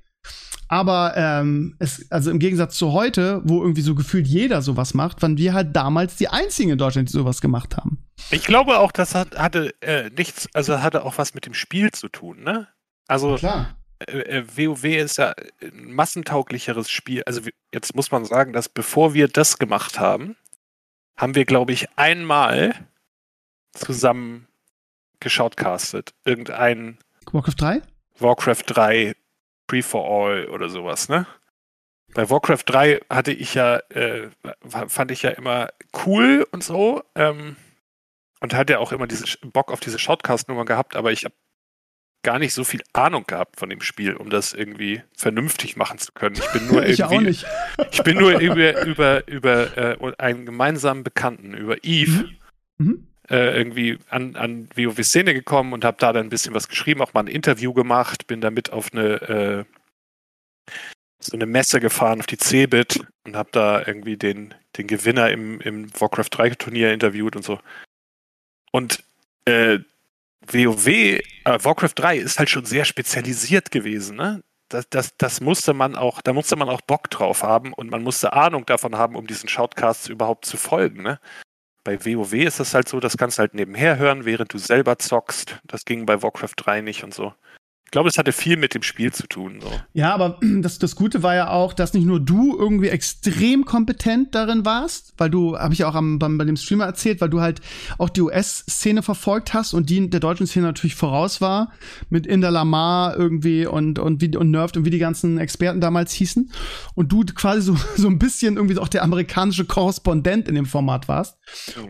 Aber 0.68 1.14
ähm, 1.16 1.76
es, 1.80 2.10
also 2.12 2.32
im 2.32 2.40
Gegensatz 2.40 2.78
zu 2.78 2.94
heute, 2.94 3.42
wo 3.44 3.62
irgendwie 3.62 3.82
so 3.82 3.96
gefühlt 3.96 4.26
jeder 4.26 4.62
sowas 4.62 4.94
macht, 4.94 5.22
waren 5.22 5.38
wir 5.38 5.54
halt 5.54 5.76
damals 5.76 6.16
die 6.16 6.30
einzigen 6.30 6.72
in 6.72 6.78
Deutschland, 6.78 7.10
die 7.10 7.14
sowas 7.14 7.42
gemacht 7.42 7.78
haben. 7.78 8.04
Ich 8.32 8.44
glaube 8.46 8.80
auch, 8.80 8.92
das 8.92 9.14
hat, 9.14 9.38
hatte 9.38 9.74
äh, 9.82 10.10
nichts, 10.18 10.50
also 10.54 10.82
hatte 10.82 11.06
auch 11.06 11.18
was 11.18 11.36
mit 11.36 11.46
dem 11.46 11.54
Spiel 11.54 11.92
zu 11.92 12.10
tun, 12.10 12.42
ne? 12.44 12.68
Also 13.08 13.36
Klar. 13.36 13.78
Äh, 14.08 14.40
äh, 14.40 14.46
WoW 14.58 14.84
ist 14.84 15.18
ja 15.18 15.34
ein 15.62 15.94
massentauglicheres 15.94 16.90
Spiel. 16.90 17.24
Also 17.26 17.42
jetzt 17.74 17.96
muss 17.96 18.12
man 18.12 18.26
sagen, 18.26 18.54
dass 18.54 18.70
bevor 18.70 19.14
wir 19.14 19.28
das 19.28 19.60
gemacht 19.60 20.00
haben, 20.00 20.36
haben 21.18 21.36
wir, 21.36 21.46
glaube 21.46 21.74
ich, 21.74 21.88
einmal 21.96 22.74
zusammen 23.74 24.48
geschautcastet. 25.20 26.14
Irgendein 26.26 26.98
Warcraft 27.32 27.56
3? 27.58 27.82
Warcraft 28.20 28.64
3 28.68 29.16
Free 29.70 29.82
for 29.82 30.06
All 30.06 30.46
oder 30.48 30.70
sowas, 30.70 31.10
ne? 31.10 31.26
Bei 32.14 32.30
Warcraft 32.30 32.64
3 32.66 33.00
hatte 33.10 33.32
ich 33.32 33.56
ja, 33.56 33.78
äh, 33.90 34.30
fand 34.68 35.10
ich 35.12 35.24
ja 35.24 35.32
immer 35.32 35.70
cool 36.06 36.46
und 36.52 36.64
so. 36.64 37.04
Ähm, 37.16 37.56
und 38.44 38.54
hatte 38.54 38.80
auch 38.80 38.92
immer 38.92 39.08
diesen 39.08 39.52
Bock 39.52 39.72
auf 39.72 39.80
diese 39.80 39.98
Shoutcast-Nummer 39.98 40.66
gehabt, 40.66 40.98
aber 40.98 41.14
ich 41.14 41.24
habe 41.24 41.34
gar 42.24 42.40
nicht 42.40 42.54
so 42.54 42.64
viel 42.64 42.82
Ahnung 42.94 43.26
gehabt 43.28 43.60
von 43.60 43.70
dem 43.70 43.82
Spiel, 43.82 44.16
um 44.16 44.30
das 44.30 44.54
irgendwie 44.54 45.02
vernünftig 45.16 45.76
machen 45.76 46.00
zu 46.00 46.12
können. 46.14 46.36
Ich 46.36 46.52
bin 46.52 46.68
nur 46.72 46.86
ich 46.86 47.00
irgendwie, 47.00 47.26
nicht. 47.26 47.46
ich 47.92 48.04
bin 48.04 48.18
nur 48.18 48.40
über, 48.40 48.86
über, 48.86 49.28
über 49.28 49.78
äh, 49.78 50.14
einen 50.18 50.46
gemeinsamen 50.46 51.04
Bekannten, 51.04 51.54
über 51.54 51.84
Eve, 51.84 52.30
Mhm. 52.80 53.08
äh, 53.30 53.56
irgendwie 53.56 54.00
an, 54.10 54.36
an 54.36 54.68
WoW-Szene 54.76 55.34
gekommen 55.36 55.74
und 55.74 55.86
habe 55.86 55.98
da 56.00 56.12
dann 56.12 56.26
ein 56.26 56.30
bisschen 56.30 56.56
was 56.56 56.68
geschrieben, 56.68 57.02
auch 57.02 57.14
mal 57.14 57.22
ein 57.22 57.28
Interview 57.28 57.72
gemacht, 57.72 58.26
bin 58.26 58.42
damit 58.42 58.72
auf 58.74 58.92
eine 58.94 59.22
äh, 59.22 59.66
so 61.20 61.38
eine 61.38 61.46
Messe 61.46 61.80
gefahren, 61.80 62.20
auf 62.20 62.26
die 62.26 62.38
Cebit 62.38 63.00
und 63.26 63.36
habe 63.36 63.50
da 63.52 63.86
irgendwie 63.86 64.18
den, 64.18 64.54
den 64.78 64.88
Gewinner 64.88 65.30
im, 65.32 65.62
im 65.62 65.90
Warcraft 66.00 66.30
3 66.32 66.50
Turnier 66.52 66.92
interviewt 66.94 67.36
und 67.36 67.44
so. 67.44 67.60
Und 68.72 69.04
äh, 69.46 69.80
WoW, 70.48 70.88
äh, 70.88 71.20
Warcraft 71.46 71.94
3 71.96 72.18
ist 72.18 72.40
halt 72.40 72.50
schon 72.50 72.66
sehr 72.66 72.86
spezialisiert 72.86 73.72
gewesen, 73.72 74.18
ne? 74.18 74.44
Das, 74.70 74.90
das, 74.90 75.16
das 75.18 75.42
musste 75.42 75.74
man 75.74 75.96
auch, 75.96 76.22
da 76.22 76.34
musste 76.34 76.56
man 76.56 76.70
auch 76.70 76.82
Bock 76.82 77.10
drauf 77.10 77.44
haben 77.44 77.74
und 77.74 77.92
man 77.92 78.02
musste 78.02 78.34
Ahnung 78.34 78.66
davon 78.66 78.98
haben, 78.98 79.16
um 79.16 79.28
diesen 79.28 79.48
Shoutcasts 79.48 80.10
überhaupt 80.10 80.46
zu 80.46 80.58
folgen, 80.58 81.04
ne? 81.04 81.20
Bei 81.84 82.04
WoW 82.06 82.34
ist 82.34 82.60
das 82.60 82.74
halt 82.74 82.88
so, 82.88 83.00
das 83.00 83.18
kannst 83.18 83.38
du 83.38 83.42
halt 83.42 83.54
nebenher 83.54 83.98
hören, 83.98 84.26
während 84.26 84.54
du 84.54 84.58
selber 84.58 85.00
zockst. 85.00 85.60
Das 85.66 85.84
ging 85.86 86.06
bei 86.06 86.22
Warcraft 86.24 86.54
3 86.56 86.82
nicht 86.82 87.04
und 87.04 87.14
so. 87.14 87.34
Ich 87.94 87.96
glaube, 87.96 88.10
es 88.10 88.18
hatte 88.18 88.32
viel 88.32 88.58
mit 88.58 88.74
dem 88.74 88.82
Spiel 88.82 89.14
zu 89.14 89.28
tun. 89.28 89.60
So. 89.62 89.70
Ja, 89.94 90.16
aber 90.16 90.40
das, 90.62 90.80
das 90.80 90.96
Gute 90.96 91.22
war 91.22 91.36
ja 91.36 91.52
auch, 91.52 91.74
dass 91.74 91.94
nicht 91.94 92.08
nur 92.08 92.20
du 92.20 92.58
irgendwie 92.58 92.88
extrem 92.88 93.66
kompetent 93.66 94.34
darin 94.34 94.66
warst, 94.66 95.14
weil 95.20 95.30
du, 95.30 95.56
habe 95.60 95.74
ich 95.76 95.82
ja 95.82 95.90
auch 95.90 95.94
am, 95.94 96.18
beim, 96.18 96.40
bei 96.40 96.44
dem 96.44 96.58
Streamer 96.58 96.86
erzählt, 96.86 97.22
weil 97.22 97.30
du 97.30 97.40
halt 97.40 97.62
auch 98.00 98.10
die 98.10 98.22
US-Szene 98.22 99.04
verfolgt 99.04 99.54
hast 99.54 99.76
und 99.76 99.92
die 99.92 100.10
der 100.10 100.20
deutschen 100.20 100.48
Szene 100.48 100.66
natürlich 100.66 100.96
voraus 100.96 101.40
war, 101.40 101.72
mit 102.10 102.26
Inder 102.26 102.50
Lamar 102.50 103.16
irgendwie 103.16 103.68
und, 103.68 104.00
und, 104.00 104.22
wie, 104.22 104.36
und 104.36 104.50
Nerved 104.50 104.76
und 104.76 104.86
wie 104.86 104.90
die 104.90 104.98
ganzen 104.98 105.38
Experten 105.38 105.80
damals 105.80 106.14
hießen. 106.14 106.52
Und 106.96 107.12
du 107.12 107.24
quasi 107.26 107.62
so, 107.62 107.78
so 107.96 108.08
ein 108.08 108.18
bisschen 108.18 108.56
irgendwie 108.56 108.80
auch 108.80 108.88
der 108.88 109.04
amerikanische 109.04 109.66
Korrespondent 109.66 110.48
in 110.48 110.56
dem 110.56 110.66
Format 110.66 111.08
warst. 111.08 111.38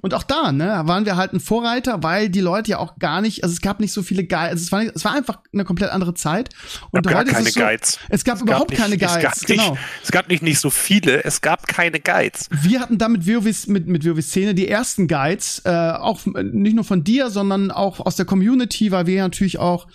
Und 0.02 0.14
auch 0.14 0.24
da, 0.24 0.52
ne, 0.52 0.82
waren 0.84 1.06
wir 1.06 1.16
halt 1.16 1.32
ein 1.32 1.40
Vorreiter, 1.40 2.04
weil 2.04 2.28
die 2.28 2.42
Leute 2.42 2.72
ja 2.72 2.80
auch 2.80 2.98
gar 2.98 3.22
nicht, 3.22 3.46
also 3.46 3.54
es 3.54 3.62
gab 3.62 3.80
nicht 3.80 3.94
so 3.94 4.04
viele 4.04 4.26
Guides, 4.26 4.52
also 4.52 4.64
es 4.64 4.72
war, 4.74 4.80
nicht, 4.84 4.96
es 4.98 5.06
war 5.06 5.14
einfach 5.14 5.40
eine 5.54 5.64
komplett 5.64 5.93
andere 5.94 6.14
Zeit. 6.14 6.50
Und 6.92 7.04
gab 7.06 7.14
gar 7.14 7.20
heute 7.22 7.30
ist 7.30 7.36
keine 7.36 7.48
es 7.50 7.54
so, 7.54 7.60
Guides. 7.62 8.00
Es 8.10 8.24
gab 8.24 8.36
Es 8.36 8.42
überhaupt 8.42 8.70
nicht- 8.72 8.82
keine 8.82 8.96
es 8.96 9.02
Guides, 9.02 9.22
gab 9.24 9.36
nicht, 9.36 9.48
genau. 9.48 9.78
Es 10.04 10.12
gab 10.12 10.28
nicht, 10.30 10.44
nicht 10.44 10.60
so 10.60 10.70
viele, 10.70 11.24
es 11.24 11.42
gab 11.42 11.68
keine 11.68 12.00
Guides. 12.00 12.48
Wir 12.52 12.80
hatten 12.82 12.98
damit 12.98 13.28
WoW, 13.28 13.68
mit, 13.68 13.88
mit 13.88 14.06
WoW-Szene 14.06 14.54
die 14.56 14.68
ersten 14.68 15.08
Guides, 15.08 15.62
äh, 15.66 15.70
auch 15.70 16.20
äh, 16.36 16.44
nicht 16.44 16.76
nur 16.76 16.84
von 16.86 17.04
dir, 17.04 17.30
sondern 17.30 17.72
auch 17.72 18.00
aus 18.00 18.16
der 18.16 18.26
Community, 18.26 18.92
weil 18.92 19.06
wir 19.08 19.22
natürlich 19.22 19.60
auch 19.60 19.88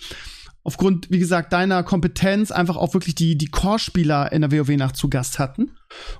aufgrund, 0.63 1.09
wie 1.09 1.19
gesagt, 1.19 1.53
deiner 1.53 1.83
Kompetenz 1.83 2.51
einfach 2.51 2.75
auch 2.75 2.93
wirklich 2.93 3.15
die, 3.15 3.37
die 3.37 3.47
Core-Spieler 3.47 4.31
in 4.31 4.41
der 4.41 4.51
WoW-Nacht 4.51 4.95
zu 4.97 5.09
Gast 5.09 5.39
hatten. 5.39 5.71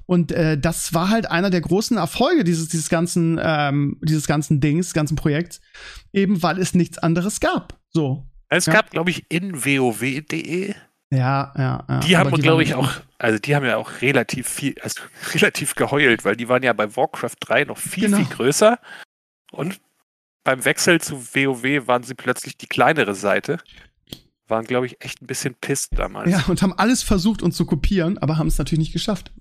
Und 0.05 0.31
äh, 0.31 0.57
das 0.57 0.93
war 0.93 1.09
halt 1.09 1.29
einer 1.29 1.49
der 1.49 1.61
großen 1.61 1.97
Erfolge 1.97 2.43
dieses, 2.43 2.69
dieses 2.69 2.89
ganzen, 2.89 3.39
ähm, 3.43 3.97
dieses 4.01 4.27
ganzen 4.27 4.59
Dings, 4.61 4.93
ganzen 4.93 5.15
Projekts, 5.17 5.59
eben 6.13 6.41
weil 6.41 6.57
es 6.57 6.73
nichts 6.73 6.97
anderes 6.97 7.39
gab. 7.41 7.77
So. 7.91 8.28
Es 8.49 8.65
Ja. 8.65 8.73
gab, 8.73 8.89
glaube 8.91 9.11
ich, 9.11 9.25
in 9.29 9.63
WoW.de, 9.65 10.73
Ja, 11.11 11.53
ja, 11.57 11.85
ja. 11.87 11.99
die 12.01 12.17
haben, 12.17 12.31
glaube 12.41 12.63
ich, 12.63 12.75
auch, 12.75 12.89
also 13.17 13.39
die 13.39 13.55
haben 13.55 13.65
ja 13.65 13.77
auch 13.77 14.01
relativ 14.01 14.47
viel, 14.47 14.75
also 14.81 15.01
relativ 15.33 15.75
geheult, 15.75 16.25
weil 16.25 16.35
die 16.35 16.49
waren 16.49 16.63
ja 16.63 16.73
bei 16.73 16.95
Warcraft 16.95 17.35
3 17.39 17.63
noch 17.65 17.77
viel, 17.77 18.05
Genau. 18.05 18.17
viel 18.17 18.25
größer. 18.27 18.79
Und 19.51 19.79
beim 20.43 20.63
Wechsel 20.65 21.01
zu 21.01 21.15
WoW 21.35 21.87
waren 21.87 22.03
sie 22.03 22.15
plötzlich 22.15 22.57
die 22.57 22.67
kleinere 22.67 23.15
Seite. 23.15 23.57
Waren, 24.47 24.65
glaube 24.65 24.87
ich, 24.87 25.03
echt 25.03 25.21
ein 25.21 25.27
bisschen 25.27 25.53
pisst 25.55 25.89
damals. 25.97 26.31
Ja, 26.31 26.43
und 26.47 26.61
haben 26.63 26.73
alles 26.73 27.03
versucht, 27.03 27.41
uns 27.43 27.55
zu 27.55 27.65
kopieren, 27.65 28.17
aber 28.17 28.37
haben 28.37 28.47
es 28.47 28.57
natürlich 28.57 28.79
nicht 28.79 28.93
geschafft. 28.93 29.31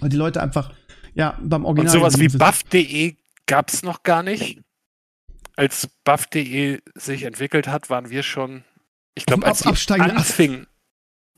Weil 0.00 0.08
die 0.08 0.16
Leute 0.16 0.40
einfach, 0.42 0.72
ja, 1.14 1.38
beim 1.42 1.64
Und 1.66 1.78
Original. 1.78 1.92
sowas 1.92 2.18
wie 2.18 2.28
buff.de 2.28 3.16
gab 3.46 3.68
es 3.70 3.82
noch 3.82 4.02
gar 4.02 4.22
nicht. 4.22 4.60
Als 5.56 5.88
buff.de 6.04 6.80
sich 6.94 7.22
entwickelt 7.24 7.68
hat, 7.68 7.90
waren 7.90 8.10
wir 8.10 8.22
schon, 8.22 8.64
ich 9.14 9.26
glaube, 9.26 9.46
als 9.46 9.66
ab- 9.66 9.74
die 9.76 10.00
anfingen. 10.00 10.66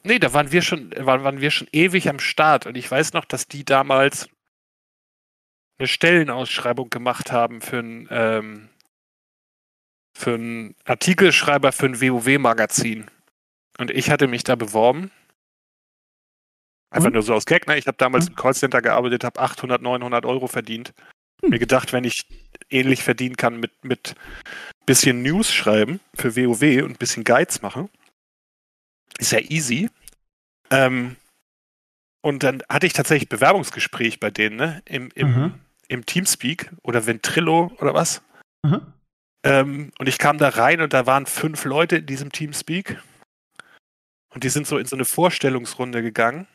Nee, 0.04 0.18
da 0.18 0.32
waren 0.32 0.50
wir 0.52 0.62
schon, 0.62 0.90
waren, 0.98 1.22
waren 1.24 1.40
wir 1.40 1.50
schon 1.50 1.68
ewig 1.72 2.08
am 2.08 2.18
Start. 2.18 2.66
Und 2.66 2.76
ich 2.76 2.90
weiß 2.90 3.12
noch, 3.12 3.24
dass 3.24 3.46
die 3.48 3.64
damals 3.64 4.28
eine 5.78 5.86
Stellenausschreibung 5.88 6.90
gemacht 6.90 7.32
haben 7.32 7.60
für 7.60 7.78
ein, 7.78 8.08
ähm, 8.10 8.68
für 10.16 10.34
einen 10.34 10.76
Artikelschreiber 10.84 11.72
für 11.72 11.86
ein 11.86 12.00
WoW-Magazin. 12.00 13.10
Und 13.78 13.90
ich 13.90 14.10
hatte 14.10 14.26
mich 14.28 14.44
da 14.44 14.54
beworben. 14.56 15.10
Einfach 16.90 17.06
Und? 17.06 17.14
nur 17.14 17.22
so 17.22 17.32
aus 17.34 17.46
Gag, 17.46 17.66
ne? 17.66 17.78
Ich 17.78 17.86
habe 17.86 17.96
damals 17.96 18.26
Hm? 18.26 18.32
im 18.32 18.36
Callcenter 18.36 18.82
gearbeitet, 18.82 19.24
habe 19.24 19.40
800, 19.40 19.80
900 19.80 20.26
Euro 20.26 20.46
verdient. 20.46 20.92
Hm. 21.42 21.50
Mir 21.50 21.58
gedacht, 21.58 21.92
wenn 21.92 22.04
ich 22.04 22.26
ähnlich 22.70 23.02
verdienen 23.02 23.36
kann 23.36 23.58
mit, 23.60 23.84
mit 23.84 24.14
bisschen 24.86 25.22
News 25.22 25.52
schreiben 25.52 26.00
für 26.14 26.36
WoW 26.36 26.82
und 26.84 26.98
bisschen 26.98 27.24
Guides 27.24 27.62
machen, 27.62 27.88
ist 29.18 29.32
ja 29.32 29.38
easy. 29.40 29.90
Ähm, 30.70 31.16
und 32.24 32.42
dann 32.42 32.62
hatte 32.68 32.86
ich 32.86 32.92
tatsächlich 32.92 33.28
Bewerbungsgespräch 33.28 34.20
bei 34.20 34.30
denen, 34.30 34.56
ne? 34.56 34.82
Im, 34.86 35.10
im, 35.14 35.28
Mhm. 35.28 35.54
im 35.88 36.06
Teamspeak 36.06 36.70
oder 36.82 37.06
Ventrilo 37.06 37.72
oder 37.78 37.94
was. 37.94 38.22
Aha. 38.62 38.80
Ähm, 39.44 39.92
und 39.98 40.08
ich 40.08 40.18
kam 40.18 40.38
da 40.38 40.48
rein 40.48 40.80
und 40.80 40.92
da 40.92 41.04
waren 41.04 41.26
fünf 41.26 41.64
Leute 41.64 41.96
in 41.96 42.06
diesem 42.06 42.30
Teamspeak. 42.30 43.02
Und 44.32 44.44
die 44.44 44.48
sind 44.48 44.66
so 44.66 44.78
in 44.78 44.86
so 44.86 44.96
eine 44.96 45.04
Vorstellungsrunde 45.04 46.00
gegangen. 46.00 46.46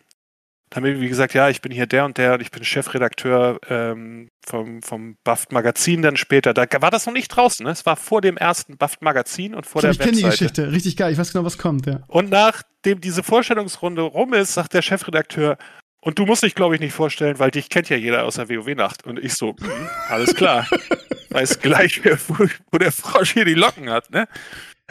Dann 0.70 0.84
haben 0.84 0.94
wir 0.94 1.02
wie 1.02 1.08
gesagt, 1.08 1.34
ja, 1.34 1.50
ich 1.50 1.62
bin 1.62 1.72
hier 1.72 1.88
der 1.88 2.06
und 2.06 2.18
der 2.18 2.34
und 2.34 2.42
ich 2.42 2.52
bin 2.52 2.64
Chefredakteur 2.64 3.60
ähm, 3.70 4.30
vom, 4.46 4.82
vom 4.82 5.16
Buffed 5.24 5.52
Magazin 5.52 6.02
dann 6.02 6.18
später. 6.18 6.54
Da 6.54 6.66
war 6.82 6.92
das 6.92 7.06
noch 7.06 7.14
nicht 7.14 7.30
draußen, 7.30 7.66
ne? 7.66 7.72
Es 7.72 7.86
war 7.86 7.96
vor 7.96 8.22
dem 8.22 8.36
ersten 8.36 8.78
Buffed 8.78 9.02
Magazin 9.02 9.56
und 9.56 9.66
vor 9.66 9.80
ich, 9.80 9.84
der 9.84 9.92
ich 9.92 10.00
kenne 10.00 10.18
die. 10.18 10.24
Geschichte, 10.24 10.72
richtig 10.72 10.98
geil. 10.98 11.14
Ich 11.14 11.18
weiß 11.18 11.32
genau, 11.32 11.46
was 11.46 11.58
kommt, 11.58 11.86
ja. 11.86 12.02
Und 12.08 12.30
nachdem 12.30 13.00
diese 13.00 13.24
Vorstellungsrunde 13.24 14.02
rum 14.02 14.34
ist, 14.34 14.54
sagt 14.54 14.74
der 14.74 14.82
Chefredakteur, 14.82 15.58
und 16.02 16.20
du 16.20 16.26
musst 16.26 16.44
dich, 16.44 16.56
glaube 16.56 16.76
ich, 16.76 16.82
nicht 16.82 16.94
vorstellen, 16.94 17.40
weil 17.40 17.52
dich 17.52 17.70
kennt 17.70 17.90
ja 17.90 17.98
jeder 17.98 18.24
aus 18.24 18.36
der 18.36 18.50
WoW-Nacht. 18.50 19.06
Und 19.06 19.20
ich 19.20 19.34
so, 19.34 19.56
hm, 19.60 19.90
alles 20.08 20.34
klar. 20.36 20.68
Weiß 21.32 21.60
gleich, 21.60 22.02
wo, 22.28 22.46
wo 22.72 22.78
der 22.78 22.92
Frosch 22.92 23.34
hier 23.34 23.46
die 23.46 23.56
Locken 23.56 23.90
hat, 23.90 24.10
ne? 24.12 24.28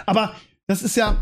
Aber 0.04 0.36
das 0.66 0.82
ist 0.82 0.96
ja, 0.96 1.16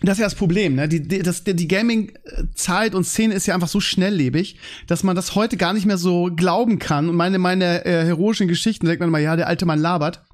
das 0.00 0.14
ist 0.14 0.20
ja 0.20 0.26
das 0.26 0.34
Problem, 0.34 0.74
ne? 0.74 0.88
Die, 0.88 1.06
die, 1.06 1.20
das, 1.20 1.44
die 1.44 1.68
Gaming-Zeit 1.68 2.94
und 2.94 3.04
Szene 3.04 3.34
ist 3.34 3.46
ja 3.46 3.54
einfach 3.54 3.68
so 3.68 3.80
schnelllebig, 3.80 4.58
dass 4.86 5.04
man 5.04 5.14
das 5.14 5.34
heute 5.34 5.56
gar 5.56 5.72
nicht 5.72 5.86
mehr 5.86 5.98
so 5.98 6.30
glauben 6.34 6.78
kann. 6.78 7.08
Und 7.08 7.16
meine, 7.16 7.38
meine 7.38 7.84
äh, 7.84 8.04
heroischen 8.04 8.48
Geschichten, 8.48 8.86
denkt 8.86 9.00
man 9.00 9.08
immer, 9.08 9.18
ja, 9.18 9.36
der 9.36 9.46
alte 9.46 9.66
Mann 9.66 9.78
labert. 9.78 10.24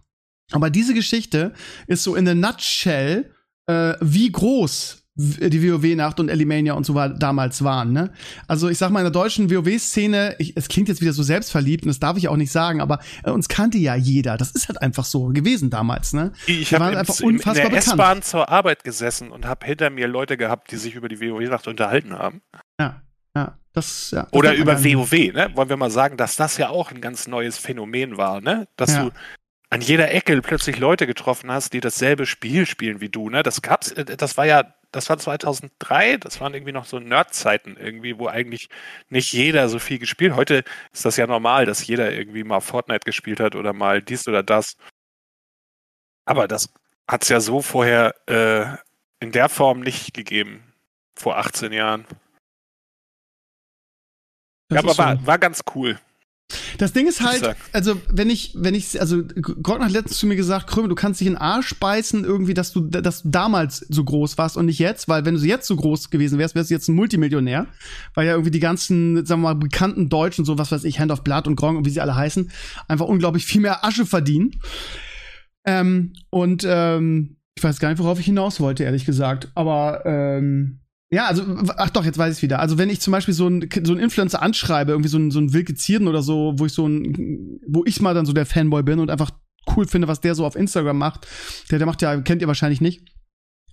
Aber 0.53 0.71
diese 0.71 0.95
Geschichte 0.95 1.53
ist 1.87 2.03
so 2.03 2.15
in 2.15 2.27
a 2.27 2.35
nutshell, 2.35 3.31
äh, 3.67 3.95
wie 4.01 4.33
groß 4.33 5.08
die 5.19 5.69
WoW-Nacht 5.71 6.21
und 6.21 6.29
Elimania 6.29 6.75
und 6.75 6.87
so 6.87 6.95
war, 6.95 7.09
damals 7.09 7.65
waren. 7.65 7.93
Ne? 7.93 8.13
Also 8.47 8.69
ich 8.69 8.79
sag 8.79 8.91
mal, 8.91 9.01
in 9.01 9.05
der 9.05 9.11
deutschen 9.11 9.51
WoW-Szene, 9.51 10.37
es 10.55 10.69
klingt 10.69 10.89
jetzt 10.89 11.01
wieder 11.01 11.13
so 11.13 11.25
selbstverliebt 11.25 11.83
und 11.85 11.89
das 11.89 11.99
darf 11.99 12.17
ich 12.17 12.29
auch 12.29 12.37
nicht 12.37 12.53
sagen, 12.53 12.81
aber 12.81 13.01
äh, 13.25 13.31
uns 13.31 13.49
kannte 13.49 13.79
ja 13.79 13.97
jeder. 13.97 14.37
Das 14.37 14.53
ist 14.53 14.69
halt 14.69 14.81
einfach 14.81 15.05
so 15.05 15.27
gewesen 15.29 15.71
damals. 15.71 16.13
Ne? 16.13 16.33
Ich 16.47 16.73
habe 16.73 16.85
einfach 16.97 17.19
in 17.21 17.27
unfassbar 17.27 17.71
der 17.71 17.79
bekannt. 17.79 17.87
S-Bahn 18.01 18.23
zur 18.23 18.49
Arbeit 18.49 18.85
gesessen 18.85 19.31
und 19.33 19.45
habe 19.45 19.67
hinter 19.67 19.91
mir 19.91 20.07
Leute 20.07 20.37
gehabt, 20.37 20.71
die 20.71 20.77
sich 20.77 20.95
über 20.95 21.09
die 21.09 21.21
WoW-Nacht 21.21 21.67
unterhalten 21.67 22.17
haben. 22.17 22.41
Ja, 22.81 23.03
ja. 23.37 23.59
Das, 23.73 24.11
ja, 24.13 24.23
das 24.23 24.33
Oder 24.33 24.55
über. 24.55 24.83
WoW, 24.85 25.13
ne? 25.33 25.51
Wollen 25.55 25.69
wir 25.69 25.77
mal 25.77 25.91
sagen, 25.91 26.17
dass 26.17 26.37
das 26.37 26.57
ja 26.57 26.69
auch 26.69 26.91
ein 26.91 27.01
ganz 27.01 27.27
neues 27.29 27.59
Phänomen 27.59 28.17
war, 28.17 28.41
ne? 28.41 28.67
Dass 28.77 28.93
Ja. 28.95 29.05
du 29.05 29.11
an 29.71 29.83
jeder 29.83 30.11
Ecke 30.13 30.41
plötzlich 30.41 30.79
Leute 30.79 31.07
getroffen 31.07 31.51
hast, 31.51 31.75
die 31.75 31.81
dasselbe 31.81 32.25
Spiel 32.25 32.65
spielen 32.67 33.01
wie 33.01 33.09
du, 33.11 33.29
ne? 33.29 33.43
Das 33.43 33.61
gab's, 33.63 33.93
äh, 33.93 34.05
das 34.17 34.37
war 34.37 34.47
ja, 34.47 34.75
das 34.91 35.11
war 35.11 35.19
2003, 35.19 36.17
das 36.17 36.41
waren 36.41 36.55
irgendwie 36.55 36.73
noch 36.73 36.87
so 36.87 36.99
Nerd-Zeiten 36.99 37.77
irgendwie, 37.77 38.19
wo 38.19 38.27
eigentlich 38.27 38.69
nicht 39.11 39.33
jeder 39.33 39.69
so 39.69 39.79
viel 39.79 39.99
gespielt. 39.99 40.35
Heute 40.35 40.65
ist 40.93 41.05
das 41.05 41.17
ja 41.17 41.27
normal, 41.27 41.67
dass 41.67 41.87
jeder 41.87 42.13
irgendwie 42.13 42.45
mal 42.45 42.61
Fortnite 42.61 43.05
gespielt 43.05 43.41
hat 43.41 43.55
oder 43.55 43.73
mal 43.73 44.01
dies 44.01 44.27
oder 44.27 44.43
das. 44.43 44.77
Aber 46.25 46.49
das 46.49 46.73
hat's 47.07 47.29
ja 47.29 47.41
so 47.41 47.61
vorher 47.61 48.15
äh, 48.29 48.77
in 49.21 49.33
der 49.33 49.49
Form 49.49 49.81
nicht 49.81 50.15
gegeben. 50.15 50.63
Vor 51.15 51.37
18 51.37 51.73
Jahren. 51.73 52.07
Das 54.69 54.77
ja, 54.77 54.89
aber 54.89 54.99
war, 54.99 55.27
war 55.27 55.39
ganz 55.39 55.63
cool. 55.75 55.99
Das 56.79 56.93
Ding 56.93 57.07
ist 57.07 57.21
halt, 57.21 57.57
also 57.73 58.01
wenn 58.11 58.31
ich, 58.31 58.53
wenn 58.57 58.75
ich, 58.75 59.01
also 59.01 59.23
Gott 59.63 59.81
hat 59.81 59.91
letztens 59.91 60.19
zu 60.19 60.27
mir 60.27 60.37
gesagt, 60.37 60.69
Krömer, 60.69 60.89
du 60.89 60.95
kannst 60.95 61.21
dich 61.21 61.27
in 61.27 61.35
den 61.35 61.41
Arsch 61.41 61.75
beißen 61.79 62.25
irgendwie, 62.25 62.55
dass 62.55 62.73
du, 62.73 62.81
dass 62.81 63.23
du 63.23 63.31
damals 63.31 63.85
so 63.89 64.05
groß 64.05 64.39
warst 64.39 64.57
und 64.57 64.67
nicht 64.67 64.79
jetzt, 64.79 65.09
weil 65.09 65.25
wenn 65.25 65.35
du 65.35 65.41
jetzt 65.41 65.67
so 65.67 65.77
groß 65.77 66.11
gewesen 66.11 66.39
wärst, 66.39 66.55
wärst 66.55 66.71
du 66.71 66.75
jetzt 66.75 66.89
ein 66.89 66.95
Multimillionär, 66.95 67.67
weil 68.15 68.27
ja 68.27 68.33
irgendwie 68.33 68.51
die 68.51 68.61
ganzen, 68.61 69.27
sagen 69.27 69.43
wir 69.43 69.55
mal, 69.55 69.59
bekannten 69.59 70.09
Deutschen, 70.09 70.45
so 70.45 70.57
was 70.57 70.73
weiß 70.73 70.85
ich, 70.85 71.01
Hand 71.01 71.13
of 71.13 71.23
Blood 71.23 71.49
und 71.49 71.57
Gronk 71.57 71.79
und 71.79 71.85
wie 71.85 71.91
sie 71.91 72.01
alle 72.01 72.17
heißen, 72.17 72.51
einfach 72.87 73.07
unglaublich 73.07 73.45
viel 73.45 73.61
mehr 73.61 73.85
Asche 73.85 74.07
verdienen. 74.07 74.53
Ähm, 75.67 76.15
und 76.31 76.65
ähm, 76.67 77.37
ich 77.57 77.65
weiß 77.65 77.81
gar 77.81 77.91
nicht, 77.91 77.99
worauf 77.99 78.21
ich 78.21 78.27
hinaus 78.27 78.61
wollte, 78.61 78.85
ehrlich 78.85 79.05
gesagt, 79.05 79.51
aber 79.55 80.07
ähm, 80.07 80.81
ja, 81.11 81.27
also, 81.27 81.43
ach 81.77 81.91
doch, 81.91 82.05
jetzt 82.05 82.19
weiß 82.19 82.37
ich 82.37 82.43
wieder. 82.43 82.61
Also, 82.61 82.77
wenn 82.77 82.91
ich 82.91 83.01
zum 83.01 83.13
Beispiel 83.13 83.33
so 83.35 83.47
einen 83.47 83.69
so 83.85 83.95
Influencer 83.95 84.43
anschreibe, 84.43 84.93
irgendwie 84.93 85.09
so 85.09 85.17
einen, 85.17 85.31
so 85.31 85.39
einen 85.39 85.55
Wilke 85.55 85.75
Zierden 85.75 86.07
oder 86.07 86.23
so, 86.23 86.55
wo 86.57 86.67
ich 86.67 86.73
so 86.73 86.87
ein, 86.87 87.61
wo 87.67 87.85
ich 87.87 88.01
mal 88.01 88.15
dann 88.15 88.27
so 88.27 88.33
der 88.35 88.47
Fanboy 88.47 88.83
bin 88.83 88.99
und 88.99 89.11
einfach 89.11 89.31
cool 89.75 89.87
finde, 89.87 90.09
was 90.09 90.21
der 90.21 90.35
so 90.35 90.45
auf 90.45 90.57
Instagram 90.57 90.99
macht. 90.99 91.27
Der, 91.71 91.79
der 91.79 91.87
macht 91.87 92.03
ja, 92.03 92.21
kennt 92.21 92.43
ihr 92.43 92.49
wahrscheinlich 92.49 92.81
nicht, 92.81 93.09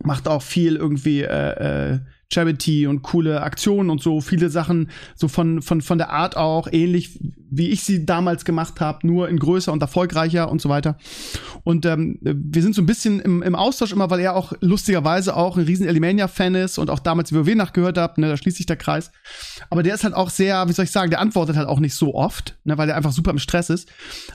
macht 0.03 0.27
auch 0.27 0.41
viel 0.41 0.77
irgendwie 0.77 1.23
äh, 1.23 1.93
äh, 1.93 1.99
Charity 2.31 2.87
und 2.87 3.01
coole 3.03 3.41
Aktionen 3.41 3.89
und 3.89 4.01
so, 4.01 4.19
viele 4.21 4.49
Sachen, 4.49 4.89
so 5.15 5.27
von, 5.27 5.61
von, 5.61 5.81
von 5.81 5.97
der 5.97 6.09
Art 6.09 6.35
auch, 6.37 6.67
ähnlich 6.71 7.19
wie 7.51 7.69
ich 7.69 7.83
sie 7.83 8.05
damals 8.05 8.43
gemacht 8.43 8.81
habe, 8.81 9.05
nur 9.07 9.29
in 9.29 9.37
größer 9.37 9.71
und 9.71 9.81
erfolgreicher 9.81 10.49
und 10.49 10.61
so 10.61 10.67
weiter. 10.69 10.97
Und 11.63 11.85
ähm, 11.85 12.17
wir 12.21 12.61
sind 12.61 12.75
so 12.75 12.81
ein 12.81 12.85
bisschen 12.85 13.19
im, 13.19 13.41
im 13.43 13.55
Austausch 13.55 13.91
immer, 13.93 14.09
weil 14.09 14.19
er 14.19 14.35
auch 14.35 14.53
lustigerweise 14.61 15.35
auch 15.35 15.55
ein 15.57 15.63
riesen 15.63 15.87
Elimania-Fan 15.87 16.55
ist 16.55 16.77
und 16.77 16.89
auch 16.89 16.99
damals 16.99 17.33
WoW 17.33 17.55
nachgehört 17.55 17.97
hat, 17.97 18.17
ne, 18.17 18.27
da 18.27 18.37
schließt 18.37 18.57
sich 18.57 18.65
der 18.65 18.75
Kreis. 18.77 19.11
Aber 19.69 19.83
der 19.83 19.95
ist 19.95 20.03
halt 20.03 20.15
auch 20.15 20.29
sehr, 20.29 20.67
wie 20.67 20.73
soll 20.73 20.85
ich 20.85 20.91
sagen, 20.91 21.11
der 21.11 21.19
antwortet 21.21 21.55
halt 21.55 21.67
auch 21.67 21.79
nicht 21.79 21.93
so 21.95 22.13
oft, 22.15 22.57
ne, 22.65 22.77
weil 22.77 22.89
er 22.89 22.97
einfach 22.97 23.11
super 23.13 23.31
im 23.31 23.39
Stress 23.39 23.69
ist. 23.69 23.87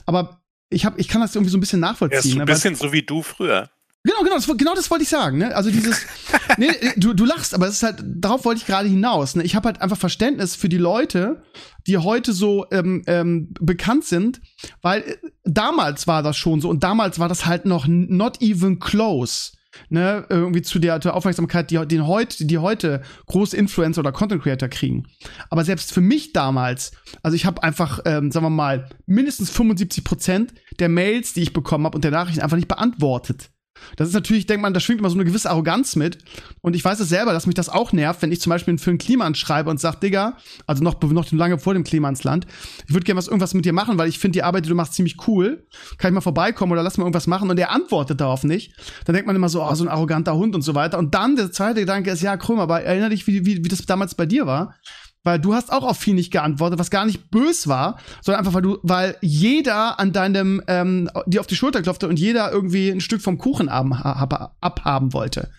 Aber 0.05 0.41
ich, 0.69 0.85
hab, 0.85 0.97
ich 0.97 1.07
kann 1.09 1.21
das 1.21 1.35
irgendwie 1.35 1.51
so 1.51 1.57
ein 1.57 1.61
bisschen 1.61 1.83
Er 1.83 1.87
ist 1.87 1.91
nachvollziehen. 1.91 2.21
so 2.21 2.29
ein 2.29 2.37
ne, 2.39 2.47
weil- 2.47 2.53
bisschen 2.55 2.75
so 2.75 2.91
wie 2.93 3.03
du 3.03 3.21
früher. 3.21 3.69
Genau, 4.03 4.23
genau, 4.23 4.35
das, 4.35 4.47
genau 4.57 4.73
das 4.73 4.89
wollte 4.89 5.03
ich 5.03 5.09
sagen. 5.09 5.37
Ne? 5.37 5.55
Also 5.55 5.69
dieses, 5.69 6.07
nee, 6.57 6.69
du, 6.97 7.13
du 7.13 7.23
lachst, 7.23 7.53
aber 7.53 7.67
es 7.67 7.75
ist 7.75 7.83
halt, 7.83 8.03
darauf 8.03 8.45
wollte 8.45 8.61
ich 8.61 8.65
gerade 8.65 8.89
hinaus. 8.89 9.35
Ne? 9.35 9.43
Ich 9.43 9.55
habe 9.55 9.67
halt 9.67 9.81
einfach 9.81 9.97
Verständnis 9.97 10.55
für 10.55 10.69
die 10.69 10.79
Leute, 10.79 11.43
die 11.85 11.99
heute 11.99 12.33
so 12.33 12.65
ähm, 12.71 13.03
ähm, 13.05 13.53
bekannt 13.59 14.05
sind, 14.05 14.41
weil 14.81 15.01
äh, 15.01 15.17
damals 15.43 16.07
war 16.07 16.23
das 16.23 16.35
schon 16.35 16.61
so 16.61 16.69
und 16.69 16.83
damals 16.83 17.19
war 17.19 17.29
das 17.29 17.45
halt 17.45 17.65
noch 17.65 17.85
not 17.87 18.41
even 18.41 18.79
close. 18.79 19.51
Ne, 19.87 20.25
irgendwie 20.27 20.61
zu 20.61 20.79
der, 20.79 20.99
der 20.99 21.15
Aufmerksamkeit, 21.15 21.71
die, 21.71 21.79
die, 21.87 22.01
heute, 22.01 22.45
die 22.45 22.57
heute 22.57 23.01
große 23.27 23.55
Influencer 23.55 24.01
oder 24.01 24.11
Content 24.11 24.43
Creator 24.43 24.67
kriegen. 24.67 25.07
Aber 25.49 25.63
selbst 25.63 25.93
für 25.93 26.01
mich 26.01 26.33
damals, 26.33 26.91
also 27.23 27.35
ich 27.35 27.45
habe 27.45 27.63
einfach, 27.63 28.01
ähm, 28.03 28.31
sagen 28.31 28.45
wir 28.45 28.49
mal, 28.49 28.89
mindestens 29.05 29.49
75 29.49 30.03
Prozent 30.03 30.53
der 30.79 30.89
Mails, 30.89 31.31
die 31.31 31.41
ich 31.41 31.53
bekommen 31.53 31.85
habe 31.85 31.95
und 31.95 32.03
der 32.03 32.11
Nachrichten 32.11 32.41
einfach 32.41 32.57
nicht 32.57 32.67
beantwortet. 32.67 33.49
Das 33.95 34.07
ist 34.07 34.13
natürlich, 34.13 34.45
denkt 34.45 34.61
man, 34.61 34.73
da 34.73 34.79
schwingt 34.79 34.99
immer 34.99 35.09
so 35.09 35.15
eine 35.15 35.25
gewisse 35.25 35.49
Arroganz 35.49 35.95
mit. 35.95 36.19
Und 36.61 36.75
ich 36.75 36.83
weiß 36.83 36.99
es 36.99 37.09
selber, 37.09 37.33
dass 37.33 37.45
mich 37.45 37.55
das 37.55 37.69
auch 37.69 37.91
nervt, 37.91 38.21
wenn 38.21 38.31
ich 38.31 38.41
zum 38.41 38.49
Beispiel 38.49 38.77
für 38.77 38.91
einen 38.91 38.99
Kliman 38.99 39.35
schreibe 39.35 39.69
und 39.69 39.79
sage, 39.79 39.97
Digga, 40.01 40.37
also 40.67 40.83
noch, 40.83 41.01
noch 41.01 41.31
lange 41.31 41.59
vor 41.59 41.73
dem 41.73 41.83
Klimansland, 41.83 42.45
ich 42.87 42.93
würde 42.93 43.05
gerne 43.05 43.17
was 43.17 43.27
irgendwas 43.27 43.53
mit 43.53 43.65
dir 43.65 43.73
machen, 43.73 43.97
weil 43.97 44.09
ich 44.09 44.19
finde 44.19 44.33
die 44.37 44.43
Arbeit, 44.43 44.65
die 44.65 44.69
du 44.69 44.75
machst, 44.75 44.93
ziemlich 44.93 45.27
cool. 45.27 45.65
Kann 45.97 46.11
ich 46.11 46.15
mal 46.15 46.21
vorbeikommen 46.21 46.71
oder 46.71 46.83
lass 46.83 46.97
mal 46.97 47.03
irgendwas 47.03 47.27
machen? 47.27 47.49
Und 47.49 47.57
der 47.57 47.71
antwortet 47.71 48.21
darauf 48.21 48.43
nicht. 48.43 48.73
Dann 49.05 49.13
denkt 49.13 49.27
man 49.27 49.35
immer 49.35 49.49
so, 49.49 49.63
oh, 49.63 49.73
so 49.73 49.83
ein 49.83 49.89
arroganter 49.89 50.35
Hund 50.35 50.55
und 50.55 50.61
so 50.61 50.75
weiter. 50.75 50.97
Und 50.97 51.13
dann 51.13 51.35
der 51.35 51.51
zweite 51.51 51.81
Gedanke 51.81 52.11
ist, 52.11 52.21
ja, 52.21 52.37
Krömer, 52.37 52.63
aber 52.63 52.81
erinnere 52.81 53.09
dich, 53.09 53.27
wie, 53.27 53.45
wie, 53.45 53.63
wie 53.63 53.69
das 53.69 53.85
damals 53.85 54.15
bei 54.15 54.25
dir 54.25 54.45
war. 54.45 54.75
Weil 55.23 55.39
du 55.39 55.53
hast 55.53 55.71
auch 55.71 55.83
auf 55.83 55.97
viel 55.97 56.15
nicht 56.15 56.31
geantwortet, 56.31 56.79
was 56.79 56.89
gar 56.89 57.05
nicht 57.05 57.29
bös 57.29 57.67
war, 57.67 57.99
sondern 58.21 58.39
einfach, 58.39 58.55
weil 58.55 58.61
du, 58.63 58.79
weil 58.81 59.17
jeder 59.21 59.99
an 59.99 60.13
deinem, 60.13 60.63
ähm, 60.67 61.09
dir 61.27 61.41
auf 61.41 61.47
die 61.47 61.55
Schulter 61.55 61.81
klopfte 61.81 62.07
und 62.07 62.19
jeder 62.19 62.51
irgendwie 62.51 62.89
ein 62.89 63.01
Stück 63.01 63.21
vom 63.21 63.37
Kuchen 63.37 63.69
abhaben, 63.69 65.13
wollte. 65.13 65.51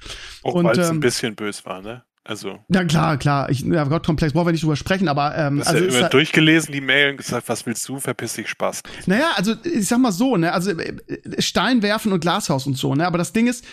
Auch 0.43 0.55
Und, 0.55 0.65
weil 0.65 0.79
es 0.79 0.89
ähm, 0.89 0.97
ein 0.97 1.01
bisschen 1.01 1.37
bös 1.37 1.65
war, 1.65 1.81
ne? 1.81 2.03
Also, 2.25 2.61
Ja, 2.69 2.85
klar, 2.85 3.17
klar. 3.17 3.51
Ich, 3.51 3.63
ja, 3.63 3.83
Gott, 3.83 4.07
komplex, 4.07 4.33
brauchen 4.33 4.47
wir 4.47 4.53
nicht 4.53 4.63
drüber 4.63 4.77
sprechen, 4.77 5.09
aber 5.09 5.37
ähm, 5.37 5.59
hast 5.59 5.67
also 5.69 5.85
ja 5.85 5.91
immer 5.91 6.03
halt- 6.03 6.13
durchgelesen, 6.15 6.73
die 6.73 6.81
Mail 6.81 7.11
und 7.11 7.17
gesagt, 7.17 7.49
was 7.49 7.67
willst 7.67 7.89
du, 7.89 7.99
verpiss 7.99 8.35
dich, 8.35 8.49
Spaß. 8.49 8.83
Naja, 9.07 9.33
also 9.35 9.55
ich 9.65 9.89
sag 9.89 9.99
mal 9.99 10.13
so, 10.13 10.37
ne, 10.37 10.53
also 10.53 10.71
äh, 10.71 10.95
Stein 11.41 11.83
werfen 11.83 12.13
und 12.13 12.21
Glashaus 12.21 12.65
und 12.69 12.79
so, 12.79 12.95
ne, 12.95 13.09
aber 13.09 13.19
das 13.19 13.33
Ding 13.33 13.49
ist, 13.49 13.65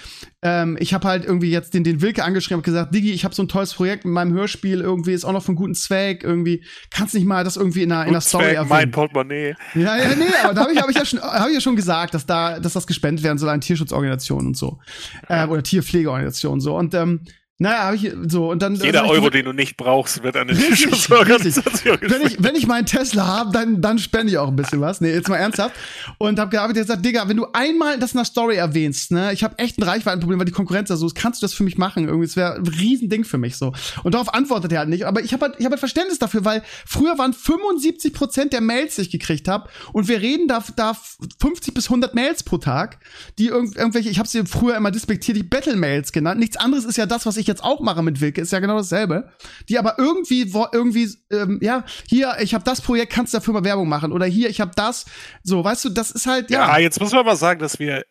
ähm, 0.41 0.77
ich 0.79 0.95
habe 0.95 1.07
halt 1.07 1.25
irgendwie 1.25 1.51
jetzt 1.51 1.75
den, 1.75 1.83
den 1.83 2.01
Wilke 2.01 2.23
angeschrieben 2.23 2.57
und 2.59 2.63
gesagt, 2.65 2.95
Digi, 2.95 3.11
ich 3.11 3.23
habe 3.23 3.35
so 3.35 3.43
ein 3.43 3.49
tolles 3.49 3.75
Projekt 3.75 4.05
mit 4.05 4.15
meinem 4.15 4.33
Hörspiel, 4.33 4.81
irgendwie 4.81 5.13
ist 5.13 5.25
auch 5.25 5.33
noch 5.33 5.43
von 5.43 5.55
gutem 5.55 5.75
Zweck, 5.75 6.23
irgendwie, 6.23 6.63
kannst 6.89 7.13
nicht 7.13 7.27
mal 7.27 7.43
das 7.43 7.55
irgendwie 7.55 7.83
in 7.83 7.91
einer, 7.91 8.01
in 8.03 8.07
einer 8.09 8.17
Und 8.17 8.23
Story 8.23 8.45
Zweck, 8.45 8.53
erwähnen. 8.55 8.69
mein 8.69 8.91
Portemonnaie. 8.91 9.55
Ja, 9.75 9.95
ja, 9.95 10.15
nee, 10.15 10.25
aber 10.43 10.55
da 10.55 10.61
habe 10.61 10.73
ich, 10.73 10.81
hab 10.81 10.89
ich, 10.89 10.95
ja 10.95 11.05
schon, 11.05 11.21
hab 11.21 11.47
ich 11.49 11.53
ja 11.53 11.61
schon 11.61 11.75
gesagt, 11.75 12.15
dass 12.15 12.25
da, 12.25 12.59
dass 12.59 12.73
das 12.73 12.87
gespendet 12.87 13.23
werden 13.23 13.37
soll 13.37 13.49
an 13.49 13.61
Tierschutzorganisationen 13.61 14.47
und 14.47 14.57
so. 14.57 14.79
Äh, 15.27 15.45
oder 15.45 15.61
Tierpflegeorganisationen 15.61 16.61
so. 16.61 16.75
Und 16.75 16.95
ähm, 16.95 17.21
naja, 17.59 17.83
habe 17.83 17.95
ich 17.97 18.11
so 18.27 18.49
und 18.49 18.61
dann. 18.61 18.75
Jeder 18.75 19.01
also 19.01 19.13
ich- 19.13 19.19
Euro, 19.19 19.29
den 19.29 19.45
du 19.45 19.53
nicht 19.53 19.75
brauchst, 19.77 20.23
wird 20.23 20.35
an 20.37 20.49
Richtig, 20.49 20.77
Tierschutzorganisation 20.77 21.97
wenn 22.01 22.21
ich, 22.21 22.37
wenn 22.41 22.55
ich 22.55 22.67
meinen 22.67 22.85
Tesla 22.85 23.27
habe, 23.27 23.51
dann, 23.51 23.81
dann 23.81 23.99
spende 23.99 24.31
ich 24.31 24.37
auch 24.37 24.47
ein 24.47 24.55
bisschen 24.55 24.79
was. 24.81 25.01
Nee, 25.01 25.11
jetzt 25.11 25.27
mal 25.27 25.35
ernsthaft. 25.35 25.75
Und 26.17 26.39
habe 26.39 26.49
gearbeitet 26.51 26.83
gesagt, 26.83 27.05
Digga, 27.05 27.27
wenn 27.27 27.37
du 27.37 27.47
einmal 27.53 27.99
das 27.99 28.13
in 28.13 28.17
der 28.17 28.25
Story 28.25 28.55
erwähnst, 28.55 29.11
ne, 29.11 29.33
ich 29.33 29.43
habe 29.43 29.57
echt 29.59 29.77
ein 29.77 29.83
Reichweitenproblem, 29.83 30.39
weil 30.39 30.45
die 30.45 30.51
Konkurrenz 30.51 30.89
da 30.89 30.95
so 30.95 31.05
ist, 31.05 31.15
kannst 31.15 31.41
du 31.41 31.45
das 31.45 31.53
für 31.53 31.63
mich 31.63 31.77
machen? 31.77 32.05
Irgendwie, 32.07 32.25
es 32.25 32.35
wäre 32.35 32.55
ein 32.55 32.65
Riesending 32.67 33.25
für 33.25 33.37
mich 33.37 33.57
so. 33.57 33.73
Und 34.03 34.13
darauf 34.13 34.33
antwortet 34.33 34.71
er 34.71 34.79
halt 34.79 34.89
nicht. 34.89 35.05
Aber 35.05 35.21
ich 35.21 35.33
habe 35.33 35.47
halt, 35.47 35.55
ich 35.59 35.65
hab 35.65 35.71
halt 35.71 35.79
Verständnis 35.79 36.19
dafür, 36.19 36.45
weil 36.45 36.63
früher 36.85 37.17
waren 37.17 37.33
75 37.33 38.13
Prozent 38.13 38.53
der 38.53 38.61
Mails, 38.61 38.95
die 38.95 39.01
ich 39.01 39.09
gekriegt 39.11 39.47
habe, 39.49 39.69
und 39.91 40.07
wir 40.07 40.21
reden 40.21 40.47
da, 40.47 40.63
da 40.75 40.95
50 41.41 41.73
bis 41.73 41.85
100 41.87 42.15
Mails 42.15 42.43
pro 42.43 42.57
Tag, 42.57 42.99
die 43.37 43.47
irgend, 43.47 43.75
irgendwelche, 43.75 44.09
ich 44.09 44.19
habe 44.19 44.29
sie 44.29 44.45
früher 44.45 44.77
immer 44.77 44.91
despektiert, 44.91 45.35
die 45.37 45.43
Battle-Mails 45.43 46.11
genannt. 46.13 46.39
Nichts 46.39 46.55
anderes 46.55 46.85
ist 46.85 46.97
ja 46.97 47.05
das, 47.05 47.25
was 47.25 47.35
ich 47.35 47.48
jetzt 47.49 47.63
auch 47.63 47.81
mache 47.81 48.01
mit 48.01 48.21
Wilke, 48.21 48.39
ist 48.39 48.53
ja 48.53 48.59
genau 48.59 48.77
dasselbe. 48.77 49.29
Die 49.67 49.77
aber 49.77 49.95
irgendwie, 49.99 50.53
wo- 50.53 50.67
irgendwie, 50.71 51.09
ähm, 51.31 51.59
ja, 51.61 51.83
hier, 52.07 52.37
ich 52.39 52.53
habe 52.53 52.63
das 52.63 52.79
Projekt, 52.79 53.11
kannst 53.11 53.33
du 53.33 53.37
dafür 53.37 53.53
mal 53.53 53.65
Werbung 53.65 53.89
machen. 53.89 54.13
Oder 54.13 54.25
hier, 54.25 54.49
ich 54.49 54.61
habe 54.61 54.71
das. 54.75 55.05
So, 55.43 55.61
weißt 55.63 55.83
du, 55.85 55.89
das 55.89 56.11
ist 56.11 56.25
halt, 56.27 56.49
Ja, 56.49 56.67
ja. 56.67 56.77
jetzt 56.77 57.01
muss 57.01 57.11
man 57.11 57.25
mal 57.25 57.35
sagen, 57.35 57.59
dass 57.59 57.77
wir 57.79 58.05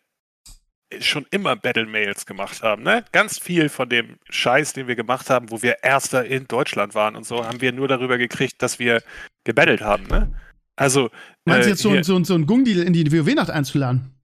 schon 0.99 1.25
immer 1.29 1.55
Battle 1.55 1.85
Mails 1.85 2.25
gemacht 2.25 2.63
haben. 2.63 2.83
Ne? 2.83 3.05
Ganz 3.11 3.37
viel 3.39 3.69
von 3.69 3.89
dem 3.89 4.17
Scheiß, 4.29 4.73
den 4.73 4.87
wir 4.87 4.95
gemacht 4.95 5.29
haben, 5.29 5.51
wo 5.51 5.61
wir 5.61 5.83
Erster 5.83 6.25
in 6.25 6.47
Deutschland 6.47 6.95
waren 6.95 7.15
und 7.15 7.25
so, 7.25 7.45
haben 7.45 7.61
wir 7.61 7.71
nur 7.71 7.87
darüber 7.87 8.17
gekriegt, 8.17 8.61
dass 8.61 8.79
wir 8.79 9.01
gebettelt 9.43 9.81
haben. 9.81 10.05
Ne? 10.07 10.33
Also. 10.75 11.09
Meinst 11.45 11.65
du 11.65 11.67
äh, 11.67 11.71
jetzt 11.71 11.81
so, 11.81 12.01
so, 12.17 12.23
so 12.23 12.33
einen 12.33 12.47
Gungdeal 12.47 12.79
in 12.83 12.93
die 12.93 13.11
WoW-Nacht 13.11 13.51
einzuladen? 13.51 14.15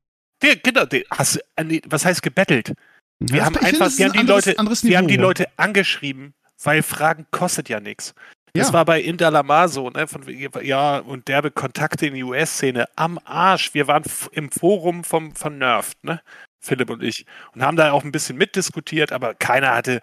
Der, 0.42 0.56
genau, 0.56 0.86
der, 0.86 1.04
hast, 1.12 1.40
äh, 1.56 1.82
was 1.86 2.04
heißt 2.04 2.22
gebettelt? 2.24 2.74
Wir 3.20 3.38
ja, 3.38 3.46
haben 3.46 3.58
einfach, 3.58 3.90
wir, 3.98 4.06
haben 4.06 4.14
die, 4.14 4.20
anderes, 4.20 4.46
Leute, 4.46 4.60
anderes 4.60 4.84
wir 4.84 4.98
haben 4.98 5.08
die 5.08 5.18
Leute 5.18 5.48
angeschrieben, 5.58 6.34
weil 6.62 6.84
Fragen 6.84 7.26
kostet 7.32 7.70
ja 7.70 7.80
nichts. 7.80 8.14
Das 8.54 8.68
ja. 8.68 8.74
war 8.74 8.86
bei 8.86 9.02
Indalamar 9.02 9.68
so, 9.68 9.90
ne? 9.90 10.08
Von, 10.08 10.24
ja, 10.64 11.00
und 11.00 11.28
derbe 11.28 11.52
Kontakte 11.52 12.08
in 12.08 12.14
die 12.14 12.24
US-Szene 12.24 12.86
am 12.96 13.20
Arsch. 13.26 13.74
Wir 13.74 13.88
waren 13.88 14.04
im 14.32 14.50
Forum 14.50 15.04
vom, 15.04 15.36
von 15.36 15.58
Nerft, 15.58 16.02
ne? 16.04 16.22
Philipp 16.62 16.90
und 16.90 17.04
ich. 17.04 17.26
Und 17.54 17.64
haben 17.64 17.76
da 17.76 17.92
auch 17.92 18.04
ein 18.04 18.12
bisschen 18.12 18.38
mitdiskutiert, 18.38 19.12
aber 19.12 19.34
keiner 19.34 19.76
hatte 19.76 20.00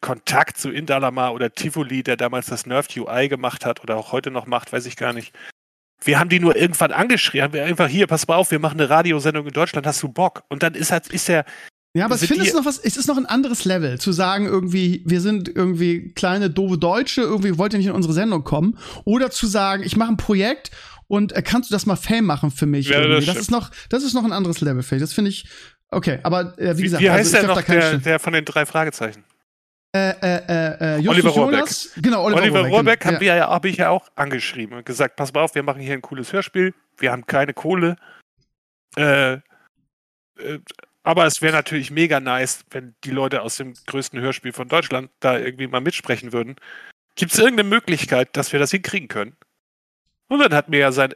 Kontakt 0.00 0.56
zu 0.56 0.70
Indalamar 0.70 1.34
oder 1.34 1.52
Tivoli, 1.52 2.02
der 2.02 2.16
damals 2.16 2.46
das 2.46 2.66
Nerft 2.66 2.96
UI 2.96 3.28
gemacht 3.28 3.66
hat 3.66 3.82
oder 3.82 3.96
auch 3.96 4.12
heute 4.12 4.30
noch 4.30 4.46
macht, 4.46 4.72
weiß 4.72 4.86
ich 4.86 4.96
gar 4.96 5.12
nicht. 5.12 5.34
Wir 6.02 6.18
haben 6.18 6.30
die 6.30 6.40
nur 6.40 6.56
irgendwann 6.56 6.92
angeschrieben, 6.92 7.44
haben 7.44 7.52
wir 7.52 7.64
einfach 7.64 7.88
hier, 7.88 8.06
pass 8.06 8.26
mal 8.26 8.36
auf, 8.36 8.50
wir 8.50 8.58
machen 8.58 8.80
eine 8.80 8.90
Radiosendung 8.90 9.46
in 9.46 9.52
Deutschland, 9.52 9.86
hast 9.86 10.02
du 10.02 10.08
Bock? 10.08 10.44
Und 10.48 10.62
dann 10.62 10.74
ist 10.74 10.90
halt, 10.90 11.08
ist 11.08 11.28
der, 11.28 11.44
ja, 11.94 12.06
aber 12.06 12.14
ich 12.14 12.22
finde 12.22 12.44
es 12.44 12.54
noch 12.54 12.64
was, 12.64 12.78
es 12.78 12.96
ist 12.96 13.06
noch 13.06 13.18
ein 13.18 13.26
anderes 13.26 13.66
Level, 13.66 14.00
zu 14.00 14.12
sagen, 14.12 14.46
irgendwie, 14.46 15.02
wir 15.04 15.20
sind 15.20 15.48
irgendwie 15.48 16.12
kleine, 16.14 16.48
doofe 16.48 16.78
Deutsche, 16.78 17.20
irgendwie 17.20 17.58
wollt 17.58 17.74
ihr 17.74 17.78
nicht 17.78 17.88
in 17.88 17.94
unsere 17.94 18.14
Sendung 18.14 18.44
kommen. 18.44 18.78
Oder 19.04 19.30
zu 19.30 19.46
sagen, 19.46 19.82
ich 19.82 19.96
mache 19.96 20.10
ein 20.10 20.16
Projekt 20.16 20.70
und 21.06 21.32
äh, 21.32 21.42
kannst 21.42 21.70
du 21.70 21.74
das 21.74 21.84
mal 21.84 21.96
Fame 21.96 22.24
machen 22.24 22.50
für 22.50 22.64
mich? 22.64 22.88
Ja, 22.88 23.06
das, 23.06 23.26
das 23.26 23.36
ist 23.36 23.50
noch, 23.50 23.70
das 23.90 24.02
ist 24.02 24.14
noch 24.14 24.24
ein 24.24 24.32
anderes 24.32 24.62
Level, 24.62 24.82
finde 24.82 25.04
ich. 25.04 25.10
Das 25.10 25.14
finde 25.14 25.30
ich, 25.30 25.46
okay, 25.90 26.18
aber 26.22 26.58
äh, 26.58 26.78
wie 26.78 26.82
gesagt, 26.82 27.02
wie, 27.02 27.06
wie 27.06 27.10
heißt 27.10 27.34
also, 27.34 27.46
der 27.46 27.56
noch, 27.56 27.62
der, 27.62 27.98
der 27.98 28.18
von 28.18 28.32
den 28.32 28.46
drei 28.46 28.64
Fragezeichen? 28.64 29.24
Äh, 29.94 30.14
äh, 30.22 31.00
äh, 31.00 31.08
Oliver 31.08 31.28
Rohrbeck. 31.28 31.68
Genau, 31.96 32.24
Oliver, 32.24 32.40
Oliver 32.40 32.66
Rohrbeck, 32.68 33.04
haben 33.04 33.14
ja. 33.14 33.20
wir 33.20 33.34
ja, 33.34 33.50
habe 33.50 33.68
ich 33.68 33.76
ja 33.76 33.90
auch 33.90 34.08
angeschrieben 34.16 34.78
und 34.78 34.86
gesagt, 34.86 35.16
pass 35.16 35.34
mal 35.34 35.42
auf, 35.42 35.54
wir 35.54 35.62
machen 35.62 35.82
hier 35.82 35.92
ein 35.92 36.00
cooles 36.00 36.32
Hörspiel, 36.32 36.72
wir 36.96 37.12
haben 37.12 37.26
keine 37.26 37.52
Kohle. 37.52 37.96
Äh, 38.96 39.34
äh 39.34 39.40
aber 41.02 41.26
es 41.26 41.42
wäre 41.42 41.54
natürlich 41.54 41.90
mega 41.90 42.20
nice, 42.20 42.64
wenn 42.70 42.94
die 43.04 43.10
Leute 43.10 43.42
aus 43.42 43.56
dem 43.56 43.74
größten 43.86 44.20
Hörspiel 44.20 44.52
von 44.52 44.68
Deutschland 44.68 45.10
da 45.20 45.38
irgendwie 45.38 45.66
mal 45.66 45.80
mitsprechen 45.80 46.32
würden. 46.32 46.56
Gibt 47.16 47.32
es 47.32 47.38
irgendeine 47.38 47.68
Möglichkeit, 47.68 48.36
dass 48.36 48.52
wir 48.52 48.60
das 48.60 48.70
hinkriegen 48.70 49.08
können? 49.08 49.36
Und 50.28 50.38
dann 50.40 50.54
hat 50.54 50.68
mir 50.68 50.78
ja 50.78 50.92
sein 50.92 51.14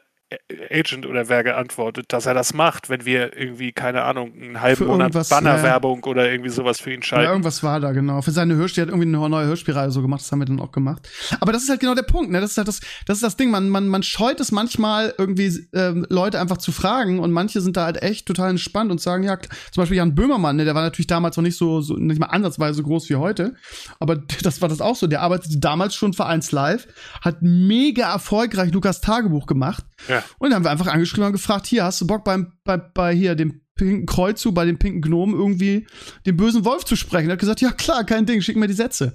Agent 0.71 1.07
oder 1.07 1.29
wer 1.29 1.45
geantwortet, 1.45 2.07
dass 2.09 2.27
er 2.27 2.35
das 2.35 2.53
macht, 2.53 2.89
wenn 2.91 3.05
wir 3.05 3.37
irgendwie, 3.37 3.71
keine 3.71 4.03
Ahnung, 4.03 4.33
einen 4.33 4.61
halben 4.61 4.77
für 4.77 4.87
Monat 4.87 5.13
Bannerwerbung 5.29 6.03
ja. 6.05 6.11
oder 6.11 6.31
irgendwie 6.31 6.51
sowas 6.51 6.81
für 6.81 6.93
ihn 6.93 7.05
schalten. 7.05 7.27
Ja, 7.27 7.31
irgendwas 7.31 7.63
war 7.63 7.79
da, 7.79 7.93
genau. 7.93 8.21
Für 8.23 8.33
seine 8.33 8.57
Hörspiel, 8.57 8.83
hat 8.83 8.89
irgendwie 8.89 9.07
eine 9.07 9.29
neue 9.29 9.47
Hörspielreihe 9.47 9.93
so 9.93 10.03
gemacht, 10.03 10.23
das 10.23 10.33
haben 10.33 10.41
wir 10.41 10.47
dann 10.47 10.59
auch 10.59 10.73
gemacht. 10.73 11.09
Aber 11.39 11.53
das 11.53 11.63
ist 11.63 11.69
halt 11.69 11.79
genau 11.79 11.95
der 11.95 12.03
Punkt, 12.03 12.33
ne? 12.33 12.41
Das 12.41 12.51
ist 12.51 12.59
halt 12.59 12.67
das, 12.67 12.81
das 13.07 13.19
ist 13.19 13.23
das 13.23 13.37
Ding, 13.37 13.53
man, 13.53 13.69
man, 13.69 13.87
man 13.87 14.03
scheut 14.03 14.41
es 14.41 14.51
manchmal 14.51 15.15
irgendwie 15.17 15.69
ähm, 15.73 16.05
Leute 16.11 16.41
einfach 16.41 16.59
zu 16.59 16.73
fragen 16.73 17.21
und 17.21 17.31
manche 17.31 17.61
sind 17.61 17.77
da 17.77 17.85
halt 17.85 18.03
echt 18.03 18.27
total 18.27 18.51
entspannt 18.51 18.91
und 18.91 19.01
sagen, 19.01 19.23
ja, 19.23 19.39
zum 19.39 19.83
Beispiel 19.83 19.99
Jan 19.99 20.17
Böhmermann, 20.17 20.57
ne, 20.57 20.65
der 20.65 20.75
war 20.75 20.83
natürlich 20.83 21.07
damals 21.07 21.37
noch 21.37 21.45
nicht 21.45 21.57
so, 21.57 21.83
so 21.83 21.95
nicht 21.95 22.19
mal 22.19 22.27
ansatzweise 22.27 22.75
so 22.75 22.83
groß 22.83 23.09
wie 23.11 23.17
heute, 23.17 23.55
aber 24.01 24.17
das 24.43 24.61
war 24.61 24.69
das 24.69 24.81
auch 24.81 24.97
so. 24.97 25.07
Der 25.07 25.23
arbeitete 25.23 25.61
damals 25.61 25.95
schon 25.95 26.15
für 26.15 26.27
1 26.27 26.51
Live, 26.51 26.89
hat 27.21 27.43
mega 27.43 28.13
erfolgreich 28.13 28.73
Lukas 28.73 29.01
Tagebuch 29.01 29.47
gemacht 29.47 29.85
ja. 30.09 30.16
Und 30.39 30.51
dann 30.51 30.57
haben 30.57 30.65
wir 30.65 30.71
einfach 30.71 30.87
angeschrieben 30.87 31.27
und 31.27 31.33
gefragt, 31.33 31.67
hier, 31.67 31.85
hast 31.85 32.01
du 32.01 32.07
Bock 32.07 32.25
beim, 32.25 32.53
bei, 32.65 32.77
bei 32.77 33.15
hier 33.15 33.35
dem 33.35 33.63
pinken 33.75 34.07
Kreuz 34.07 34.41
zu, 34.41 34.53
bei 34.53 34.65
dem 34.65 34.79
pinken 34.79 35.03
Gnomen 35.03 35.35
irgendwie 35.35 35.87
den 36.25 36.37
bösen 36.37 36.65
Wolf 36.65 36.85
zu 36.85 36.97
sprechen? 36.97 37.29
Er 37.29 37.35
hat 37.35 37.41
gesagt, 37.41 37.61
ja 37.61 37.73
klar, 37.73 38.05
kein 38.05 38.27
Ding, 38.27 38.41
schick 38.41 38.57
mir 38.57 38.69
die 38.69 38.75
Sätze. 38.75 39.15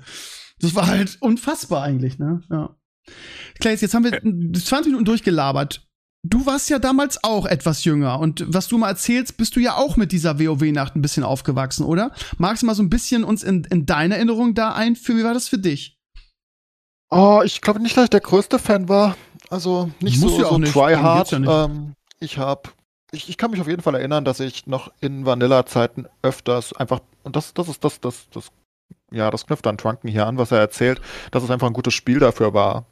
Das 0.59 0.75
war 0.75 0.87
halt 0.87 1.17
unfassbar 1.21 1.83
eigentlich, 1.83 2.19
ne? 2.19 2.43
Ja. 2.49 2.75
Klaes, 3.59 3.81
jetzt 3.81 3.93
haben 3.93 4.03
wir 4.03 4.11
20 4.21 4.87
Minuten 4.87 5.05
durchgelabert. 5.05 5.87
Du 6.23 6.45
warst 6.45 6.69
ja 6.69 6.77
damals 6.77 7.23
auch 7.23 7.47
etwas 7.47 7.83
jünger 7.83 8.19
und 8.19 8.45
was 8.47 8.67
du 8.67 8.77
mal 8.77 8.89
erzählst, 8.89 9.37
bist 9.37 9.55
du 9.55 9.59
ja 9.59 9.75
auch 9.75 9.97
mit 9.97 10.11
dieser 10.11 10.39
WoW-Nacht 10.39 10.95
ein 10.95 11.01
bisschen 11.01 11.23
aufgewachsen, 11.23 11.83
oder? 11.83 12.11
Magst 12.37 12.61
du 12.61 12.67
mal 12.67 12.75
so 12.75 12.83
ein 12.83 12.91
bisschen 12.91 13.23
uns 13.23 13.41
in, 13.41 13.63
in 13.63 13.87
deine 13.87 14.15
Erinnerung 14.15 14.53
da 14.53 14.73
einführen? 14.73 15.19
Wie 15.19 15.23
war 15.23 15.33
das 15.33 15.47
für 15.47 15.57
dich? 15.57 15.97
Oh, 17.09 17.41
ich 17.43 17.61
glaube 17.61 17.81
nicht, 17.81 17.97
dass 17.97 18.05
ich 18.05 18.09
der 18.11 18.19
größte 18.19 18.59
Fan 18.59 18.87
war. 18.87 19.17
Also 19.51 19.91
nicht 19.99 20.19
Muss 20.21 20.31
so, 20.31 20.41
ja 20.41 20.47
so 20.47 20.57
nicht. 20.57 20.73
tryhard. 20.73 21.31
Ja 21.31 21.65
ähm, 21.65 21.93
ich 22.19 22.37
habe, 22.37 22.69
ich, 23.11 23.29
ich 23.29 23.37
kann 23.37 23.51
mich 23.51 23.59
auf 23.59 23.67
jeden 23.67 23.81
Fall 23.81 23.95
erinnern, 23.95 24.23
dass 24.23 24.39
ich 24.39 24.65
noch 24.65 24.91
in 25.01 25.25
Vanilla-Zeiten 25.25 26.07
öfters 26.21 26.73
einfach, 26.73 27.01
und 27.23 27.35
das, 27.35 27.53
das 27.53 27.67
ist 27.67 27.83
das, 27.83 27.99
das, 27.99 28.29
das, 28.31 28.47
ja, 29.11 29.29
das 29.29 29.45
knüpft 29.45 29.67
an 29.67 29.77
Trunken 29.77 30.07
hier 30.07 30.25
an, 30.25 30.37
was 30.37 30.51
er 30.51 30.59
erzählt, 30.59 31.01
dass 31.31 31.43
es 31.43 31.51
einfach 31.51 31.67
ein 31.67 31.73
gutes 31.73 31.93
Spiel 31.93 32.19
dafür 32.19 32.53
war, 32.53 32.85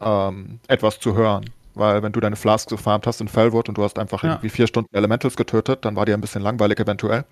ähm, 0.00 0.58
etwas 0.66 0.98
zu 0.98 1.14
hören. 1.14 1.48
Weil 1.74 2.02
wenn 2.02 2.12
du 2.12 2.20
deine 2.20 2.36
Flasks 2.36 2.68
gefarmt 2.68 3.06
hast 3.06 3.20
in 3.20 3.28
Fellwood 3.28 3.68
und 3.68 3.78
du 3.78 3.84
hast 3.84 3.98
einfach 3.98 4.24
ja. 4.24 4.32
irgendwie 4.32 4.50
vier 4.50 4.66
Stunden 4.66 4.94
Elementals 4.94 5.36
getötet, 5.36 5.84
dann 5.84 5.94
war 5.94 6.04
dir 6.04 6.14
ein 6.14 6.20
bisschen 6.20 6.42
langweilig 6.42 6.80
eventuell. 6.80 7.24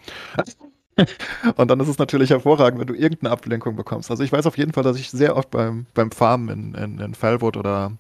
Und 1.57 1.71
dann 1.71 1.81
ist 1.81 1.89
es 1.89 1.99
natürlich 1.99 2.31
hervorragend, 2.31 2.79
wenn 2.81 2.87
du 2.87 2.95
irgendeine 2.95 3.33
Ablenkung 3.33 3.75
bekommst. 3.75 4.11
Also 4.11 4.23
ich 4.23 4.33
weiß 4.33 4.45
auf 4.47 4.59
jeden 4.59 4.73
Fall, 4.73 4.83
dass 4.83 4.99
ich 4.99 5.11
sehr 5.11 5.37
oft 5.37 5.51
beim, 5.51 5.87
beim 5.95 6.11
Farmen 6.11 6.75
in, 6.75 6.75
in, 6.75 6.99
in 6.99 7.15
Fellwood 7.15 7.57
oder 7.57 7.93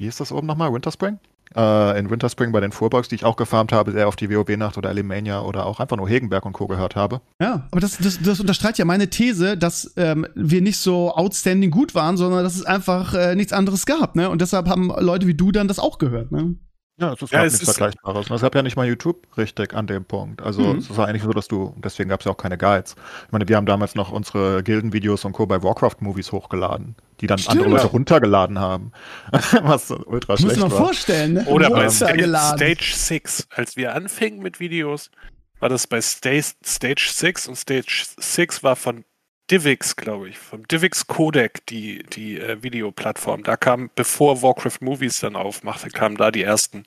wie 0.00 0.06
ist 0.06 0.18
das 0.18 0.32
oben 0.32 0.46
nochmal? 0.46 0.72
Winterspring? 0.72 1.18
Äh, 1.54 1.98
in 1.98 2.08
Winterspring 2.08 2.52
bei 2.52 2.60
den 2.60 2.72
Fuhrbox, 2.72 3.08
die 3.08 3.16
ich 3.16 3.24
auch 3.24 3.36
gefarmt 3.36 3.70
habe, 3.70 3.92
sehr 3.92 4.08
auf 4.08 4.16
die 4.16 4.30
WoW-Nacht 4.30 4.78
oder 4.78 4.88
Alimania 4.88 5.42
oder 5.42 5.66
auch 5.66 5.78
einfach 5.78 5.98
nur 5.98 6.08
Hegenberg 6.08 6.46
und 6.46 6.54
Co. 6.54 6.66
gehört 6.66 6.96
habe. 6.96 7.20
Ja, 7.40 7.66
aber 7.70 7.80
das, 7.80 7.98
das, 7.98 8.18
das 8.22 8.40
unterstreicht 8.40 8.78
ja 8.78 8.86
meine 8.86 9.10
These, 9.10 9.58
dass 9.58 9.92
ähm, 9.96 10.26
wir 10.34 10.62
nicht 10.62 10.78
so 10.78 11.14
outstanding 11.14 11.70
gut 11.70 11.94
waren, 11.94 12.16
sondern 12.16 12.44
dass 12.44 12.56
es 12.56 12.64
einfach 12.64 13.12
äh, 13.12 13.34
nichts 13.34 13.52
anderes 13.52 13.84
gab, 13.84 14.16
ne? 14.16 14.30
Und 14.30 14.40
deshalb 14.40 14.68
haben 14.68 14.90
Leute 15.00 15.26
wie 15.26 15.34
du 15.34 15.52
dann 15.52 15.68
das 15.68 15.78
auch 15.78 15.98
gehört, 15.98 16.32
ne? 16.32 16.54
Ja, 17.00 17.14
es 17.14 17.22
ist 17.22 17.32
ja, 17.32 17.42
nichts 17.42 17.64
Vergleichbares. 17.64 18.30
Es 18.30 18.42
gab 18.42 18.54
ja 18.54 18.62
nicht 18.62 18.76
mal 18.76 18.86
YouTube 18.86 19.26
richtig 19.38 19.74
an 19.74 19.86
dem 19.86 20.04
Punkt. 20.04 20.42
Also 20.42 20.60
mhm. 20.60 20.78
es 20.78 20.90
ist 20.90 20.98
eigentlich 20.98 21.22
so, 21.22 21.32
dass 21.32 21.48
du, 21.48 21.74
deswegen 21.78 22.10
gab 22.10 22.20
es 22.20 22.26
ja 22.26 22.32
auch 22.32 22.36
keine 22.36 22.58
Guides. 22.58 22.94
Ich 23.26 23.32
meine, 23.32 23.48
wir 23.48 23.56
haben 23.56 23.64
damals 23.64 23.94
noch 23.94 24.12
unsere 24.12 24.62
Gildenvideos 24.62 25.24
und 25.24 25.32
Co. 25.32 25.46
bei 25.46 25.62
Warcraft-Movies 25.62 26.30
hochgeladen, 26.32 26.96
die 27.20 27.26
dann 27.26 27.38
Stimmt. 27.38 27.56
andere 27.56 27.70
Leute 27.70 27.86
runtergeladen 27.86 28.58
haben. 28.58 28.92
Was 29.62 29.90
ultra 29.90 30.36
schlecht 30.36 30.60
war. 30.60 30.68
Muss 30.68 30.78
man 30.78 30.86
vorstellen, 30.86 31.32
ne? 31.34 31.44
Oder 31.46 31.70
bei 31.70 31.88
Stage 31.88 32.92
6, 32.94 33.48
als 33.50 33.76
wir 33.76 33.94
anfingen 33.94 34.42
mit 34.42 34.60
Videos, 34.60 35.10
war 35.58 35.70
das 35.70 35.86
bei 35.86 36.02
Stage, 36.02 36.52
Stage 36.64 37.10
6 37.12 37.48
und 37.48 37.56
Stage 37.56 38.04
6 38.18 38.62
war 38.62 38.76
von 38.76 39.04
Divix, 39.50 39.96
glaube 39.96 40.28
ich, 40.28 40.38
vom 40.38 40.66
Divix 40.68 41.06
Codec, 41.06 41.66
die, 41.66 42.04
die 42.04 42.38
äh, 42.38 42.62
Videoplattform. 42.62 43.42
Da 43.42 43.56
kam, 43.56 43.90
bevor 43.96 44.42
Warcraft 44.42 44.78
Movies 44.80 45.20
dann 45.20 45.34
aufmachte, 45.34 45.90
kamen 45.90 46.16
da 46.16 46.30
die 46.30 46.42
ersten 46.42 46.84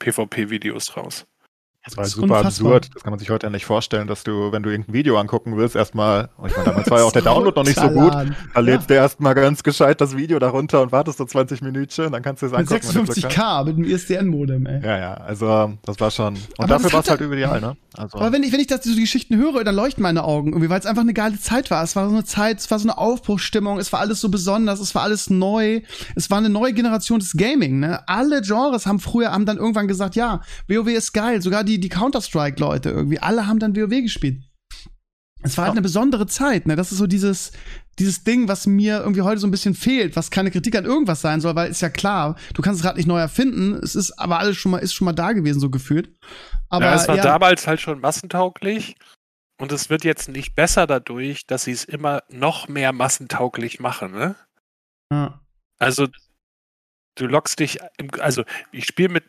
PvP-Videos 0.00 0.96
raus. 0.96 1.26
Das 1.84 1.96
war 1.96 2.04
super 2.04 2.38
unfassbar. 2.38 2.46
absurd. 2.46 2.90
Das 2.94 3.02
kann 3.02 3.10
man 3.10 3.18
sich 3.18 3.30
heute 3.30 3.46
ja 3.46 3.50
nicht 3.50 3.64
vorstellen, 3.64 4.06
dass 4.06 4.22
du, 4.22 4.52
wenn 4.52 4.62
du 4.62 4.68
irgendein 4.68 4.92
Video 4.92 5.18
angucken 5.18 5.56
willst, 5.56 5.76
erstmal, 5.76 6.28
ich 6.46 6.54
meine, 6.54 6.64
damals 6.66 6.90
war 6.90 6.98
ja 6.98 7.04
auch 7.04 7.12
der 7.12 7.22
Download 7.22 7.58
noch 7.58 7.66
nicht 7.66 7.80
so 7.80 7.88
gut. 7.88 8.12
Da 8.12 8.60
lädst 8.60 8.90
ja. 8.90 8.96
du 8.96 9.02
erstmal 9.02 9.34
ganz 9.34 9.62
gescheit 9.62 9.98
das 10.00 10.14
Video 10.14 10.38
darunter 10.38 10.82
und 10.82 10.92
wartest 10.92 11.18
so 11.18 11.24
20 11.24 11.62
Minütchen, 11.62 12.12
dann 12.12 12.22
kannst 12.22 12.42
du 12.42 12.46
es 12.46 12.52
angucken. 12.52 12.86
Mit 12.86 13.10
56k 13.10 13.64
mit 13.64 13.78
dem 13.78 13.84
ISDN-Modem, 13.84 14.66
ey. 14.66 14.84
Ja, 14.84 14.98
ja, 14.98 15.14
also 15.14 15.72
das 15.86 15.98
war 16.00 16.10
schon. 16.10 16.34
Und 16.34 16.40
aber 16.58 16.68
dafür 16.68 16.92
war 16.92 17.00
es 17.00 17.08
halt 17.08 17.20
ideal, 17.22 17.60
ne? 17.62 17.76
Also. 17.96 18.18
Aber 18.18 18.32
wenn 18.32 18.42
ich, 18.42 18.52
wenn 18.52 18.60
ich 18.60 18.66
das, 18.66 18.84
so 18.84 18.94
die 18.94 19.00
Geschichten 19.00 19.36
höre, 19.36 19.64
dann 19.64 19.74
leuchten 19.74 20.02
meine 20.02 20.24
Augen 20.24 20.50
irgendwie, 20.50 20.68
weil 20.68 20.78
es 20.78 20.86
einfach 20.86 21.02
eine 21.02 21.14
geile 21.14 21.40
Zeit 21.40 21.70
war. 21.70 21.82
Es 21.82 21.96
war 21.96 22.08
so 22.08 22.14
eine 22.14 22.24
Zeit, 22.24 22.58
es 22.58 22.70
war 22.70 22.78
so 22.78 22.88
eine 22.88 22.98
Aufbruchsstimmung, 22.98 23.78
es 23.78 23.92
war 23.92 24.00
alles 24.00 24.20
so 24.20 24.28
besonders, 24.28 24.80
es 24.80 24.94
war 24.94 25.02
alles 25.02 25.30
neu, 25.30 25.80
es 26.14 26.30
war 26.30 26.38
eine 26.38 26.50
neue 26.50 26.74
Generation 26.74 27.20
des 27.20 27.32
Gaming, 27.32 27.80
ne? 27.80 28.06
Alle 28.06 28.42
Genres 28.42 28.86
haben 28.86 29.00
früher, 29.00 29.32
haben 29.32 29.46
dann 29.46 29.56
irgendwann 29.56 29.88
gesagt, 29.88 30.14
ja, 30.14 30.42
WoW 30.68 30.88
ist 30.88 31.12
geil, 31.12 31.40
sogar 31.40 31.64
die, 31.64 31.69
die 31.78 31.88
Counter-Strike 31.88 32.56
Counter-Strike-Leute 32.56 32.90
irgendwie. 32.90 33.20
Alle 33.20 33.46
haben 33.46 33.58
dann 33.58 33.76
WoW 33.76 34.02
gespielt. 34.02 34.42
Es 35.42 35.56
war 35.56 35.64
halt 35.64 35.72
eine 35.72 35.82
besondere 35.82 36.26
Zeit, 36.26 36.66
ne? 36.66 36.76
Das 36.76 36.92
ist 36.92 36.98
so 36.98 37.06
dieses, 37.06 37.52
dieses 37.98 38.24
Ding, 38.24 38.48
was 38.48 38.66
mir 38.66 38.98
irgendwie 39.00 39.22
heute 39.22 39.40
so 39.40 39.46
ein 39.46 39.50
bisschen 39.50 39.74
fehlt, 39.74 40.16
was 40.16 40.30
keine 40.30 40.50
Kritik 40.50 40.76
an 40.76 40.84
irgendwas 40.84 41.22
sein 41.22 41.40
soll, 41.40 41.54
weil 41.54 41.70
ist 41.70 41.80
ja 41.80 41.88
klar, 41.88 42.36
du 42.52 42.60
kannst 42.60 42.80
es 42.80 42.84
gerade 42.84 42.98
nicht 42.98 43.06
neu 43.06 43.18
erfinden. 43.18 43.74
Es 43.74 43.94
ist 43.94 44.12
aber 44.18 44.38
alles 44.38 44.56
schon 44.56 44.72
mal, 44.72 44.78
ist 44.78 44.92
schon 44.92 45.06
mal 45.06 45.12
da 45.12 45.32
gewesen, 45.32 45.60
so 45.60 45.70
gefühlt. 45.70 46.14
Aber 46.68 46.86
ja, 46.86 46.94
es 46.94 47.08
war 47.08 47.16
ja, 47.16 47.22
damals 47.22 47.66
halt 47.66 47.80
schon 47.80 48.00
massentauglich. 48.00 48.96
Und 49.58 49.72
es 49.72 49.90
wird 49.90 50.04
jetzt 50.04 50.28
nicht 50.28 50.54
besser 50.54 50.86
dadurch, 50.86 51.46
dass 51.46 51.64
sie 51.64 51.72
es 51.72 51.84
immer 51.84 52.22
noch 52.28 52.68
mehr 52.68 52.92
massentauglich 52.92 53.80
machen, 53.80 54.12
ne? 54.12 54.36
Ja. 55.12 55.40
Also, 55.78 56.08
du 57.16 57.26
lockst 57.26 57.58
dich, 57.58 57.78
im, 57.98 58.10
also 58.20 58.44
ich 58.72 58.86
spiele 58.86 59.10
mit, 59.10 59.24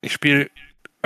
ich 0.00 0.12
spiele 0.12 0.50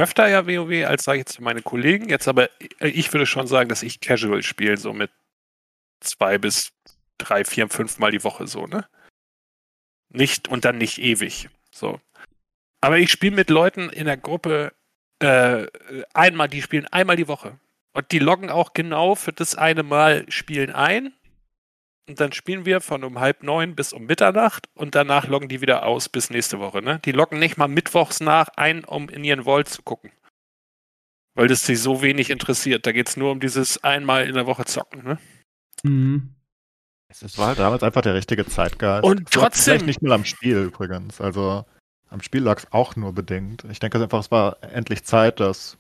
öfter 0.00 0.28
ja 0.28 0.46
WoW 0.46 0.86
als 0.86 1.04
sage 1.04 1.18
ich 1.18 1.26
jetzt 1.26 1.40
meine 1.40 1.62
Kollegen. 1.62 2.08
Jetzt 2.08 2.28
aber, 2.28 2.48
äh, 2.80 2.88
ich 2.88 3.12
würde 3.12 3.26
schon 3.26 3.46
sagen, 3.46 3.68
dass 3.68 3.82
ich 3.82 4.00
Casual 4.00 4.42
spiele, 4.42 4.76
so 4.76 4.92
mit 4.92 5.10
zwei 6.00 6.38
bis 6.38 6.72
drei, 7.18 7.44
vier, 7.44 7.68
fünf 7.68 7.98
Mal 7.98 8.10
die 8.10 8.24
Woche 8.24 8.46
so, 8.46 8.66
ne? 8.66 8.86
Nicht 10.08 10.48
und 10.48 10.64
dann 10.64 10.78
nicht 10.78 10.98
ewig. 10.98 11.48
So. 11.70 12.00
Aber 12.80 12.98
ich 12.98 13.10
spiele 13.10 13.36
mit 13.36 13.50
Leuten 13.50 13.90
in 13.90 14.06
der 14.06 14.16
Gruppe 14.16 14.72
äh, 15.20 15.66
einmal, 16.14 16.48
die 16.48 16.62
spielen 16.62 16.86
einmal 16.86 17.16
die 17.16 17.28
Woche. 17.28 17.58
Und 17.92 18.10
die 18.12 18.18
loggen 18.18 18.50
auch 18.50 18.72
genau 18.72 19.14
für 19.14 19.32
das 19.32 19.54
eine 19.54 19.82
Mal 19.82 20.24
Spielen 20.30 20.70
ein. 20.70 21.12
Und 22.10 22.18
dann 22.18 22.32
spielen 22.32 22.64
wir 22.64 22.80
von 22.80 23.04
um 23.04 23.20
halb 23.20 23.44
neun 23.44 23.76
bis 23.76 23.92
um 23.92 24.04
Mitternacht 24.06 24.68
und 24.74 24.96
danach 24.96 25.28
loggen 25.28 25.48
die 25.48 25.60
wieder 25.60 25.86
aus 25.86 26.08
bis 26.08 26.28
nächste 26.28 26.58
Woche. 26.58 26.82
Ne? 26.82 26.98
Die 27.04 27.12
loggen 27.12 27.38
nicht 27.38 27.56
mal 27.56 27.68
mittwochs 27.68 28.18
nach 28.18 28.48
ein, 28.56 28.84
um 28.84 29.08
in 29.08 29.22
ihren 29.22 29.44
Vault 29.44 29.68
zu 29.68 29.82
gucken. 29.82 30.10
Weil 31.36 31.46
das 31.46 31.64
sie 31.64 31.76
so 31.76 32.02
wenig 32.02 32.30
interessiert. 32.30 32.84
Da 32.84 32.90
geht 32.90 33.08
es 33.08 33.16
nur 33.16 33.30
um 33.30 33.38
dieses 33.38 33.84
einmal 33.84 34.26
in 34.26 34.34
der 34.34 34.46
Woche 34.46 34.64
zocken. 34.64 35.04
Ne? 35.04 35.18
Mhm. 35.84 36.34
Es 37.08 37.38
war 37.38 37.46
halt 37.46 37.60
damals 37.60 37.84
einfach 37.84 38.02
der 38.02 38.14
richtige 38.14 38.44
Zeitgeist. 38.44 39.04
Und 39.04 39.30
trotzdem- 39.30 39.86
nicht 39.86 40.02
mal 40.02 40.12
am 40.12 40.24
Spiel 40.24 40.56
übrigens. 40.64 41.20
Also 41.20 41.64
am 42.08 42.22
Spiel 42.22 42.42
lag 42.42 42.58
es 42.58 42.72
auch 42.72 42.96
nur 42.96 43.12
bedingt. 43.12 43.62
Ich 43.70 43.78
denke 43.78 44.02
einfach, 44.02 44.18
es 44.18 44.32
war 44.32 44.60
endlich 44.64 45.04
Zeit, 45.04 45.38
dass, 45.38 45.78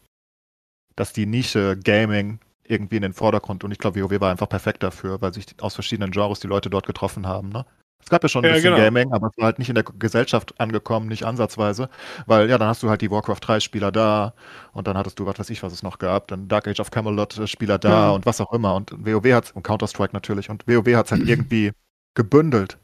dass 0.94 1.12
die 1.12 1.26
Nische 1.26 1.76
Gaming 1.76 2.38
irgendwie 2.70 2.96
in 2.96 3.02
den 3.02 3.12
Vordergrund 3.12 3.64
und 3.64 3.72
ich 3.72 3.78
glaube, 3.78 4.00
WoW 4.00 4.20
war 4.20 4.30
einfach 4.30 4.48
perfekt 4.48 4.82
dafür, 4.82 5.20
weil 5.20 5.34
sich 5.34 5.46
aus 5.60 5.74
verschiedenen 5.74 6.10
Genres 6.12 6.40
die 6.40 6.46
Leute 6.46 6.70
dort 6.70 6.86
getroffen 6.86 7.26
haben. 7.26 7.50
Ne? 7.50 7.66
Es 8.02 8.08
gab 8.08 8.22
ja 8.22 8.28
schon 8.30 8.44
ein 8.44 8.48
Ja, 8.48 8.54
bisschen 8.54 8.72
genau. 8.74 8.84
Gaming, 8.84 9.12
aber 9.12 9.28
es 9.28 9.36
war 9.36 9.44
halt 9.46 9.58
nicht 9.58 9.68
in 9.68 9.74
der 9.74 9.84
Gesellschaft 9.84 10.58
angekommen, 10.58 11.08
nicht 11.08 11.24
ansatzweise, 11.24 11.90
weil 12.26 12.48
ja, 12.48 12.56
dann 12.58 12.68
hast 12.68 12.82
du 12.82 12.88
halt 12.88 13.02
die 13.02 13.10
Warcraft 13.10 13.40
3 13.42 13.60
Spieler 13.60 13.92
da 13.92 14.32
und 14.72 14.86
dann 14.86 14.96
hattest 14.96 15.18
du, 15.18 15.26
was 15.26 15.38
weiß 15.38 15.50
ich, 15.50 15.62
was 15.62 15.72
es 15.72 15.82
noch 15.82 15.98
gab, 15.98 16.28
dann 16.28 16.48
Dark 16.48 16.66
Age 16.68 16.80
of 16.80 16.90
Camelot 16.90 17.38
äh, 17.38 17.46
Spieler 17.46 17.78
da 17.78 17.90
Ja. 17.90 18.10
und 18.10 18.24
was 18.26 18.40
auch 18.40 18.52
immer 18.52 18.74
und 18.74 18.92
WoW 19.04 19.32
hat 19.34 19.52
und 19.54 19.62
Counter-Strike 19.62 20.14
natürlich 20.14 20.48
und 20.50 20.66
WoW 20.66 20.94
hat 20.96 21.06
es 21.06 21.12
halt 21.12 21.22
irgendwie 21.28 21.72
gebündelt. 22.14 22.78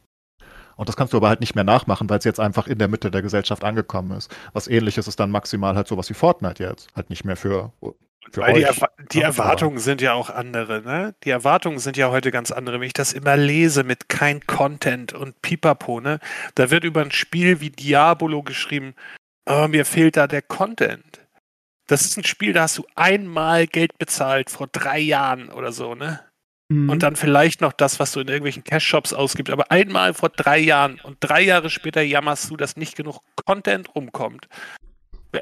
Und 0.77 0.89
das 0.89 0.97
kannst 0.97 1.13
du 1.15 1.17
aber 1.17 1.29
halt 1.29 1.41
nicht 1.41 1.55
mehr 1.55 1.65
nachmachen, 1.65 2.09
weil 2.11 2.19
es 2.19 2.25
jetzt 2.25 2.39
einfach 2.41 2.67
in 2.67 2.79
der 2.79 2.89
Mitte 2.89 3.11
der 3.11 3.23
Gesellschaft 3.23 3.65
angekommen 3.65 4.11
ist. 4.13 4.31
Was 4.53 4.69
ähnliches 4.69 5.09
ist 5.09 5.19
dann 5.19 5.31
maximal 5.31 5.75
halt 5.75 5.89
sowas 5.89 6.11
wie 6.11 6.15
Fortnite 6.15 6.63
jetzt. 6.63 6.89
Halt 6.95 7.09
nicht 7.09 7.25
mehr 7.25 7.37
für 7.37 7.73
Weil 8.35 8.55
die. 8.55 8.63
Erwa 8.63 8.89
die 9.13 9.21
Erwartungen 9.21 9.79
sind 9.79 10.01
ja 10.01 10.13
auch 10.15 10.31
andere, 10.31 10.83
ne? 10.83 11.15
Die 11.25 11.31
Erwartungen 11.31 11.79
sind 11.79 11.97
ja 11.97 12.11
heute 12.11 12.31
ganz 12.31 12.51
andere. 12.51 12.81
Wenn 12.81 12.87
ich 12.87 12.93
das 12.93 13.13
immer 13.13 13.37
lese 13.37 13.85
mit 13.85 14.09
kein 14.09 14.47
Content 14.47 15.13
und 15.13 15.41
Pipapo, 15.43 16.01
ne? 16.01 16.19
Da 16.55 16.71
wird 16.71 16.85
über 16.85 17.03
ein 17.03 17.13
Spiel 17.13 17.61
wie 17.61 17.71
Diabolo 17.71 18.43
geschrieben, 18.43 18.95
oh, 19.47 19.69
mir 19.69 19.85
fehlt 19.85 20.17
da 20.17 20.27
der 20.27 20.43
Content. 20.43 21.21
Das 21.87 22.03
ist 22.03 22.17
ein 22.17 22.25
Spiel, 22.25 22.53
da 22.53 22.63
hast 22.63 22.79
du 22.79 22.87
einmal 22.97 23.67
Geld 23.67 23.97
bezahlt 23.99 24.51
vor 24.51 24.67
drei 24.67 24.99
Jahren 24.99 25.51
oder 25.51 25.73
so, 25.73 25.95
ne? 25.95 26.21
Mhm. 26.69 26.91
Und 26.91 27.03
dann 27.03 27.15
vielleicht 27.15 27.61
noch 27.61 27.73
das, 27.73 28.01
was 28.01 28.13
du 28.13 28.21
in 28.21 28.29
irgendwelchen 28.29 28.65
Cash-Shops 28.65 29.13
ausgibst, 29.13 29.53
aber 29.53 29.71
einmal 29.71 30.15
vor 30.15 30.31
drei 30.31 30.59
Jahren 30.59 31.01
und 31.01 31.19
drei 31.21 31.43
Jahre 31.43 31.71
später 31.71 32.03
jammerst 32.03 32.51
du, 32.51 32.57
dass 32.57 32.77
nicht 32.77 32.97
genug 32.97 33.21
Content 33.45 33.95
rumkommt. 33.95 34.49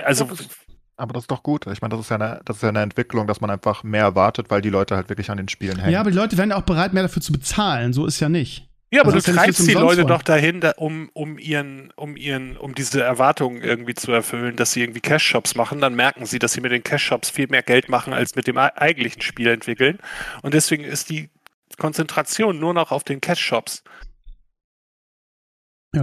Also, 0.02 0.26
Ja, 0.26 0.73
Aber 0.96 1.12
das 1.12 1.24
ist 1.24 1.30
doch 1.30 1.42
gut. 1.42 1.66
Ich 1.66 1.80
meine, 1.82 1.92
das 1.96 2.00
ist 2.04 2.10
ja 2.10 2.16
eine, 2.16 2.40
das 2.44 2.56
ist 2.56 2.62
ja 2.62 2.68
eine 2.68 2.82
Entwicklung, 2.82 3.26
dass 3.26 3.40
man 3.40 3.50
einfach 3.50 3.82
mehr 3.82 4.02
erwartet, 4.02 4.46
weil 4.50 4.60
die 4.62 4.70
Leute 4.70 4.94
halt 4.96 5.08
wirklich 5.08 5.30
an 5.30 5.36
den 5.38 5.48
Spielen 5.48 5.78
hängen. 5.78 5.92
Ja, 5.92 6.00
aber 6.00 6.10
die 6.10 6.16
Leute 6.16 6.38
werden 6.38 6.50
ja 6.50 6.56
auch 6.56 6.62
bereit, 6.62 6.92
mehr 6.94 7.02
dafür 7.02 7.20
zu 7.22 7.32
bezahlen. 7.32 7.92
So 7.92 8.06
ist 8.06 8.20
ja 8.20 8.28
nicht. 8.28 8.68
Ja, 8.92 9.00
aber 9.00 9.12
Also 9.12 9.32
du 9.32 9.36
treibst 9.36 9.66
die 9.66 9.72
Leute 9.72 9.96
wollen. 10.02 10.06
doch 10.06 10.22
dahin, 10.22 10.60
da, 10.60 10.70
um, 10.76 11.10
um 11.14 11.36
ihren, 11.36 11.90
um 11.96 12.16
ihren, 12.16 12.56
um 12.56 12.76
diese 12.76 13.02
Erwartungen 13.02 13.60
irgendwie 13.60 13.94
zu 13.94 14.12
erfüllen, 14.12 14.54
dass 14.54 14.70
sie 14.70 14.82
irgendwie 14.82 15.00
Cash-Shops 15.00 15.56
machen, 15.56 15.80
dann 15.80 15.96
merken 15.96 16.26
sie, 16.26 16.38
dass 16.38 16.52
sie 16.52 16.60
mit 16.60 16.70
den 16.70 16.84
Cash-Shops 16.84 17.28
viel 17.30 17.48
mehr 17.48 17.62
Geld 17.64 17.88
machen, 17.88 18.12
als 18.12 18.36
mit 18.36 18.46
dem 18.46 18.56
ei- 18.56 18.70
eigentlichen 18.76 19.20
Spiel 19.20 19.48
entwickeln. 19.48 19.98
Und 20.42 20.54
deswegen 20.54 20.84
ist 20.84 21.10
die 21.10 21.28
Konzentration 21.76 22.60
nur 22.60 22.72
noch 22.72 22.92
auf 22.92 23.02
den 23.04 23.20
Cash-Shops. 23.20 23.82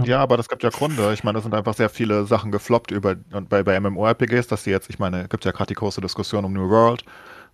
Ja, 0.04 0.20
aber 0.20 0.36
das 0.36 0.48
gibt 0.48 0.62
ja 0.62 0.70
Gründe. 0.70 1.12
Ich 1.12 1.24
meine, 1.24 1.38
es 1.38 1.44
sind 1.44 1.54
einfach 1.54 1.74
sehr 1.74 1.88
viele 1.88 2.24
Sachen 2.26 2.50
gefloppt 2.52 2.90
über 2.90 3.16
und 3.32 3.48
bei, 3.48 3.62
bei 3.62 3.78
MMORPGs, 3.78 4.46
dass 4.48 4.64
die 4.64 4.70
jetzt, 4.70 4.88
ich 4.90 4.98
meine, 4.98 5.28
gibt 5.28 5.44
ja 5.44 5.52
gerade 5.52 5.68
die 5.68 5.74
große 5.74 6.00
Diskussion 6.00 6.44
um 6.44 6.52
New 6.52 6.68
World, 6.68 7.04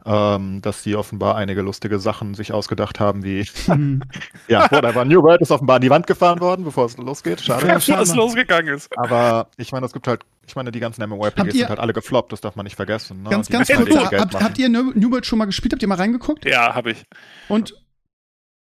ähm, 0.06 0.62
dass 0.62 0.82
die 0.84 0.94
offenbar 0.94 1.34
einige 1.36 1.60
lustige 1.62 1.98
Sachen 1.98 2.34
sich 2.34 2.52
ausgedacht 2.52 3.00
haben, 3.00 3.24
wie, 3.24 3.46
Mhm. 3.66 4.02
ja, 4.46 4.70
whatever, 4.70 5.04
New 5.04 5.22
World 5.22 5.40
ist 5.40 5.50
offenbar 5.50 5.76
an 5.76 5.82
die 5.82 5.90
Wand 5.90 6.06
gefahren 6.06 6.40
worden, 6.40 6.64
bevor 6.64 6.86
es 6.86 6.96
losgeht. 6.96 7.40
Schade. 7.40 7.66
Ja, 7.66 7.74
Ja, 7.74 7.80
schade. 7.80 8.00
was 8.02 8.14
losgegangen 8.14 8.74
ist. 8.74 8.96
Aber 8.96 9.48
ich 9.56 9.72
meine, 9.72 9.86
es 9.86 9.92
gibt 9.92 10.06
halt, 10.06 10.22
ich 10.46 10.54
meine, 10.54 10.70
die 10.70 10.80
ganzen 10.80 11.02
MMORPGs 11.08 11.52
sind 11.52 11.68
halt 11.68 11.80
alle 11.80 11.92
gefloppt, 11.92 12.32
das 12.32 12.40
darf 12.40 12.54
man 12.56 12.64
nicht 12.64 12.76
vergessen. 12.76 13.22
Ne? 13.24 13.30
Ganz, 13.30 13.48
ganz 13.48 13.68
kurz, 13.68 13.88
Geld 13.88 14.20
habt, 14.20 14.40
habt 14.40 14.58
ihr 14.58 14.68
New 14.68 14.92
New 14.94 15.10
World 15.10 15.26
schon 15.26 15.38
mal 15.38 15.44
gespielt? 15.46 15.72
Habt 15.72 15.82
ihr 15.82 15.88
mal 15.88 15.96
reingeguckt? 15.96 16.44
Ja, 16.44 16.74
habe 16.74 16.92
ich. 16.92 17.04
Und 17.48 17.74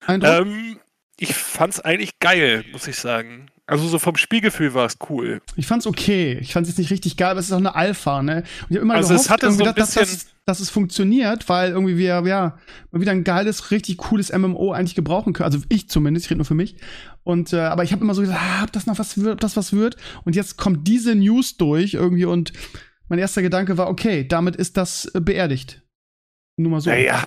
Eindruck? 0.06 0.46
Ähm, 0.46 0.78
ich 1.20 1.34
fand's 1.34 1.80
eigentlich 1.80 2.18
geil, 2.18 2.64
muss 2.72 2.86
ich 2.88 2.96
sagen. 2.96 3.46
Also 3.66 3.86
so 3.86 3.98
vom 4.00 4.16
Spielgefühl 4.16 4.74
war 4.74 4.86
es 4.86 4.96
cool. 5.08 5.40
Ich 5.54 5.66
fand's 5.66 5.86
okay. 5.86 6.38
Ich 6.40 6.52
fand's 6.54 6.68
jetzt 6.68 6.78
nicht 6.78 6.90
richtig 6.90 7.16
geil, 7.16 7.30
aber 7.30 7.40
es 7.40 7.46
ist 7.46 7.52
auch 7.52 7.58
eine 7.58 7.76
Alpha, 7.76 8.20
ne? 8.22 8.38
Und 8.38 8.70
ich 8.70 8.76
habe 8.76 8.78
immer 8.78 8.94
Also 8.94 9.14
es 9.14 9.22
gehofft, 9.24 9.30
hatte 9.30 9.46
irgendwie, 9.46 9.64
so 9.64 9.70
ein 9.70 9.74
dass, 9.76 9.94
dass, 9.94 10.08
bisschen- 10.08 10.18
dass, 10.28 10.44
dass 10.46 10.60
es 10.60 10.70
funktioniert, 10.70 11.48
weil 11.48 11.70
irgendwie 11.70 11.96
wir, 11.96 12.22
ja, 12.26 12.58
mal 12.90 13.00
wieder 13.00 13.12
ein 13.12 13.22
geiles, 13.22 13.70
richtig 13.70 13.98
cooles 13.98 14.32
MMO 14.32 14.72
eigentlich 14.72 14.96
gebrauchen 14.96 15.32
können. 15.34 15.44
Also 15.52 15.60
ich 15.68 15.88
zumindest, 15.88 16.26
ich 16.26 16.30
rede 16.30 16.38
nur 16.38 16.46
für 16.46 16.54
mich. 16.54 16.76
Und, 17.22 17.52
äh, 17.52 17.60
aber 17.60 17.84
ich 17.84 17.92
habe 17.92 18.02
immer 18.02 18.14
so 18.14 18.22
gesagt, 18.22 18.40
ah, 18.42 18.64
ob 18.64 18.72
das 18.72 18.86
noch 18.86 18.98
was 18.98 19.16
wird, 19.18 19.34
ob 19.34 19.40
das 19.40 19.56
was 19.56 19.72
wird. 19.72 19.96
Und 20.24 20.34
jetzt 20.34 20.56
kommt 20.56 20.88
diese 20.88 21.14
News 21.14 21.56
durch 21.56 21.94
irgendwie 21.94 22.24
und 22.24 22.52
mein 23.08 23.18
erster 23.20 23.42
Gedanke 23.42 23.76
war, 23.78 23.88
okay, 23.88 24.26
damit 24.26 24.56
ist 24.56 24.76
das 24.78 25.04
äh, 25.14 25.20
beerdigt. 25.20 25.82
Nur 26.56 26.72
mal 26.72 26.80
so. 26.80 26.90
Naja, 26.90 27.24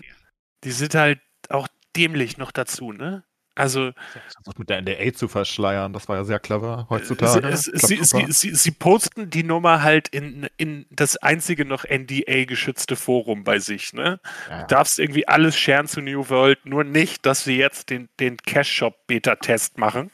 die 0.65 0.71
sind 0.71 0.93
halt 0.95 1.19
auch 1.49 1.67
dämlich 1.95 2.37
noch 2.37 2.51
dazu, 2.51 2.91
ne? 2.91 3.23
Also 3.55 3.91
Versucht 4.33 4.57
mit 4.57 4.69
der 4.69 4.81
NDA 4.81 5.13
zu 5.13 5.27
verschleiern, 5.27 5.93
das 5.93 6.09
war 6.09 6.17
ja 6.17 6.23
sehr 6.23 6.39
clever 6.39 6.87
heutzutage. 6.89 7.55
Sie, 7.55 7.71
Klappt 7.71 7.87
sie, 7.87 8.03
super. 8.03 8.25
sie, 8.25 8.31
sie, 8.31 8.55
sie 8.55 8.71
posten 8.71 9.29
die 9.29 9.43
Nummer 9.43 9.83
halt 9.83 10.07
in, 10.07 10.47
in 10.57 10.87
das 10.89 11.17
einzige 11.17 11.63
noch 11.63 11.85
NDA-geschützte 11.85 12.95
Forum 12.95 13.43
bei 13.43 13.59
sich, 13.59 13.93
ne? 13.93 14.19
Ja, 14.49 14.59
ja. 14.59 14.63
Darfst 14.65 14.97
irgendwie 14.97 15.27
alles 15.27 15.55
scheren 15.55 15.87
zu 15.87 16.01
New 16.01 16.29
World, 16.29 16.65
nur 16.65 16.83
nicht, 16.83 17.27
dass 17.27 17.43
sie 17.43 17.57
jetzt 17.57 17.91
den, 17.91 18.09
den 18.19 18.37
Cash-Shop-Beta-Test 18.37 19.77
machen. 19.77 20.09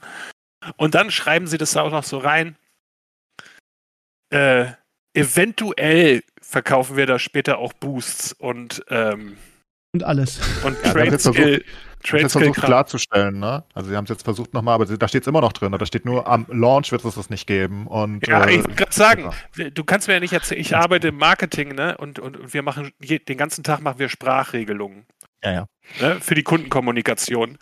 Und 0.75 0.93
dann 0.95 1.09
schreiben 1.09 1.47
sie 1.47 1.57
das 1.57 1.77
auch 1.77 1.91
noch 1.91 2.03
so 2.03 2.17
rein. 2.17 2.57
Äh, 4.31 4.65
eventuell 5.13 6.23
verkaufen 6.41 6.97
wir 6.97 7.05
da 7.05 7.19
später 7.19 7.57
auch 7.57 7.71
Boosts 7.71 8.33
und, 8.33 8.83
ähm, 8.89 9.37
Und 9.93 10.03
alles. 10.03 10.39
und 10.63 10.77
Ja, 10.83 10.91
Trade 10.93 11.05
jetzt 11.11 11.25
Skill. 11.27 11.63
Trade 12.03 12.21
jetzt 12.23 12.31
versucht 12.33 12.61
klarzustellen, 12.61 13.39
ne? 13.39 13.63
Also 13.73 13.89
sie 13.89 13.95
haben 13.97 14.05
es 14.05 14.09
jetzt 14.09 14.23
versucht 14.23 14.53
nochmal, 14.53 14.75
aber 14.75 14.85
da 14.85 15.07
steht 15.07 15.23
es 15.23 15.27
immer 15.27 15.41
noch 15.41 15.51
drin. 15.51 15.71
Da 15.71 15.85
steht 15.85 16.05
nur, 16.05 16.27
am 16.27 16.45
Launch 16.47 16.91
wird 16.91 17.03
es 17.03 17.15
das 17.15 17.29
nicht 17.29 17.47
geben. 17.47 17.87
Und, 17.87 18.25
Ja, 18.27 18.45
äh, 18.45 18.51
ich 18.51 18.57
wollte 18.63 18.75
gerade 18.75 18.93
sagen, 18.93 19.31
ja. 19.57 19.69
du 19.69 19.83
kannst 19.83 20.07
mir 20.07 20.13
ja 20.13 20.19
nicht 20.19 20.31
erzählen, 20.31 20.61
ich 20.61 20.75
arbeite 20.77 21.09
im 21.09 21.17
Marketing, 21.17 21.73
ne? 21.75 21.97
Und, 21.97 22.19
und, 22.19 22.37
und 22.37 22.53
wir 22.53 22.61
machen 22.61 22.91
den 22.99 23.37
ganzen 23.37 23.63
Tag 23.63 23.81
machen 23.81 23.99
wir 23.99 24.09
Sprachregelungen 24.09 25.05
Ja, 25.43 25.51
ja. 25.51 25.65
ne? 25.99 26.21
für 26.21 26.35
die 26.35 26.43
Kundenkommunikation. 26.43 27.57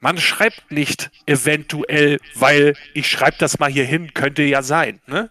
Man 0.00 0.18
schreibt 0.18 0.70
nicht 0.70 1.10
eventuell, 1.24 2.18
weil 2.34 2.74
ich 2.92 3.08
schreibe 3.08 3.36
das 3.38 3.58
mal 3.58 3.70
hier 3.70 3.84
hin, 3.84 4.12
könnte 4.12 4.42
ja 4.42 4.62
sein, 4.62 5.00
ne? 5.06 5.30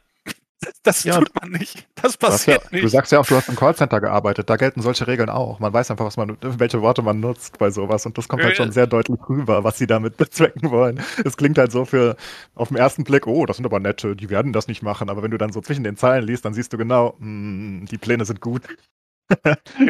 Das 0.84 1.04
Ja, 1.04 1.20
tut 1.20 1.30
man 1.40 1.52
nicht. 1.52 1.88
Das 1.96 2.18
hast 2.28 2.48
ja, 2.48 2.58
passiert 2.58 2.72
du 2.82 2.88
nicht. 2.88 2.90
sagst 2.90 3.12
ja 3.12 3.20
auch, 3.20 3.26
du 3.28 3.36
hast 3.36 3.50
im 3.50 3.56
Callcenter 3.56 4.02
gearbeitet. 4.02 4.50
Da 4.50 4.56
gelten 4.58 4.82
solche 4.82 5.08
Regeln 5.08 5.30
auch. 5.30 5.60
Man 5.60 5.74
weiß 5.74 5.92
einfach, 5.92 6.06
was 6.06 6.18
man, 6.18 6.38
welche 6.42 6.82
Worte 6.82 7.02
man 7.02 7.20
nutzt 7.20 7.58
bei 7.60 7.70
sowas. 7.72 8.06
Und 8.06 8.18
das 8.18 8.28
kommt 8.28 8.44
halt 8.44 8.56
schon 8.56 8.72
sehr 8.72 8.88
deutlich 8.88 9.20
rüber, 9.30 9.64
was 9.64 9.78
sie 9.78 9.88
damit 9.88 10.18
bezwecken 10.18 10.72
wollen. 10.72 11.02
Es 11.24 11.38
klingt 11.38 11.58
halt 11.58 11.72
so 11.72 11.86
für 11.86 12.16
auf 12.56 12.70
den 12.70 12.78
ersten 12.78 13.04
Blick, 13.04 13.28
oh, 13.28 13.46
das 13.46 13.58
sind 13.58 13.66
aber 13.66 13.80
nette, 13.80 14.16
die 14.16 14.30
werden 14.30 14.54
das 14.54 14.68
nicht 14.68 14.84
machen. 14.84 15.10
Aber 15.10 15.24
wenn 15.24 15.32
du 15.32 15.38
dann 15.38 15.52
so 15.54 15.62
zwischen 15.62 15.84
den 15.84 15.98
Zeilen 15.98 16.26
liest, 16.26 16.46
dann 16.46 16.54
siehst 16.54 16.74
du 16.74 16.78
genau, 16.78 17.16
mm, 17.20 17.86
die 17.86 17.98
Pläne 17.98 18.26
sind 18.26 18.42
gut. 18.42 18.64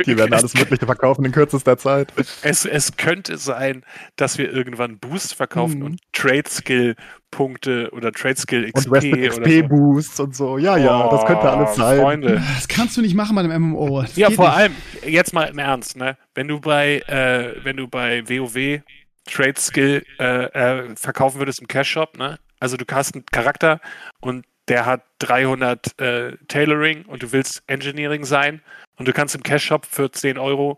Die 0.06 0.18
werden 0.18 0.34
alles 0.34 0.54
Mögliche 0.54 0.86
verkaufen 0.86 1.26
in 1.26 1.32
kürzester 1.32 1.78
Zeit. 1.78 2.14
Es, 2.42 2.66
es 2.66 2.96
könnte 2.98 3.38
sein, 3.38 3.84
dass 4.16 4.38
wir 4.38 4.52
irgendwann 4.52 4.98
Boost 5.00 5.36
verkaufen 5.36 5.80
Mhm. 5.80 5.86
und 5.86 6.00
Trade 6.14 6.50
Skill 6.50 6.96
Punkte 7.32 7.90
oder 7.92 8.12
Trade 8.12 8.38
Skill 8.38 8.64
Und 8.66 8.74
XP 8.74 8.92
Western 8.92 9.20
oder 9.20 9.32
so. 9.34 9.42
XP-Boosts 9.42 10.20
und 10.22 10.36
so. 10.36 10.58
Ja, 10.58 10.78
ja, 10.78 11.10
das 11.10 11.26
könnte 11.26 11.50
alles 11.50 11.72
Oh, 11.72 11.76
sein. 11.76 12.00
Freunde. 12.00 12.42
Das 12.56 12.68
kannst 12.68 12.96
du 12.96 13.02
nicht 13.02 13.16
machen 13.16 13.36
bei 13.36 13.42
einem 13.42 13.62
MMO. 13.72 14.02
Das 14.04 14.16
Ja, 14.16 14.30
vor 14.30 14.46
nicht. 14.48 14.58
allem, 14.58 14.76
jetzt 15.06 15.34
mal 15.34 15.44
im 15.46 15.58
Ernst, 15.60 15.98
ne? 15.98 16.18
Wenn 16.34 16.48
du 16.48 16.60
bei, 16.62 17.00
äh, 17.08 17.56
wenn 17.64 17.76
du 17.78 17.88
bei 17.88 18.24
WoW 18.30 18.82
Trade 19.30 19.60
Skill 19.60 20.04
äh, 20.20 20.44
äh, 20.46 20.96
verkaufen 20.96 21.40
würdest 21.40 21.60
im 21.60 21.68
Cash 21.68 21.90
Shop, 21.90 22.18
ne? 22.18 22.38
Also 22.62 22.78
du 22.78 22.86
hast 22.90 23.16
einen 23.16 23.26
Charakter 23.26 23.82
und 24.22 24.46
der 24.70 24.86
hat 24.86 25.02
300 25.20 26.00
äh, 26.00 26.38
Tailoring 26.48 27.04
und 27.06 27.22
du 27.22 27.32
willst 27.34 27.62
Engineering 27.68 28.24
sein 28.24 28.62
und 28.98 29.08
du 29.08 29.14
kannst 29.14 29.36
im 29.36 29.44
Cash 29.44 29.66
Shop 29.66 29.86
für 29.86 30.12
10 30.12 30.38
Euro 30.38 30.78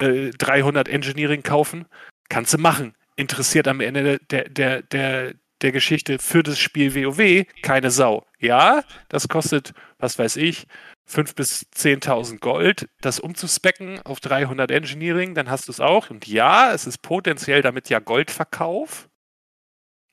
äh, 0.00 0.30
300 0.30 0.88
Engineering 0.88 1.42
kaufen, 1.42 1.86
kannst 2.28 2.54
du 2.54 2.58
machen. 2.58 2.94
Interessiert 3.16 3.68
am 3.68 3.80
Ende 3.80 4.18
der, 4.30 4.48
der, 4.48 4.82
der, 4.82 5.34
der 5.60 5.72
Geschichte 5.72 6.18
für 6.18 6.42
das 6.42 6.58
Spiel 6.58 6.94
WoW 6.94 7.46
keine 7.62 7.90
Sau. 7.90 8.26
Ja, 8.38 8.82
das 9.08 9.28
kostet, 9.28 9.72
was 9.98 10.18
weiß 10.18 10.36
ich, 10.36 10.66
5.000 11.08 11.34
bis 11.34 11.66
10.000 11.74 12.38
Gold, 12.38 12.88
das 13.00 13.20
umzuspecken 13.20 14.00
auf 14.02 14.20
300 14.20 14.70
Engineering, 14.70 15.34
dann 15.34 15.50
hast 15.50 15.68
du 15.68 15.72
es 15.72 15.80
auch. 15.80 16.10
Und 16.10 16.26
ja, 16.26 16.72
es 16.72 16.86
ist 16.86 17.02
potenziell 17.02 17.62
damit 17.62 17.88
ja 17.88 17.98
Goldverkauf, 17.98 19.08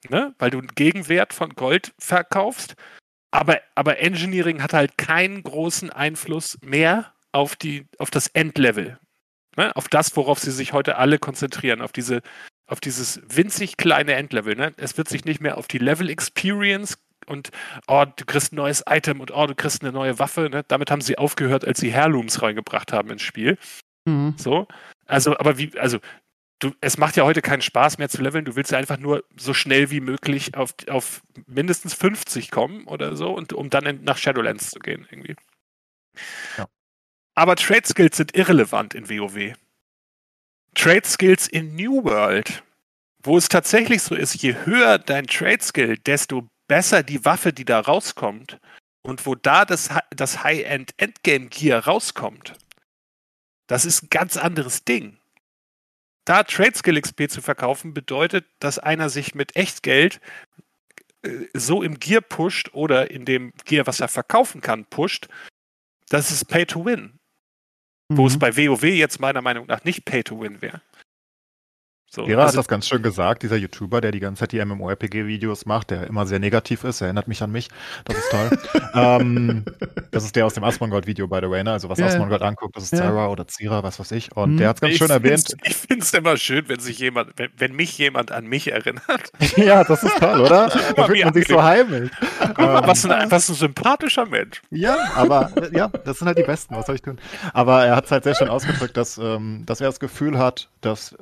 ne? 0.09 0.35
weil 0.39 0.51
du 0.51 0.59
einen 0.59 0.67
Gegenwert 0.75 1.33
von 1.33 1.51
Gold 1.51 1.93
verkaufst. 1.99 2.75
Aber, 3.31 3.59
aber 3.75 3.99
Engineering 3.99 4.61
hat 4.63 4.73
halt 4.73 4.97
keinen 4.97 5.43
großen 5.43 5.91
Einfluss 5.91 6.57
mehr 6.61 7.13
auf, 7.31 7.55
die, 7.55 7.87
auf 7.97 8.11
das 8.11 8.27
Endlevel. 8.27 8.99
Ne? 9.57 9.75
Auf 9.75 9.87
das, 9.87 10.15
worauf 10.15 10.39
sie 10.39 10.51
sich 10.51 10.73
heute 10.73 10.97
alle 10.97 11.19
konzentrieren, 11.19 11.81
auf 11.81 11.91
diese 11.91 12.21
auf 12.69 12.79
dieses 12.79 13.21
winzig 13.27 13.77
kleine 13.77 14.13
Endlevel. 14.13 14.55
Ne? 14.55 14.73
Es 14.77 14.97
wird 14.97 15.09
sich 15.09 15.25
nicht 15.25 15.41
mehr 15.41 15.57
auf 15.57 15.67
die 15.67 15.79
Level 15.79 16.09
Experience 16.09 16.97
und 17.25 17.51
oh, 17.87 18.05
du 18.15 18.25
kriegst 18.25 18.53
ein 18.53 18.57
neues 18.57 18.83
Item 18.87 19.19
und 19.21 19.31
oh, 19.31 19.47
du 19.47 19.55
kriegst 19.55 19.81
eine 19.81 19.91
neue 19.91 20.19
Waffe. 20.19 20.49
Ne? 20.49 20.63
Damit 20.67 20.91
haben 20.91 21.01
sie 21.01 21.17
aufgehört, 21.17 21.65
als 21.65 21.79
sie 21.79 21.93
Heirlooms 21.93 22.41
reingebracht 22.41 22.93
haben 22.93 23.09
ins 23.09 23.21
Spiel. 23.21 23.57
Mhm. 24.05 24.35
So. 24.37 24.67
Also, 25.05 25.37
aber 25.37 25.57
wie, 25.57 25.77
also, 25.79 25.99
du, 26.59 26.71
es 26.81 26.97
macht 26.97 27.15
ja 27.15 27.23
heute 27.23 27.41
keinen 27.41 27.61
Spaß 27.61 27.97
mehr 27.97 28.09
zu 28.09 28.21
leveln. 28.21 28.45
Du 28.45 28.55
willst 28.55 28.71
ja 28.71 28.77
einfach 28.77 28.99
nur 28.99 29.23
so 29.35 29.53
schnell 29.53 29.89
wie 29.91 30.01
möglich 30.01 30.55
auf, 30.55 30.73
auf 30.87 31.21
mindestens 31.47 31.93
50 31.93 32.51
kommen 32.51 32.85
oder 32.85 33.15
so, 33.15 33.31
und 33.31 33.53
um 33.53 33.69
dann 33.69 33.85
in, 33.85 34.03
nach 34.03 34.17
Shadowlands 34.17 34.71
zu 34.71 34.79
gehen, 34.79 35.07
irgendwie. 35.09 35.35
Ja. 36.57 36.67
Aber 37.39 37.55
Trade 37.55 37.87
Skills 37.87 38.17
sind 38.17 38.35
irrelevant 38.35 38.93
in 38.93 39.09
WoW. 39.09 39.53
Trade 40.75 41.07
Skills 41.07 41.47
in 41.47 41.73
New 41.73 42.03
World, 42.03 42.63
wo 43.23 43.37
es 43.37 43.47
tatsächlich 43.47 44.01
so 44.01 44.13
ist, 44.13 44.43
je 44.43 44.55
höher 44.65 44.99
dein 44.99 45.25
Trade 45.25 45.63
Skill, 45.63 45.97
desto 45.99 46.49
besser 46.67 47.01
die 47.01 47.23
Waffe, 47.23 47.53
die 47.53 47.63
da 47.63 47.79
rauskommt 47.79 48.59
und 49.03 49.25
wo 49.25 49.35
da 49.35 49.63
das, 49.63 49.89
das 50.09 50.43
High-End 50.43 50.93
Endgame 50.97 51.47
Gear 51.47 51.85
rauskommt. 51.85 52.55
Das 53.67 53.85
ist 53.85 54.03
ein 54.03 54.09
ganz 54.09 54.35
anderes 54.35 54.83
Ding. 54.83 55.17
Da 56.25 56.43
Trade 56.43 56.75
Skill 56.75 56.99
XP 56.99 57.29
zu 57.29 57.41
verkaufen, 57.41 57.93
bedeutet, 57.93 58.47
dass 58.59 58.79
einer 58.79 59.07
sich 59.07 59.33
mit 59.33 59.55
Echtgeld 59.55 60.19
äh, 61.21 61.45
so 61.53 61.83
im 61.83 62.01
Gear 62.01 62.19
pusht 62.19 62.73
oder 62.73 63.11
in 63.11 63.23
dem 63.23 63.53
Gear, 63.63 63.87
was 63.87 64.01
er 64.01 64.09
verkaufen 64.09 64.59
kann, 64.59 64.83
pusht, 64.83 65.29
das 66.09 66.31
ist 66.31 66.43
Pay 66.49 66.65
to 66.65 66.83
Win. 66.83 67.18
Wo 68.11 68.27
es 68.27 68.35
mhm. 68.35 68.39
bei 68.39 68.57
WoW 68.57 68.83
jetzt 68.83 69.19
meiner 69.19 69.41
Meinung 69.41 69.67
nach 69.67 69.83
nicht 69.83 70.05
Pay 70.05 70.23
to 70.23 70.39
Win 70.41 70.61
wäre. 70.61 70.81
So, 72.11 72.25
Gera 72.25 72.41
also, 72.41 72.53
hat 72.53 72.57
das 72.57 72.67
ganz 72.67 72.87
schön 72.87 73.03
gesagt, 73.03 73.43
dieser 73.43 73.55
YouTuber, 73.55 74.01
der 74.01 74.11
die 74.11 74.19
ganze 74.19 74.39
Zeit 74.39 74.51
die 74.51 74.65
MMORPG-Videos 74.65 75.67
macht, 75.67 75.91
der 75.91 76.07
immer 76.07 76.25
sehr 76.25 76.39
negativ 76.39 76.83
ist, 76.83 77.01
erinnert 77.01 77.27
mich 77.27 77.43
an 77.43 77.51
mich. 77.51 77.69
Das 78.05 78.17
ist 78.17 78.31
toll. 78.31 78.49
ähm, 78.95 79.63
das 80.09 80.23
ist 80.23 80.35
der 80.35 80.47
aus 80.47 80.55
dem 80.55 80.63
Asmongold-Video, 80.63 81.27
by 81.27 81.37
the 81.43 81.49
way, 81.51 81.63
ne? 81.63 81.71
Also 81.71 81.87
was 81.87 81.99
ja. 81.99 82.07
Asmongold 82.07 82.41
anguckt, 82.41 82.75
das 82.75 82.85
ist 82.85 82.93
ja. 82.93 82.99
Zara 82.99 83.27
oder 83.27 83.47
Zira, 83.47 83.83
was 83.83 83.99
weiß 83.99 84.11
ich. 84.13 84.35
Und 84.35 84.53
mhm. 84.53 84.57
der 84.57 84.69
hat 84.69 84.77
es 84.77 84.81
ganz 84.81 84.93
ich 84.93 84.97
schön 84.97 85.09
erwähnt. 85.11 85.55
Ich 85.63 85.75
finde 85.75 86.03
es 86.03 86.13
immer 86.13 86.35
schön, 86.37 86.67
wenn 86.67 86.79
sich 86.79 86.97
jemand, 86.97 87.33
wenn, 87.35 87.51
wenn, 87.57 87.75
mich 87.75 87.95
jemand 87.97 88.31
an 88.31 88.45
mich 88.47 88.71
erinnert. 88.71 89.31
ja, 89.55 89.83
das 89.83 90.03
ist 90.03 90.17
toll, 90.17 90.41
oder? 90.41 90.71
Da 90.95 91.05
fühlt 91.05 91.23
man 91.23 91.33
sich 91.33 91.47
so 91.47 91.61
heimisch. 91.61 92.09
Guck 92.39 92.57
mal, 92.57 92.87
was 92.87 93.05
ein, 93.05 93.23
ähm, 93.23 93.31
was 93.31 93.49
ein 93.49 93.55
sympathischer 93.55 94.25
Mensch. 94.25 94.61
Ja, 94.71 94.97
aber 95.15 95.51
ja, 95.71 95.89
das 95.89 96.17
sind 96.17 96.27
halt 96.27 96.39
die 96.39 96.43
Besten, 96.43 96.75
was 96.75 96.87
soll 96.87 96.95
ich 96.95 97.01
tun? 97.03 97.19
Aber 97.53 97.85
er 97.85 97.95
hat 97.95 98.05
es 98.05 98.11
halt 98.11 98.23
sehr 98.23 98.33
schön 98.33 98.49
ausgedrückt, 98.49 98.97
dass, 98.97 99.19
ähm, 99.19 99.63
dass 99.67 99.79
er 99.79 99.87
das 99.87 99.99
Gefühl 99.99 100.39
hat, 100.39 100.69
dass 100.81 101.15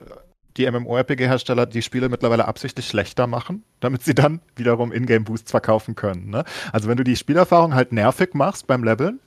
die 0.58 0.70
MMORPG-Hersteller 0.70 1.66
die 1.66 1.82
Spiele 1.82 2.10
mittlerweile 2.10 2.48
absichtlich 2.48 2.88
schlechter 2.88 3.28
machen, 3.28 3.64
damit 3.80 4.04
sie 4.04 4.16
dann 4.16 4.42
wiederum 4.56 4.92
Ingame-Boosts 4.92 5.52
verkaufen 5.52 5.96
können. 5.96 6.30
Ne? 6.30 6.44
Also 6.72 6.88
wenn 6.88 6.98
du 6.98 7.04
die 7.04 7.16
Spielerfahrung 7.16 7.74
halt 7.74 7.92
nervig 7.92 8.34
machst 8.34 8.68
beim 8.68 8.84
Leveln, 8.84 9.20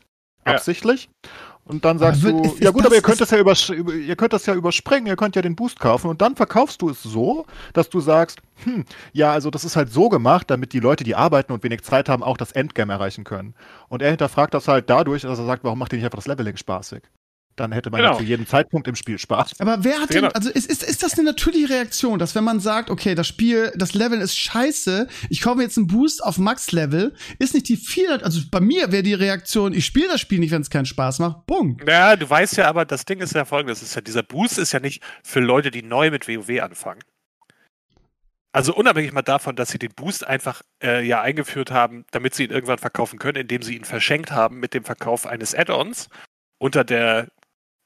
ja. 0.46 0.54
absichtlich, 0.54 1.08
und 1.70 1.84
dann 1.84 1.98
sagst 1.98 2.22
wird, 2.22 2.34
du, 2.34 2.42
ist, 2.42 2.60
ja 2.60 2.72
gut, 2.72 2.84
aber 2.84 2.96
ihr 2.96 3.02
könnt, 3.02 3.20
das 3.20 3.30
ja 3.30 3.38
über, 3.38 3.54
ihr 3.94 4.16
könnt 4.16 4.32
das 4.32 4.44
ja 4.46 4.54
überspringen, 4.54 5.06
ihr 5.06 5.14
könnt 5.14 5.36
ja 5.36 5.42
den 5.42 5.54
Boost 5.54 5.78
kaufen 5.78 6.08
und 6.08 6.20
dann 6.20 6.34
verkaufst 6.34 6.82
du 6.82 6.90
es 6.90 7.00
so, 7.02 7.46
dass 7.74 7.88
du 7.88 8.00
sagst, 8.00 8.40
hm, 8.64 8.84
ja, 9.12 9.32
also 9.32 9.50
das 9.50 9.64
ist 9.64 9.76
halt 9.76 9.92
so 9.92 10.08
gemacht, 10.08 10.50
damit 10.50 10.72
die 10.72 10.80
Leute, 10.80 11.04
die 11.04 11.14
arbeiten 11.14 11.52
und 11.52 11.62
wenig 11.62 11.82
Zeit 11.82 12.08
haben, 12.08 12.24
auch 12.24 12.36
das 12.36 12.50
Endgame 12.52 12.92
erreichen 12.92 13.22
können. 13.22 13.54
Und 13.88 14.02
er 14.02 14.10
hinterfragt 14.10 14.52
das 14.52 14.66
halt 14.66 14.90
dadurch, 14.90 15.22
dass 15.22 15.38
er 15.38 15.46
sagt, 15.46 15.62
warum 15.62 15.78
macht 15.78 15.92
ihr 15.92 15.98
nicht 15.98 16.06
einfach 16.06 16.18
das 16.18 16.26
Leveling 16.26 16.56
spaßig? 16.56 17.02
Dann 17.60 17.72
hätte 17.72 17.90
man 17.90 18.00
genau. 18.00 18.12
ja 18.12 18.18
zu 18.18 18.24
jedem 18.24 18.46
Zeitpunkt 18.46 18.88
im 18.88 18.94
Spiel 18.94 19.18
Spaß. 19.18 19.60
Aber 19.60 19.84
wer 19.84 20.00
hat 20.00 20.08
genau. 20.08 20.28
denn, 20.28 20.34
also 20.34 20.48
ist, 20.48 20.70
ist, 20.70 20.82
ist 20.82 21.02
das 21.02 21.12
eine 21.12 21.24
natürliche 21.24 21.68
Reaktion, 21.68 22.18
dass 22.18 22.34
wenn 22.34 22.42
man 22.42 22.58
sagt, 22.58 22.88
okay, 22.88 23.14
das 23.14 23.26
Spiel, 23.26 23.70
das 23.76 23.92
Level 23.92 24.18
ist 24.22 24.38
scheiße, 24.38 25.06
ich 25.28 25.42
kaufe 25.42 25.60
jetzt 25.60 25.76
einen 25.76 25.86
Boost 25.86 26.24
auf 26.24 26.38
Max-Level, 26.38 27.12
ist 27.38 27.52
nicht 27.52 27.68
die 27.68 27.76
viel, 27.76 28.10
also 28.22 28.40
bei 28.50 28.60
mir 28.60 28.92
wäre 28.92 29.02
die 29.02 29.12
Reaktion, 29.12 29.74
ich 29.74 29.84
spiele 29.84 30.08
das 30.08 30.22
Spiel 30.22 30.38
nicht, 30.38 30.52
wenn 30.52 30.62
es 30.62 30.70
keinen 30.70 30.86
Spaß 30.86 31.18
macht, 31.18 31.44
Punkt. 31.44 31.86
Ja, 31.86 32.16
du 32.16 32.30
weißt 32.30 32.56
ja 32.56 32.66
aber, 32.66 32.86
das 32.86 33.04
Ding 33.04 33.20
ist 33.20 33.34
ja 33.34 33.44
folgendes, 33.44 33.82
ist 33.82 33.94
ja, 33.94 34.00
dieser 34.00 34.22
Boost 34.22 34.56
ist 34.56 34.72
ja 34.72 34.80
nicht 34.80 35.02
für 35.22 35.40
Leute, 35.40 35.70
die 35.70 35.82
neu 35.82 36.10
mit 36.10 36.28
WoW 36.28 36.62
anfangen. 36.62 37.02
Also 38.52 38.74
unabhängig 38.74 39.12
mal 39.12 39.20
davon, 39.20 39.54
dass 39.54 39.68
sie 39.68 39.78
den 39.78 39.92
Boost 39.94 40.26
einfach 40.26 40.62
äh, 40.82 41.06
ja 41.06 41.20
eingeführt 41.20 41.70
haben, 41.70 42.06
damit 42.10 42.34
sie 42.34 42.44
ihn 42.44 42.50
irgendwann 42.50 42.78
verkaufen 42.78 43.18
können, 43.18 43.36
indem 43.36 43.60
sie 43.60 43.76
ihn 43.76 43.84
verschenkt 43.84 44.32
haben 44.32 44.60
mit 44.60 44.72
dem 44.72 44.82
Verkauf 44.82 45.26
eines 45.26 45.54
Add-ons 45.54 46.08
unter 46.60 46.84
der 46.84 47.28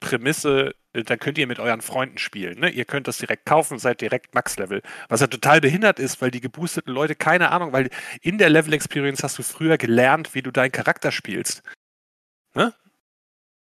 Prämisse, 0.05 0.75
äh, 0.93 1.03
dann 1.03 1.19
könnt 1.19 1.39
ihr 1.39 1.47
mit 1.47 1.59
euren 1.59 1.81
Freunden 1.81 2.19
spielen. 2.19 2.61
Ne? 2.61 2.71
Ihr 2.71 2.85
könnt 2.85 3.09
das 3.09 3.19
direkt 3.19 3.47
kaufen, 3.47 3.79
seid 3.79 4.01
direkt 4.01 4.35
Max-Level. 4.35 4.83
Was 5.09 5.21
ja 5.21 5.27
total 5.27 5.61
behindert 5.61 5.99
ist, 5.99 6.21
weil 6.21 6.31
die 6.31 6.41
geboosteten 6.41 6.93
Leute, 6.93 7.15
keine 7.15 7.51
Ahnung, 7.51 7.73
weil 7.73 7.91
in 8.21 8.39
der 8.39 8.51
Level-Experience 8.51 9.23
hast 9.23 9.39
du 9.39 9.43
früher 9.43 9.79
gelernt, 9.79 10.35
wie 10.35 10.43
du 10.43 10.51
deinen 10.51 10.73
Charakter 10.73 11.11
spielst. 11.11 11.63
Ne? 12.55 12.75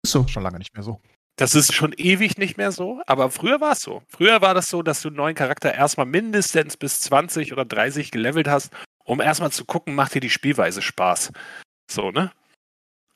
Ist 0.03 0.11
so. 0.11 0.27
Schon 0.27 0.43
lange 0.43 0.59
nicht 0.59 0.73
mehr 0.73 0.83
so. 0.83 1.01
Das 1.35 1.55
ist 1.55 1.73
schon 1.73 1.93
ewig 1.93 2.37
nicht 2.37 2.57
mehr 2.57 2.73
so, 2.73 3.01
aber 3.07 3.31
früher 3.31 3.61
war 3.61 3.71
es 3.71 3.79
so. 3.79 4.03
Früher 4.09 4.41
war 4.41 4.53
das 4.53 4.67
so, 4.67 4.83
dass 4.83 5.01
du 5.01 5.07
einen 5.07 5.17
neuen 5.17 5.35
Charakter 5.35 5.73
erstmal 5.73 6.05
mindestens 6.05 6.75
bis 6.75 6.99
20 7.01 7.53
oder 7.53 7.63
30 7.63 8.11
gelevelt 8.11 8.49
hast, 8.49 8.73
um 9.05 9.21
erstmal 9.21 9.51
zu 9.51 9.63
gucken, 9.63 9.95
macht 9.95 10.13
dir 10.13 10.19
die 10.19 10.29
Spielweise 10.29 10.81
Spaß. 10.81 11.31
So, 11.89 12.11
ne? 12.11 12.31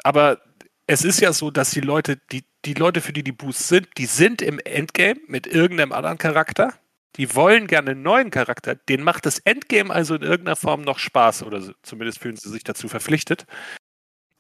Aber 0.04 0.42
es 0.88 1.04
ist 1.04 1.20
ja 1.20 1.34
so, 1.34 1.52
dass 1.52 1.72
die 1.72 1.82
Leute, 1.82 2.18
die, 2.32 2.46
die 2.66 2.74
Leute, 2.74 3.02
für 3.02 3.14
die 3.14 3.24
die 3.24 3.32
Boosts 3.32 3.68
sind, 3.68 3.88
die 3.98 4.06
sind 4.06 4.42
im 4.42 4.60
Endgame 4.60 5.20
mit 5.28 5.48
irgendeinem 5.48 5.92
anderen 5.92 6.18
Charakter. 6.18 6.74
Die 7.18 7.36
wollen 7.36 7.68
gerne 7.68 7.92
einen 7.92 8.02
neuen 8.02 8.32
Charakter. 8.32 8.76
Den 8.76 9.04
macht 9.04 9.26
das 9.26 9.40
Endgame 9.40 9.94
also 9.94 10.16
in 10.16 10.24
irgendeiner 10.24 10.56
Form 10.56 10.82
noch 10.82 10.98
Spaß 10.98 11.44
oder 11.44 11.62
zumindest 11.84 12.20
fühlen 12.20 12.38
sie 12.38 12.50
sich 12.50 12.64
dazu 12.64 12.88
verpflichtet. 12.88 13.46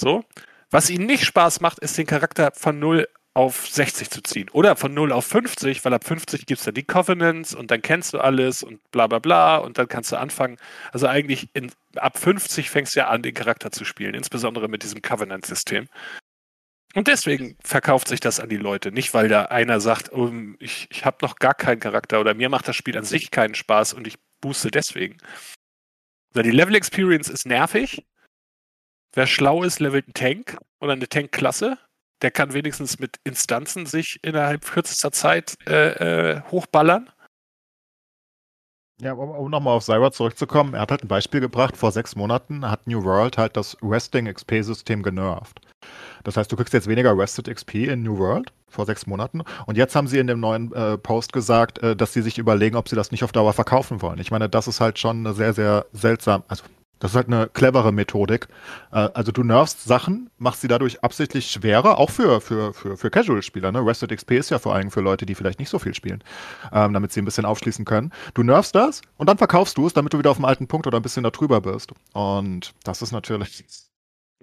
So. 0.02 0.24
Was 0.72 0.90
ihnen 0.90 1.06
nicht 1.06 1.26
Spaß 1.26 1.62
macht, 1.62 1.80
ist 1.80 1.98
den 1.98 2.08
Charakter 2.08 2.52
von 2.56 2.80
0 2.80 3.08
auf 3.36 3.68
60 3.68 4.10
zu 4.10 4.22
ziehen. 4.22 4.50
Oder 4.50 4.76
von 4.76 4.94
0 4.94 5.12
auf 5.12 5.26
50, 5.26 5.84
weil 5.86 5.94
ab 5.94 6.04
50 6.04 6.46
gibt 6.46 6.60
es 6.60 6.66
dann 6.66 6.74
die 6.74 6.84
Covenants 6.84 7.54
und 7.54 7.72
dann 7.72 7.82
kennst 7.82 8.14
du 8.14 8.20
alles 8.20 8.64
und 8.64 8.80
bla 8.92 9.08
bla 9.08 9.20
bla 9.20 9.58
und 9.58 9.78
dann 9.78 9.88
kannst 9.88 10.12
du 10.12 10.18
anfangen. 10.18 10.58
Also 10.92 11.08
eigentlich 11.08 11.50
in, 11.54 11.72
ab 11.96 12.18
50 12.18 12.70
fängst 12.70 12.96
du 12.96 13.02
ja 13.02 13.08
an, 13.08 13.22
den 13.22 13.34
Charakter 13.34 13.72
zu 13.72 13.86
spielen, 13.86 14.14
insbesondere 14.14 14.68
mit 14.68 14.84
diesem 14.84 15.02
Covenant-System. 15.02 15.88
Und 16.96 17.08
deswegen 17.08 17.58
verkauft 17.64 18.08
sich 18.08 18.20
das 18.20 18.40
an 18.40 18.50
die 18.50 18.58
Leute. 18.58 18.92
Nicht, 18.92 19.14
weil 19.14 19.28
da 19.28 19.46
einer 19.46 19.80
sagt, 19.80 20.14
oh, 20.14 20.32
ich, 20.60 20.88
ich 20.92 21.06
habe 21.06 21.18
noch 21.22 21.38
gar 21.38 21.56
keinen 21.56 21.80
Charakter 21.80 22.20
oder 22.20 22.36
mir 22.36 22.50
macht 22.50 22.68
das 22.68 22.76
Spiel 22.76 22.98
an 22.98 23.04
sich 23.04 23.32
keinen 23.32 23.56
Spaß 23.56 23.94
und 23.94 24.06
ich 24.06 24.18
booste 24.42 24.70
deswegen. 24.70 25.18
Die 26.36 26.52
Level 26.52 26.76
Experience 26.76 27.30
ist 27.30 27.46
nervig. 27.46 28.06
Wer 29.14 29.28
schlau 29.28 29.64
ist, 29.64 29.80
levelt 29.80 30.06
einen 30.06 30.14
Tank 30.14 30.58
oder 30.80 30.94
eine 30.94 31.08
Tank-Klasse. 31.08 31.78
Der 32.22 32.32
kann 32.32 32.54
wenigstens 32.54 33.00
mit 33.00 33.18
Instanzen 33.24 33.86
sich 33.86 34.20
innerhalb 34.24 34.66
kürzester 34.66 35.12
Zeit 35.12 35.56
äh, 35.68 36.36
äh, 36.36 36.42
hochballern. 36.50 37.10
Ja, 39.02 39.14
um, 39.14 39.50
nochmal 39.50 39.76
auf 39.76 39.84
Cyber 39.84 40.12
zurückzukommen, 40.12 40.76
er 40.76 40.82
hat 40.82 40.92
halt 40.92 41.04
ein 41.04 41.08
Beispiel 41.08 41.42
gebracht, 41.42 41.76
vor 41.76 41.92
sechs 41.92 42.16
Monaten 42.16 42.70
hat 42.70 42.88
New 42.88 43.04
World 43.04 43.38
halt 43.38 43.58
das 43.58 43.76
Resting 43.82 44.32
XP-System 44.32 45.04
genervt. 45.04 45.60
Das 46.24 46.38
heißt, 46.38 46.52
du 46.52 46.56
kriegst 46.56 46.74
jetzt 46.74 46.88
weniger 46.88 47.18
Rested 47.18 47.54
XP 47.54 47.76
in 47.76 48.04
New 48.04 48.18
World 48.18 48.52
vor 48.68 48.86
sechs 48.86 49.06
Monaten. 49.06 49.42
Und 49.66 49.78
jetzt 49.78 49.96
haben 49.96 50.08
sie 50.08 50.20
in 50.20 50.28
dem 50.28 50.40
neuen 50.40 50.74
äh, 50.74 50.98
Post 50.98 51.34
gesagt, 51.34 51.80
äh, 51.80 51.96
dass 51.96 52.14
sie 52.14 52.22
sich 52.22 52.38
überlegen, 52.38 52.76
ob 52.76 52.90
sie 52.90 52.96
das 52.96 53.12
nicht 53.12 53.24
auf 53.24 53.32
Dauer 53.32 53.54
verkaufen 53.54 54.02
wollen. 54.02 54.20
Ich 54.20 54.32
meine, 54.32 54.50
das 54.50 54.68
ist 54.68 54.82
halt 54.82 55.00
schon 55.00 55.26
eine 55.26 55.34
sehr, 55.34 55.54
sehr 55.54 55.86
seltsam, 55.94 56.44
also 56.48 56.64
das 57.04 57.12
ist 57.12 57.16
halt 57.18 57.28
eine 57.28 57.50
clevere 57.50 57.92
Methodik. 57.92 58.48
Äh, 58.94 59.10
also 59.14 59.34
du 59.34 59.44
nerfst 59.44 59.84
Sachen, 59.84 60.30
machst 60.38 60.62
sie 60.62 60.70
dadurch 60.70 61.04
absichtlich 61.04 61.52
schwerer, 61.52 61.98
auch 61.98 62.10
für, 62.10 62.40
für, 62.40 62.74
für, 62.74 62.96
für 62.96 63.10
Casual-Spieler. 63.10 63.74
Ne? 63.74 63.86
Rested 63.86 64.16
XP 64.16 64.32
ist 64.32 64.50
ja 64.52 64.58
vor 64.58 64.74
allem 64.74 64.90
für 64.90 65.02
Leute, 65.02 65.26
die 65.26 65.36
vielleicht 65.36 65.60
nicht 65.60 65.68
so 65.68 65.80
viel 65.80 65.94
spielen, 65.94 66.24
ähm, 66.72 66.94
damit 66.94 67.12
sie 67.12 67.22
ein 67.22 67.26
bisschen 67.26 67.44
aufschließen 67.44 67.84
können. 67.84 68.14
Du 68.34 68.44
nerfst 68.44 68.74
das 68.74 69.02
und 69.18 69.28
dann 69.28 69.38
verkaufst 69.38 69.78
du 69.78 69.86
es, 69.86 69.94
damit 69.94 70.14
du 70.14 70.18
wieder 70.18 70.32
auf 70.32 70.38
dem 70.38 70.46
alten 70.46 70.68
Punkt 70.68 70.88
oder 70.88 70.98
ein 70.98 71.02
bisschen 71.04 71.24
darüber 71.24 71.60
bist. 71.60 71.92
Und 72.14 72.74
das 72.86 73.02
ist 73.02 73.12
natürlich. 73.12 73.66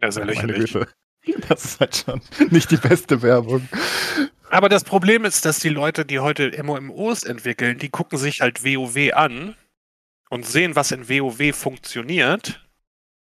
Ja, 0.03 0.11
sehr 0.11 0.27
lächerlich. 0.27 0.77
Das 1.49 1.65
ist 1.65 1.81
halt 1.81 1.97
schon 1.97 2.21
nicht 2.51 2.71
die 2.71 2.77
beste 2.77 3.23
Werbung. 3.23 3.69
Aber 4.51 4.69
das 4.69 4.85
Problem 4.85 5.25
ist, 5.25 5.45
dass 5.45 5.59
die 5.59 5.69
Leute, 5.69 6.05
die 6.05 6.19
heute 6.19 6.51
MMOs 6.63 7.23
entwickeln, 7.23 7.79
die 7.79 7.89
gucken 7.89 8.19
sich 8.19 8.41
halt 8.41 8.65
WoW 8.65 9.13
an 9.15 9.57
und 10.29 10.47
sehen, 10.47 10.77
was 10.77 10.91
in 10.91 11.09
WoW 11.09 11.55
funktioniert 11.55 12.67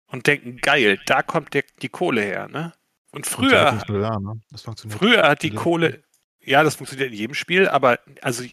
und 0.07 0.27
denken, 0.27 0.59
geil, 0.59 1.01
da 1.07 1.23
kommt 1.23 1.55
der, 1.55 1.65
die 1.81 1.89
Kohle 1.89 2.23
her, 2.23 2.49
ne? 2.49 2.73
Und 3.11 3.27
früher, 3.27 3.73
halt 3.73 3.89
da, 3.89 4.19
ne? 4.19 4.41
früher 4.89 5.23
hat 5.23 5.43
die 5.43 5.51
Kohle, 5.51 6.03
ja, 6.41 6.63
das 6.63 6.75
funktioniert 6.75 7.13
in 7.13 7.17
jedem 7.17 7.35
Spiel, 7.35 7.69
aber 7.69 8.01
also 8.21 8.45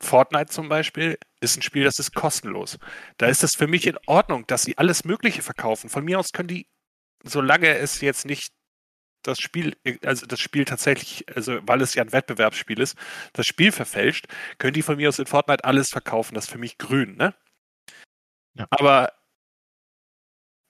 Fortnite 0.00 0.46
zum 0.46 0.68
Beispiel 0.68 1.18
ist 1.40 1.56
ein 1.56 1.62
Spiel, 1.62 1.84
das 1.84 1.98
ist 1.98 2.14
kostenlos. 2.14 2.78
Da 3.16 3.26
ist 3.26 3.42
es 3.42 3.56
für 3.56 3.66
mich 3.66 3.86
in 3.86 3.98
Ordnung, 4.06 4.46
dass 4.46 4.62
sie 4.62 4.78
alles 4.78 5.04
Mögliche 5.04 5.42
verkaufen. 5.42 5.90
Von 5.90 6.04
mir 6.04 6.20
aus 6.20 6.32
können 6.32 6.48
die, 6.48 6.68
solange 7.24 7.76
es 7.76 8.00
jetzt 8.00 8.24
nicht 8.24 8.52
das 9.22 9.40
Spiel, 9.40 9.76
also 10.04 10.26
das 10.26 10.40
Spiel 10.40 10.64
tatsächlich, 10.64 11.24
also 11.34 11.58
weil 11.62 11.82
es 11.82 11.94
ja 11.94 12.02
ein 12.02 12.12
Wettbewerbsspiel 12.12 12.80
ist, 12.80 12.96
das 13.32 13.46
Spiel 13.46 13.72
verfälscht, 13.72 14.26
können 14.58 14.74
die 14.74 14.82
von 14.82 14.96
mir 14.96 15.08
aus 15.08 15.18
in 15.18 15.26
Fortnite 15.26 15.64
alles 15.64 15.90
verkaufen. 15.90 16.34
Das 16.34 16.44
ist 16.44 16.50
für 16.50 16.58
mich 16.58 16.78
grün, 16.78 17.16
ne? 17.16 17.34
Ja. 18.54 18.66
Aber, 18.70 19.12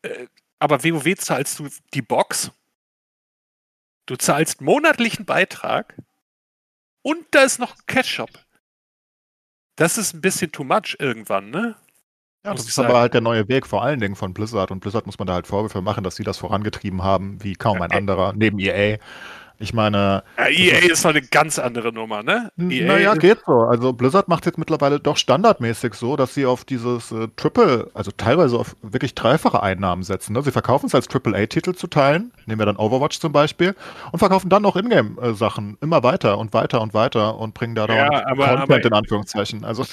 äh, 0.02 0.26
aber 0.58 0.82
WoW 0.84 1.16
zahlst 1.16 1.58
du 1.58 1.68
die 1.94 2.02
Box, 2.02 2.50
du 4.06 4.16
zahlst 4.16 4.60
monatlichen 4.60 5.24
Beitrag 5.24 5.94
und 7.02 7.26
da 7.32 7.42
ist 7.42 7.58
noch 7.58 7.74
ein 7.74 7.86
Cash-Shop. 7.86 8.30
Das 9.76 9.96
ist 9.96 10.12
ein 10.12 10.20
bisschen 10.20 10.50
too 10.50 10.64
much 10.64 10.96
irgendwann, 10.98 11.50
ne? 11.50 11.76
Ja, 12.48 12.54
das 12.54 12.66
ist 12.66 12.74
sagen. 12.74 12.88
aber 12.90 13.00
halt 13.00 13.14
der 13.14 13.20
neue 13.20 13.48
Weg, 13.48 13.66
vor 13.66 13.82
allen 13.82 14.00
Dingen 14.00 14.16
von 14.16 14.34
Blizzard. 14.34 14.70
Und 14.70 14.80
Blizzard 14.80 15.06
muss 15.06 15.18
man 15.18 15.26
da 15.26 15.34
halt 15.34 15.46
Vorwürfe 15.46 15.82
machen, 15.82 16.04
dass 16.04 16.16
sie 16.16 16.24
das 16.24 16.38
vorangetrieben 16.38 17.02
haben, 17.02 17.38
wie 17.42 17.54
kaum 17.54 17.80
ein 17.82 17.90
äh. 17.90 17.96
anderer, 17.96 18.32
neben 18.34 18.58
EA. 18.58 18.96
Ich 19.60 19.74
meine, 19.74 20.22
Ja, 20.38 20.46
EA 20.46 20.78
ist 20.92 21.02
noch 21.02 21.10
eine 21.10 21.20
ganz 21.20 21.58
andere 21.58 21.92
Nummer, 21.92 22.22
ne? 22.22 22.52
EA 22.60 22.86
naja, 22.86 23.14
geht 23.14 23.38
so. 23.44 23.62
Also 23.62 23.92
Blizzard 23.92 24.28
macht 24.28 24.46
jetzt 24.46 24.56
mittlerweile 24.56 25.00
doch 25.00 25.16
standardmäßig 25.16 25.94
so, 25.94 26.14
dass 26.14 26.32
sie 26.32 26.46
auf 26.46 26.64
dieses 26.64 27.10
äh, 27.10 27.26
Triple, 27.34 27.90
also 27.92 28.12
teilweise 28.16 28.56
auf 28.56 28.76
wirklich 28.82 29.16
dreifache 29.16 29.60
Einnahmen 29.60 30.04
setzen. 30.04 30.34
Ne? 30.34 30.42
Sie 30.42 30.52
verkaufen 30.52 30.86
es 30.86 30.94
als 30.94 31.08
AAA-Titel 31.12 31.74
zu 31.74 31.88
teilen, 31.88 32.30
nehmen 32.46 32.60
wir 32.60 32.66
dann 32.66 32.76
Overwatch 32.76 33.18
zum 33.18 33.32
Beispiel, 33.32 33.74
und 34.12 34.20
verkaufen 34.20 34.48
dann 34.48 34.62
noch 34.62 34.76
Ingame-Sachen 34.76 35.76
immer 35.80 36.04
weiter 36.04 36.38
und 36.38 36.54
weiter 36.54 36.80
und 36.80 36.94
weiter 36.94 37.36
und 37.36 37.52
bringen 37.54 37.74
da 37.74 37.86
Ja, 37.86 38.10
aber- 38.28 38.46
Content 38.46 38.60
aber- 38.70 38.84
in 38.84 38.92
Anführungszeichen. 38.92 39.64
Also 39.64 39.84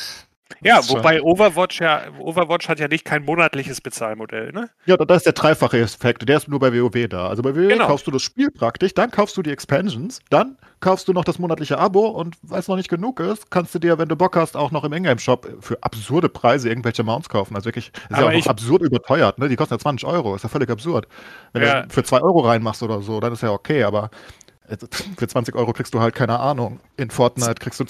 Ja, 0.61 0.79
wobei 0.89 1.21
Overwatch 1.23 1.81
ja, 1.81 2.03
Overwatch 2.19 2.69
hat 2.69 2.79
ja 2.79 2.87
nicht 2.87 3.03
kein 3.03 3.25
monatliches 3.25 3.81
Bezahlmodell, 3.81 4.51
ne? 4.51 4.69
Ja, 4.85 4.95
da- 4.95 5.05
das 5.05 5.17
ist 5.17 5.25
der 5.25 5.33
dreifache 5.33 5.79
Effekt. 5.79 6.27
Der 6.29 6.37
ist 6.37 6.47
nur 6.47 6.59
bei 6.59 6.71
WoW 6.71 7.07
da. 7.07 7.27
Also 7.29 7.41
bei 7.41 7.55
WoW 7.55 7.67
Genau. 7.67 7.87
kaufst 7.87 8.05
du 8.05 8.11
das 8.11 8.21
Spiel 8.21 8.51
praktisch, 8.51 8.93
dann 8.93 9.09
kaufst 9.09 9.35
du 9.37 9.41
die 9.41 9.49
Expansions, 9.49 10.19
dann 10.29 10.57
kaufst 10.81 11.07
du 11.07 11.13
noch 11.13 11.23
das 11.23 11.39
monatliche 11.39 11.79
Abo 11.79 12.07
und 12.07 12.35
weil 12.43 12.59
es 12.59 12.67
noch 12.67 12.75
nicht 12.75 12.89
genug 12.89 13.19
ist, 13.19 13.49
kannst 13.49 13.73
du 13.73 13.79
dir, 13.79 13.97
wenn 13.97 14.07
du 14.07 14.15
Bock 14.15 14.35
hast, 14.35 14.55
auch 14.55 14.69
noch 14.69 14.83
im 14.83 14.93
Ingame-Shop 14.93 15.47
für 15.61 15.81
absurde 15.81 16.29
Preise 16.29 16.69
irgendwelche 16.69 17.03
Mounts 17.03 17.27
kaufen. 17.27 17.55
Also 17.55 17.65
wirklich, 17.65 17.87
ist 17.87 18.11
ja 18.11 18.17
Aber 18.17 18.27
auch 18.27 18.31
noch 18.31 18.37
ich- 18.37 18.49
absurd 18.49 18.83
überteuert, 18.83 19.39
ne? 19.39 19.49
Die 19.49 19.55
kosten 19.55 19.73
ja 19.73 19.79
20 19.79 20.07
Euro, 20.07 20.35
ist 20.35 20.43
ja 20.43 20.49
völlig 20.49 20.69
absurd. 20.69 21.07
Wenn 21.53 21.63
Ja. 21.63 21.81
du 21.81 21.89
für 21.93 22.03
2 22.03 22.21
Euro 22.21 22.41
reinmachst 22.41 22.83
oder 22.83 23.01
so, 23.01 23.19
dann 23.19 23.33
ist 23.33 23.41
ja 23.41 23.49
okay, 23.51 23.83
aber 23.83 24.11
äh, 24.67 24.77
für 25.17 25.27
20 25.27 25.55
Euro 25.55 25.73
kriegst 25.73 25.93
du 25.95 25.99
halt 26.01 26.13
keine 26.13 26.39
Ahnung. 26.39 26.79
In 26.97 27.09
Fortnite 27.09 27.55
kriegst 27.55 27.79
du 27.79 27.85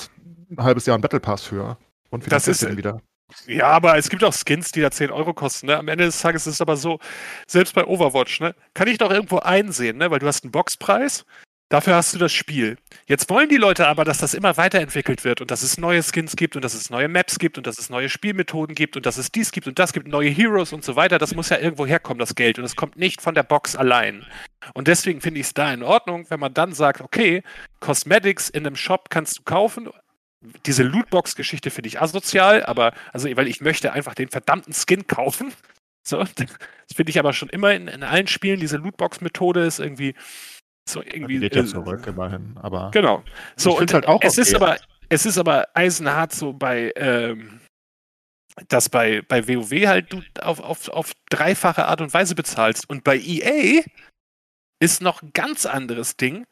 ein 0.57 0.63
halbes 0.63 0.85
Jahr 0.85 0.95
einen 0.95 1.01
Battle 1.01 1.19
Pass 1.19 1.43
für. 1.43 1.77
Und 2.23 2.31
Das 2.31 2.47
ist- 2.47 2.63
den 2.63 2.77
wieder. 2.77 3.01
Ja, 3.47 3.67
aber 3.69 3.97
es 3.97 4.09
gibt 4.09 4.23
auch 4.23 4.33
Skins, 4.33 4.71
die 4.71 4.81
da 4.81 4.91
10 4.91 5.09
Euro 5.09 5.33
kosten. 5.33 5.65
Ne? 5.67 5.77
Am 5.77 5.87
Ende 5.87 6.05
des 6.05 6.21
Tages 6.21 6.45
ist 6.45 6.55
es 6.55 6.61
aber 6.61 6.77
so, 6.77 6.99
selbst 7.47 7.73
bei 7.73 7.83
Overwatch, 7.83 8.39
ne, 8.39 8.53
kann 8.75 8.87
ich 8.87 8.99
doch 8.99 9.09
irgendwo 9.11 9.39
einsehen, 9.39 9.97
ne? 9.97 10.11
weil 10.11 10.19
du 10.19 10.27
hast 10.27 10.43
einen 10.43 10.51
Boxpreis, 10.51 11.25
dafür 11.69 11.95
hast 11.95 12.13
du 12.13 12.19
das 12.19 12.31
Spiel. 12.31 12.77
Jetzt 13.07 13.27
wollen 13.31 13.49
die 13.49 13.57
Leute 13.57 13.87
aber, 13.87 14.05
dass 14.05 14.19
das 14.19 14.35
immer 14.35 14.55
weiterentwickelt 14.57 15.23
wird 15.23 15.41
und 15.41 15.49
dass 15.49 15.63
es 15.63 15.79
neue 15.79 16.03
Skins 16.03 16.35
gibt 16.35 16.55
und 16.55 16.63
dass 16.63 16.75
es 16.75 16.91
neue 16.91 17.07
Maps 17.07 17.39
gibt 17.39 17.57
und 17.57 17.65
dass 17.65 17.79
es 17.79 17.89
neue 17.89 18.09
Spielmethoden 18.09 18.75
gibt 18.75 18.95
und 18.95 19.07
dass 19.07 19.17
es 19.17 19.31
dies 19.31 19.51
gibt 19.51 19.65
und 19.67 19.79
das 19.79 19.91
gibt, 19.91 20.07
neue 20.07 20.29
Heroes 20.29 20.71
und 20.71 20.83
so 20.85 20.95
weiter. 20.95 21.17
Das 21.17 21.33
muss 21.33 21.49
ja 21.49 21.57
irgendwo 21.57 21.87
herkommen, 21.87 22.19
das 22.19 22.35
Geld. 22.35 22.59
Und 22.59 22.65
es 22.65 22.75
kommt 22.75 22.95
nicht 22.95 23.21
von 23.23 23.33
der 23.33 23.43
Box 23.43 23.75
allein. 23.75 24.23
Und 24.75 24.87
deswegen 24.87 25.19
finde 25.19 25.39
ich 25.39 25.47
es 25.47 25.53
da 25.55 25.73
in 25.73 25.81
Ordnung, 25.81 26.27
wenn 26.29 26.39
man 26.39 26.53
dann 26.53 26.73
sagt, 26.73 27.01
okay, 27.01 27.41
Cosmetics 27.79 28.49
in 28.49 28.65
einem 28.67 28.75
Shop 28.75 29.09
kannst 29.09 29.39
du 29.39 29.43
kaufen. 29.43 29.89
Diese 30.65 30.83
Lootbox-Geschichte 30.83 31.69
finde 31.71 31.87
ich 31.87 32.01
asozial, 32.01 32.63
aber 32.63 32.93
also, 33.13 33.29
weil 33.35 33.47
ich 33.47 33.61
möchte 33.61 33.93
einfach 33.93 34.15
den 34.15 34.29
verdammten 34.29 34.73
Skin 34.73 35.07
kaufen. 35.07 35.53
So, 36.07 36.19
das 36.19 36.45
finde 36.95 37.09
ich 37.09 37.17
aber 37.17 37.33
schon 37.33 37.49
immer 37.49 37.73
in, 37.73 37.87
in 37.87 38.03
allen 38.03 38.27
Spielen. 38.27 38.59
Diese 38.59 38.77
Lootbox-Methode 38.77 39.65
ist 39.65 39.79
irgendwie 39.79 40.13
so 40.87 41.01
irgendwie. 41.01 41.39
Geht 41.39 41.55
ja 41.55 41.63
äh, 41.63 41.65
zurück 41.65 42.05
immerhin, 42.05 42.55
aber 42.61 42.91
Genau. 42.91 43.23
So, 43.55 43.77
und 43.77 43.91
halt 43.91 44.07
auch 44.07 44.21
es 44.21 44.37
ist 44.37 44.53
okay. 44.53 44.63
aber, 44.63 44.77
es 45.09 45.25
ist 45.25 45.39
aber 45.39 45.67
eisenhart 45.73 46.31
so 46.31 46.53
bei, 46.53 46.93
ähm, 46.95 47.59
dass 48.67 48.89
bei, 48.89 49.21
bei 49.23 49.47
WoW 49.47 49.87
halt 49.87 50.13
du 50.13 50.21
auf, 50.41 50.59
auf, 50.59 50.89
auf 50.89 51.13
dreifache 51.29 51.85
Art 51.85 52.01
und 52.01 52.13
Weise 52.13 52.35
bezahlst. 52.35 52.89
Und 52.89 53.03
bei 53.03 53.17
EA 53.17 53.83
ist 54.79 55.01
noch 55.01 55.21
ein 55.21 55.31
ganz 55.33 55.65
anderes 55.65 56.17
Ding, 56.17 56.45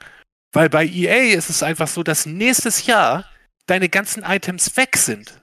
weil 0.51 0.69
bei 0.69 0.85
EA 0.85 1.35
ist 1.35 1.49
es 1.49 1.63
einfach 1.63 1.87
so, 1.87 2.03
dass 2.03 2.25
nächstes 2.25 2.85
Jahr 2.85 3.25
deine 3.68 3.89
ganzen 3.89 4.24
Items 4.24 4.76
weg 4.78 4.97
sind. 4.97 5.41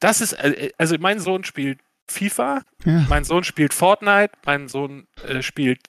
Das 0.00 0.20
ist, 0.20 0.32
äh, 0.34 0.72
also 0.78 0.96
mein 0.98 1.18
Sohn 1.20 1.44
spielt 1.44 1.80
FIFA, 2.10 2.62
Ja. 2.84 3.04
mein 3.08 3.24
Sohn 3.24 3.44
spielt 3.44 3.74
Fortnite, 3.74 4.32
mein 4.44 4.68
Sohn 4.68 5.06
äh, 5.24 5.42
spielt 5.42 5.88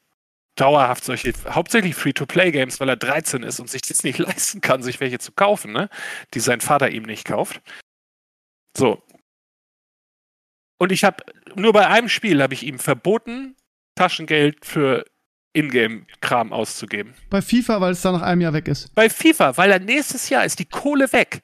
dauerhaft 0.56 1.06
solche, 1.06 1.34
hauptsächlich 1.48 1.96
Free-to-Play-Games, 1.96 2.80
weil 2.82 2.90
er 2.90 2.98
13 2.98 3.44
ist 3.44 3.60
und 3.62 3.70
sich 3.70 3.82
das 3.84 4.04
nicht 4.04 4.18
leisten 4.20 4.62
kann, 4.62 4.84
sich 4.84 5.00
welche 5.00 5.20
zu 5.20 5.32
kaufen, 5.32 5.72
ne? 5.72 5.90
die 6.34 6.40
sein 6.42 6.60
Vater 6.62 6.90
ihm 6.90 7.04
nicht 7.04 7.26
kauft. 7.26 7.62
So. 8.76 9.02
Und 10.78 10.92
ich 10.92 11.04
habe, 11.04 11.24
nur 11.56 11.74
bei 11.74 11.88
einem 11.88 12.10
Spiel 12.10 12.42
habe 12.42 12.54
ich 12.54 12.64
ihm 12.64 12.80
verboten, 12.80 13.56
Taschengeld 13.96 14.66
für 14.66 15.06
Ingame-Kram 15.54 16.54
auszugeben. 16.54 17.14
Bei 17.30 17.42
FIFA, 17.42 17.82
weil 17.82 17.94
es 17.94 18.02
da 18.02 18.12
nach 18.12 18.22
einem 18.22 18.42
Jahr 18.42 18.54
weg 18.54 18.68
ist. 18.68 18.94
Bei 18.96 19.10
FIFA, 19.10 19.58
weil 19.58 19.72
er 19.72 19.80
nächstes 19.80 20.30
Jahr 20.30 20.46
ist 20.46 20.60
die 20.60 20.66
Kohle 20.66 21.12
weg. 21.12 21.42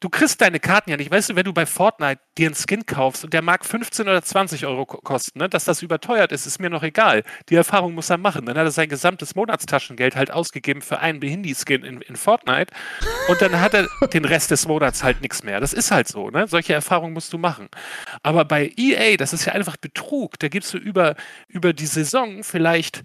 Du 0.00 0.08
kriegst 0.08 0.40
deine 0.40 0.60
Karten 0.60 0.88
ja 0.88 0.96
nicht. 0.96 1.10
Weißt 1.10 1.28
du, 1.28 1.36
wenn 1.36 1.44
du 1.44 1.52
bei 1.52 1.66
Fortnite 1.66 2.20
dir 2.38 2.46
einen 2.46 2.54
Skin 2.54 2.86
kaufst 2.86 3.22
und 3.22 3.34
der 3.34 3.42
mag 3.42 3.66
15 3.66 4.08
oder 4.08 4.22
20 4.22 4.64
Euro 4.64 4.86
ko- 4.86 4.96
kosten, 5.02 5.38
ne? 5.38 5.48
dass 5.50 5.66
das 5.66 5.82
überteuert 5.82 6.32
ist, 6.32 6.46
ist 6.46 6.58
mir 6.58 6.70
noch 6.70 6.82
egal. 6.82 7.22
Die 7.50 7.54
Erfahrung 7.54 7.92
muss 7.94 8.08
er 8.08 8.16
machen. 8.16 8.46
Dann 8.46 8.56
hat 8.56 8.64
er 8.64 8.70
sein 8.70 8.88
gesamtes 8.88 9.34
Monatstaschengeld 9.34 10.16
halt 10.16 10.30
ausgegeben 10.30 10.80
für 10.80 11.00
einen 11.00 11.20
Behindi-Skin 11.20 11.84
in, 11.84 12.00
in 12.00 12.16
Fortnite 12.16 12.72
und 13.28 13.42
dann 13.42 13.60
hat 13.60 13.74
er 13.74 13.88
den 14.14 14.24
Rest 14.24 14.50
des 14.50 14.66
Monats 14.66 15.04
halt 15.04 15.20
nichts 15.20 15.42
mehr. 15.42 15.60
Das 15.60 15.74
ist 15.74 15.90
halt 15.90 16.08
so. 16.08 16.30
Ne? 16.30 16.46
Solche 16.48 16.72
Erfahrungen 16.72 17.12
musst 17.12 17.32
du 17.34 17.38
machen. 17.38 17.68
Aber 18.22 18.46
bei 18.46 18.72
EA, 18.78 19.18
das 19.18 19.34
ist 19.34 19.44
ja 19.44 19.52
einfach 19.52 19.76
Betrug. 19.76 20.38
Da 20.38 20.48
gibst 20.48 20.72
du 20.72 20.78
über, 20.78 21.14
über 21.46 21.74
die 21.74 21.86
Saison 21.86 22.42
vielleicht 22.42 23.02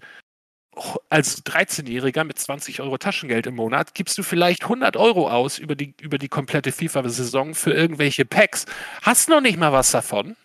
als 1.08 1.44
13-Jähriger 1.44 2.24
mit 2.24 2.38
20 2.38 2.80
Euro 2.80 2.98
Taschengeld 2.98 3.46
im 3.46 3.54
Monat 3.54 3.94
gibst 3.94 4.18
du 4.18 4.22
vielleicht 4.22 4.64
100 4.64 4.96
Euro 4.96 5.30
aus 5.30 5.58
über 5.58 5.74
die, 5.74 5.94
über 6.00 6.18
die 6.18 6.28
komplette 6.28 6.72
FIFA-Saison 6.72 7.54
für 7.54 7.72
irgendwelche 7.72 8.24
Packs. 8.24 8.66
Hast 9.02 9.28
noch 9.28 9.40
nicht 9.40 9.58
mal 9.58 9.72
was 9.72 9.90
davon. 9.90 10.36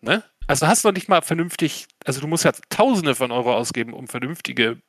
Ne? 0.00 0.22
Also 0.46 0.66
hast 0.66 0.84
noch 0.84 0.92
nicht 0.92 1.08
mal 1.08 1.22
vernünftig, 1.22 1.86
also 2.04 2.20
du 2.20 2.26
musst 2.26 2.44
ja 2.44 2.52
Tausende 2.70 3.14
von 3.14 3.32
Euro 3.32 3.54
ausgeben, 3.54 3.92
um 3.92 4.06
vernünftige 4.06 4.80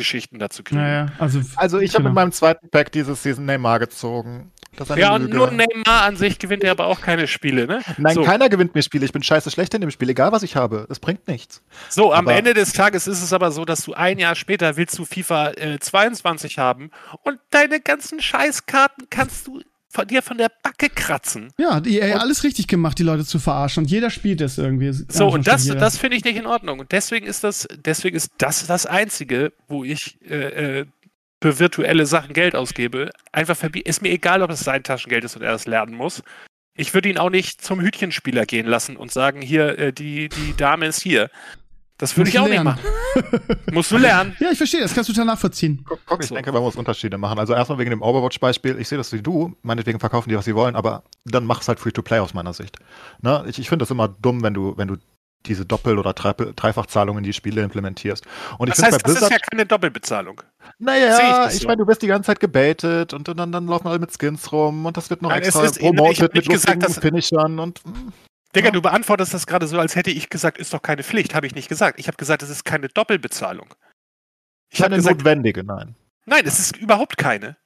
My-Team-Geschichten 0.00 0.38
dazu 0.38 0.62
kriegen. 0.62 0.80
Naja, 0.80 1.06
also. 1.18 1.40
Also 1.56 1.78
ich 1.78 1.94
habe 1.94 2.02
genau. 2.02 2.10
mit 2.10 2.14
meinem 2.14 2.32
zweiten 2.32 2.68
Pack 2.70 2.92
dieses 2.92 3.22
Season 3.22 3.44
Neymar 3.44 3.78
gezogen. 3.78 4.52
Ja, 4.96 5.16
und 5.16 5.30
nur 5.30 5.50
Neymar 5.50 6.02
an 6.02 6.16
sich 6.16 6.38
gewinnt 6.38 6.62
er 6.62 6.70
aber 6.70 6.86
auch 6.86 7.00
keine 7.00 7.26
Spiele, 7.26 7.66
ne? 7.66 7.82
Nein, 7.98 8.14
so. 8.14 8.22
keiner 8.22 8.48
gewinnt 8.48 8.74
mir 8.74 8.82
Spiele. 8.82 9.04
Ich 9.04 9.12
bin 9.12 9.22
scheiße 9.22 9.50
schlecht 9.50 9.74
in 9.74 9.80
dem 9.80 9.90
Spiel, 9.90 10.08
egal 10.08 10.30
was 10.30 10.44
ich 10.44 10.54
habe. 10.54 10.86
Es 10.88 11.00
bringt 11.00 11.26
nichts. 11.26 11.62
So, 11.88 12.12
am 12.12 12.28
Aber- 12.28 12.36
Ende 12.36 12.54
des 12.54 12.72
Tages 12.72 13.08
ist 13.08 13.22
es 13.22 13.32
aber 13.32 13.50
so, 13.50 13.64
dass 13.64 13.84
du 13.84 13.94
ein 13.94 14.18
Jahr 14.18 14.36
später 14.36 14.76
willst 14.76 14.96
du 14.96 15.04
FIFA 15.04 15.50
äh, 15.52 15.78
22 15.80 16.58
haben 16.58 16.92
und 17.22 17.40
deine 17.50 17.80
ganzen 17.80 18.20
Scheißkarten 18.20 19.08
kannst 19.10 19.48
du 19.48 19.60
von 19.92 20.06
dir 20.06 20.22
von 20.22 20.38
der 20.38 20.50
Backe 20.62 20.88
kratzen. 20.88 21.52
Ja, 21.58 21.74
hat 21.74 21.86
EA 21.86 22.14
Und- 22.14 22.20
alles 22.20 22.44
richtig 22.44 22.68
gemacht, 22.68 22.98
die 22.98 23.02
Leute 23.02 23.24
zu 23.24 23.38
verarschen. 23.40 23.82
Und 23.84 23.90
jeder 23.90 24.08
spielt 24.10 24.40
es 24.40 24.56
irgendwie. 24.56 24.92
So, 24.92 25.28
und 25.28 25.46
das, 25.48 25.64
jeder. 25.64 25.80
das 25.80 25.98
finde 25.98 26.16
ich 26.16 26.24
nicht 26.24 26.36
in 26.36 26.46
Ordnung. 26.46 26.78
Und 26.78 26.92
deswegen 26.92 27.26
ist 27.26 27.42
das, 27.42 27.66
deswegen 27.84 28.16
ist 28.16 28.30
das 28.38 28.66
das 28.66 28.86
Einzige, 28.86 29.52
wo 29.66 29.82
ich 29.82 30.18
äh, 30.22 30.80
äh, 30.80 30.86
für 31.42 31.58
virtuelle 31.58 32.06
Sachen 32.06 32.34
Geld 32.34 32.54
ausgebe. 32.54 33.10
Einfach 33.32 33.56
verbieten. 33.56 33.88
Ist 33.88 34.00
mir 34.00 34.10
egal, 34.10 34.42
ob 34.42 34.50
es 34.50 34.60
sein 34.60 34.84
Taschengeld 34.84 35.24
ist 35.24 35.34
und 35.36 35.42
er 35.42 35.52
das 35.52 35.66
lernen 35.66 35.94
muss. 35.94 36.22
Ich 36.76 36.94
würde 36.94 37.08
ihn 37.08 37.18
auch 37.18 37.30
nicht 37.30 37.60
zum 37.60 37.80
Hütchenspieler 37.80 38.46
gehen 38.46 38.66
lassen 38.66 38.96
und 38.96 39.10
sagen, 39.10 39.42
hier, 39.42 39.76
äh, 39.78 39.92
die, 39.92 40.28
die 40.28 40.54
Dame 40.56 40.86
ist 40.86 41.02
hier. 41.02 41.30
Das 42.00 42.16
würde 42.16 42.30
ich 42.30 42.38
auch 42.38 42.44
du 42.44 42.50
nicht 42.50 42.62
lernen. 42.64 42.78
machen. 43.44 43.60
Musst 43.72 43.90
du 43.92 43.98
lernen. 43.98 44.34
Ja, 44.40 44.50
ich 44.50 44.58
verstehe, 44.58 44.80
das 44.80 44.94
kannst 44.94 45.08
du 45.08 45.12
total 45.12 45.26
nachvollziehen. 45.26 45.84
Guck, 45.86 46.00
guck 46.06 46.22
ich 46.22 46.28
So. 46.28 46.34
denke, 46.34 46.50
man 46.50 46.62
muss 46.62 46.76
Unterschiede 46.76 47.18
machen. 47.18 47.38
Also 47.38 47.52
erstmal 47.54 47.78
wegen 47.78 47.90
dem 47.90 48.02
Overwatch-Beispiel. 48.02 48.78
Ich 48.80 48.88
sehe 48.88 48.98
das 48.98 49.12
wie 49.12 49.22
du. 49.22 49.54
Meinetwegen 49.62 50.00
verkaufen 50.00 50.28
die, 50.30 50.36
was 50.36 50.44
sie 50.46 50.54
wollen, 50.54 50.74
aber 50.76 51.02
dann 51.24 51.44
mach 51.44 51.60
es 51.60 51.68
halt 51.68 51.78
Free-to-Play 51.78 52.18
aus 52.20 52.34
meiner 52.34 52.52
Sicht. 52.52 52.76
Ne? 53.22 53.44
Ich, 53.48 53.58
ich 53.58 53.68
finde 53.68 53.82
das 53.84 53.90
immer 53.90 54.08
dumm, 54.08 54.42
wenn 54.42 54.54
du, 54.54 54.74
wenn 54.76 54.88
du 54.88 54.96
diese 55.46 55.64
Doppel- 55.64 55.98
oder 55.98 56.10
Dreifach- 56.12 56.52
Dreifachzahlung 56.54 57.16
in 57.16 57.24
die 57.24 57.32
Spiele 57.32 57.62
implementierst. 57.62 58.24
Und 58.58 58.68
ich 58.68 58.74
Das 58.74 58.84
finde 58.84 58.96
heißt, 58.96 59.04
bei 59.04 59.12
das 59.14 59.22
ist 59.22 59.30
ja 59.30 59.38
keine 59.38 59.64
Doppelbezahlung. 59.64 60.42
Ich 60.62 60.68
naja, 60.84 61.44
das 61.44 61.54
ich 61.54 61.62
so. 61.62 61.66
meine, 61.68 61.78
du 61.82 61.86
wirst 61.88 62.02
die 62.02 62.06
ganze 62.08 62.26
Zeit 62.26 62.40
gebaitet 62.40 63.14
und, 63.14 63.26
dann, 63.28 63.50
dann 63.50 63.66
laufen 63.66 63.88
alle 63.88 63.98
mit 63.98 64.10
Skins 64.18 64.52
rum 64.52 64.84
und 64.84 64.96
das 64.98 65.08
wird 65.08 65.22
noch 65.22 65.30
Nein, 65.30 65.42
extra 65.42 65.64
ist- 65.64 65.76
ich 65.78 65.82
promoted 65.82 66.34
mit 66.34 66.46
nicht 66.46 66.50
gesagt, 66.50 66.82
Finishern 67.00 67.58
und 67.58 67.80
mm, 67.86 68.12
Digga, 68.54 68.66
Ja. 68.68 68.72
du 68.72 68.82
beantwortest 68.82 69.32
das 69.34 69.46
gerade 69.46 69.66
so, 69.66 69.78
als 69.78 69.94
hätte 69.96 70.10
ich 70.10 70.28
gesagt, 70.30 70.58
ist 70.58 70.72
doch 70.72 70.82
keine 70.82 71.02
Pflicht. 71.02 71.34
Habe 71.34 71.46
ich 71.46 71.54
nicht 71.54 71.68
gesagt. 71.68 71.98
Ich 71.98 72.06
habe 72.08 72.16
gesagt, 72.16 72.42
es 72.42 72.50
ist 72.50 72.64
keine 72.64 72.88
Doppelbezahlung. 72.88 73.74
Ich 74.70 74.80
habe 74.80 74.90
keine 74.90 74.96
gesagt, 74.96 75.18
notwendige, 75.18 75.64
nein. 75.64 75.94
nein, 76.26 76.42
es 76.46 76.58
ist 76.58 76.76
überhaupt 76.76 77.16
keine. 77.16 77.56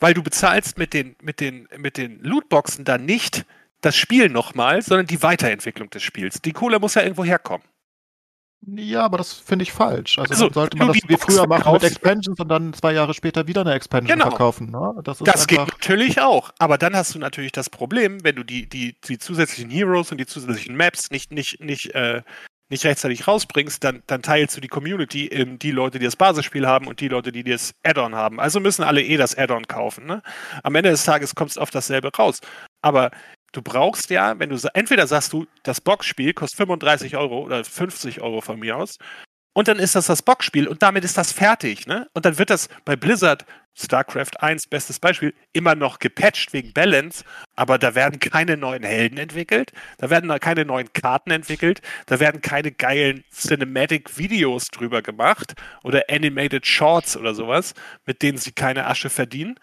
weil 0.00 0.14
du 0.14 0.22
bezahlst 0.22 0.78
mit 0.78 0.94
den, 0.94 1.16
mit 1.22 1.40
den, 1.40 1.66
mit 1.76 1.96
den 1.96 2.20
Lootboxen 2.22 2.84
dann 2.84 3.04
nicht 3.04 3.44
das 3.80 3.96
Spiel 3.96 4.28
nochmal, 4.28 4.80
sondern 4.82 5.06
die 5.06 5.22
Weiterentwicklung 5.22 5.90
des 5.90 6.02
Spiels. 6.04 6.40
Die 6.40 6.52
Kohle 6.52 6.78
muss 6.78 6.94
ja 6.94 7.02
irgendwo 7.02 7.24
herkommen. 7.24 7.66
Ja, 8.66 9.04
aber 9.04 9.18
das 9.18 9.32
finde 9.34 9.62
ich 9.62 9.72
falsch. 9.72 10.18
Also, 10.18 10.32
Also, 10.32 10.50
sollte 10.52 10.76
man 10.76 10.88
das 10.88 10.96
wie 11.06 11.16
früher 11.16 11.46
machen 11.46 11.72
mit 11.72 11.84
Expansions 11.84 12.38
und 12.40 12.48
dann 12.48 12.72
zwei 12.72 12.92
Jahre 12.92 13.14
später 13.14 13.46
wieder 13.46 13.60
eine 13.62 13.72
Expansion 13.72 14.18
Genau. 14.18 14.30
verkaufen. 14.30 14.70
Ne? 14.70 14.94
Das 15.04 15.20
ist 15.20 15.26
Das 15.26 15.46
geht 15.46 15.58
natürlich 15.58 16.20
auch, 16.20 16.50
aber 16.58 16.76
dann 16.76 16.94
hast 16.96 17.14
du 17.14 17.18
natürlich 17.18 17.52
das 17.52 17.70
Problem, 17.70 18.22
wenn 18.24 18.34
du 18.36 18.42
die, 18.42 18.68
die, 18.68 18.96
die 19.06 19.18
zusätzlichen 19.18 19.70
Heroes 19.70 20.10
und 20.10 20.18
die 20.18 20.26
zusätzlichen 20.26 20.76
Maps 20.76 21.10
nicht, 21.10 21.30
nicht, 21.32 21.60
nicht, 21.60 21.94
äh, 21.94 22.22
nicht 22.68 22.84
rechtzeitig 22.84 23.26
rausbringst, 23.28 23.82
dann, 23.82 24.02
dann 24.08 24.22
teilst 24.22 24.56
du 24.56 24.60
die 24.60 24.68
Community 24.68 25.24
in 25.26 25.58
die 25.58 25.70
Leute, 25.70 25.98
die 26.00 26.04
das 26.04 26.16
Basisspiel 26.16 26.66
haben 26.66 26.86
und 26.88 27.00
die 27.00 27.08
Leute, 27.08 27.32
die 27.32 27.44
das 27.44 27.72
Add-on 27.84 28.14
haben. 28.14 28.40
Also 28.40 28.60
müssen 28.60 28.82
alle 28.82 29.02
eh 29.02 29.16
das 29.16 29.38
Add-on 29.38 29.66
kaufen. 29.68 30.04
Ne? 30.04 30.20
Am 30.64 30.74
Ende 30.74 30.90
des 30.90 31.04
Tages 31.04 31.34
kommst 31.34 31.56
du 31.56 31.60
auf 31.60 31.70
dasselbe 31.70 32.10
raus. 32.14 32.40
Aber 32.82 33.10
du 33.52 33.62
brauchst 33.62 34.10
ja, 34.10 34.38
wenn 34.38 34.50
du 34.50 34.56
entweder 34.74 35.06
sagst 35.06 35.32
du, 35.32 35.46
das 35.62 35.80
Boxspiel 35.80 36.34
kostet 36.34 36.58
35 36.58 37.16
Euro 37.16 37.40
oder 37.40 37.64
50 37.64 38.20
Euro 38.20 38.40
von 38.40 38.58
mir 38.58 38.76
aus, 38.76 38.98
und 39.58 39.66
dann 39.66 39.80
ist 39.80 39.96
das 39.96 40.06
das 40.06 40.22
Boxspiel 40.22 40.68
und 40.68 40.84
damit 40.84 41.02
ist 41.02 41.18
das 41.18 41.32
fertig. 41.32 41.88
Ne? 41.88 42.08
Und 42.14 42.24
dann 42.24 42.38
wird 42.38 42.48
das 42.48 42.68
bei 42.84 42.94
Blizzard, 42.94 43.44
StarCraft 43.76 44.40
1, 44.40 44.68
bestes 44.68 45.00
Beispiel, 45.00 45.34
immer 45.52 45.74
noch 45.74 45.98
gepatcht 45.98 46.52
wegen 46.52 46.72
Balance, 46.72 47.24
aber 47.56 47.76
da 47.76 47.96
werden 47.96 48.20
keine 48.20 48.56
neuen 48.56 48.84
Helden 48.84 49.18
entwickelt, 49.18 49.72
da 49.96 50.10
werden 50.10 50.30
keine 50.38 50.64
neuen 50.64 50.92
Karten 50.92 51.32
entwickelt, 51.32 51.82
da 52.06 52.20
werden 52.20 52.40
keine 52.40 52.70
geilen 52.70 53.24
Cinematic-Videos 53.32 54.68
drüber 54.68 55.02
gemacht 55.02 55.54
oder 55.82 56.04
Animated 56.08 56.64
Shorts 56.64 57.16
oder 57.16 57.34
sowas, 57.34 57.74
mit 58.06 58.22
denen 58.22 58.38
sie 58.38 58.52
keine 58.52 58.86
Asche 58.86 59.10
verdienen, 59.10 59.58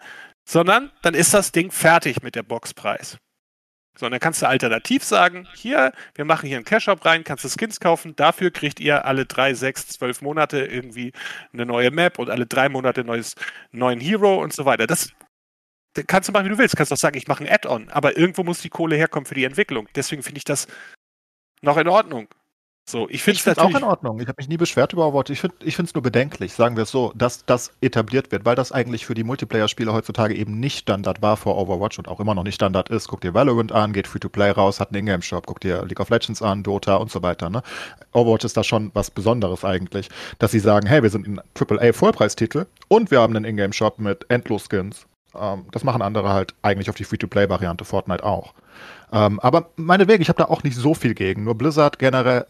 sondern 0.46 0.92
dann 1.00 1.14
ist 1.14 1.32
das 1.32 1.52
Ding 1.52 1.70
fertig 1.70 2.22
mit 2.22 2.34
der 2.34 2.42
Boxpreis. 2.42 3.16
So, 3.98 4.06
und 4.06 4.12
dann 4.12 4.20
kannst 4.20 4.42
du 4.42 4.46
alternativ 4.46 5.02
sagen, 5.04 5.48
hier, 5.54 5.92
wir 6.14 6.24
machen 6.24 6.46
hier 6.46 6.56
einen 6.56 6.66
Cash-Up 6.66 7.04
rein, 7.04 7.24
kannst 7.24 7.44
du 7.44 7.48
Skins 7.48 7.80
kaufen, 7.80 8.14
dafür 8.14 8.50
kriegt 8.50 8.78
ihr 8.78 9.06
alle 9.06 9.24
drei, 9.24 9.54
sechs, 9.54 9.88
zwölf 9.88 10.20
Monate 10.20 10.66
irgendwie 10.66 11.12
eine 11.52 11.64
neue 11.64 11.90
Map 11.90 12.18
und 12.18 12.28
alle 12.28 12.46
drei 12.46 12.68
Monate 12.68 13.04
neues, 13.04 13.34
neuen 13.72 14.00
Hero 14.00 14.42
und 14.42 14.52
so 14.52 14.66
weiter. 14.66 14.86
Das 14.86 15.12
da 15.94 16.02
kannst 16.02 16.28
du 16.28 16.32
machen, 16.32 16.44
wie 16.44 16.50
du 16.50 16.58
willst. 16.58 16.76
Kannst 16.76 16.92
auch 16.92 16.98
sagen, 16.98 17.16
ich 17.16 17.26
mache 17.26 17.42
ein 17.42 17.50
Add-on, 17.50 17.88
aber 17.88 18.18
irgendwo 18.18 18.44
muss 18.44 18.60
die 18.60 18.68
Kohle 18.68 18.96
herkommen 18.96 19.24
für 19.24 19.34
die 19.34 19.44
Entwicklung. 19.44 19.88
Deswegen 19.94 20.22
finde 20.22 20.38
ich 20.38 20.44
das 20.44 20.66
noch 21.62 21.78
in 21.78 21.88
Ordnung. 21.88 22.28
So, 22.88 23.08
ich 23.10 23.24
finde 23.24 23.40
es 23.50 23.58
auch 23.58 23.74
in 23.74 23.82
Ordnung. 23.82 24.20
Ich 24.20 24.28
habe 24.28 24.36
mich 24.38 24.48
nie 24.48 24.56
beschwert 24.56 24.92
über 24.92 25.08
Overwatch. 25.08 25.30
Ich 25.30 25.40
finde 25.40 25.56
es 25.60 25.94
nur 25.94 26.02
bedenklich, 26.02 26.52
sagen 26.52 26.76
wir 26.76 26.84
es 26.84 26.92
so, 26.92 27.12
dass 27.16 27.44
das 27.44 27.72
etabliert 27.80 28.30
wird, 28.30 28.44
weil 28.44 28.54
das 28.54 28.70
eigentlich 28.70 29.06
für 29.06 29.14
die 29.14 29.24
Multiplayer-Spiele 29.24 29.92
heutzutage 29.92 30.36
eben 30.36 30.60
nicht 30.60 30.78
Standard 30.82 31.20
war 31.20 31.36
vor 31.36 31.58
Overwatch 31.58 31.98
und 31.98 32.06
auch 32.06 32.20
immer 32.20 32.36
noch 32.36 32.44
nicht 32.44 32.54
Standard 32.54 32.88
ist. 32.88 33.08
Guck 33.08 33.22
dir 33.22 33.34
Valorant 33.34 33.72
an, 33.72 33.92
geht 33.92 34.06
Free-to-Play 34.06 34.52
raus, 34.52 34.78
hat 34.78 34.90
einen 34.90 35.00
Ingame-Shop. 35.00 35.46
Guck 35.46 35.58
dir 35.58 35.84
League 35.84 35.98
of 35.98 36.10
Legends 36.10 36.42
an, 36.42 36.62
Dota 36.62 36.94
und 36.94 37.10
so 37.10 37.22
weiter. 37.24 37.50
Ne? 37.50 37.60
Overwatch 38.12 38.44
ist 38.44 38.56
da 38.56 38.62
schon 38.62 38.92
was 38.94 39.10
Besonderes 39.10 39.64
eigentlich, 39.64 40.08
dass 40.38 40.52
sie 40.52 40.60
sagen, 40.60 40.86
hey, 40.86 41.02
wir 41.02 41.10
sind 41.10 41.26
ein 41.26 41.40
AAA-Vollpreistitel 41.58 42.66
und 42.86 43.10
wir 43.10 43.20
haben 43.20 43.34
einen 43.34 43.44
Ingame-Shop 43.44 43.98
mit 43.98 44.26
Endlos-Skins. 44.28 45.06
Ähm, 45.36 45.66
das 45.72 45.82
machen 45.82 46.02
andere 46.02 46.28
halt 46.28 46.54
eigentlich 46.62 46.88
auf 46.88 46.94
die 46.94 47.04
Free-to-Play-Variante 47.04 47.84
Fortnite 47.84 48.22
auch. 48.22 48.54
Ähm, 49.12 49.40
aber 49.40 49.70
meinetwegen, 49.76 50.22
ich 50.22 50.28
habe 50.28 50.38
da 50.38 50.44
auch 50.44 50.62
nicht 50.62 50.76
so 50.76 50.94
viel 50.94 51.14
gegen. 51.14 51.44
Nur 51.44 51.56
Blizzard 51.56 51.98
generell 51.98 52.46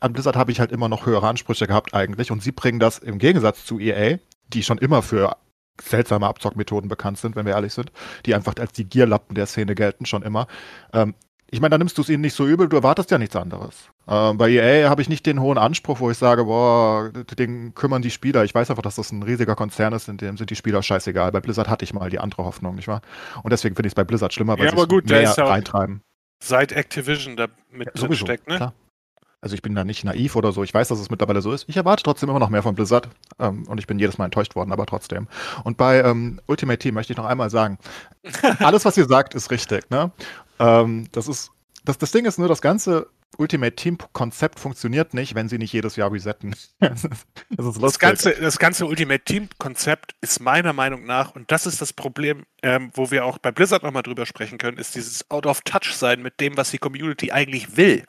an 0.00 0.12
Blizzard 0.12 0.36
habe 0.36 0.52
ich 0.52 0.60
halt 0.60 0.72
immer 0.72 0.88
noch 0.88 1.06
höhere 1.06 1.26
Ansprüche 1.26 1.66
gehabt 1.66 1.94
eigentlich 1.94 2.30
und 2.30 2.42
sie 2.42 2.52
bringen 2.52 2.78
das 2.78 2.98
im 2.98 3.18
Gegensatz 3.18 3.64
zu 3.64 3.78
EA, 3.78 4.18
die 4.48 4.62
schon 4.62 4.78
immer 4.78 5.02
für 5.02 5.36
seltsame 5.80 6.26
Abzockmethoden 6.26 6.88
bekannt 6.88 7.18
sind, 7.18 7.36
wenn 7.36 7.46
wir 7.46 7.54
ehrlich 7.54 7.74
sind, 7.74 7.92
die 8.24 8.34
einfach 8.34 8.54
als 8.58 8.72
die 8.72 8.88
Gierlappen 8.88 9.34
der 9.34 9.46
Szene 9.46 9.74
gelten 9.74 10.06
schon 10.06 10.22
immer. 10.22 10.46
Ähm, 10.92 11.14
ich 11.48 11.60
meine, 11.60 11.70
da 11.70 11.78
nimmst 11.78 11.96
du 11.96 12.02
es 12.02 12.08
ihnen 12.08 12.22
nicht 12.22 12.34
so 12.34 12.46
übel, 12.46 12.68
du 12.68 12.76
erwartest 12.76 13.10
ja 13.12 13.18
nichts 13.18 13.36
anderes. 13.36 13.90
Ähm, 14.08 14.36
bei 14.36 14.50
EA 14.50 14.88
habe 14.90 15.00
ich 15.00 15.08
nicht 15.08 15.26
den 15.26 15.40
hohen 15.40 15.58
Anspruch, 15.58 16.00
wo 16.00 16.10
ich 16.10 16.18
sage, 16.18 16.44
boah, 16.44 17.10
den 17.38 17.72
kümmern 17.74 18.02
die 18.02 18.10
Spieler. 18.10 18.42
Ich 18.44 18.54
weiß 18.54 18.70
einfach, 18.70 18.82
dass 18.82 18.96
das 18.96 19.12
ein 19.12 19.22
riesiger 19.22 19.54
Konzern 19.54 19.92
ist, 19.92 20.08
in 20.08 20.16
dem 20.16 20.36
sind 20.36 20.50
die 20.50 20.56
Spieler 20.56 20.82
scheißegal. 20.82 21.30
Bei 21.30 21.40
Blizzard 21.40 21.68
hatte 21.68 21.84
ich 21.84 21.94
mal 21.94 22.10
die 22.10 22.18
andere 22.18 22.44
Hoffnung, 22.44 22.74
nicht 22.74 22.88
wahr? 22.88 23.00
Und 23.44 23.52
deswegen 23.52 23.76
finde 23.76 23.86
ich 23.86 23.92
es 23.92 23.94
bei 23.94 24.04
Blizzard 24.04 24.34
schlimmer, 24.34 24.58
weil 24.58 24.66
Ja, 24.66 24.76
sie 24.76 24.88
gut, 24.88 25.08
mehr 25.08 25.22
ja 25.22 25.32
reintreiben. 25.32 26.02
Seit 26.42 26.72
Activision 26.72 27.36
da 27.36 27.46
mit 27.70 27.88
drin 27.94 28.00
Sowieso, 28.00 28.26
steckt, 28.26 28.48
ne? 28.48 28.56
klar. 28.56 28.74
Also 29.46 29.54
ich 29.54 29.62
bin 29.62 29.76
da 29.76 29.84
nicht 29.84 30.02
naiv 30.02 30.34
oder 30.34 30.50
so. 30.50 30.64
Ich 30.64 30.74
weiß, 30.74 30.88
dass 30.88 30.98
es 30.98 31.08
mittlerweile 31.08 31.40
so 31.40 31.52
ist. 31.52 31.68
Ich 31.68 31.76
erwarte 31.76 32.02
trotzdem 32.02 32.28
immer 32.28 32.40
noch 32.40 32.48
mehr 32.48 32.64
von 32.64 32.74
Blizzard. 32.74 33.08
Ähm, 33.38 33.62
und 33.68 33.78
ich 33.78 33.86
bin 33.86 33.96
jedes 33.96 34.18
Mal 34.18 34.24
enttäuscht 34.24 34.56
worden, 34.56 34.72
aber 34.72 34.86
trotzdem. 34.86 35.28
Und 35.62 35.76
bei 35.76 36.02
ähm, 36.02 36.40
Ultimate 36.48 36.80
Team 36.80 36.94
möchte 36.94 37.12
ich 37.12 37.16
noch 37.16 37.26
einmal 37.26 37.48
sagen, 37.48 37.78
alles, 38.58 38.84
was 38.84 38.96
ihr 38.96 39.04
sagt, 39.06 39.36
ist 39.36 39.52
richtig. 39.52 39.88
Ne? 39.88 40.10
Ähm, 40.58 41.06
das 41.12 41.28
ist, 41.28 41.52
das, 41.84 41.96
das 41.96 42.10
Ding 42.10 42.24
ist 42.24 42.40
nur, 42.40 42.48
das 42.48 42.60
ganze 42.60 43.06
Ultimate 43.38 43.76
Team 43.76 43.98
Konzept 44.12 44.58
funktioniert 44.58 45.14
nicht, 45.14 45.36
wenn 45.36 45.48
sie 45.48 45.58
nicht 45.58 45.72
jedes 45.72 45.94
Jahr 45.94 46.10
resetten. 46.10 46.56
das 46.80 47.78
das 47.78 47.98
ganze, 48.00 48.32
das 48.32 48.58
ganze 48.58 48.84
Ultimate 48.84 49.22
Team 49.22 49.48
Konzept 49.58 50.16
ist 50.22 50.40
meiner 50.40 50.72
Meinung 50.72 51.06
nach, 51.06 51.36
und 51.36 51.52
das 51.52 51.66
ist 51.66 51.80
das 51.80 51.92
Problem, 51.92 52.46
ähm, 52.64 52.90
wo 52.94 53.12
wir 53.12 53.24
auch 53.24 53.38
bei 53.38 53.52
Blizzard 53.52 53.84
nochmal 53.84 54.02
drüber 54.02 54.26
sprechen 54.26 54.58
können, 54.58 54.78
ist 54.78 54.96
dieses 54.96 55.30
Out 55.30 55.46
of 55.46 55.60
Touch 55.60 55.94
sein 55.94 56.20
mit 56.20 56.40
dem, 56.40 56.56
was 56.56 56.72
die 56.72 56.78
Community 56.78 57.30
eigentlich 57.30 57.76
will. 57.76 58.02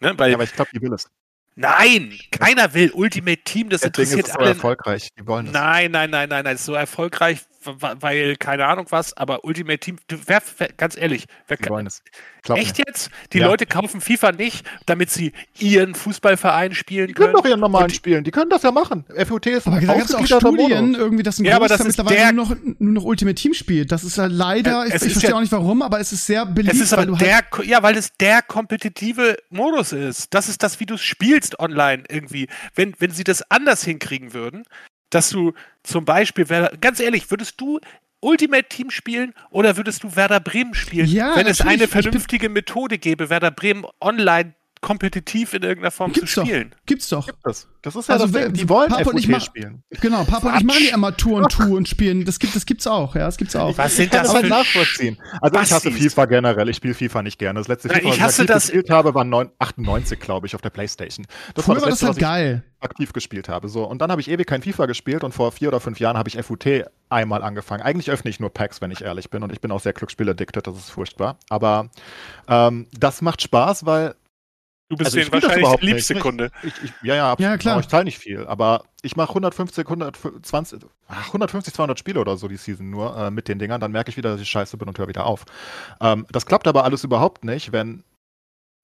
Ne? 0.00 0.18
Weil, 0.18 0.30
ja, 0.30 0.36
aber 0.36 0.44
ich 0.44 0.52
glaube, 0.54 0.70
die 0.74 0.80
will 0.82 0.92
es. 0.92 1.08
nein, 1.56 2.18
keiner 2.30 2.72
will 2.74 2.90
Ultimate 2.92 3.42
Team, 3.44 3.68
das 3.68 3.82
Deswegen 3.82 4.12
ist 4.12 4.14
interessiert 4.14 4.26
es 4.28 4.32
so 4.32 4.38
alle. 4.38 4.48
erfolgreich. 4.50 5.08
Die 5.18 5.26
wollen 5.26 5.46
es. 5.46 5.52
Nein, 5.52 5.90
nein, 5.90 6.10
nein, 6.10 6.28
nein, 6.28 6.44
nein, 6.44 6.54
ist 6.56 6.64
so 6.64 6.74
erfolgreich, 6.74 7.40
weil 7.64 8.36
keine 8.36 8.66
Ahnung 8.66 8.86
was, 8.90 9.14
aber 9.16 9.44
Ultimate 9.44 9.78
Team, 9.78 9.96
du, 10.08 10.16
wer, 10.26 10.42
wer, 10.58 10.68
ganz 10.76 10.96
ehrlich, 10.96 11.26
wer, 11.46 11.56
Die. 11.58 12.02
Glaub 12.42 12.56
echt 12.58 12.78
mir. 12.78 12.84
jetzt? 12.86 13.10
Die 13.34 13.38
Ja. 13.38 13.46
Leute 13.48 13.66
kaufen 13.66 14.00
FIFA 14.00 14.32
nicht, 14.32 14.66
damit 14.86 15.10
sie 15.10 15.32
ihren 15.58 15.94
Fußballverein 15.94 16.74
spielen 16.74 17.08
Die 17.08 17.12
können 17.12 17.32
können. 17.32 17.42
doch 17.42 17.48
ihren 17.48 17.60
normalen 17.60 17.84
Und- 17.84 17.94
spielen. 17.94 18.24
Die 18.24 18.30
können 18.30 18.48
das 18.48 18.62
ja 18.62 18.70
machen. 18.72 19.04
FUT 19.26 19.46
ist 19.46 19.66
Aber 19.66 19.76
ein 19.76 19.86
da 19.86 19.94
es 19.94 20.14
auch 20.14 20.24
Studien, 20.70 20.94
irgendwie, 20.94 21.22
dass 21.22 21.38
ein 21.38 21.44
Ja, 21.44 21.56
aber 21.56 21.66
Großteil 21.68 21.86
mittlerweile 21.88 22.16
der- 22.16 22.32
nur 22.32 22.46
noch, 22.46 22.56
nur 22.78 22.92
noch 22.94 23.04
Ultimate 23.04 23.34
Team 23.34 23.52
spielt. 23.52 23.92
Das 23.92 24.04
ist 24.04 24.16
ja 24.16 24.26
leider, 24.26 24.84
Äh, 24.84 24.88
ich, 24.88 24.94
es 24.94 25.02
ich 25.02 25.06
ist 25.08 25.12
verstehe 25.14 25.30
ja- 25.30 25.36
auch 25.36 25.40
nicht 25.40 25.52
warum, 25.52 25.82
aber 25.82 26.00
es 26.00 26.12
ist 26.12 26.24
sehr 26.24 26.46
beliebt, 26.46 26.74
Es 26.74 26.80
ist 26.80 26.92
weil 26.92 27.00
aber 27.00 27.06
du 27.08 27.12
halt 27.18 27.26
der, 27.26 27.42
ko- 27.42 27.62
ja, 27.62 27.82
weil 27.82 27.96
es 27.96 28.12
der 28.18 28.40
kompetitive 28.40 29.36
Modus 29.50 29.92
ist. 29.92 30.32
Das 30.32 30.48
ist 30.48 30.62
das, 30.62 30.80
wie 30.80 30.86
du 30.86 30.94
es 30.94 31.02
spielst 31.02 31.58
online 31.60 32.04
irgendwie. 32.08 32.48
Wenn, 32.74 32.94
wenn 32.98 33.10
sie 33.10 33.24
das 33.24 33.42
anders 33.50 33.84
hinkriegen 33.84 34.32
würden, 34.32 34.62
dass 35.10 35.30
du 35.30 35.52
zum 35.82 36.04
Beispiel, 36.04 36.48
Werder- 36.48 36.76
ganz 36.78 37.00
ehrlich, 37.00 37.30
würdest 37.30 37.60
du 37.60 37.80
Ultimate 38.20 38.68
Team 38.68 38.90
spielen 38.90 39.34
oder 39.50 39.76
würdest 39.76 40.04
du 40.04 40.14
Werder 40.14 40.40
Bremen 40.40 40.74
spielen? 40.74 41.06
Ja, 41.06 41.36
wenn 41.36 41.46
es 41.46 41.60
eine 41.60 41.88
vernünftige 41.88 42.48
Methode 42.48 42.98
gäbe, 42.98 43.30
Werder 43.30 43.50
Bremen 43.50 43.84
online 44.00 44.54
kompetitiv 44.80 45.52
in 45.54 45.62
irgendeiner 45.62 45.90
Form 45.90 46.12
Gibt's 46.12 46.32
zu 46.32 46.40
doch. 46.40 46.46
spielen. 46.46 46.74
Gibt's 46.86 47.08
doch. 47.10 47.28
Das, 47.42 47.68
das 47.82 47.96
ist 47.96 48.08
ja 48.08 48.14
Also, 48.14 48.26
das 48.26 48.34
wer-. 48.34 48.48
Die 48.48 48.68
wollen 48.68 48.88
Papa 48.88 49.10
und 49.10 49.18
ich 49.18 49.42
spielen. 49.44 49.82
Genau, 50.00 50.24
Papa 50.24 50.36
und 50.48 50.54
ich 50.54 50.60
Quatsch. 50.60 50.64
machen 50.64 50.84
ja 50.88 50.94
immer 50.94 51.16
Tour 51.16 51.42
und 51.42 51.52
Tour 51.52 51.76
und 51.76 51.88
spielen. 51.88 52.24
Das 52.24 52.38
gibt, 52.38 52.56
das 52.56 52.64
gibt's 52.64 52.86
auch, 52.86 53.14
ja, 53.14 53.26
das 53.26 53.36
gibt's 53.36 53.54
auch. 53.56 53.76
Was 53.76 53.96
sind 53.96 54.12
das 54.14 54.22
das 54.22 54.30
für 54.32 54.36
halt 54.38 54.48
nachvollziehen. 54.48 55.18
Also 55.42 55.54
ich 55.60 55.72
hasse 55.72 55.90
Bastis. 55.90 56.12
FIFA 56.14 56.24
generell. 56.26 56.68
Ich 56.70 56.76
spiele 56.76 56.94
FIFA 56.94 57.22
nicht 57.22 57.38
gerne. 57.38 57.60
Das 57.60 57.68
letzte 57.68 57.88
Nein, 57.88 57.98
FIFA, 58.00 58.08
ich 58.14 58.20
was 58.20 58.26
hasse 58.26 58.46
das- 58.46 58.62
gespielt 58.64 58.90
habe, 58.90 59.14
war 59.14 59.24
9, 59.24 59.50
98, 59.58 60.18
glaube 60.18 60.46
ich, 60.46 60.54
auf 60.54 60.62
der 60.62 60.70
Playstation. 60.70 61.26
Das 61.54 61.64
Früher 61.66 61.76
war 61.76 61.80
das 61.82 61.90
letzte, 61.90 62.06
halt 62.06 62.10
was 62.12 62.16
ich 62.16 62.22
geil. 62.22 62.62
aktiv 62.80 63.12
gespielt 63.12 63.48
habe. 63.50 63.68
So. 63.68 63.84
Und 63.84 64.00
dann 64.00 64.10
habe 64.10 64.20
ich 64.22 64.30
ewig 64.30 64.46
kein 64.46 64.62
FIFA 64.62 64.86
gespielt 64.86 65.24
und 65.24 65.32
vor 65.32 65.52
vier 65.52 65.68
oder 65.68 65.80
fünf 65.80 66.00
Jahren 66.00 66.16
habe 66.16 66.28
ich 66.30 66.42
FUT 66.42 66.64
einmal 67.10 67.42
angefangen. 67.42 67.82
Eigentlich 67.82 68.10
öffne 68.10 68.30
ich 68.30 68.40
nur 68.40 68.50
Packs, 68.50 68.80
wenn 68.80 68.90
ich 68.90 69.02
ehrlich 69.02 69.28
bin. 69.30 69.42
Und 69.42 69.52
ich 69.52 69.60
bin 69.60 69.70
auch 69.72 69.80
sehr 69.80 69.92
Glücksspiel-addicted, 69.92 70.66
das 70.66 70.76
ist 70.76 70.90
furchtbar. 70.90 71.38
Aber 71.50 71.90
ähm, 72.48 72.86
das 72.98 73.20
macht 73.20 73.42
Spaß, 73.42 73.84
weil 73.84 74.14
Du 74.90 74.96
bist 74.96 75.16
Also 75.16 75.30
das 75.30 75.42
wahrscheinlich 75.42 75.70
nicht. 75.70 75.82
liebste 75.82 76.14
Ich- 76.14 76.20
Kunde. 76.20 76.50
Ich, 76.64 76.72
ich, 76.84 76.92
ja, 77.02 77.14
ja, 77.14 77.32
absolut. 77.32 77.50
Ja, 77.52 77.56
klar. 77.56 77.80
Ich 77.80 77.88
zahle 77.88 78.04
nicht 78.04 78.18
viel, 78.18 78.44
aber 78.46 78.82
ich 79.02 79.16
mache 79.16 79.30
150, 79.30 79.86
120, 79.86 80.80
ach, 81.08 81.26
150, 81.28 81.72
200 81.72 81.98
Spiele 81.98 82.20
oder 82.20 82.36
so 82.36 82.48
die 82.48 82.56
Season 82.56 82.90
nur 82.90 83.16
äh, 83.16 83.30
mit 83.30 83.46
den 83.48 83.58
Dingern. 83.60 83.80
Dann 83.80 83.92
merke 83.92 84.10
ich 84.10 84.16
wieder, 84.16 84.32
dass 84.32 84.40
ich 84.40 84.48
scheiße 84.50 84.76
bin 84.76 84.88
und 84.88 84.98
höre 84.98 85.08
wieder 85.08 85.24
auf. 85.26 85.44
Ähm, 86.00 86.26
das 86.32 86.44
klappt 86.44 86.66
aber 86.68 86.84
alles 86.84 87.04
überhaupt 87.04 87.44
nicht, 87.44 87.72
wenn. 87.72 88.02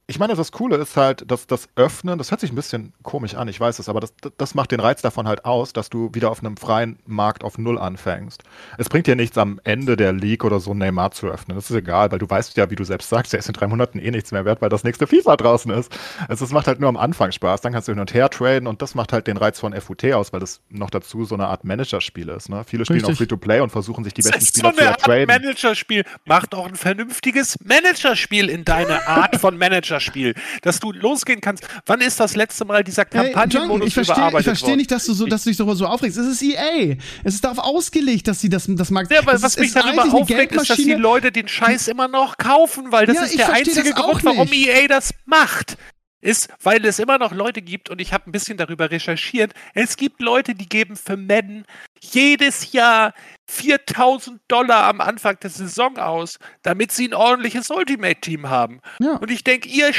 Ich 0.09 0.21
meine, 0.21 0.37
das 0.37 0.53
Coole 0.53 0.77
ist 0.77 0.97
halt, 0.97 1.29
dass 1.29 1.49
das 1.49 1.69
Öffnen, 1.75 2.17
das 2.17 2.31
hört 2.31 2.41
sich 2.41 2.53
ein 2.53 2.55
bisschen 2.55 2.93
komisch 3.03 3.35
an, 3.35 3.49
ich 3.49 3.59
weiß 3.59 3.81
es, 3.81 3.89
aber 3.89 3.99
das, 3.99 4.15
das 4.39 4.55
macht 4.55 4.71
den 4.71 4.79
Reiz 4.79 5.03
davon 5.03 5.27
halt 5.27 5.45
aus, 5.45 5.73
dass 5.73 5.91
du 5.91 6.11
wieder 6.15 6.31
auf 6.31 6.39
einem 6.39 6.57
freien 6.57 7.01
Markt 7.07 7.43
auf 7.43 7.59
Null 7.59 7.77
anfängst. 7.77 8.45
Es 8.79 8.89
bringt 8.89 9.09
dir 9.09 9.17
nichts 9.17 9.37
am 9.37 9.61
Ende 9.65 9.97
der 9.97 10.13
League 10.13 10.45
oder 10.45 10.61
so 10.61 10.75
Neymar 10.75 11.11
zu 11.11 11.27
öffnen. 11.27 11.57
Das 11.57 11.71
ist 11.71 11.77
egal, 11.77 12.13
weil 12.13 12.21
du 12.21 12.31
weißt 12.31 12.57
ja, 12.57 12.71
wie 12.71 12.77
du 12.77 12.85
selbst 12.85 13.09
sagst, 13.09 13.33
der 13.33 13.41
ist 13.41 13.49
in 13.49 13.55
drei 13.55 13.67
Monaten 13.67 13.99
eh 13.99 14.13
nichts 14.13 14.31
mehr 14.31 14.45
wert, 14.45 14.63
weil 14.63 14.69
das 14.69 14.85
nächste 14.85 15.09
FIFA 15.09 15.39
draußen 15.39 15.73
ist. 15.73 15.93
Also 16.29 16.45
es 16.45 16.53
macht 16.53 16.69
halt 16.69 16.79
nur 16.79 16.89
am 16.89 16.97
Anfang 16.97 17.33
Spaß, 17.33 17.63
dann 17.63 17.73
kannst 17.73 17.89
du 17.89 17.93
hin 17.93 17.99
und 17.99 18.15
her 18.15 18.31
traden 18.31 18.69
und 18.69 18.83
das 18.83 18.95
macht 18.95 19.13
halt 19.13 19.27
den 19.27 19.39
Reiz 19.39 19.59
von 19.59 19.73
FUT 19.75 20.05
aus, 20.13 20.33
weil 20.33 20.39
das 20.39 20.61
noch 20.69 20.91
dazu 20.91 21.25
so 21.25 21.35
eine 21.35 21.49
Art 21.49 21.65
Managerspiel 21.65 22.29
ist. 22.29 22.49
Ne? 22.49 22.63
Viele 22.65 22.85
spielen 22.85 23.01
Richtig. 23.01 23.15
auch 23.15 23.19
Free-to-Play 23.19 23.59
und 23.59 23.71
versuchen 23.71 24.05
sich 24.05 24.15
die 24.15 24.23
Das 24.23 24.31
besten 24.31 24.45
ist 24.45 24.55
so 24.55 24.69
Spieler 24.69 24.73
zu 24.73 24.81
eine 24.83 24.91
Art 24.91 25.01
ertraden. 25.01 25.27
Managerspiel. 25.27 26.05
Mach 26.27 26.47
doch 26.47 26.69
ein 26.69 26.77
vernünftiges 26.77 27.57
Managerspiel 27.65 28.49
in 28.49 28.65
deine 28.65 29.05
Art 29.09 29.35
von 29.35 29.59
Managerspiel 29.59 29.96
Manager-Spiel, 29.97 30.35
dass 30.63 30.81
du 30.81 30.93
losgehen 30.93 31.41
kannst. 31.41 31.67
Wann 31.87 32.01
ist 32.01 32.21
das 32.21 32.37
letzte 32.37 32.65
Mal 32.65 32.85
dieser 32.85 33.07
Hey, 33.11 33.33
Kampagnenmodus 33.33 33.93
verstehe 33.93 34.15
überarbeitet 34.15 34.41
ich 34.41 34.47
versteh 34.47 34.67
worden? 34.67 34.77
nicht, 34.79 34.91
dass 34.91 35.07
du, 35.07 35.15
so, 35.15 35.27
dass 35.27 35.45
du 35.45 35.51
dich 35.51 35.57
darüber 35.57 35.77
so 35.77 35.87
aufregst. 35.87 36.19
Es 36.19 36.27
ist 36.27 36.43
EA. 36.43 36.97
Es 37.25 37.35
ist 37.35 37.45
darauf 37.45 37.59
ausgelegt, 37.59 38.29
dass 38.29 38.41
sie 38.41 38.49
das, 38.49 38.67
das 38.69 38.91
mag. 38.91 39.11
Ja, 39.11 39.21
aber 39.21 39.35
es 39.35 39.43
was 39.43 39.53
ist, 39.57 39.61
mich 39.61 39.69
ist 39.69 39.77
darüber 39.77 40.05
aufregt, 40.13 40.53
ist, 40.53 40.71
dass 40.71 40.77
die. 40.77 40.97
Leute 40.97 41.31
den 41.31 41.47
Scheiß 41.47 41.89
immer 41.89 42.09
noch 42.09 42.39
kaufen, 42.39 42.91
weil 42.91 43.07
das 43.07 43.17
Ja, 43.17 43.23
ist 43.25 43.39
der 43.39 43.53
einzige 43.53 43.93
Grund, 43.93 44.25
warum. 44.25 44.49
EA 44.51 44.89
das 44.89 45.13
macht. 45.27 45.77
Ist, 46.21 46.49
weil 46.63 46.85
es 46.87 46.99
immer 46.99 47.19
noch 47.19 47.33
Leute 47.33 47.63
gibt, 47.63 47.91
und 47.91 48.01
ich 48.01 48.13
habe 48.13 48.29
ein 48.29 48.33
bisschen 48.33 48.57
darüber 48.57 48.91
recherchiert, 48.91 49.53
es 49.75 49.97
gibt 49.97 50.21
Leute, 50.21 50.55
die 50.55 50.69
geben 50.69 50.97
für 50.97 51.17
Madden 51.17 51.67
jedes 52.01 52.73
Jahr 52.73 53.13
4000 53.47 54.41
Dollar 54.49 54.85
am 54.85 55.01
Anfang 55.01 55.39
der 55.41 55.51
Saison 55.51 55.99
aus, 55.99 56.39
damit 56.63 56.91
sie 56.91 57.09
ein 57.09 57.15
ordentliches 57.15 57.71
Ultimate-Team 57.71 58.49
haben. 58.49 58.81
Ja. 58.99 59.17
Und 59.17 59.31
ich 59.31 59.45
denke, 59.45 59.69
ihr 59.69 59.93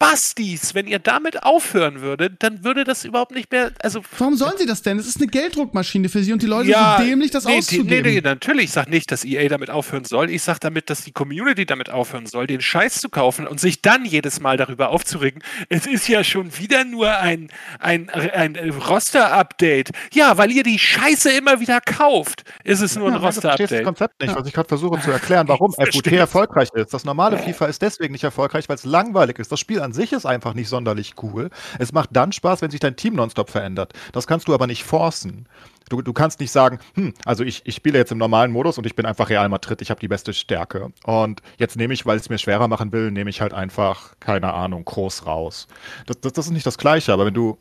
Spastis, 0.00 0.76
wenn 0.76 0.86
ihr 0.86 1.00
damit 1.00 1.42
aufhören 1.42 2.00
würdet, 2.00 2.40
dann 2.44 2.62
würde 2.62 2.84
das 2.84 3.04
überhaupt 3.04 3.32
nicht 3.32 3.50
mehr, 3.50 3.72
also 3.82 4.00
Warum 4.16 4.36
sollen 4.36 4.56
sie 4.56 4.64
das 4.64 4.82
denn? 4.82 4.96
Es 4.96 5.08
ist 5.08 5.16
eine 5.16 5.26
Gelddruckmaschine 5.26 6.08
für 6.08 6.22
sie 6.22 6.32
und 6.32 6.40
die 6.40 6.46
Leute 6.46 6.70
Ja, 6.70 6.98
sind 6.98 7.08
dämlich, 7.08 7.32
das 7.32 7.44
nee, 7.44 7.58
auszugeben. 7.58 7.88
Nee, 7.88 8.02
nee, 8.02 8.20
natürlich. 8.20 8.66
Ich 8.66 8.72
sage 8.72 8.90
nicht, 8.90 9.10
dass 9.10 9.24
EA 9.24 9.48
damit 9.48 9.70
aufhören 9.70 10.04
soll. 10.04 10.30
Ich 10.30 10.42
sage 10.42 10.60
damit, 10.60 10.88
dass 10.88 11.02
die 11.02 11.10
Community 11.10 11.66
damit 11.66 11.90
aufhören 11.90 12.26
soll, 12.26 12.46
den 12.46 12.60
Scheiß 12.60 13.00
zu 13.00 13.08
kaufen 13.08 13.48
und 13.48 13.58
sich 13.58 13.82
dann 13.82 14.04
jedes 14.04 14.38
Mal 14.38 14.56
darüber 14.56 14.90
aufzuregen. 14.90 15.42
Es 15.68 15.86
ist 15.86 16.06
ja 16.06 16.22
schon 16.22 16.56
wieder 16.56 16.84
nur 16.84 17.16
ein, 17.18 17.48
ein, 17.80 18.08
ein 18.08 18.56
Roster-Update. 18.56 19.90
Ja, 20.12 20.38
weil 20.38 20.52
ihr 20.52 20.62
die 20.62 20.78
Scheiße 20.78 21.32
immer 21.32 21.58
wieder 21.58 21.80
kauft, 21.80 22.44
ist 22.62 22.82
es 22.82 22.94
nur 22.94 23.08
ein 23.08 23.14
Ja, 23.14 23.18
du 23.18 23.22
verstehst 23.22 23.44
das 23.44 23.52
Roster-Update. 23.54 23.84
Konzept 23.84 24.22
nicht, 24.22 24.36
was 24.36 24.46
ich 24.46 24.52
gerade 24.52 24.68
versuche 24.68 25.00
zu 25.00 25.10
erklären, 25.10 25.48
warum 25.48 25.74
Ich 25.88 25.94
FUT 25.94 26.06
erfolgreich 26.06 26.68
ist. 26.74 26.94
Das 26.94 27.04
normale 27.04 27.36
FIFA 27.36 27.66
ist 27.66 27.82
deswegen 27.82 28.12
nicht 28.12 28.24
erfolgreich, 28.24 28.68
weil 28.68 28.76
es 28.76 28.84
langweilig 28.84 29.38
ist. 29.38 29.50
Das 29.50 29.58
Spiel 29.58 29.80
an 29.80 29.87
sich 29.92 30.12
ist 30.12 30.26
einfach 30.26 30.54
nicht 30.54 30.68
sonderlich 30.68 31.14
cool. 31.22 31.50
Es 31.78 31.92
macht 31.92 32.10
dann 32.12 32.32
Spaß, 32.32 32.62
wenn 32.62 32.70
sich 32.70 32.80
dein 32.80 32.96
Team 32.96 33.14
nonstop 33.14 33.50
verändert. 33.50 33.92
Das 34.12 34.26
kannst 34.26 34.48
du 34.48 34.54
aber 34.54 34.66
nicht 34.66 34.84
forcen. 34.84 35.46
Du, 35.88 36.02
du 36.02 36.12
kannst 36.12 36.40
nicht 36.40 36.50
sagen, 36.50 36.78
hm, 36.94 37.14
also 37.24 37.44
ich, 37.44 37.62
ich 37.64 37.74
spiele 37.74 37.98
jetzt 37.98 38.12
im 38.12 38.18
normalen 38.18 38.52
Modus 38.52 38.76
und 38.76 38.86
ich 38.86 38.94
bin 38.94 39.06
einfach 39.06 39.30
Real 39.30 39.48
Madrid, 39.48 39.80
ich 39.80 39.90
habe 39.90 40.00
die 40.00 40.08
beste 40.08 40.34
Stärke. 40.34 40.92
Und 41.04 41.40
jetzt 41.56 41.76
nehme 41.76 41.94
ich, 41.94 42.04
weil 42.04 42.18
es 42.18 42.28
mir 42.28 42.38
schwerer 42.38 42.68
machen 42.68 42.92
will, 42.92 43.10
nehme 43.10 43.30
ich 43.30 43.40
halt 43.40 43.54
einfach, 43.54 44.14
keine 44.20 44.52
Ahnung, 44.52 44.84
groß 44.84 45.26
raus. 45.26 45.66
Das, 46.06 46.20
das, 46.20 46.32
das 46.34 46.46
ist 46.46 46.52
nicht 46.52 46.66
das 46.66 46.78
Gleiche, 46.78 47.12
aber 47.12 47.24
wenn 47.24 47.34
du 47.34 47.58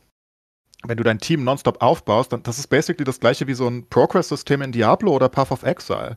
wenn 0.86 0.96
du 0.98 1.04
dein 1.04 1.18
Team 1.20 1.44
nonstop 1.44 1.82
aufbaust, 1.82 2.32
dann 2.34 2.44
das 2.44 2.60
ist 2.60 2.68
basically 2.68 3.04
das 3.04 3.20
gleiche 3.20 3.48
wie 3.48 3.54
so 3.56 3.68
ein 3.68 3.88
Progress-System 3.90 4.62
in 4.62 4.72
Diablo 4.72 5.12
oder 5.16 5.28
Path 5.28 5.52
of 5.52 5.64
Exile. 5.64 6.16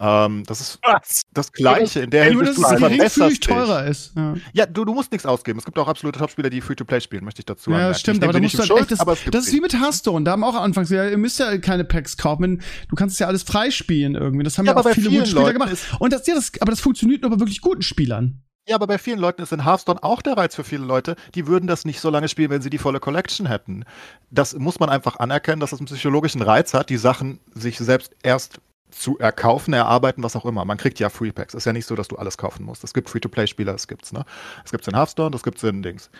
Ähm, 0.00 0.42
das 0.46 0.60
ist 0.60 0.78
Was? 0.82 1.22
das 1.32 1.52
gleiche 1.52 2.00
in 2.00 2.10
der 2.10 2.32
Nur, 2.32 2.44
Hinsicht, 2.44 2.64
dass 2.64 2.70
du 2.72 2.78
verbesserst 2.78 3.30
dich. 3.32 3.40
teurer 3.40 3.84
ist. 3.86 4.12
Ja. 4.16 4.34
Ja, 4.52 4.66
du, 4.66 4.84
du 4.84 4.94
musst 4.94 5.12
nichts 5.12 5.26
ausgeben. 5.26 5.58
Es 5.58 5.64
gibt 5.64 5.78
auch 5.78 5.86
absolute 5.88 6.18
Topspieler, 6.18 6.50
die 6.50 6.60
Free-to-Play 6.60 7.00
spielen, 7.02 7.24
möchte 7.24 7.40
ich 7.40 7.46
dazu 7.46 7.70
Ja, 7.70 7.76
anmerken. 7.76 7.92
das 7.92 8.00
stimmt, 8.00 8.24
aber 8.24 8.32
da 8.32 8.40
musst 8.40 8.54
du 8.54 8.58
halt 8.60 8.70
echt, 8.80 8.90
das, 8.90 9.00
aber 9.00 9.16
das 9.30 9.46
ist 9.46 9.52
wie 9.52 9.60
mit 9.60 9.74
Hearthstone, 9.74 10.24
da 10.24 10.32
haben 10.32 10.42
auch 10.44 10.54
anfangs, 10.56 10.90
ja, 10.90 11.06
ihr 11.08 11.18
müsst 11.18 11.38
ja 11.38 11.56
keine 11.58 11.84
Packs 11.84 12.16
kaufen, 12.16 12.62
du 12.88 12.96
kannst 12.96 13.14
es 13.14 13.18
ja 13.20 13.26
alles 13.26 13.42
freispielen 13.42 14.14
irgendwie, 14.16 14.42
das 14.42 14.58
haben 14.58 14.66
Ja, 14.66 14.72
ja, 14.72 14.78
auch 14.80 14.88
viele 14.90 15.10
gute 15.10 15.26
Spieler 15.26 15.42
Leuten 15.42 15.52
gemacht. 15.54 15.72
ist- 15.72 15.86
Und 16.00 16.12
das, 16.12 16.26
ja, 16.26 16.34
das, 16.34 16.50
aber 16.60 16.70
das 16.72 16.80
funktioniert 16.80 17.22
nur 17.22 17.30
bei 17.30 17.38
wirklich 17.38 17.60
guten 17.60 17.82
Spielern. 17.82 18.42
Ja, 18.68 18.76
aber 18.76 18.86
bei 18.86 18.98
vielen 18.98 19.18
Leuten 19.18 19.42
ist 19.42 19.52
in 19.52 19.64
Hearthstone 19.64 20.02
auch 20.02 20.22
der 20.22 20.36
Reiz 20.36 20.54
für 20.54 20.64
viele 20.64 20.84
Leute, 20.84 21.16
die 21.34 21.46
würden 21.46 21.66
das 21.66 21.84
nicht 21.84 22.00
so 22.00 22.10
lange 22.10 22.28
spielen, 22.28 22.50
wenn 22.50 22.62
sie 22.62 22.70
die 22.70 22.78
volle 22.78 23.00
Collection 23.00 23.46
hätten. 23.46 23.84
Das 24.30 24.54
muss 24.54 24.78
man 24.78 24.90
einfach 24.90 25.16
anerkennen, 25.18 25.60
dass 25.60 25.70
das 25.70 25.80
einen 25.80 25.86
psychologischen 25.86 26.42
Reiz 26.42 26.72
hat, 26.74 26.90
die 26.90 26.98
Sachen 26.98 27.40
sich 27.54 27.78
selbst 27.78 28.14
erst 28.22 28.60
zu 28.90 29.18
erkaufen, 29.18 29.72
erarbeiten, 29.72 30.22
was 30.22 30.36
auch 30.36 30.44
immer. 30.44 30.64
Man 30.64 30.76
kriegt 30.76 30.98
ja 30.98 31.08
Free 31.10 31.32
Packs. 31.32 31.54
Ist 31.54 31.64
ja 31.64 31.72
nicht 31.72 31.86
so, 31.86 31.94
dass 31.94 32.08
du 32.08 32.16
alles 32.16 32.36
kaufen 32.36 32.64
musst. 32.64 32.84
Es 32.84 32.92
gibt 32.92 33.08
Free-to-Play-Spieler, 33.08 33.72
das 33.72 33.88
gibt's, 33.88 34.12
ne? 34.12 34.24
Es 34.64 34.72
gibt's 34.72 34.86
in 34.88 34.94
Hearthstone, 34.96 35.30
das 35.30 35.42
gibt's 35.42 35.62
in 35.62 35.82
Dings. 35.82 36.10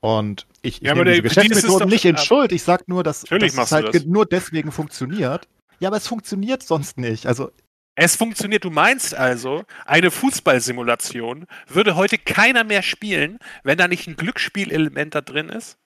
Und 0.00 0.46
ich, 0.62 0.82
ich 0.82 0.86
Ja, 0.88 0.94
nehme 0.94 1.06
diese 1.10 1.22
Geschäftsmethoden 1.22 1.88
nicht 1.88 2.04
in 2.04 2.16
aber- 2.16 2.24
Schuld. 2.24 2.52
Ich 2.52 2.62
sag 2.62 2.86
nur, 2.88 3.02
dass, 3.02 3.22
dass 3.22 3.54
es 3.54 3.72
halt 3.72 3.94
das. 3.94 4.04
nur 4.04 4.26
deswegen 4.26 4.70
funktioniert. 4.70 5.48
Ja, 5.80 5.88
aber 5.88 5.96
es 5.96 6.06
funktioniert 6.06 6.62
sonst 6.62 6.98
nicht. 6.98 7.26
Also 7.26 7.50
Es 7.96 8.14
funktioniert. 8.14 8.64
Du 8.64 8.70
meinst 8.70 9.14
also, 9.14 9.64
eine 9.86 10.10
Fußballsimulation 10.10 11.46
würde 11.66 11.96
heute 11.96 12.18
keiner 12.18 12.62
mehr 12.62 12.82
spielen, 12.82 13.38
wenn 13.64 13.78
da 13.78 13.88
nicht 13.88 14.06
ein 14.06 14.16
Glücksspielelement 14.16 15.14
da 15.14 15.22
drin 15.22 15.48
ist? 15.48 15.78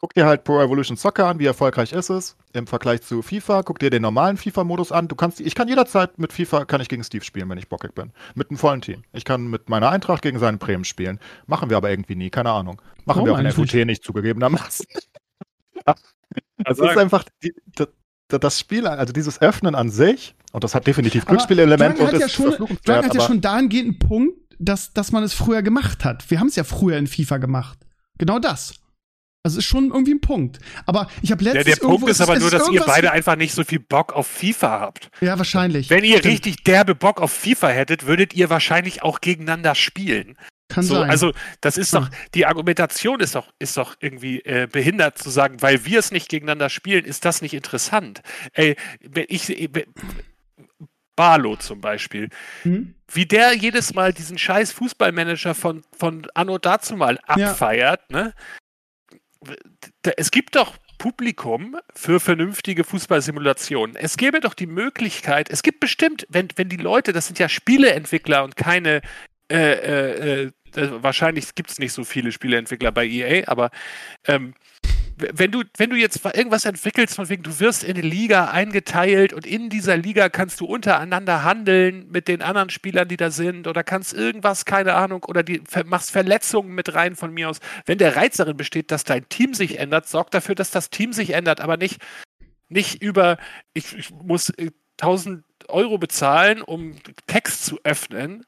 Guck 0.00 0.14
dir 0.14 0.24
halt 0.24 0.44
Pro 0.44 0.58
Evolution 0.62 0.96
Soccer 0.96 1.26
an, 1.26 1.38
wie 1.38 1.44
erfolgreich 1.44 1.92
ist 1.92 2.08
es 2.08 2.38
im 2.54 2.66
Vergleich 2.66 3.02
zu 3.02 3.20
FIFA. 3.20 3.62
Guck 3.62 3.78
dir 3.78 3.90
den 3.90 4.00
normalen 4.00 4.38
FIFA-Modus 4.38 4.92
an. 4.92 5.08
Du 5.08 5.14
kannst, 5.14 5.40
ich 5.40 5.54
kann 5.54 5.68
jederzeit 5.68 6.18
mit 6.18 6.32
FIFA 6.32 6.64
kann 6.64 6.80
ich 6.80 6.88
gegen 6.88 7.04
Steve 7.04 7.22
spielen, 7.22 7.50
wenn 7.50 7.58
ich 7.58 7.68
bockig 7.68 7.94
bin. 7.94 8.10
Mit 8.34 8.48
einem 8.48 8.56
vollen 8.56 8.80
Team. 8.80 9.04
Ich 9.12 9.26
kann 9.26 9.48
mit 9.48 9.68
meiner 9.68 9.90
Eintracht 9.90 10.22
gegen 10.22 10.38
seinen 10.38 10.56
Bremen 10.58 10.84
spielen. 10.84 11.20
Machen 11.46 11.68
wir 11.68 11.76
aber 11.76 11.90
irgendwie 11.90 12.16
nie, 12.16 12.30
keine 12.30 12.50
Ahnung. 12.50 12.80
Machen 13.04 13.18
Warum 13.18 13.26
wir 13.26 13.34
auch 13.34 13.38
in 13.38 13.52
FUT 13.52 13.74
nicht, 13.86 14.02
zugegebenermaßen. 14.02 14.86
Es 16.64 16.66
Also, 16.66 16.88
ist 16.88 16.98
einfach 16.98 17.24
die, 17.42 17.54
das, 18.38 18.58
Spiel, 18.58 18.86
also 18.86 19.12
dieses 19.12 19.40
Öffnen 19.40 19.74
an 19.74 19.90
sich, 19.90 20.34
und 20.52 20.64
das 20.64 20.74
hat 20.74 20.86
definitiv 20.86 21.26
Glücksspielelement 21.26 21.98
Dragon 21.98 22.06
und 22.06 22.14
hat 22.14 22.20
ja 22.20 22.26
ist 22.26 22.32
schon, 22.32 22.50
Dragon 22.84 23.04
hat 23.04 23.14
ja 23.14 23.20
schon 23.20 23.40
dahingehend 23.40 23.88
einen 23.88 23.98
Punkt, 23.98 24.34
dass, 24.58 24.92
dass 24.92 25.12
man 25.12 25.22
es 25.22 25.32
früher 25.32 25.62
gemacht 25.62 26.04
hat. 26.04 26.30
Wir 26.30 26.38
haben 26.38 26.48
es 26.48 26.56
ja 26.56 26.64
früher 26.64 26.98
in 26.98 27.06
FIFA 27.06 27.38
gemacht. 27.38 27.78
Genau 28.18 28.38
das. 28.38 28.74
Also 29.42 29.58
ist 29.58 29.64
schon 29.64 29.90
irgendwie 29.90 30.12
ein 30.12 30.20
Punkt. 30.20 30.58
Aber 30.84 31.08
ich 31.22 31.32
habe 31.32 31.42
ja, 31.42 31.52
letztens 31.52 31.78
der 31.78 31.86
Punkt 31.86 32.08
ist 32.10 32.20
aber 32.20 32.38
nur, 32.38 32.50
dass 32.50 32.68
ihr 32.68 32.82
beide 32.82 33.10
einfach 33.10 33.36
nicht 33.36 33.54
so 33.54 33.64
viel 33.64 33.80
Bock 33.80 34.12
auf 34.12 34.26
FIFA 34.26 34.80
habt. 34.80 35.10
Ja, 35.22 35.38
wahrscheinlich. 35.38 35.88
Wenn 35.88 36.04
ihr 36.04 36.18
Stimmt. 36.18 36.34
richtig 36.34 36.64
derbe 36.64 36.94
Bock 36.94 37.22
auf 37.22 37.32
FIFA 37.32 37.68
hättet, 37.68 38.06
würdet 38.06 38.34
ihr 38.34 38.50
wahrscheinlich 38.50 39.02
auch 39.02 39.22
gegeneinander 39.22 39.74
spielen. 39.74 40.36
Kann 40.70 40.84
So, 40.84 40.94
sein. 40.94 41.10
also 41.10 41.32
das 41.60 41.76
ist 41.76 41.92
doch, 41.92 42.08
die 42.34 42.46
Argumentation 42.46 43.20
ist 43.20 43.34
doch, 43.34 43.52
ist 43.58 43.76
doch 43.76 43.96
irgendwie 44.00 44.40
äh, 44.40 44.66
behindert 44.70 45.18
zu 45.18 45.28
sagen, 45.28 45.60
weil 45.60 45.84
wir 45.84 45.98
es 45.98 46.12
nicht 46.12 46.28
gegeneinander 46.30 46.70
spielen, 46.70 47.04
ist 47.04 47.24
das 47.24 47.42
nicht 47.42 47.52
interessant. 47.54 48.22
Ey, 48.54 48.76
wenn 49.02 49.26
ich, 49.28 49.48
wenn- 49.74 49.92
Barlo 51.16 51.56
zum 51.56 51.80
Beispiel, 51.82 52.30
Hm? 52.62 52.94
wie 53.12 53.26
der 53.26 53.52
jedes 53.54 53.92
Mal 53.92 54.12
diesen 54.14 54.38
scheiß 54.38 54.72
Fußballmanager 54.72 55.54
von, 55.54 55.82
von 55.92 56.26
Anno 56.34 56.56
dazumal 56.56 57.18
Ja. 57.36 57.50
abfeiert, 57.50 58.10
ne? 58.10 58.32
Da- 60.02 60.12
Es 60.16 60.30
gibt 60.30 60.56
doch 60.56 60.76
Publikum 60.98 61.76
für 61.94 62.20
vernünftige 62.20 62.84
Fußballsimulationen. 62.84 63.96
Es 63.96 64.16
gäbe 64.18 64.40
doch 64.40 64.52
die 64.54 64.66
Möglichkeit, 64.66 65.48
es 65.50 65.62
gibt 65.62 65.80
bestimmt, 65.80 66.26
wenn, 66.28 66.48
wenn 66.56 66.68
die 66.68 66.76
Leute, 66.76 67.12
das 67.12 67.26
sind 67.26 67.38
ja 67.38 67.48
Spieleentwickler 67.48 68.44
und 68.44 68.56
keine, 68.56 69.00
äh, 69.50 69.72
äh, 69.72 70.42
äh, 70.44 70.50
äh, 70.76 71.02
wahrscheinlich 71.02 71.54
gibt 71.54 71.70
es 71.70 71.78
nicht 71.78 71.92
so 71.92 72.04
viele 72.04 72.32
Spieleentwickler 72.32 72.92
bei 72.92 73.06
EA, 73.06 73.48
aber 73.48 73.70
ähm, 74.26 74.54
wenn 75.16 75.50
du, 75.50 75.64
wenn 75.76 75.90
du 75.90 75.96
jetzt 75.96 76.24
irgendwas 76.24 76.64
entwickelst, 76.64 77.14
von 77.14 77.28
wegen, 77.28 77.42
du 77.42 77.60
wirst 77.60 77.84
in 77.84 77.96
eine 77.96 78.06
Liga 78.06 78.46
eingeteilt 78.46 79.32
und 79.32 79.46
in 79.46 79.68
dieser 79.68 79.96
Liga 79.96 80.28
kannst 80.28 80.60
du 80.60 80.64
untereinander 80.64 81.44
handeln 81.44 82.08
mit 82.10 82.28
den 82.28 82.42
anderen 82.42 82.70
Spielern, 82.70 83.08
die 83.08 83.16
da 83.16 83.30
sind, 83.30 83.66
oder 83.66 83.84
kannst 83.84 84.14
irgendwas, 84.14 84.64
keine 84.64 84.94
Ahnung, 84.94 85.24
oder 85.24 85.42
die 85.42 85.62
machst 85.84 86.10
Verletzungen 86.10 86.74
mit 86.74 86.94
rein 86.94 87.16
von 87.16 87.34
mir 87.34 87.50
aus. 87.50 87.60
Wenn 87.84 87.98
der 87.98 88.16
Reiz 88.16 88.36
darin 88.36 88.56
besteht, 88.56 88.90
dass 88.90 89.04
dein 89.04 89.28
Team 89.28 89.52
sich 89.52 89.78
ändert, 89.78 90.08
sorg 90.08 90.30
dafür, 90.30 90.54
dass 90.54 90.70
das 90.70 90.90
Team 90.90 91.12
sich 91.12 91.30
ändert, 91.34 91.60
aber 91.60 91.76
nicht, 91.76 92.00
nicht 92.68 93.02
über, 93.02 93.36
ich, 93.74 93.96
ich 93.96 94.10
muss 94.10 94.50
äh, 94.50 94.70
1000 95.00 95.44
Euro 95.68 95.98
bezahlen, 95.98 96.62
um 96.62 96.96
Text 97.26 97.64
zu 97.64 97.78
öffnen. 97.84 98.44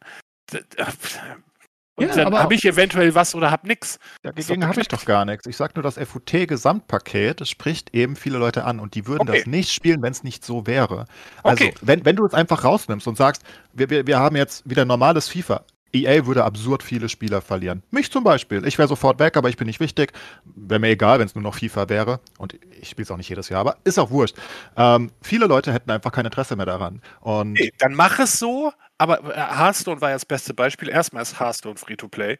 Und 1.95 2.09
Ja, 2.09 2.25
dann 2.25 2.35
habe 2.35 2.55
ich 2.55 2.65
eventuell 2.65 3.15
was 3.15 3.35
oder 3.35 3.51
hab 3.51 3.65
nix. 3.65 3.99
Ja, 4.25 4.31
Ist 4.35 4.49
dagegen 4.49 4.67
habe 4.67 4.81
ich 4.81 4.89
doch 4.89 5.05
gar 5.05 5.27
nichts. 5.27 5.47
Ich 5.47 5.59
sage 5.59 5.73
nur, 5.77 5.83
das 5.83 5.99
FUT-Gesamtpaket 5.99 7.43
das 7.43 7.51
spricht 7.51 7.95
eben 7.95 8.17
viele 8.17 8.39
Leute 8.39 8.65
an 8.65 8.81
und 8.81 8.95
die 8.95 9.07
würden 9.07 9.29
Okay. 9.29 9.39
das 9.39 9.47
nicht 9.47 9.71
spielen, 9.73 10.01
wenn 10.03 10.13
es 10.13 10.23
nicht 10.25 10.43
so 10.45 10.67
wäre. 10.67 11.05
Also, 11.43 11.65
Okay. 11.67 11.75
wenn, 11.83 12.05
wenn 12.07 12.17
du 12.17 12.25
es 12.25 12.33
einfach 12.33 12.65
rausnimmst 12.65 13.07
und 13.07 13.17
sagst, 13.19 13.43
wir, 13.75 13.91
wir, 13.91 14.07
wir 14.07 14.19
haben 14.19 14.37
jetzt 14.37 14.69
wieder 14.69 14.85
normales 14.87 15.29
FIFA. 15.29 15.65
EA 15.95 16.25
würde 16.25 16.45
absurd 16.45 16.83
viele 16.83 17.11
Spieler 17.11 17.43
verlieren. 17.43 17.83
Mich 17.91 18.11
zum 18.11 18.25
Beispiel. 18.25 18.67
Ich 18.67 18.79
wäre 18.79 18.89
sofort 18.89 19.19
weg, 19.21 19.37
aber 19.37 19.51
ich 19.51 19.59
bin 19.59 19.67
nicht 19.67 19.79
wichtig. 19.79 20.15
Wäre 20.47 20.81
mir 20.81 20.89
egal, 20.89 21.19
wenn 21.19 21.27
es 21.27 21.35
nur 21.35 21.43
noch 21.43 21.57
FIFA 21.57 21.91
wäre. 21.91 22.21
Und 22.39 22.59
ich 22.81 22.89
spiele 22.89 23.05
es 23.05 23.11
auch 23.11 23.19
nicht 23.19 23.29
jedes 23.29 23.51
Jahr, 23.51 23.61
aber 23.61 23.77
ist 23.85 23.99
auch 23.99 24.11
wurscht. 24.11 24.35
Ähm, 24.79 25.13
viele 25.21 25.45
Leute 25.45 25.71
hätten 25.71 25.91
einfach 25.91 26.11
kein 26.11 26.25
Interesse 26.25 26.57
mehr 26.57 26.65
daran. 26.65 27.03
Und 27.21 27.53
Nee, 27.53 27.73
dann 27.77 27.93
mach 27.93 28.19
es 28.21 28.39
so, 28.39 28.73
aber 29.03 29.35
äh, 29.35 29.39
Hearthstone 29.39 30.01
war 30.01 30.11
ja 30.11 30.17
das 30.17 30.27
beste 30.27 30.55
Beispiel. 30.55 30.89
Erstmal 30.89 31.23
ist 31.23 31.39
Hearthstone 31.41 31.77
Free-to-Play. 31.77 32.39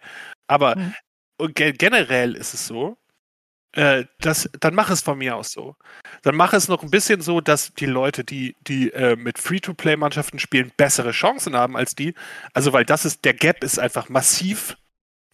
Aber 0.49 0.77
Mhm. 0.77 0.95
generell 1.55 2.37
ist 2.37 2.55
es 2.55 2.67
so, 2.67 2.97
äh, 3.75 4.05
dass, 4.21 4.49
dann 4.61 4.75
mach 4.75 4.91
es 4.91 5.01
von 5.03 5.19
mir 5.19 5.37
aus 5.37 5.53
so. 5.53 5.77
Dann 6.23 6.37
mach 6.37 6.53
es 6.53 6.69
noch 6.69 6.83
ein 6.83 6.91
bisschen 6.91 7.21
so, 7.23 7.41
dass 7.41 7.73
die 7.75 7.87
Leute, 7.87 8.25
die, 8.25 8.57
die 8.61 8.93
äh, 8.93 9.17
mit 9.17 9.39
Free-to-Play-Mannschaften 9.39 10.39
spielen, 10.39 10.73
bessere 10.77 11.13
Chancen 11.13 11.57
haben 11.57 11.77
als 11.77 11.95
die. 11.95 12.15
Also, 12.55 12.73
weil 12.73 12.85
das 12.85 13.05
ist, 13.07 13.25
der 13.25 13.35
Gap 13.35 13.65
ist 13.65 13.79
einfach 13.79 14.09
massiv 14.09 14.77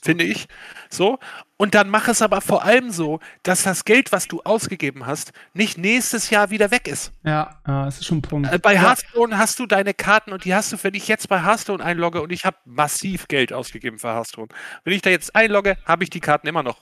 finde 0.01 0.25
ich. 0.25 0.49
So. 0.91 1.19
Und 1.57 1.75
dann 1.75 1.91
mach 1.91 2.09
es 2.09 2.23
aber 2.23 2.41
vor 2.41 2.65
allem 2.65 2.91
so, 2.91 3.19
dass 3.43 3.65
das 3.65 3.85
Geld, 3.85 4.13
was 4.13 4.29
du 4.29 4.41
ausgegeben 4.43 5.07
hast, 5.07 5.33
nicht 5.55 5.77
nächstes 5.77 6.31
Jahr 6.31 6.51
wieder 6.51 6.71
weg 6.71 6.87
ist. 6.87 7.13
Ja, 7.25 7.61
ja 7.67 7.85
das 7.85 7.99
ist 7.99 8.07
schon 8.07 8.19
ein 8.19 8.23
Punkt. 8.23 8.63
Bei 8.63 8.75
ja. 8.75 8.83
Hearthstone 8.83 9.37
hast 9.37 9.59
du 9.59 9.67
deine 9.67 9.93
Karten 9.93 10.33
und 10.33 10.45
die 10.45 10.55
hast 10.55 10.73
du, 10.73 10.77
wenn 10.83 10.95
ich 10.95 11.09
jetzt 11.09 11.29
bei 11.29 11.43
Hearthstone 11.43 11.85
einlogge 11.85 12.23
und 12.23 12.31
ich 12.31 12.45
habe 12.45 12.57
massiv 12.65 13.27
Geld 13.27 13.53
ausgegeben 13.53 13.99
für 13.99 14.09
Hearthstone. 14.09 14.49
Wenn 14.85 14.93
ich 14.93 15.03
da 15.03 15.11
jetzt 15.11 15.35
einlogge, 15.35 15.77
habe 15.85 16.05
ich 16.05 16.11
die 16.11 16.21
Karten 16.21 16.47
immer 16.47 16.63
noch. 16.63 16.81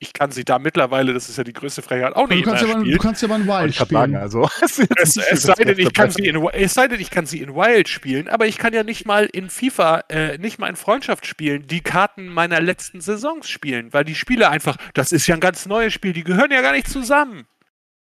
Ich 0.00 0.12
kann 0.12 0.30
sie 0.30 0.44
da 0.44 0.60
mittlerweile, 0.60 1.12
das 1.12 1.28
ist 1.28 1.38
ja 1.38 1.44
die 1.44 1.52
größte 1.52 1.82
Freiheit, 1.82 2.14
auch 2.14 2.28
Du 2.28 2.34
nicht 2.34 2.44
kannst, 2.44 2.62
immer 2.62 2.72
ja 2.72 2.78
mal, 2.78 2.84
du 2.84 2.84
spielen. 2.86 2.98
kannst 3.00 3.22
ja 3.22 3.28
mal 3.28 3.46
Wollte 3.46 3.64
Wild 3.64 3.70
ich 3.70 3.76
gerade 3.76 3.90
sagen, 3.90 4.12
spielen. 4.12 4.22
also. 4.22 4.48
es 4.62 4.78
ist 4.78 4.90
Es, 4.96 5.16
es, 5.16 5.42
sei 5.42 5.54
denn, 5.64 5.78
ich 5.78 5.92
kann 5.92 6.10
sie 6.10 6.26
in, 6.26 6.36
es 6.52 6.74
sei 6.74 6.86
denn, 6.86 7.00
ich 7.00 7.10
kann 7.10 7.26
sie 7.26 7.40
in 7.40 7.54
Wild 7.54 7.88
spielen, 7.88 8.28
aber 8.28 8.46
ich 8.46 8.58
kann 8.58 8.72
ja 8.72 8.84
nicht 8.84 9.06
mal 9.06 9.26
in 9.26 9.50
FIFA, 9.50 10.04
äh, 10.08 10.38
nicht 10.38 10.58
mal 10.60 10.68
in 10.68 10.76
Freundschaft 10.76 11.26
spielen, 11.26 11.66
die 11.66 11.80
Karten 11.80 12.28
meiner 12.28 12.60
letzten 12.60 13.00
Saisons 13.00 13.48
spielen, 13.48 13.92
weil 13.92 14.04
die 14.04 14.14
Spiele 14.14 14.50
einfach, 14.50 14.76
das 14.94 15.10
ist 15.10 15.26
ja 15.26 15.34
ein 15.34 15.40
ganz 15.40 15.66
neues 15.66 15.92
Spiel, 15.92 16.12
die 16.12 16.24
gehören 16.24 16.52
ja 16.52 16.62
gar 16.62 16.72
nicht 16.72 16.88
zusammen. 16.88 17.46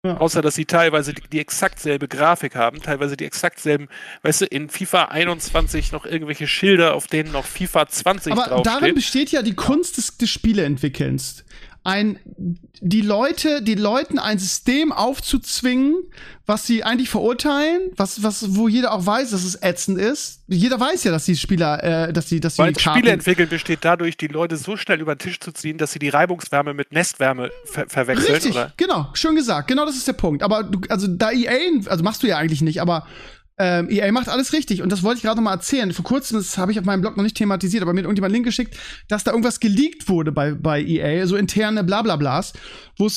Ja. 0.05 0.16
Außer, 0.16 0.43
dass 0.43 0.57
sie 0.57 0.64
teilweise 0.64 1.14
die, 1.14 1.22
die 1.30 1.39
exakt 1.39 1.78
selbe 1.78 2.09
Grafik 2.09 2.57
haben, 2.57 2.83
teilweise 2.83 3.16
die 3.16 3.24
exakt 3.24 3.61
selben, 3.61 3.89
weißt 4.22 4.41
du, 4.41 4.45
in 4.47 4.68
FIFA 4.68 5.05
21 5.07 5.93
noch 5.93 6.07
irgendwelche 6.07 6.49
Schilder, 6.49 6.95
auf 6.95 7.07
denen 7.07 7.30
noch 7.30 7.45
FIFA 7.45 7.87
20 7.87 8.33
Aber 8.33 8.62
darin 8.62 8.97
besteht 8.97 9.30
ja 9.30 9.43
die 9.43 9.55
Kunst 9.55 9.99
des, 9.99 10.16
des 10.18 10.28
Spieleentwickelns. 10.28 11.45
Ein, 11.85 12.18
die 12.80 13.01
Leute, 13.01 13.61
die 13.62 13.74
Leuten 13.74 14.18
ein 14.18 14.39
System 14.39 14.93
aufzuzwingen, 14.93 15.97
was 16.47 16.66
sie 16.66 16.85
eigentlich 16.85 17.09
verurteilen, 17.09 17.91
was, 17.97 18.22
was, 18.22 18.55
wo 18.55 18.68
jeder 18.68 18.93
auch 18.93 19.05
weiß, 19.05 19.30
dass 19.30 19.43
es 19.43 19.61
ätzend 19.62 19.99
ist. 19.99 20.43
Jeder 20.49 20.78
weiß 20.78 21.05
ja, 21.05 21.11
dass 21.11 21.24
die 21.24 21.37
Spieler, 21.37 21.83
äh, 22.09 22.12
dass 22.12 22.26
die, 22.26 22.41
dass 22.41 22.55
die 22.55 22.62
Weil 22.62 22.72
Karten 22.72 22.99
Spiele 22.99 23.12
entwickeln 23.12 23.49
besteht 23.49 23.80
dadurch, 23.83 24.16
die 24.16 24.28
Leute 24.28 24.57
so 24.57 24.76
schnell 24.76 25.01
über 25.01 25.14
den 25.16 25.18
Tisch 25.18 25.41
zu 25.41 25.53
ziehen, 25.53 25.78
dass 25.78 25.93
sie 25.93 25.99
die 25.99 26.09
Reibungswärme 26.09 26.74
mit 26.74 26.93
Nestwärme 26.93 27.51
ver 27.64 27.89
verwechseln. 27.89 28.35
Richtig, 28.35 28.53
Oder? 28.53 28.72
genau, 28.76 29.09
schön 29.14 29.35
gesagt. 29.35 29.68
Genau 29.68 29.85
das 29.85 29.97
ist 29.97 30.07
der 30.07 30.12
Punkt. 30.12 30.43
Aber 30.43 30.62
du, 30.62 30.80
also 30.89 31.07
da 31.09 31.30
EA, 31.33 31.80
also 31.87 32.05
machst 32.05 32.22
du 32.22 32.26
ja 32.28 32.39
eigentlich 32.39 32.62
nicht, 32.62 32.80
aber 32.80 33.07
ähm, 33.59 33.88
EA 33.90 34.11
macht 34.12 34.28
alles 34.28 34.53
richtig. 34.53 34.82
Und 34.82 34.90
das 34.90 35.03
wollte 35.03 35.18
ich 35.18 35.22
gerade 35.22 35.36
noch 35.36 35.44
mal 35.44 35.53
erzählen. 35.53 35.92
Vor 35.92 36.05
kurzem, 36.05 36.38
das 36.38 36.57
habe 36.59 36.72
ich 36.72 36.78
auf 36.78 36.84
meinem 36.84 37.03
Blog 37.03 37.16
noch 37.16 37.24
nicht 37.24 37.36
thematisiert, 37.36 37.82
aber 37.82 37.92
mir 37.92 38.00
hat 38.00 38.05
irgendjemand 38.05 38.30
einen 38.30 38.36
Link 38.36 38.46
geschickt, 38.46 38.76
dass 39.09 39.24
da 39.24 39.30
irgendwas 39.32 39.61
geleakt 39.61 40.09
wurde 40.09 40.32
bei, 40.32 40.53
bei 40.53 40.82
EA, 40.82 41.26
so 41.26 41.36
interne 41.36 41.84
Blablablas, 41.84 42.55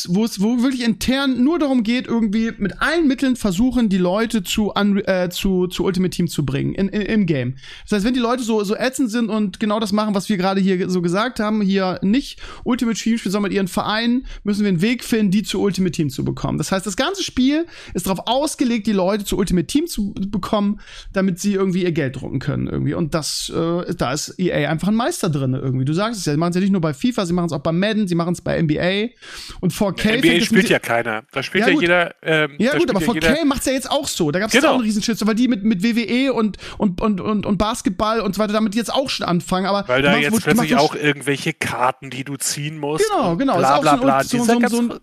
wo 0.09 0.23
es, 0.23 0.41
wo 0.41 0.61
wirklich 0.61 0.83
intern 0.83 1.43
nur 1.43 1.59
darum 1.59 1.83
geht, 1.83 2.07
irgendwie 2.07 2.51
mit 2.57 2.81
allen 2.81 3.07
Mitteln 3.07 3.35
versuchen, 3.35 3.89
die 3.89 3.97
Leute 3.97 4.43
zu, 4.43 4.73
äh, 4.73 5.29
zu, 5.29 5.67
zu 5.67 5.83
Ultimate 5.83 6.11
Team 6.11 6.27
zu 6.27 6.45
bringen 6.45 6.73
in, 6.75 6.89
in, 6.89 7.01
im 7.01 7.25
Game. 7.25 7.55
Das 7.83 7.93
heißt, 7.93 8.05
wenn 8.05 8.13
die 8.13 8.19
Leute 8.19 8.43
so, 8.43 8.63
so 8.63 8.75
ätzend 8.75 9.11
sind 9.11 9.29
und 9.29 9.59
genau 9.59 9.79
das 9.79 9.91
machen, 9.91 10.15
was 10.15 10.29
wir 10.29 10.37
gerade 10.37 10.61
hier 10.61 10.89
so 10.89 11.01
gesagt 11.01 11.39
haben, 11.39 11.61
hier 11.61 11.99
nicht 12.01 12.39
Ultimate 12.63 12.97
Team 12.97 13.17
spielen, 13.17 13.31
sondern 13.31 13.49
mit 13.49 13.55
ihren 13.55 13.67
Vereinen, 13.67 14.25
müssen 14.43 14.61
wir 14.61 14.69
einen 14.69 14.81
Weg 14.81 15.03
finden, 15.03 15.31
die 15.31 15.43
zu 15.43 15.61
Ultimate 15.61 15.91
Team 15.91 16.09
zu 16.09 16.25
bekommen. 16.25 16.57
Das 16.57 16.71
heißt, 16.71 16.85
das 16.85 16.95
ganze 16.95 17.23
Spiel 17.23 17.65
ist 17.93 18.07
darauf 18.07 18.27
ausgelegt, 18.27 18.87
die 18.87 18.93
Leute 18.93 19.25
zu 19.25 19.37
Ultimate 19.37 19.67
Team 19.67 19.87
zu 19.87 20.13
bekommen, 20.13 20.79
damit 21.13 21.39
sie 21.39 21.53
irgendwie 21.53 21.83
ihr 21.83 21.91
Geld 21.91 22.15
drucken 22.15 22.39
können 22.39 22.67
irgendwie. 22.67 22.93
Und 22.93 23.13
das, 23.13 23.51
äh, 23.55 23.93
da 23.95 24.13
ist 24.13 24.39
EA 24.39 24.69
einfach 24.69 24.87
ein 24.87 24.95
Meister 24.95 25.29
drin 25.29 25.53
irgendwie. 25.53 25.85
Du 25.85 25.93
sagst 25.93 26.19
es 26.19 26.25
ja, 26.25 26.33
sie 26.33 26.37
machen 26.37 26.51
es 26.51 26.55
ja 26.55 26.61
nicht 26.61 26.71
nur 26.71 26.81
bei 26.81 26.93
FIFA, 26.93 27.25
sie 27.25 27.33
machen 27.33 27.47
es 27.47 27.51
auch 27.51 27.59
bei 27.59 27.71
Madden, 27.71 28.07
sie 28.07 28.15
machen 28.15 28.33
es 28.33 28.41
bei 28.41 28.61
NBA 28.61 29.13
und 29.59 29.73
4K. 29.75 29.99
fängt 30.01 30.25
NBA 30.25 30.41
spielt 30.45 30.69
ja 30.69 30.79
keiner. 30.79 31.23
Da 31.31 31.43
spielt 31.43 31.67
Ja, 31.67 31.73
ja, 31.73 31.79
jeder. 31.79 32.15
Ähm, 32.23 32.51
ja 32.57 32.77
gut, 32.77 32.89
aber 32.89 33.01
spielt 33.01 33.23
ja 33.23 33.29
4K 33.29 33.33
jeder- 33.35 33.45
macht's 33.45 33.65
ja 33.65 33.73
jetzt 33.73 33.91
auch 33.91 34.07
so. 34.07 34.31
Da 34.31 34.39
gab's 34.39 34.53
Genau. 34.53 34.69
auch 34.69 34.73
einen 34.75 34.83
Riesenschütze, 34.83 35.27
weil 35.27 35.35
die 35.35 35.47
mit, 35.47 35.63
mit 35.63 35.83
WWE 35.83 36.33
und, 36.33 36.57
und, 36.77 37.01
und, 37.01 37.21
und, 37.21 37.45
und 37.45 37.57
Basketball 37.57 38.21
und 38.21 38.35
so 38.35 38.41
weiter 38.41 38.53
damit 38.53 38.75
jetzt 38.75 38.93
auch 38.93 39.09
schon 39.09 39.25
anfangen. 39.25 39.65
Aber 39.65 39.87
Weil 39.87 40.01
da 40.01 40.11
machst- 40.11 40.21
jetzt 40.23 40.31
machst 40.33 40.43
plötzlich 40.45 40.75
auch 40.77 40.95
irgendwelche 40.95 41.53
Karten, 41.53 42.09
die 42.09 42.23
du 42.23 42.37
ziehen 42.37 42.77
musst. 42.79 43.05
Genau, 43.09 43.35
genau. 43.35 43.57
Bla, 43.57 43.79
bla, 43.79 43.95
auch 43.95 44.01
bla. 44.01 44.23
so 44.23 44.43
so, 44.43 44.59
so, 44.59 44.67
so 44.67 44.99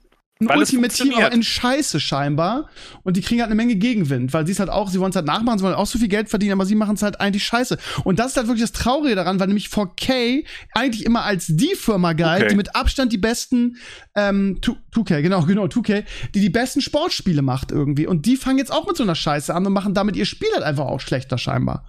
weil 0.48 0.64
Team, 0.64 1.14
aber 1.14 1.32
in 1.32 1.42
Scheiße 1.42 2.00
scheinbar. 2.00 2.68
Und 3.02 3.16
die 3.16 3.20
kriegen 3.20 3.40
halt 3.40 3.50
eine 3.50 3.56
Menge 3.56 3.76
Gegenwind, 3.76 4.32
weil 4.32 4.46
sie 4.46 4.52
es 4.52 4.58
halt 4.58 4.70
auch, 4.70 4.88
sie 4.90 5.00
wollen 5.00 5.10
es 5.10 5.16
halt 5.16 5.26
nachmachen, 5.26 5.58
sie 5.58 5.64
wollen 5.64 5.74
auch 5.74 5.86
so 5.86 5.98
viel 5.98 6.08
Geld 6.08 6.28
verdienen, 6.28 6.52
aber 6.52 6.66
sie 6.66 6.74
machen 6.74 6.94
es 6.94 7.02
halt 7.02 7.20
eigentlich 7.20 7.44
scheiße. 7.44 7.78
Und 8.04 8.18
das 8.18 8.32
ist 8.32 8.36
halt 8.36 8.46
wirklich 8.46 8.62
das 8.62 8.72
Traurige 8.72 9.14
daran, 9.14 9.40
weil 9.40 9.46
nämlich 9.46 9.68
4K 9.68 10.44
eigentlich 10.74 11.04
immer 11.04 11.22
als 11.24 11.46
die 11.48 11.74
Firma 11.74 12.12
galt, 12.12 12.44
2K. 12.44 12.48
die 12.48 12.56
mit 12.56 12.74
Abstand 12.74 13.12
die 13.12 13.18
besten, 13.18 13.76
ähm, 14.14 14.58
2- 14.62 14.76
2K, 14.94 15.22
genau, 15.22 15.42
genau, 15.46 15.64
2K, 15.64 16.04
die 16.34 16.40
die 16.40 16.50
besten 16.50 16.80
Sportspiele 16.80 17.42
macht 17.42 17.70
irgendwie. 17.70 18.06
Und 18.06 18.26
die 18.26 18.36
fangen 18.36 18.58
jetzt 18.58 18.72
auch 18.72 18.86
mit 18.86 18.96
so 18.96 19.02
einer 19.02 19.14
Scheiße 19.14 19.54
an 19.54 19.66
und 19.66 19.72
machen 19.72 19.94
damit 19.94 20.16
ihr 20.16 20.26
Spiel 20.26 20.48
halt 20.54 20.64
einfach 20.64 20.86
auch 20.86 21.00
schlechter 21.00 21.38
scheinbar. 21.38 21.84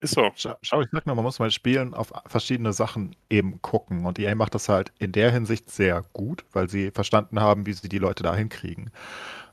Ist 0.00 0.14
so. 0.14 0.30
Schau, 0.34 0.56
ich 0.80 0.88
sag 0.90 1.06
nur, 1.06 1.14
man 1.14 1.24
muss 1.24 1.38
bei 1.38 1.50
Spielen 1.50 1.92
auf 1.92 2.12
verschiedene 2.26 2.72
Sachen 2.72 3.14
eben 3.28 3.60
gucken. 3.60 4.06
Und 4.06 4.18
EA 4.18 4.34
macht 4.34 4.54
das 4.54 4.68
halt 4.68 4.92
in 4.98 5.12
der 5.12 5.30
Hinsicht 5.30 5.70
sehr 5.70 6.04
gut, 6.14 6.44
weil 6.52 6.70
sie 6.70 6.90
verstanden 6.90 7.40
haben, 7.40 7.66
wie 7.66 7.74
sie 7.74 7.88
die 7.88 7.98
Leute 7.98 8.22
da 8.22 8.34
hinkriegen. 8.34 8.90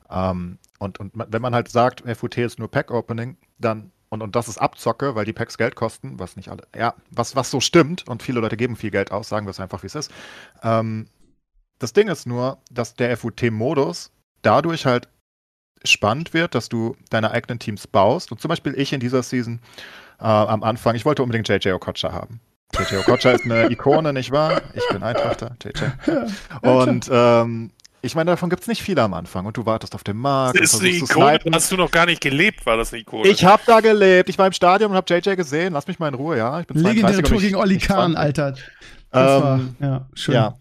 Ähm, 0.10 0.58
und, 0.80 1.00
und 1.00 1.12
wenn 1.16 1.42
man 1.42 1.54
halt 1.54 1.70
sagt, 1.70 2.04
FUT 2.18 2.38
ist 2.38 2.60
nur 2.60 2.72
Pack-Opening, 2.72 3.38
dann 3.58 3.92
und, 4.10 4.22
und 4.24 4.38
das 4.38 4.48
ist 4.48 4.58
Abzocke, 4.58 5.16
weil 5.16 5.26
die 5.26 5.34
Packs 5.34 5.58
Geld 5.58 5.76
kosten, 5.76 6.18
was 6.18 6.38
nicht 6.38 6.50
alle, 6.50 6.64
ja, 6.74 6.96
was, 7.12 7.36
was 7.36 7.52
so 7.52 7.60
stimmt 7.60 8.08
und 8.08 8.24
viele 8.24 8.40
Leute 8.40 8.56
geben 8.56 8.78
viel 8.78 8.92
Geld 8.92 9.12
aus, 9.12 9.28
sagen 9.28 9.46
wir 9.46 9.52
es 9.52 9.60
einfach, 9.60 9.84
wie 9.84 9.88
es 9.88 9.96
ist. 9.96 10.12
Ähm, 10.64 11.08
das 11.80 11.92
Ding 11.92 12.08
ist 12.08 12.26
nur, 12.26 12.60
dass 12.72 12.94
der 12.96 13.16
FUT-Modus 13.18 14.12
dadurch 14.42 14.86
halt 14.86 15.10
spannend 15.84 16.34
wird, 16.34 16.56
dass 16.56 16.70
du 16.70 16.96
deine 17.10 17.32
eigenen 17.32 17.60
Teams 17.60 17.86
baust. 17.86 18.32
Und 18.32 18.40
zum 18.40 18.50
Beispiel 18.50 18.80
ich 18.80 18.94
in 18.94 19.00
dieser 19.00 19.24
Season 19.24 19.60
äh, 20.20 20.24
am 20.26 20.64
Anfang, 20.64 20.96
ich 20.96 21.06
wollte 21.06 21.24
unbedingt 21.24 21.48
JJ 21.48 21.72
Okocha 21.72 22.12
haben. 22.12 22.40
JJ 22.78 22.98
Okocha 22.98 23.32
ist 23.32 23.46
eine 23.46 23.68
Ikone, 23.72 24.14
nicht 24.14 24.32
wahr? 24.32 24.62
Ich 24.74 24.84
bin 24.92 25.02
Eintrachter, 25.04 25.56
JJ. 25.64 25.84
Und 26.62 27.10
ähm, 27.12 27.72
ich 28.02 28.14
meine, 28.16 28.32
davon 28.32 28.50
gibt 28.50 28.62
es 28.62 28.68
nicht 28.68 28.84
viele 28.84 29.02
am 29.02 29.14
Anfang. 29.14 29.46
Und 29.46 29.58
du 29.58 29.66
wartest 29.66 29.96
auf 29.96 30.04
den 30.04 30.18
Markt. 30.18 30.60
Das 30.60 30.74
ist 30.74 30.80
eine 30.82 30.90
Ikone, 30.90 31.30
snipen. 31.40 31.56
hast 31.56 31.72
du 31.72 31.78
noch 31.78 31.92
gar 31.92 32.06
nicht 32.06 32.22
gelebt, 32.22 32.66
war 32.66 32.78
das 32.78 32.94
eine 32.94 33.02
Ikone. 33.02 33.28
Ich 33.28 33.44
habe 33.44 33.64
da 33.66 33.80
gelebt. 33.80 34.30
Ich 34.30 34.38
war 34.38 34.46
im 34.48 34.54
Stadion 34.54 34.92
und 34.92 34.98
habe 34.98 35.14
JJ 35.14 35.36
gesehen. 35.36 35.74
Lass 35.74 35.88
mich 35.88 35.98
mal 36.00 36.10
in 36.10 36.14
Ruhe, 36.14 36.38
ja. 36.38 36.60
Ich 36.60 36.68
bin 36.68 36.78
32 36.78 36.96
Legendäre 37.06 37.32
nicht- 37.34 37.42
gegen 37.42 37.56
Olli 37.56 37.74
nicht 37.76 37.88
Kahn, 37.88 38.14
20. 38.14 38.18
Alter. 38.20 38.52
Das 39.12 39.42
war, 39.44 39.56
Ähm, 39.60 39.76
ja, 39.80 40.08
schön. 40.14 40.36
Ja, 40.36 40.54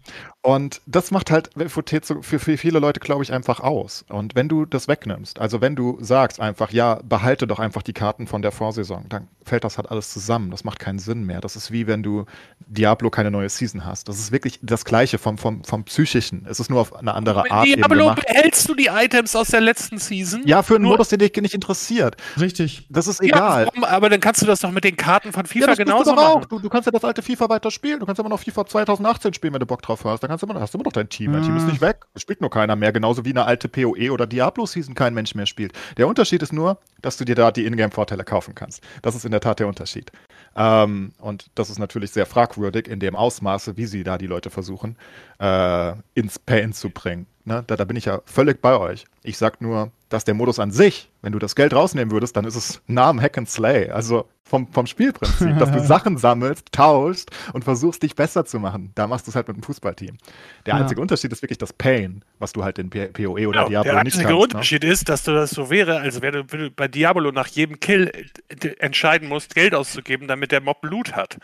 und 0.43 0.81
das 0.85 1.11
macht 1.11 1.29
halt 1.29 1.49
FOT 1.69 2.01
für, 2.21 2.39
für 2.39 2.57
viele 2.57 2.79
Leute, 2.79 3.01
glaube 3.01 3.21
ich, 3.23 3.33
einfach 3.33 3.59
aus. 3.59 4.05
Und 4.07 4.33
wenn 4.35 4.47
du 4.47 4.65
das 4.65 4.87
wegnimmst, 4.87 5.39
also 5.39 5.59
wenn 5.59 5.75
du 5.75 5.97
sagst 5.99 6.39
einfach, 6.39 6.71
ja, 6.71 6.99
behalte 7.03 7.47
doch 7.47 7.59
einfach 7.59 7.81
die 7.83 7.91
Karten 7.91 8.27
von 8.27 8.41
der 8.41 8.53
Vorsaison, 8.53 9.05
dann 9.09 9.27
fällt 9.43 9.65
das 9.65 9.77
halt 9.77 9.91
alles 9.91 10.13
zusammen. 10.13 10.49
Das 10.51 10.63
macht 10.63 10.79
keinen 10.79 10.99
Sinn 10.99 11.23
mehr. 11.25 11.41
Das 11.41 11.55
ist 11.57 11.71
wie 11.71 11.85
wenn 11.87 12.01
du 12.01 12.25
Diablo 12.65 13.09
keine 13.09 13.29
neue 13.31 13.49
Season 13.49 13.83
hast. 13.85 14.07
Das 14.07 14.19
ist 14.19 14.31
wirklich 14.31 14.59
das 14.61 14.85
Gleiche 14.85 15.17
vom, 15.17 15.37
vom, 15.37 15.63
vom 15.65 15.83
Psychischen. 15.83 16.45
Es 16.49 16.59
ist 16.61 16.69
nur 16.69 16.79
auf 16.79 16.95
eine 16.95 17.13
andere 17.13 17.49
Art 17.51 17.65
eben 17.67 17.81
Diablo, 17.81 18.05
gemacht. 18.09 18.25
behältst 18.25 18.69
du 18.69 18.75
die 18.75 18.87
Items 18.87 19.35
aus 19.35 19.47
der 19.49 19.61
letzten 19.61 19.97
Season? 19.97 20.43
Ja, 20.45 20.63
für 20.63 20.75
einen 20.75 20.83
Nur- 20.83 20.93
Modus, 20.93 21.09
der 21.09 21.17
dich 21.17 21.35
nicht 21.41 21.55
interessiert. 21.55 22.15
Richtig. 22.39 22.85
Das 22.89 23.07
ist 23.07 23.21
Ja, 23.21 23.27
egal. 23.27 23.65
warum? 23.73 23.83
aber 23.83 24.09
dann 24.09 24.21
kannst 24.21 24.41
du 24.41 24.45
das 24.45 24.61
doch 24.61 24.71
mit 24.71 24.83
den 24.85 24.95
Karten 24.95 25.33
von 25.33 25.43
Ja, 25.45 25.49
FIFA 25.51 25.65
das 25.67 25.77
tust 25.77 25.85
genauso 25.85 26.09
du 26.11 26.15
doch 26.15 26.23
auch. 26.23 26.35
machen. 26.35 26.47
Du, 26.49 26.59
du 26.59 26.69
kannst 26.69 26.85
ja 26.85 26.91
das 26.93 27.03
alte 27.03 27.21
FIFA 27.21 27.49
weiter 27.49 27.71
spielen. 27.71 27.99
Du 27.99 28.05
kannst 28.05 28.19
immer 28.19 28.29
noch 28.29 28.39
FIFA 28.39 28.65
2018 28.65 29.33
spielen, 29.33 29.53
wenn 29.53 29.59
du 29.59 29.65
Bock 29.65 29.81
drauf 29.81 30.05
hast. 30.05 30.23
Dann 30.27 30.31
kannst 30.31 30.43
du 30.43 30.47
immer, 30.47 30.59
hast 30.59 30.73
du 30.73 30.77
immer 30.77 30.83
noch 30.83 30.91
dein 30.91 31.07
Team. 31.07 31.31
Dein 31.31 31.43
Team 31.43 31.55
ist 31.55 31.63
Ah. 31.63 31.67
nicht 31.67 31.79
weg. 31.79 32.05
Es 32.13 32.21
spielt 32.21 32.41
nur 32.41 32.49
keiner 32.49 32.75
mehr. 32.75 32.91
Genauso 32.91 33.23
wie 33.23 33.29
eine 33.29 33.45
alte 33.45 33.69
PoE 33.69 34.11
oder 34.11 34.27
Diablo-Season 34.27 34.93
kein 34.93 35.13
Mensch 35.13 35.35
mehr 35.35 35.45
spielt. 35.45 35.71
Der 35.95 36.05
Unterschied 36.05 36.41
ist 36.43 36.51
nur, 36.51 36.79
dass 37.01 37.15
du 37.15 37.23
dir 37.23 37.33
da 37.35 37.49
die 37.49 37.65
Ingame-Vorteile 37.65 38.25
kaufen 38.25 38.53
kannst. 38.53 38.83
Das 39.03 39.15
ist 39.15 39.23
in 39.23 39.31
der 39.31 39.39
Tat 39.39 39.59
der 39.59 39.69
Unterschied. 39.69 40.11
Ähm, 40.57 41.13
und 41.19 41.49
das 41.55 41.69
ist 41.69 41.79
natürlich 41.79 42.11
sehr 42.11 42.25
fragwürdig 42.25 42.89
in 42.89 42.99
dem 42.99 43.15
Ausmaße, 43.15 43.77
wie 43.77 43.85
sie 43.85 44.03
da 44.03 44.17
die 44.17 44.27
Leute 44.27 44.49
versuchen, 44.49 44.97
äh, 45.39 45.93
ins 46.13 46.39
Pain 46.39 46.73
zu 46.73 46.89
bringen. 46.89 47.25
Ne? 47.45 47.63
Da, 47.65 47.77
da 47.77 47.85
bin 47.85 47.95
ich 47.95 48.03
ja 48.03 48.19
völlig 48.25 48.61
bei 48.61 48.77
euch. 48.77 49.05
Ich 49.23 49.37
sag 49.37 49.61
nur, 49.61 49.91
dass 50.09 50.23
der 50.23 50.33
Modus 50.33 50.59
an 50.59 50.71
sich, 50.71 51.11
wenn 51.21 51.33
du 51.33 51.39
das 51.39 51.55
Geld 51.55 51.73
rausnehmen 51.73 52.11
würdest, 52.11 52.35
dann 52.37 52.45
ist 52.45 52.55
es 52.55 52.81
Namen 52.87 53.21
Hack 53.21 53.37
and 53.37 53.49
Slay. 53.49 53.89
Also 53.89 54.27
vom, 54.43 54.71
vom 54.71 54.87
Spielprinzip, 54.87 55.57
dass 55.59 55.71
du 55.71 55.79
Sachen 55.85 56.17
sammelst, 56.17 56.71
tauschst 56.71 57.29
und 57.51 57.65
versuchst, 57.65 58.01
dich 58.03 58.15
besser 58.15 58.45
zu 58.45 58.59
machen. 58.59 58.91
Da 58.95 59.05
machst 59.07 59.27
du 59.27 59.31
es 59.31 59.35
halt 59.35 59.47
mit 59.49 59.57
einem 59.57 59.63
Fußballteam. 59.63 60.17
Der 60.65 60.75
Ja. 60.75 60.79
einzige 60.81 61.01
Unterschied 61.01 61.31
ist 61.33 61.41
wirklich 61.41 61.57
das 61.57 61.73
Pain, 61.73 62.23
was 62.39 62.53
du 62.53 62.63
halt 62.63 62.79
in 62.79 62.89
P 62.89 63.07
PoE 63.07 63.47
oder 63.47 63.65
Genau, 63.65 63.67
Diablo 63.67 63.91
der 63.91 64.03
nicht 64.03 64.13
einzige 64.15 64.23
kannst. 64.23 64.35
Ne? 64.37 64.41
Unterschied 64.43 64.83
ist, 64.85 65.09
dass 65.09 65.23
du 65.23 65.33
das 65.33 65.49
so 65.49 65.69
wäre, 65.69 65.99
als 65.99 66.21
wenn 66.21 66.33
du, 66.47 66.71
bei 66.71 66.87
Diablo 66.87 67.31
nach 67.31 67.47
jedem 67.47 67.79
Kill 67.81 68.09
äh, 68.47 68.67
entscheiden 68.79 69.27
musst, 69.27 69.53
Geld 69.55 69.75
auszugeben, 69.75 70.27
damit 70.29 70.53
der 70.53 70.61
Mob 70.61 70.77
Loot 70.85 71.13
hat. 71.13 71.37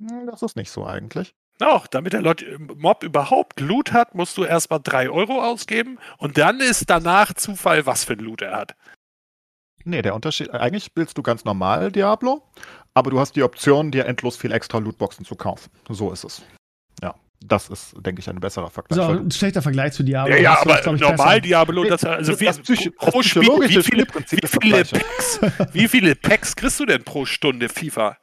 Hm, 0.00 0.26
Das 0.26 0.42
ist 0.42 0.56
nicht 0.56 0.70
so 0.70 0.84
eigentlich. 0.86 1.34
Auch, 1.60 1.86
damit 1.86 2.12
der 2.12 2.22
Lot 2.22 2.44
Mob 2.76 3.02
überhaupt 3.04 3.60
Loot 3.60 3.92
hat, 3.92 4.14
musst 4.14 4.36
du 4.38 4.44
erstmal 4.44 4.80
3 4.82 5.10
Euro 5.10 5.42
ausgeben 5.44 5.98
und 6.18 6.38
dann 6.38 6.60
ist 6.60 6.88
danach 6.88 7.34
Zufall, 7.34 7.86
was 7.86 8.04
für 8.04 8.14
ein 8.14 8.20
Loot 8.20 8.42
er 8.42 8.56
hat. 8.56 8.74
Nee, 9.84 10.02
der 10.02 10.14
Unterschied, 10.14 10.50
eigentlich 10.50 10.84
spielst 10.84 11.16
du 11.16 11.22
ganz 11.22 11.44
normal 11.44 11.90
Diablo, 11.90 12.42
aber 12.94 13.10
du 13.10 13.18
hast 13.18 13.36
die 13.36 13.42
Option, 13.42 13.90
dir 13.90 14.06
endlos 14.06 14.36
viel 14.36 14.52
extra 14.52 14.78
Lootboxen 14.78 15.24
zu 15.24 15.36
kaufen. 15.36 15.70
So 15.88 16.12
ist 16.12 16.24
es. 16.24 16.42
Ja, 17.02 17.14
das 17.44 17.68
ist, 17.70 17.94
denke 17.98 18.20
ich, 18.20 18.28
ein 18.28 18.40
besserer 18.40 18.68
Vergleich. 18.70 18.96
So, 18.96 19.12
ein 19.12 19.30
schlechter 19.30 19.62
Vergleich 19.62 19.92
zu 19.94 20.02
Diablo. 20.02 20.34
ja, 20.34 20.40
ja, 20.40 20.50
Das 20.52 20.60
ist, 20.60 20.86
aber 20.86 20.94
ich, 20.94 21.00
normal 21.00 21.16
besser. 21.16 21.40
Diablo, 21.40 21.84
das, 21.84 22.04
also 22.04 22.32
Das 22.34 22.60
das 22.60 22.90
pro 22.98 23.22
Spiel, 23.22 23.42
wie 23.42 23.82
viele, 23.82 24.06
wie 24.06 24.46
viele. 24.46 24.84
Packs, 24.84 25.40
wie 25.72 25.88
viele 25.88 26.14
Packs 26.14 26.54
kriegst 26.56 26.78
du 26.80 26.84
denn 26.86 27.02
pro 27.02 27.24
Stunde 27.24 27.68
FIFA? 27.70 28.18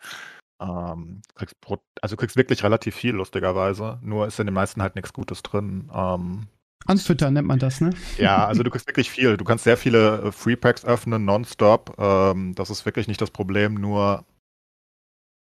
Ähm, 0.59 1.21
kriegst 1.35 1.59
pro, 1.61 1.77
also 2.01 2.15
du 2.15 2.19
kriegst 2.19 2.35
wirklich 2.35 2.63
relativ 2.63 2.95
viel, 2.95 3.15
lustigerweise. 3.15 3.99
Nur 4.01 4.27
ist 4.27 4.39
in 4.39 4.47
den 4.47 4.53
meisten 4.53 4.81
halt 4.81 4.95
nichts 4.95 5.13
Gutes 5.13 5.43
drin. 5.43 5.89
Ähm, 5.93 6.47
Anfüttern 6.85 7.33
nennt 7.33 7.47
man 7.47 7.59
das, 7.59 7.81
ne? 7.81 7.89
ja, 8.17 8.45
also 8.45 8.63
du 8.63 8.69
kriegst 8.71 8.87
wirklich 8.87 9.11
viel. 9.11 9.37
Du 9.37 9.43
kannst 9.43 9.63
sehr 9.65 9.77
viele 9.77 10.21
äh, 10.21 10.31
Free 10.31 10.55
Packs 10.55 10.85
öffnen, 10.85 11.25
nonstop. 11.25 11.95
Ähm, 11.97 12.55
das 12.55 12.69
ist 12.69 12.85
wirklich 12.85 13.07
nicht 13.07 13.21
das 13.21 13.31
Problem, 13.31 13.75
nur 13.75 14.25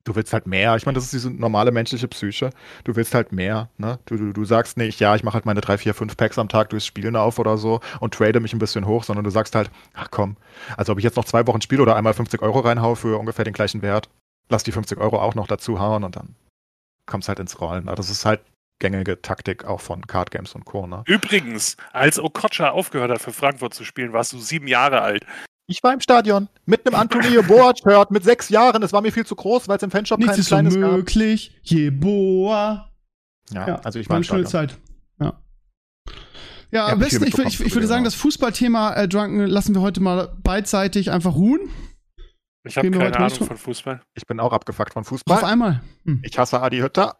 du 0.09 0.17
willst 0.17 0.33
halt 0.33 0.47
mehr. 0.47 0.75
Ich 0.77 0.87
meine, 0.87 0.97
das 0.97 1.05
ist 1.05 1.13
diese 1.13 1.31
normale 1.31 1.71
menschliche 1.71 2.09
Psyche. 2.09 2.51
Du 2.85 2.97
willst 2.97 3.15
halt 3.15 3.33
mehr. 3.33 3.69
Ne? 3.77 3.99
Du, 4.07 4.17
du, 4.17 4.33
du 4.33 4.45
sagst 4.45 4.77
nicht, 4.77 5.01
ja, 5.01 5.15
ich 5.15 5.23
mache 5.23 5.35
halt 5.35 5.47
meine 5.47 5.61
drei, 5.61 5.79
vier, 5.79 5.95
fünf 5.95 6.17
Packs 6.17 6.39
am 6.39 6.49
Tag 6.49 6.71
durchs 6.71 6.87
Spielen 6.87 7.15
auf 7.15 7.39
oder 7.39 7.59
so 7.59 7.81
und 8.01 8.15
trade 8.15 8.41
mich 8.41 8.53
ein 8.53 8.59
bisschen 8.59 8.87
hoch, 8.87 9.05
sondern 9.05 9.25
du 9.25 9.31
sagst 9.31 9.55
halt, 9.55 9.71
ach 9.95 10.09
komm, 10.11 10.37
also 10.77 10.93
ob 10.93 10.99
ich 10.99 11.05
jetzt 11.05 11.17
noch 11.17 11.25
zwei 11.25 11.47
Wochen 11.47 11.61
spiele 11.61 11.83
oder 11.83 11.97
einmal 11.97 12.15
50 12.15 12.43
Euro 12.43 12.61
reinhaue 12.61 12.97
für 12.97 13.19
ungefähr 13.19 13.45
den 13.45 13.55
gleichen 13.55 13.83
Wert, 13.83 14.09
lass 14.49 14.63
die 14.65 14.73
50 14.73 14.99
Euro 14.99 15.21
auch 15.21 15.35
noch 15.35 15.47
dazu 15.47 15.79
hauen 15.81 16.05
und 16.05 16.17
dann 16.17 16.35
kommst 17.07 17.29
halt 17.29 17.39
ins 17.39 17.61
Rollen. 17.61 17.87
Das 17.87 18.11
ist 18.11 18.25
halt 18.25 18.41
gängige 18.81 19.21
Taktik 19.21 19.65
auch 19.65 19.81
von 19.81 20.07
Card 20.07 20.31
Games 20.31 20.55
und 20.55 20.65
Co. 20.65 20.87
Ne? 20.87 21.03
Übrigens, 21.07 21.77
als 21.93 22.19
Okocha 22.19 22.71
aufgehört 22.71 23.11
hat, 23.11 23.21
für 23.21 23.33
Frankfurt 23.33 23.75
zu 23.75 23.85
spielen, 23.85 24.13
warst 24.13 24.33
du 24.33 24.39
sieben 24.39 24.69
Jahre 24.69 25.01
alt. 25.01 25.27
Ich 25.71 25.83
war 25.83 25.93
im 25.93 26.01
Stadion 26.01 26.49
mit 26.65 26.87
einem 26.87 26.95
Antonio 26.99 27.43
Boa-Shirt 27.43 28.11
mit 28.11 28.25
sechs 28.25 28.49
Jahren. 28.49 28.83
Es 28.83 28.93
war 28.93 29.03
mir 29.03 29.13
viel 29.13 29.27
zu 29.27 29.35
groß, 29.37 29.69
weil 29.69 29.77
es 29.77 29.83
im 29.83 29.91
Fanshop 29.91 30.19
Nichts 30.19 30.33
kein 30.35 30.41
ist 30.41 30.47
kleines 30.49 30.81
gab. 30.81 30.93
möglich. 30.93 31.59
Jeboa. 31.63 32.91
Ja, 33.51 33.67
Ja, 33.69 33.75
also 33.81 33.99
ich 33.99 34.09
war 34.09 34.15
war 34.15 34.17
eine 34.17 34.21
im 34.21 34.25
schöne 34.25 34.47
Stadion. 34.47 34.71
Zeit. 34.71 34.79
Ja. 35.21 35.27
Ja, 36.71 36.87
Ja, 36.87 36.93
am 36.93 36.99
besten, 36.99 37.25
ich, 37.27 37.37
ich, 37.39 37.61
ich 37.61 37.75
würde 37.75 37.87
sagen, 37.87 38.05
das 38.05 38.15
Fußballthema 38.15 38.95
äh, 38.95 39.09
Drunken 39.09 39.41
lassen 39.47 39.75
wir 39.75 39.83
heute 39.83 40.01
mal 40.01 40.35
beidseitig 40.43 41.11
einfach 41.11 41.35
ruhen. 41.35 41.61
Ich 42.65 42.77
habe 42.77 42.91
keine 42.91 43.17
Ahnung 43.17 43.29
los? 43.29 43.39
von 43.39 43.57
Fußball. 43.57 44.01
Ich 44.15 44.27
bin 44.27 44.41
auch 44.41 44.53
abgefuckt 44.53 44.93
von 44.93 45.03
Auf 45.03 45.09
Fußball. 45.09 45.45
einmal. 45.45 45.81
Hm. 46.05 46.21
Ich 46.25 46.39
hasse 46.39 46.61
Adi 46.61 46.79
Hütter. 46.79 47.17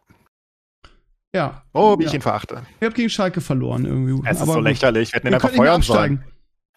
Ja. 1.33 1.63
Oh, 1.73 1.97
wie 1.99 2.03
Ja. 2.03 2.09
ich 2.09 2.15
ihn 2.15 2.21
verachte. 2.21 2.63
Ihr 2.81 2.85
habt 2.87 2.95
gegen 2.95 3.09
Schalke 3.09 3.41
verloren 3.41 3.85
irgendwie. 3.85 4.21
Es 4.27 4.37
ist 4.37 4.41
Aber 4.43 4.53
so 4.53 4.57
gut. 4.59 4.63
lächerlich. 4.67 5.11
Wir 5.11 5.17
hätten 5.17 5.27
ihn 5.27 5.31
Wir 5.31 5.35
einfach 5.37 5.49
nicht 5.51 5.59
mehr 5.59 5.67
feuern 5.71 5.81
sollen. 5.81 6.23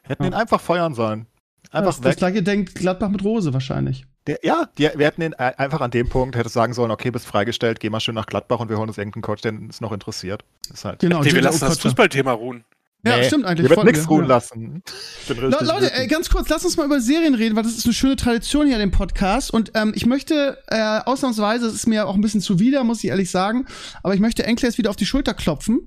Wir 0.03 0.09
hätten 0.11 0.23
Ja. 0.25 0.29
ihn 0.31 0.35
einfach 0.35 0.61
feuern 0.61 0.95
sollen. 0.95 1.27
Einfach 1.71 1.87
das, 1.95 2.01
das 2.03 2.17
gleiche 2.17 2.43
denkt 2.43 2.75
Gladbach 2.75 3.09
mit 3.09 3.25
Rose 3.25 3.53
wahrscheinlich. 3.55 4.05
Der, 4.27 4.39
ja, 4.43 4.69
die, 4.79 4.83
wir 4.95 5.07
hätten 5.07 5.23
ihn 5.23 5.33
äh, 5.33 5.53
einfach 5.57 5.81
an 5.81 5.91
dem 5.91 6.09
Punkt, 6.09 6.37
hätte 6.37 6.49
sagen 6.49 6.75
sollen, 6.75 6.91
okay, 6.91 7.11
bist 7.11 7.27
freigestellt, 7.27 7.81
geh 7.81 7.89
mal 7.91 7.99
schön 7.99 8.15
nach 8.15 8.27
Gladbach 8.27 8.61
und 8.61 8.69
wir 8.69 8.77
holen 8.79 8.89
uns 8.89 8.99
irgendeinen 8.99 9.23
Coach, 9.23 9.43
der 9.43 9.53
uns 9.53 9.81
noch 9.81 9.91
interessiert. 9.93 10.45
Ist 10.73 10.85
halt. 10.85 11.01
Genau. 11.01 11.23
Nee, 11.23 11.33
wir 11.33 11.41
lassen 11.43 11.61
das. 11.61 11.79
Fußballthema 11.81 12.33
ruhen. 12.33 12.65
Ja, 13.05 13.17
Nee, 13.17 13.25
stimmt 13.25 13.45
eigentlich. 13.47 13.63
Hier 13.67 13.71
wird 13.71 13.81
Folgen 13.81 13.91
nichts 13.93 14.09
ruhen 14.09 14.23
Ja. 14.23 14.29
lassen. 14.29 14.83
Le 15.29 15.43
richtig 15.43 15.61
Leute, 15.69 15.93
äh, 15.93 16.07
ganz 16.07 16.31
kurz, 16.31 16.49
lass 16.49 16.65
uns 16.65 16.77
mal 16.77 16.87
über 16.87 17.01
Serien 17.01 17.35
reden, 17.35 17.57
weil 17.57 17.65
das 17.65 17.77
ist 17.77 17.85
eine 17.85 17.95
schöne 17.95 18.15
Tradition 18.15 18.67
hier 18.67 18.77
in 18.77 18.81
dem 18.81 18.91
Podcast. 18.93 19.51
Und 19.53 19.73
ähm, 19.75 19.93
ich 19.97 20.07
möchte 20.07 20.59
äh, 20.69 21.01
ausnahmsweise, 21.05 21.67
es 21.67 21.75
ist 21.75 21.89
mir 21.89 22.07
auch 22.07 22.15
ein 22.15 22.21
bisschen 22.21 22.41
zuwider, 22.41 22.85
muss 22.85 23.03
ich 23.03 23.11
ehrlich 23.11 23.31
sagen, 23.31 23.67
aber 24.05 24.15
ich 24.15 24.21
möchte 24.21 24.45
Enkles 24.45 24.79
wieder 24.79 24.91
auf 24.91 24.97
die 24.97 25.07
Schulter 25.07 25.35
klopfen, 25.35 25.81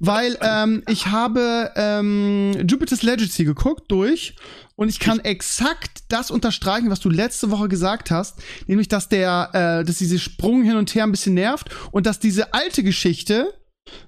weil 0.00 0.36
ähm, 0.42 0.82
ich 0.88 1.06
habe 1.06 1.70
ähm, 1.76 2.66
Jupiter's 2.68 3.02
Legacy 3.02 3.44
geguckt 3.44 3.84
durch 3.92 4.34
und 4.74 4.88
ich 4.88 4.98
kann 4.98 5.20
exakt 5.20 6.02
das 6.08 6.30
unterstreichen, 6.32 6.90
was 6.90 6.98
du 6.98 7.08
letzte 7.08 7.52
Woche 7.52 7.68
gesagt 7.68 8.10
hast, 8.10 8.38
nämlich 8.66 8.88
dass 8.88 9.08
der, 9.08 9.50
äh, 9.80 9.84
dass 9.84 9.98
diese 9.98 10.18
Sprung 10.18 10.62
hin 10.64 10.76
und 10.76 10.92
her 10.94 11.04
ein 11.04 11.12
bisschen 11.12 11.34
nervt 11.34 11.68
und 11.92 12.06
dass 12.06 12.18
diese 12.18 12.52
alte 12.52 12.82
Geschichte 12.82 13.52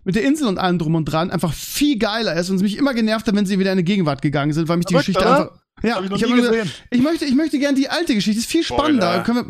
mit 0.05 0.15
der 0.15 0.24
Insel 0.24 0.48
und 0.48 0.59
allem 0.59 0.78
drum 0.78 0.94
und 0.94 1.05
dran 1.05 1.31
einfach 1.31 1.52
viel 1.52 1.98
geiler 1.98 2.35
ist 2.35 2.51
und 2.51 2.57
es 2.57 2.62
mich 2.62 2.77
immer 2.77 2.94
genervt 2.94 3.27
hat, 3.27 3.35
wenn 3.35 3.47
sie 3.47 3.59
wieder 3.59 3.73
in 3.73 3.78
die 3.78 3.85
Gegenwart 3.85 4.23
gegangen 4.23 4.52
sind, 4.52 4.69
weil 4.69 4.77
mich 4.77 4.86
die 4.86 4.94
Verrückt, 4.94 5.07
Geschichte 5.07 5.28
oder? 5.28 5.39
einfach. 5.40 5.61
Ja, 5.82 5.97
Hab 5.97 6.05
ich 6.05 6.11
noch 6.11 6.20
hab 6.20 6.36
gesagt, 6.36 6.69
ich 6.90 7.02
möchte, 7.02 7.24
ich 7.24 7.35
möchte 7.35 7.59
gerne 7.59 7.77
die 7.77 7.89
alte 7.89 8.15
Geschichte, 8.15 8.39
ist 8.39 8.51
viel 8.51 8.62
spannender. 8.62 9.24
Wir, 9.27 9.47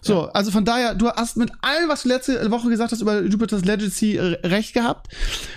so, 0.00 0.28
also 0.28 0.50
von 0.50 0.64
daher, 0.64 0.94
du 0.94 1.10
hast 1.10 1.36
mit 1.36 1.52
allem, 1.60 1.88
was 1.88 2.02
du 2.04 2.08
letzte 2.08 2.50
Woche 2.50 2.70
gesagt 2.70 2.92
hast 2.92 3.02
über 3.02 3.22
Jupiter's 3.22 3.64
Legacy 3.64 4.16
äh, 4.16 4.46
recht 4.46 4.72
gehabt. 4.72 5.08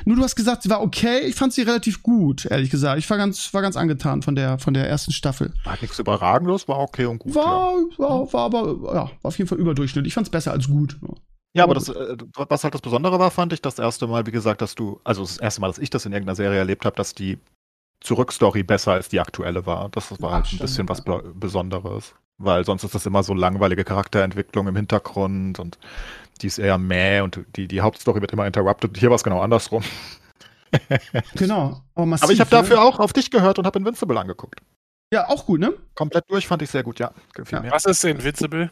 Nur 0.06 0.18
du 0.18 0.24
hast 0.24 0.36
gesagt, 0.36 0.64
sie 0.64 0.70
war 0.70 0.82
okay. 0.82 1.20
Ich 1.20 1.36
fand 1.36 1.54
sie 1.54 1.62
relativ 1.62 2.04
gut, 2.04 2.46
ehrlich 2.46 2.70
gesagt. 2.70 3.00
Ich 3.00 3.10
war 3.10 3.18
ganz, 3.18 3.54
war 3.54 3.62
ganz 3.62 3.78
angetan 3.78 4.22
von 4.22 4.36
der, 4.36 4.60
von 4.60 4.74
der 4.74 4.90
ersten 4.90 5.14
Staffel. 5.14 5.54
War 5.64 5.78
nichts 5.82 5.98
überragendes, 6.00 6.68
war 6.68 6.80
okay 6.80 7.06
und 7.06 7.20
gut. 7.20 7.36
ja. 7.36 7.42
War, 7.42 7.74
war, 7.98 8.34
war 8.34 8.42
aber, 8.42 8.94
ja, 8.94 8.94
war 8.94 9.12
auf 9.22 9.38
jeden 9.38 9.48
Fall 9.48 9.60
überdurchschnittlich. 9.60 10.12
Ich 10.12 10.14
fand's 10.14 10.30
besser 10.30 10.52
als 10.52 10.68
gut. 10.68 10.98
Ja, 11.58 11.64
aber 11.64 11.74
das, 11.74 11.90
äh, 11.90 12.18
was 12.36 12.64
halt 12.64 12.74
das 12.74 12.82
Besondere 12.82 13.20
war, 13.20 13.32
fand 13.32 13.52
ich, 13.54 13.62
das 13.62 13.80
erste 13.80 14.08
Mal, 14.08 14.26
wie 14.28 14.32
gesagt, 14.32 14.62
dass 14.62 14.76
du, 14.76 15.00
also 15.04 15.24
das 15.24 15.38
erste 15.38 15.62
Mal, 15.62 15.68
dass 15.68 15.80
ich 15.80 15.90
das 15.90 16.06
in 16.06 16.14
irgendeiner 16.14 16.36
Serie 16.36 16.60
erlebt 16.60 16.86
habe, 16.86 16.96
dass 16.96 17.16
die 17.16 17.40
Zurückstory 18.02 18.64
besser 18.64 18.94
als 18.94 19.10
die 19.10 19.20
aktuelle 19.20 19.66
war. 19.66 19.90
Das 19.90 20.12
war 20.22 20.30
Ach, 20.30 20.34
halt 20.36 20.44
ein 20.44 20.48
stimmt, 20.48 20.62
bisschen 20.62 20.90
was 20.90 21.04
ja. 21.06 21.22
Besonderes. 21.34 22.14
Weil 22.38 22.64
sonst 22.66 22.84
ist 22.84 22.94
das 22.94 23.06
immer 23.08 23.24
so 23.24 23.34
langweilige 23.34 23.84
Charakterentwicklung 23.84 24.68
im 24.68 24.76
Hintergrund 24.76 25.58
und 25.58 25.80
die 26.42 26.48
ist 26.48 26.60
eher 26.60 26.78
mäh 26.78 27.22
und 27.22 27.44
die, 27.56 27.68
die 27.68 27.82
Hauptstory 27.82 28.22
wird 28.22 28.32
immer 28.32 28.46
interrupted. 28.46 28.96
Hier 28.98 29.10
war 29.10 29.16
es 29.16 29.24
genau 29.24 29.42
andersrum. 29.42 29.84
Genau. 31.36 31.82
Aber, 31.96 32.06
massiv, 32.06 32.24
Aber 32.26 32.34
ich 32.34 32.40
habe 32.42 32.50
ne? 32.54 32.62
dafür 32.62 32.82
auch 32.82 33.00
auf 33.00 33.14
dich 33.14 33.32
gehört 33.32 33.58
und 33.58 33.66
habe 33.66 33.80
Invincible 33.80 34.18
angeguckt. 34.20 34.60
Ja, 35.14 35.30
auch 35.30 35.46
gut, 35.46 35.62
ne? 35.62 35.74
Komplett 35.96 36.26
durch 36.30 36.46
fand 36.46 36.62
ich 36.62 36.70
sehr 36.70 36.84
gut, 36.84 37.00
ja. 37.00 37.12
Gefiel 37.34 37.58
Ja. 37.60 37.62
mir. 37.64 37.72
Was 37.72 37.86
ist 37.86 38.04
Invincible? 38.04 38.70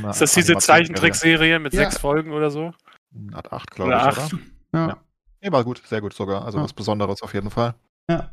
So 0.00 0.08
Ist 0.08 0.20
das 0.20 0.32
diese. 0.34 0.56
Zeichentrickserie 0.56 1.58
mit 1.58 1.72
Ja. 1.74 1.82
sechs 1.84 1.98
Folgen 1.98 2.32
oder 2.32 2.50
so? 2.50 2.72
Art 3.32 3.52
8, 3.52 3.70
glaube 3.70 3.90
ich, 3.92 3.96
acht? 3.96 4.32
oder? 4.32 4.42
Ja. 4.74 4.88
Ja. 4.88 5.04
Nee, 5.40 5.52
war 5.52 5.64
gut, 5.64 5.82
sehr 5.86 6.00
gut 6.00 6.14
sogar. 6.14 6.44
Also 6.44 6.58
Ja. 6.58 6.64
was 6.64 6.72
Besonderes 6.72 7.20
auf 7.22 7.34
jeden 7.34 7.50
Fall. 7.50 7.74
Ja. 8.08 8.32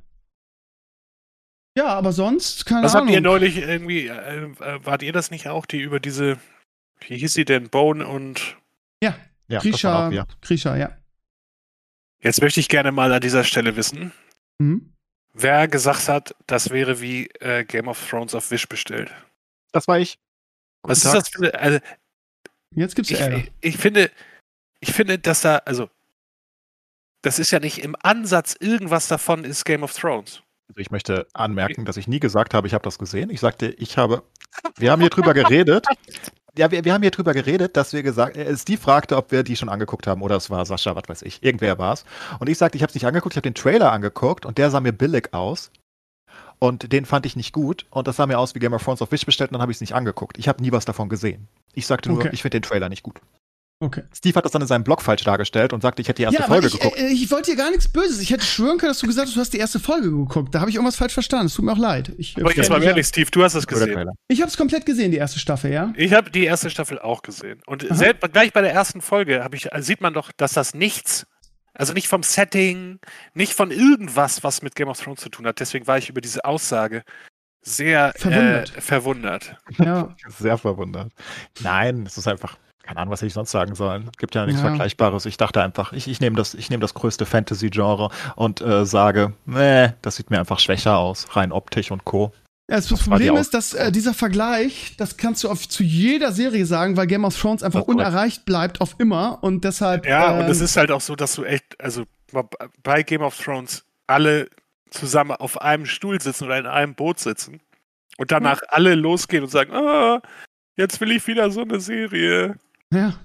Ja, 1.77 1.87
aber 1.87 2.11
sonst, 2.11 2.65
keine 2.65 2.83
Was 2.83 2.95
Ahnung. 2.95 3.07
habt 3.07 3.15
ihr 3.15 3.21
neulich 3.21 3.57
irgendwie, 3.57 4.07
äh, 4.07 4.43
äh, 4.45 4.85
wart 4.85 5.01
ihr 5.03 5.13
das 5.13 5.31
nicht 5.31 5.47
auch, 5.47 5.65
die 5.65 5.79
über 5.79 5.99
diese, 5.99 6.37
wie 7.07 7.17
hieß 7.17 7.33
sie 7.33 7.45
denn, 7.45 7.69
Bone 7.69 8.05
und 8.07 8.57
ja, 9.01 9.15
Ja, 9.47 9.59
Grisha. 9.59 10.09
Grisha, 10.41 10.75
ja. 10.77 10.97
Jetzt 12.21 12.41
möchte 12.41 12.59
ich 12.59 12.67
gerne 12.69 12.91
mal 12.91 13.11
an 13.13 13.21
dieser 13.21 13.43
Stelle 13.43 13.75
wissen, 13.75 14.11
Mhm. 14.59 14.93
wer 15.33 15.67
gesagt 15.67 16.09
hat, 16.09 16.35
das 16.47 16.69
wäre 16.69 16.99
wie 17.01 17.27
äh, 17.39 17.63
Game 17.63 17.87
of 17.87 18.09
Thrones 18.09 18.35
auf 18.35 18.51
Wish 18.51 18.67
bestellt. 18.67 19.11
Das 19.71 19.87
war 19.87 19.99
ich. 19.99 20.19
Was 20.89 21.05
ist 21.05 21.13
das 21.13 21.29
für 21.29 21.53
eine, 21.53 21.59
also 21.59 21.79
Jetzt 22.75 22.95
gibt's 22.95 23.11
ich, 23.11 23.19
Ärger. 23.19 23.37
ich, 23.37 23.51
ich 23.61 23.77
finde, 23.77 24.11
ich 24.79 24.93
finde, 24.93 25.19
dass 25.19 25.41
da, 25.41 25.57
also, 25.65 25.89
das 27.21 27.39
ist 27.39 27.51
ja 27.51 27.59
nicht 27.59 27.79
im 27.79 27.95
Ansatz 28.01 28.55
irgendwas 28.59 29.07
davon 29.07 29.43
ist 29.43 29.65
Game 29.65 29.83
of 29.83 29.93
Thrones. 29.93 30.41
Also 30.69 30.79
ich 30.79 30.91
möchte 30.91 31.27
anmerken, 31.33 31.83
dass 31.85 31.97
ich 31.97 32.07
nie 32.07 32.19
gesagt 32.19 32.53
habe, 32.53 32.67
ich 32.67 32.73
habe 32.73 32.83
das 32.83 32.99
gesehen. 32.99 33.29
Ich 33.31 33.39
sagte, 33.39 33.67
ich 33.67 33.97
habe. 33.97 34.23
Wir 34.77 34.91
haben 34.91 35.01
hier 35.01 35.09
drüber 35.09 35.33
geredet. 35.33 35.85
Ja, 36.57 36.71
wir, 36.71 36.83
wir 36.85 36.93
haben 36.93 37.01
hier 37.01 37.11
drüber 37.11 37.33
geredet, 37.33 37.75
dass 37.75 37.93
wir 37.93 38.03
gesagt, 38.03 38.37
äh, 38.37 38.55
Steve 38.55 38.79
fragte, 38.79 39.17
ob 39.17 39.31
wir 39.31 39.43
die 39.43 39.55
schon 39.55 39.69
angeguckt 39.69 40.07
haben 40.07 40.21
oder 40.21 40.35
es 40.35 40.49
war 40.49 40.65
Sascha, 40.65 40.95
was 40.95 41.03
weiß 41.07 41.21
ich. 41.23 41.43
Irgendwer 41.43 41.77
war 41.77 41.93
es. 41.93 42.05
Und 42.39 42.49
ich 42.49 42.57
sagte, 42.57 42.77
ich 42.77 42.83
habe 42.83 42.89
es 42.89 42.95
nicht 42.95 43.05
angeguckt, 43.05 43.33
ich 43.33 43.37
habe 43.37 43.49
den 43.49 43.55
Trailer 43.55 43.91
angeguckt 43.91 44.45
und 44.45 44.57
der 44.57 44.69
sah 44.69 44.79
mir 44.79 44.91
billig 44.91 45.33
aus. 45.33 45.71
Und 46.59 46.91
den 46.91 47.05
fand 47.05 47.25
ich 47.25 47.35
nicht 47.37 47.53
gut. 47.53 47.85
Und 47.89 48.07
das 48.07 48.17
sah 48.17 48.25
mir 48.27 48.37
aus 48.37 48.53
wie 48.53 48.59
Game 48.59 48.73
of 48.73 48.83
Thrones 48.83 49.01
auf 49.01 49.11
Wish 49.11 49.25
bestellt 49.25 49.51
und 49.51 49.53
dann 49.53 49.61
habe 49.61 49.71
ich 49.71 49.77
es 49.77 49.81
nicht 49.81 49.93
angeguckt. 49.95 50.37
Ich 50.37 50.47
habe 50.49 50.61
nie 50.61 50.71
was 50.71 50.85
davon 50.85 51.07
gesehen. 51.09 51.47
Ich 51.73 51.87
sagte 51.87 52.09
nur, 52.09 52.19
Okay. 52.19 52.29
ich 52.33 52.41
finde 52.41 52.59
den 52.59 52.63
Trailer 52.63 52.89
nicht 52.89 53.03
gut. 53.03 53.21
Okay. 53.81 54.03
Steve 54.13 54.35
hat 54.35 54.43
das 54.43 54.51
dann 54.51 54.61
in 54.61 54.67
seinem 54.67 54.83
Blog 54.83 55.01
falsch 55.01 55.23
dargestellt 55.23 55.71
und 55.71 55.79
sagte, 55.81 56.01
ich 56.01 56.09
hätte 56.09 56.17
die 56.17 56.23
erste 56.23 56.41
ja, 56.41 56.47
Folge 56.47 56.67
ich, 56.67 56.73
geguckt. 56.73 56.97
äh, 56.97 57.07
ich 57.07 57.31
wollte 57.31 57.51
dir 57.51 57.55
gar 57.55 57.69
nichts 57.69 57.87
Böses. 57.87 58.19
Ich 58.19 58.29
hätte 58.29 58.43
schwören 58.43 58.77
können, 58.77 58.89
dass 58.89 58.99
du 58.99 59.07
gesagt 59.07 59.27
hast, 59.29 59.37
du 59.37 59.39
hast 59.39 59.53
die 59.53 59.57
erste 59.57 59.79
Folge 59.79 60.09
geguckt. 60.11 60.53
Da 60.53 60.59
habe 60.59 60.69
ich 60.69 60.75
irgendwas 60.75 60.97
falsch 60.97 61.13
verstanden. 61.13 61.45
Es 61.45 61.53
tut 61.53 61.63
mir 61.63 61.71
auch 61.71 61.77
leid. 61.77 62.11
Ich, 62.17 62.35
Aber 62.37 62.53
jetzt 62.53 62.69
mal 62.69 62.83
ehrlich, 62.83 63.07
Steve, 63.07 63.31
du 63.31 63.41
hast 63.41 63.53
es 63.55 63.65
gesehen. 63.65 64.09
Ich 64.27 64.41
habe 64.41 64.49
es 64.51 64.57
komplett 64.57 64.85
gesehen, 64.85 65.11
die 65.11 65.17
erste 65.17 65.39
Staffel, 65.39 65.71
ja. 65.71 65.93
Ich 65.95 66.11
habe 66.11 66.29
die 66.29 66.43
erste 66.43 66.69
Staffel 66.69 66.99
auch 66.99 67.21
gesehen. 67.21 67.61
Und 67.67 67.85
selbst 67.89 68.33
gleich 68.33 68.51
bei 68.51 68.59
der 68.59 68.73
ersten 68.73 68.99
Folge 68.99 69.45
habe 69.45 69.55
ich, 69.55 69.69
sieht 69.77 70.01
man 70.01 70.13
doch, 70.13 70.33
dass 70.35 70.51
das 70.51 70.73
nichts, 70.73 71.25
also 71.79 71.93
nicht 71.93 72.09
vom 72.09 72.23
Setting, 72.23 72.99
nicht 73.33 73.53
von 73.53 73.71
irgendwas, 73.71 74.43
was 74.43 74.61
mit 74.61 74.75
Game 74.75 74.89
of 74.89 74.99
Thrones 74.99 75.21
zu 75.21 75.29
tun 75.29 75.47
hat. 75.47 75.59
Deswegen 75.61 75.87
war 75.87 75.97
ich 75.97 76.09
über 76.09 76.19
diese 76.19 76.43
Aussage 76.43 77.03
sehr 77.61 78.13
Verwundert. 78.17 78.75
Äh, 78.77 78.81
verwundert. 78.81 79.55
Ja. 79.77 80.15
Sehr 80.27 80.57
verwundert. 80.57 81.11
Nein, 81.61 82.05
es 82.05 82.17
ist 82.17 82.27
einfach, 82.27 82.57
keine 82.83 82.99
Ahnung, 82.99 83.11
was 83.11 83.19
hätte 83.19 83.27
ich 83.27 83.33
sonst 83.33 83.51
sagen 83.51 83.75
sollen. 83.75 84.09
Gibt 84.17 84.33
ja 84.35 84.45
nichts 84.45 84.61
Ja. 84.61 84.67
Vergleichbares. 84.67 85.25
Ich 85.25 85.37
dachte 85.37 85.61
einfach, 85.61 85.91
ich, 85.93 86.07
ich 86.07 86.21
nehme 86.21 86.35
das, 86.37 86.53
ich 86.53 86.69
nehme 86.69 86.81
das 86.81 86.93
größte 86.93 87.25
Fantasy-Genre 87.25 88.09
und 88.35 88.61
äh, 88.61 88.85
sage, 88.85 89.33
nee, 89.45 89.89
das 90.01 90.15
sieht 90.15 90.29
mir 90.31 90.39
einfach 90.39 90.59
schwächer 90.59 90.97
aus, 90.97 91.35
rein 91.35 91.51
optisch 91.51 91.91
und 91.91 92.05
Co. 92.05 92.31
Ja, 92.69 92.75
das, 92.75 92.87
Das 92.87 93.03
Problem 93.03 93.35
ist, 93.35 93.53
dass 93.53 93.73
äh, 93.73 93.91
dieser 93.91 94.13
Vergleich, 94.13 94.93
das 94.97 95.17
kannst 95.17 95.43
du 95.43 95.49
auf, 95.49 95.67
zu 95.67 95.81
jeder 95.83 96.31
Serie 96.31 96.65
sagen, 96.67 96.97
weil 96.97 97.07
Game 97.07 97.25
of 97.25 97.35
Thrones 97.39 97.63
einfach 97.63 97.79
Das 97.79 97.87
ist 97.87 97.95
korrekt. 97.95 98.07
unerreicht 98.09 98.45
bleibt 98.45 98.79
auf 98.79 98.95
immer 98.99 99.39
und 99.41 99.63
deshalb. 99.63 100.05
Ja, 100.05 100.33
und 100.33 100.45
ähm, 100.45 100.51
es 100.51 100.61
ist 100.61 100.77
halt 100.77 100.91
auch 100.91 101.01
so, 101.01 101.15
dass 101.15 101.33
du 101.33 101.43
echt, 101.43 101.79
also 101.81 102.05
bei 102.83 103.01
Game 103.01 103.23
of 103.23 103.35
Thrones 103.37 103.85
alle 104.05 104.49
zusammen 104.91 105.31
auf 105.31 105.59
einem 105.61 105.87
Stuhl 105.87 106.21
sitzen 106.21 106.45
oder 106.45 106.59
in 106.59 106.67
einem 106.67 106.93
Boot 106.93 107.19
sitzen 107.19 107.59
und 108.17 108.31
danach 108.31 108.61
alle 108.67 108.93
losgehen 108.93 109.43
und 109.43 109.49
sagen, 109.49 109.73
ah, 109.73 110.21
jetzt 110.77 111.01
will 111.01 111.11
ich 111.11 111.25
wieder 111.25 111.49
so 111.49 111.61
eine 111.61 111.79
Serie. 111.79 112.55
Ja. 112.93 113.19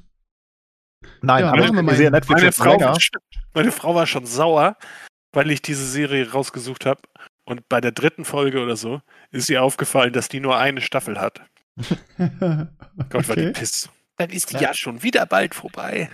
Nein, 1.20 1.44
Ja, 1.44 1.52
aber 1.52 1.70
machen 1.70 1.86
wir 1.86 1.94
sehe 1.96 2.10
Netflix 2.10 2.40
Meine 2.40 2.52
Frau, 2.52 2.96
meine 3.52 3.72
Frau 3.72 3.94
war 3.94 4.06
schon 4.06 4.24
sauer, 4.24 4.76
weil 5.32 5.50
ich 5.50 5.60
diese 5.60 5.86
Serie 5.86 6.30
rausgesucht 6.30 6.86
habe. 6.86 7.02
Und 7.44 7.68
bei 7.68 7.80
der 7.80 7.92
dritten 7.92 8.24
Folge 8.24 8.62
oder 8.62 8.76
so 8.76 9.02
ist 9.30 9.50
ihr 9.50 9.62
aufgefallen, 9.62 10.12
dass 10.12 10.28
die 10.28 10.40
nur 10.40 10.56
eine 10.58 10.80
Staffel 10.80 11.20
hat. 11.20 11.42
Gott, 13.10 13.28
war 13.28 13.36
die. 13.36 13.50
Piss. 13.50 13.90
dann 14.16 14.30
ist 14.30 14.50
die 14.50 14.54
ja, 14.54 14.62
ja 14.62 14.74
schon 14.74 15.02
wieder 15.02 15.26
bald 15.26 15.54
vorbei. 15.54 16.08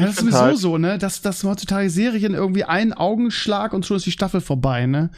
Ja, 0.00 0.06
das 0.06 0.16
ist 0.16 0.20
sowieso 0.20 0.40
halt 0.40 0.58
so, 0.58 0.78
ne? 0.78 0.98
Dass, 0.98 1.22
dass 1.22 1.44
heutzutage 1.44 1.88
Serien 1.90 2.34
irgendwie 2.34 2.64
einen 2.64 2.92
Augenschlag 2.92 3.72
und 3.72 3.86
schon 3.86 3.98
ist 3.98 4.06
die 4.06 4.10
Staffel 4.10 4.40
vorbei, 4.40 4.86
ne? 4.86 5.10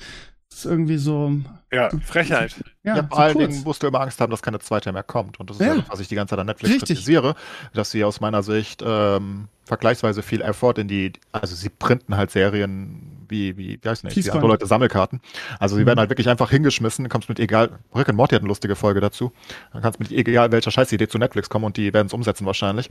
Das 0.50 0.60
ist 0.60 0.64
irgendwie 0.66 0.98
so. 0.98 1.32
Ja, 1.72 1.90
Frechheit. 2.04 2.54
Ja, 2.82 2.96
ja 2.96 3.06
vor 3.06 3.18
allen 3.18 3.38
Dingen 3.38 3.62
musst 3.62 3.82
du 3.82 3.86
immer 3.86 4.00
Angst 4.00 4.20
haben, 4.20 4.30
dass 4.30 4.42
keine 4.42 4.58
zweite 4.58 4.92
mehr 4.92 5.02
kommt. 5.02 5.40
Und 5.40 5.48
das 5.48 5.58
ist 5.58 5.66
ja, 5.66 5.74
ja 5.76 5.84
was 5.88 6.00
ich 6.00 6.08
die 6.08 6.14
ganze 6.14 6.32
Zeit 6.32 6.38
an 6.38 6.46
Netflix 6.46 6.74
Richtig. 6.74 6.98
kritisiere, 6.98 7.34
dass 7.72 7.90
sie 7.90 8.04
aus 8.04 8.20
meiner 8.20 8.42
Sicht 8.42 8.82
ähm, 8.84 9.48
vergleichsweise 9.64 10.22
viel 10.22 10.42
Effort 10.42 10.74
in 10.78 10.88
die, 10.88 11.12
also 11.32 11.54
sie 11.54 11.68
printen 11.68 12.16
halt 12.16 12.30
Serien 12.30 13.15
wie, 13.28 13.56
wie, 13.56 13.78
wie 13.82 13.88
heißt 13.88 14.04
nicht, 14.04 14.16
die 14.16 14.30
andere 14.30 14.48
Leute 14.48 14.66
Sammelkarten. 14.66 15.20
Also 15.58 15.76
sie 15.76 15.82
mhm. 15.82 15.86
werden 15.86 15.98
halt 16.00 16.10
wirklich 16.10 16.28
einfach 16.28 16.50
hingeschmissen, 16.50 17.08
kommst 17.08 17.28
mit 17.28 17.40
egal, 17.40 17.78
Rick 17.94 18.08
and 18.08 18.16
Morty 18.16 18.34
hat 18.34 18.42
eine 18.42 18.48
lustige 18.48 18.76
Folge 18.76 19.00
dazu. 19.00 19.32
Dann 19.72 19.82
kannst 19.82 19.98
mit 20.00 20.10
egal 20.12 20.52
welcher 20.52 20.70
Scheißidee 20.70 21.08
zu 21.08 21.18
Netflix 21.18 21.48
kommen 21.48 21.64
und 21.64 21.76
die 21.76 21.92
werden 21.92 22.06
es 22.06 22.12
umsetzen 22.12 22.46
wahrscheinlich. 22.46 22.90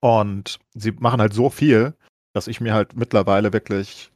Und 0.00 0.58
sie 0.74 0.92
machen 0.92 1.20
halt 1.20 1.32
so 1.32 1.50
viel, 1.50 1.94
dass 2.32 2.48
ich 2.48 2.60
mir 2.60 2.74
halt 2.74 2.96
mittlerweile 2.96 3.52
wirklich 3.52 4.10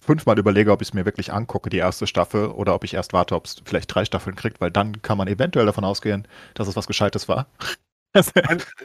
fünfmal 0.00 0.38
überlege, 0.38 0.72
ob 0.72 0.82
ich 0.82 0.88
es 0.88 0.94
mir 0.94 1.04
wirklich 1.04 1.32
angucke, 1.32 1.70
die 1.70 1.78
erste 1.78 2.06
Staffel, 2.06 2.48
oder 2.48 2.74
ob 2.74 2.84
ich 2.84 2.94
erst 2.94 3.12
warte, 3.12 3.34
ob 3.34 3.46
es 3.46 3.56
vielleicht 3.64 3.94
drei 3.94 4.04
Staffeln 4.04 4.34
kriegt, 4.36 4.60
weil 4.60 4.70
dann 4.70 5.02
kann 5.02 5.18
man 5.18 5.28
eventuell 5.28 5.66
davon 5.66 5.84
ausgehen, 5.84 6.26
dass 6.54 6.68
es 6.68 6.76
was 6.76 6.86
Gescheites 6.86 7.28
war. 7.28 7.46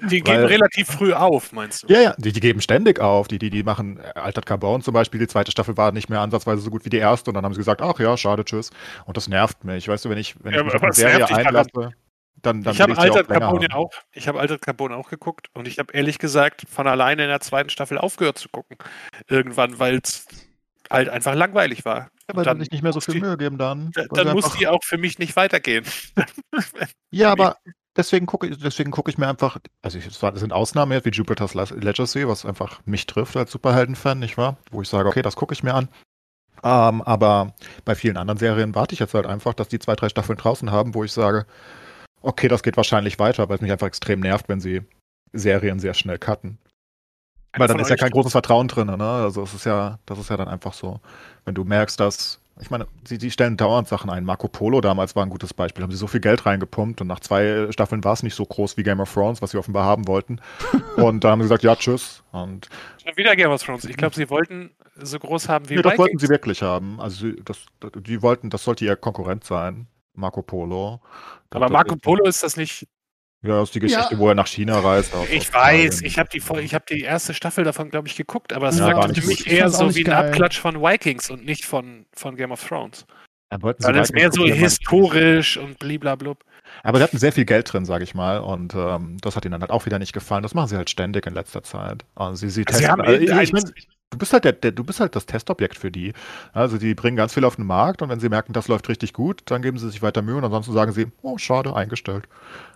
Die 0.09 0.21
geben 0.21 0.37
weil, 0.37 0.45
relativ 0.45 0.87
früh 0.87 1.13
auf, 1.13 1.51
meinst 1.51 1.83
du? 1.83 1.93
Ja, 1.93 2.01
ja, 2.01 2.15
die, 2.17 2.31
die 2.31 2.39
geben 2.39 2.61
ständig 2.61 2.99
auf. 2.99 3.27
Die, 3.27 3.37
die, 3.37 3.49
die 3.49 3.63
machen 3.63 3.99
äh, 3.99 4.19
Altert 4.19 4.45
Carbon 4.45 4.81
zum 4.81 4.93
Beispiel, 4.93 5.19
die 5.19 5.27
zweite 5.27 5.51
Staffel 5.51 5.77
war 5.77 5.91
nicht 5.91 6.09
mehr 6.09 6.21
ansatzweise 6.21 6.61
so 6.61 6.71
gut 6.71 6.85
wie 6.85 6.89
die 6.89 6.97
erste 6.97 7.29
und 7.29 7.35
dann 7.35 7.45
haben 7.45 7.53
sie 7.53 7.59
gesagt, 7.59 7.81
ach 7.81 7.99
ja, 7.99 8.17
schade, 8.17 8.43
tschüss. 8.43 8.71
Und 9.05 9.17
das 9.17 9.27
nervt 9.27 9.63
mich. 9.63 9.87
Weißt 9.87 10.05
du, 10.05 10.09
wenn 10.09 10.17
ich, 10.17 10.35
wenn 10.43 10.53
ja, 10.53 10.59
ich 10.59 10.65
mich 10.65 10.75
auf 10.75 10.83
eine 10.83 10.93
Serie 10.93 11.27
einlasse. 11.29 11.93
Dann, 12.41 12.63
dann 12.63 12.73
ich 12.73 12.81
habe 12.81 12.97
Altered 12.97 13.27
Carbon 13.27 13.61
ja 13.61 13.75
auch, 13.75 13.91
ich 14.13 14.27
habe 14.27 14.39
Altered 14.39 14.61
Carbon 14.61 14.93
auch 14.93 15.09
geguckt 15.09 15.47
und 15.53 15.67
ich 15.67 15.77
habe 15.77 15.93
ehrlich 15.93 16.19
gesagt 16.19 16.63
von 16.69 16.87
alleine 16.87 17.23
in 17.23 17.29
der 17.29 17.41
zweiten 17.41 17.69
Staffel 17.69 17.97
aufgehört 17.97 18.37
zu 18.37 18.49
gucken. 18.49 18.77
Irgendwann, 19.27 19.77
weil 19.77 19.99
es 20.01 20.25
halt 20.89 21.09
einfach 21.09 21.35
langweilig 21.35 21.85
war. 21.85 22.09
Ja, 22.29 22.35
weil 22.35 22.45
dann 22.45 22.59
nicht 22.59 22.81
mehr 22.81 22.93
so 22.93 23.01
viel 23.01 23.19
Mühe 23.19 23.37
geben 23.37 23.57
dann. 23.57 23.91
Dann 24.11 24.31
muss 24.31 24.53
die 24.53 24.67
auch 24.67 24.83
für 24.83 24.97
mich 24.97 25.19
nicht 25.19 25.35
weitergehen. 25.35 25.85
ja, 27.11 27.31
aber 27.31 27.57
deswegen 27.99 28.25
gucke 28.25 28.47
ich, 28.47 28.57
deswegen 28.57 28.91
gucke 28.91 29.11
ich 29.11 29.17
mir 29.17 29.27
einfach, 29.27 29.57
also 29.81 29.99
es 29.99 30.19
sind 30.39 30.53
Ausnahmen 30.53 30.93
jetzt 30.93 31.05
wie 31.05 31.11
Jupiter's 31.11 31.53
Legacy, 31.53 32.27
was 32.27 32.45
einfach 32.45 32.79
mich 32.85 33.05
trifft 33.05 33.35
als 33.35 33.51
Superhelden-Fan, 33.51 34.17
nicht 34.17 34.37
wahr? 34.37 34.57
Wo 34.71 34.81
ich 34.81 34.89
sage, 34.89 35.09
okay, 35.09 35.21
das 35.21 35.35
gucke 35.35 35.53
ich 35.53 35.63
mir 35.63 35.75
an. 35.75 35.89
Ähm, 36.63 37.01
aber 37.01 37.53
bei 37.85 37.95
vielen 37.95 38.17
anderen 38.17 38.39
Serien 38.39 38.73
warte 38.73 38.93
ich 38.93 38.99
jetzt 38.99 39.13
halt 39.13 39.25
einfach, 39.25 39.53
dass 39.53 39.67
die 39.67 39.79
zwei, 39.79 39.95
drei 39.95 40.09
Staffeln 40.09 40.37
draußen 40.37 40.71
haben, 40.71 40.95
wo 40.95 41.03
ich 41.03 41.11
sage, 41.11 41.45
okay, 42.21 42.47
das 42.47 42.63
geht 42.63 42.77
wahrscheinlich 42.77 43.19
weiter, 43.19 43.47
weil 43.49 43.57
es 43.57 43.61
mich 43.61 43.71
einfach 43.71 43.87
extrem 43.87 44.21
nervt, 44.21 44.49
wenn 44.49 44.59
sie 44.59 44.81
Serien 45.31 45.79
sehr 45.79 45.93
schnell 45.93 46.17
cutten. 46.17 46.57
Weil 47.53 47.67
dann 47.67 47.79
ist 47.79 47.89
ja 47.89 47.95
kein 47.95 48.11
großes 48.11 48.31
Vertrauen 48.31 48.67
drin, 48.67 48.87
ne? 48.87 49.09
Also 49.09 49.43
es 49.43 49.53
ist 49.53 49.65
ja, 49.65 49.99
das 50.05 50.19
ist 50.19 50.29
ja 50.29 50.37
dann 50.37 50.47
einfach 50.47 50.73
so, 50.73 50.99
wenn 51.45 51.55
du 51.55 51.63
merkst, 51.63 51.99
dass, 51.99 52.39
ich 52.61 52.69
meine, 52.69 52.87
sie, 53.07 53.17
sie 53.17 53.31
stellen 53.31 53.55
dauernd 53.55 53.87
Sachen 53.87 54.09
ein. 54.09 54.25
Marco 54.25 54.47
Polo 54.47 54.81
damals 54.81 55.15
war 55.15 55.23
ein 55.23 55.29
gutes 55.29 55.53
Beispiel. 55.53 55.83
Haben 55.83 55.91
sie 55.91 55.97
so 55.97 56.07
viel 56.07 56.19
Geld 56.19 56.45
reingepumpt 56.45 56.99
und 56.99 57.07
nach 57.07 57.21
zwei 57.21 57.71
Staffeln 57.71 58.03
war 58.03 58.13
es 58.13 58.23
nicht 58.23 58.35
so 58.35 58.45
groß 58.45 58.75
wie 58.75 58.83
Game 58.83 58.99
of 58.99 59.13
Thrones, 59.13 59.41
was 59.41 59.51
sie 59.51 59.57
offenbar 59.57 59.85
haben 59.85 60.07
wollten. 60.07 60.41
und 60.97 61.23
da 61.23 61.31
haben 61.31 61.39
sie 61.39 61.45
gesagt, 61.45 61.63
ja, 61.63 61.75
tschüss. 61.75 62.21
Und 62.31 62.69
Schon 63.03 63.15
wieder 63.15 63.35
Game 63.35 63.49
of 63.49 63.63
Thrones. 63.63 63.85
Ich 63.85 63.95
glaube, 63.95 64.15
sie 64.15 64.29
wollten 64.29 64.71
so 64.95 65.17
groß 65.19 65.47
haben 65.47 65.69
wie 65.69 65.75
nee, 65.75 65.81
das 65.81 65.97
wollten 65.97 66.19
sie 66.19 66.27
wirklich 66.27 66.61
haben. 66.61 66.99
Also 66.99 67.27
sie, 67.27 67.41
das, 67.43 67.65
die 67.95 68.21
wollten, 68.21 68.49
das 68.49 68.63
sollte 68.65 68.83
ihr 68.83 68.97
Konkurrent 68.97 69.45
sein. 69.45 69.87
Marco 70.13 70.41
Polo. 70.41 70.99
Aber 71.51 71.69
Marco 71.69 71.95
Polo 71.95 72.25
ist 72.25 72.43
das 72.43 72.57
nicht 72.57 72.87
ja, 73.41 73.59
das 73.59 73.69
ist 73.69 73.75
die 73.75 73.79
Geschichte, 73.79 74.15
ja. 74.15 74.19
wo 74.19 74.27
er 74.27 74.35
nach 74.35 74.47
China 74.47 74.79
reist. 74.79 75.13
Ich 75.31 75.53
weiß, 75.53 76.01
ich 76.01 76.19
habe 76.19 76.29
die, 76.29 76.41
hab 76.41 76.85
die 76.87 77.01
erste 77.01 77.33
Staffel 77.33 77.63
davon, 77.63 77.89
glaube 77.89 78.07
ich, 78.07 78.15
geguckt, 78.17 78.51
aber 78.51 78.69
es 78.69 78.79
ja, 78.79 78.95
war 78.95 79.13
für 79.13 79.25
mich 79.25 79.47
eher 79.47 79.69
so 79.69 79.95
wie 79.95 80.01
ein 80.01 80.05
geil. 80.05 80.27
Abklatsch 80.27 80.59
von 80.59 80.81
Vikings 80.81 81.29
und 81.29 81.45
nicht 81.45 81.65
von, 81.65 82.05
von 82.13 82.35
Game 82.35 82.51
of 82.51 82.65
Thrones. 82.67 83.05
Ja, 83.51 83.57
Weil 83.61 83.97
es 83.97 84.11
mehr 84.11 84.31
so 84.31 84.45
historisch 84.45 85.57
und 85.57 85.79
bliblablub. 85.79 86.43
Aber 86.83 86.97
sie 86.97 87.03
hatten 87.03 87.17
sehr 87.17 87.31
viel 87.31 87.45
Geld 87.45 87.71
drin, 87.71 87.85
sage 87.85 88.03
ich 88.03 88.15
mal, 88.15 88.39
und 88.39 88.73
ähm, 88.75 89.17
das 89.21 89.35
hat 89.35 89.45
ihnen 89.45 89.53
dann 89.53 89.61
halt 89.61 89.71
auch 89.71 89.85
wieder 89.85 89.99
nicht 89.99 90.13
gefallen. 90.13 90.43
Das 90.43 90.53
machen 90.53 90.67
sie 90.67 90.77
halt 90.77 90.89
ständig 90.89 91.25
in 91.25 91.33
letzter 91.33 91.63
Zeit. 91.63 92.05
Und 92.15 92.35
sie, 92.35 92.49
sie, 92.49 92.65
also 92.67 92.79
testen, 92.79 92.85
sie 92.85 92.91
haben 92.91 93.01
also, 93.01 93.19
ich, 93.19 93.31
ich 93.31 93.53
mein, 93.53 93.63
du 94.09 94.17
bist 94.17 94.33
halt 94.33 94.45
der, 94.45 94.53
der, 94.53 94.71
du 94.71 94.83
bist 94.83 94.99
halt 94.99 95.15
das 95.15 95.25
Testobjekt 95.25 95.77
für 95.77 95.91
die. 95.91 96.13
Also 96.53 96.77
die 96.77 96.95
bringen 96.95 97.17
ganz 97.17 97.33
viel 97.33 97.45
auf 97.45 97.55
den 97.55 97.65
Markt 97.65 98.01
und 98.01 98.09
wenn 98.09 98.19
sie 98.19 98.29
merken, 98.29 98.53
das 98.53 98.67
läuft 98.67 98.89
richtig 98.89 99.13
gut, 99.13 99.41
dann 99.45 99.61
geben 99.61 99.77
sie 99.77 99.89
sich 99.89 100.01
weiter 100.01 100.21
Mühe 100.21 100.35
und 100.35 100.43
ansonsten 100.43 100.73
sagen 100.73 100.91
sie, 100.91 101.07
oh, 101.21 101.37
schade, 101.37 101.75
eingestellt. 101.75 102.27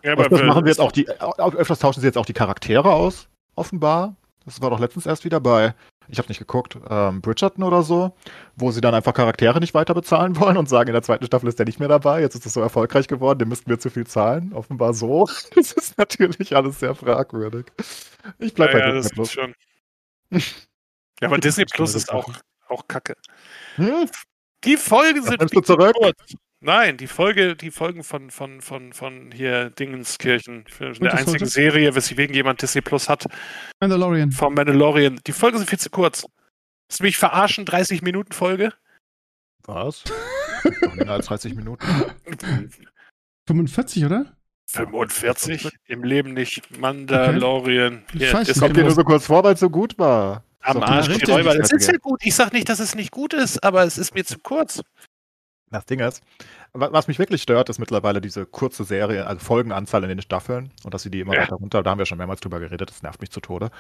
Ja, 0.04 0.14
aber 0.14 0.30
das 0.30 0.44
machen 0.44 0.64
wir 0.66 0.70
jetzt 0.70 0.80
auch 0.82 0.92
die, 0.92 1.10
öfters 1.10 1.80
tauschen 1.80 2.02
sie 2.02 2.08
jetzt 2.08 2.18
auch 2.18 2.26
die 2.26 2.34
Charaktere 2.34 2.92
aus, 2.92 3.28
offenbar. 3.56 4.16
Das 4.46 4.62
war 4.62 4.70
doch 4.70 4.80
letztens 4.80 5.06
erst 5.06 5.24
wieder 5.24 5.40
bei, 5.40 5.74
ich 6.08 6.18
habe 6.18 6.28
nicht 6.28 6.40
geguckt, 6.40 6.78
ähm, 6.90 7.22
Bridgerton 7.22 7.64
oder 7.64 7.84
so, 7.84 8.16
wo 8.56 8.72
sie 8.72 8.82
dann 8.82 8.94
einfach 8.94 9.14
Charaktere 9.14 9.60
nicht 9.60 9.74
weiter 9.74 9.94
bezahlen 9.94 10.36
wollen 10.40 10.58
und 10.58 10.70
sagen, 10.70 10.90
in 10.90 10.94
der 10.94 11.04
zweiten 11.04 11.26
Staffel 11.26 11.50
ist 11.50 11.60
der 11.60 11.66
nicht 11.66 11.80
mehr 11.80 11.90
dabei, 11.90 12.22
jetzt 12.22 12.36
ist 12.36 12.46
es 12.46 12.54
so 12.54 12.62
erfolgreich 12.62 13.08
geworden, 13.08 13.40
dem 13.40 13.50
müssten 13.50 13.70
wir 13.70 13.80
zu 13.80 13.90
viel 13.90 14.06
zahlen. 14.08 14.54
Offenbar 14.54 14.94
so. 14.94 15.28
Das 15.56 15.72
ist 15.74 15.98
natürlich 15.98 16.56
alles 16.56 16.80
sehr 16.80 16.96
fragwürdig. 16.96 17.66
Ich 18.40 18.54
bleibe 18.54 18.74
ja, 18.74 18.80
bei 18.80 18.86
ja, 18.88 18.94
das 18.94 19.12
ist 19.12 19.32
schon. 19.32 19.54
Ja, 21.22 21.30
aber 21.30 21.38
Disney 21.38 21.64
Plus 21.64 21.96
ist 21.96 22.12
auch, 22.12 22.28
auch 22.68 22.86
kacke. 22.88 23.16
Hm? 23.76 24.10
Die 24.66 24.76
Folgen 24.76 25.24
sind 25.24 25.42
du 25.42 25.62
zurück? 25.62 25.96
kurz. 25.96 26.36
Nein, 26.66 26.96
die 26.96 27.08
Folge, 27.08 27.58
die 27.58 27.72
Folgen 27.72 28.06
von, 28.06 28.32
von, 28.32 28.62
von, 28.62 28.94
von 28.94 29.34
hier 29.34 29.70
Dingenskirchen, 29.70 30.64
der 30.80 31.14
einzigen 31.14 31.46
Serie, 31.46 31.94
weswegen 31.94 32.34
jemand 32.34 32.62
Disney 32.62 32.80
Plus 32.80 33.10
hat. 33.10 33.26
Mandalorian. 33.82 34.32
Vom 34.32 34.54
Mandalorian. 34.54 35.20
Die 35.28 35.34
Folgen 35.34 35.58
sind 35.58 35.70
viel 35.70 35.80
zu 35.80 35.90
kurz. 35.90 36.22
Du 36.22 37.04
mich 37.04 37.18
verarschen? 37.18 37.66
30 37.66 38.02
Minuten 38.02 38.32
Folge? 38.32 38.72
Was? 39.66 40.06
länger 40.96 41.12
als 41.12 41.26
30 41.26 41.54
Minuten. 41.56 41.86
45, 43.46 44.06
oder? 44.06 44.38
45? 44.68 45.70
Im 45.88 46.06
Leben 46.06 46.34
nicht. 46.34 46.80
Mandalorian. 46.80 48.04
Okay. 48.08 48.32
Ja, 48.32 48.42
das 48.42 48.58
kommt 48.58 48.78
dir 48.78 48.84
nur 48.84 48.92
so 48.92 49.04
kurz 49.04 49.26
vor, 49.26 49.44
weil 49.44 49.56
es 49.56 49.60
so 49.60 49.70
gut 49.70 50.00
war. 50.00 50.46
Am 50.62 50.82
Arsch 50.82 51.10
die 51.10 51.30
Räuber. 51.30 51.58
Das 51.58 51.74
ist 51.74 51.92
ja 51.92 51.98
gut. 51.98 52.22
Ich 52.24 52.36
sag 52.36 52.54
nicht, 52.54 52.70
dass 52.70 52.80
es 52.80 52.96
nicht 52.96 53.12
gut 53.12 53.34
ist, 53.34 53.62
aber 53.62 53.84
es 53.84 53.98
ist 53.98 54.16
mir 54.16 54.24
zu 54.24 54.40
kurz. 54.40 54.82
Das 55.74 55.86
Ding 55.88 56.00
ist, 56.00 56.24
was 56.74 57.08
mich 57.08 57.18
wirklich 57.18 57.42
stört, 57.42 57.68
ist 57.68 57.80
mittlerweile 57.80 58.22
diese 58.22 58.46
kurze 58.46 58.84
Serie, 58.84 59.26
also 59.26 59.44
Folgenanzahl 59.44 60.04
in 60.04 60.10
den 60.10 60.22
Staffeln 60.22 60.72
und 60.84 60.94
dass 60.94 61.02
sie 61.02 61.10
die 61.10 61.20
immer 61.20 61.34
ja. 61.34 61.42
weiter 61.42 61.56
runter, 61.56 61.82
da 61.82 61.90
haben 61.90 61.98
wir 61.98 62.06
schon 62.06 62.20
mehrmals 62.20 62.42
drüber 62.42 62.60
geredet, 62.60 62.90
das 62.90 63.02
nervt 63.02 63.22
mich 63.22 63.32
zu 63.32 63.40
Tode. 63.40 63.72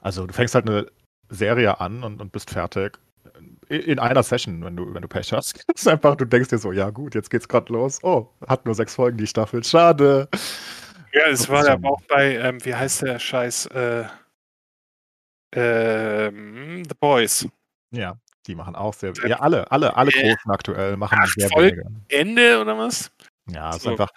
Also 0.00 0.26
du 0.26 0.32
fängst 0.32 0.54
halt 0.54 0.68
eine 0.68 0.86
Serie 1.28 1.80
an 1.80 2.04
und, 2.04 2.20
und 2.20 2.30
bist 2.30 2.50
fertig 2.50 2.98
in 3.68 3.98
einer 3.98 4.22
Session, 4.22 4.64
wenn 4.64 4.76
du, 4.76 4.94
wenn 4.94 5.02
du 5.02 5.08
Pech 5.08 5.32
hast. 5.32 5.64
Ist 5.74 5.88
einfach, 5.88 6.14
du 6.14 6.26
denkst 6.26 6.50
dir 6.50 6.58
so, 6.58 6.70
ja 6.70 6.90
gut, 6.90 7.14
jetzt 7.14 7.30
geht's 7.30 7.48
gerade 7.48 7.72
los. 7.72 7.98
Oh, 8.02 8.28
hat 8.46 8.64
nur 8.64 8.74
sechs 8.74 8.94
Folgen 8.94 9.18
die 9.18 9.26
Staffel, 9.26 9.64
schade. 9.64 10.28
Ja, 11.12 11.26
es 11.28 11.48
war 11.48 11.66
ja 11.66 11.76
auch 11.82 12.00
bei, 12.02 12.36
ähm, 12.36 12.64
wie 12.64 12.74
heißt 12.74 13.02
der 13.02 13.18
Scheiß, 13.18 13.66
äh, 13.66 14.04
ähm, 15.54 16.84
The 16.84 16.94
Boys. 16.98 17.48
Ja, 17.90 18.16
die 18.46 18.54
machen 18.54 18.74
auch 18.74 18.94
sehr. 18.94 19.12
Ja, 19.26 19.40
alle, 19.40 19.70
alle, 19.70 19.96
alle 19.96 20.10
äh, 20.10 20.22
großen 20.22 20.50
aktuell 20.50 20.96
machen 20.96 21.18
acht 21.18 21.32
sehr 21.38 21.48
Folgen. 21.48 22.04
Ende 22.08 22.60
oder 22.60 22.76
was? 22.76 23.10
Ja, 23.48 23.72
so, 23.72 23.78
ist 23.78 23.86
einfach. 23.88 24.10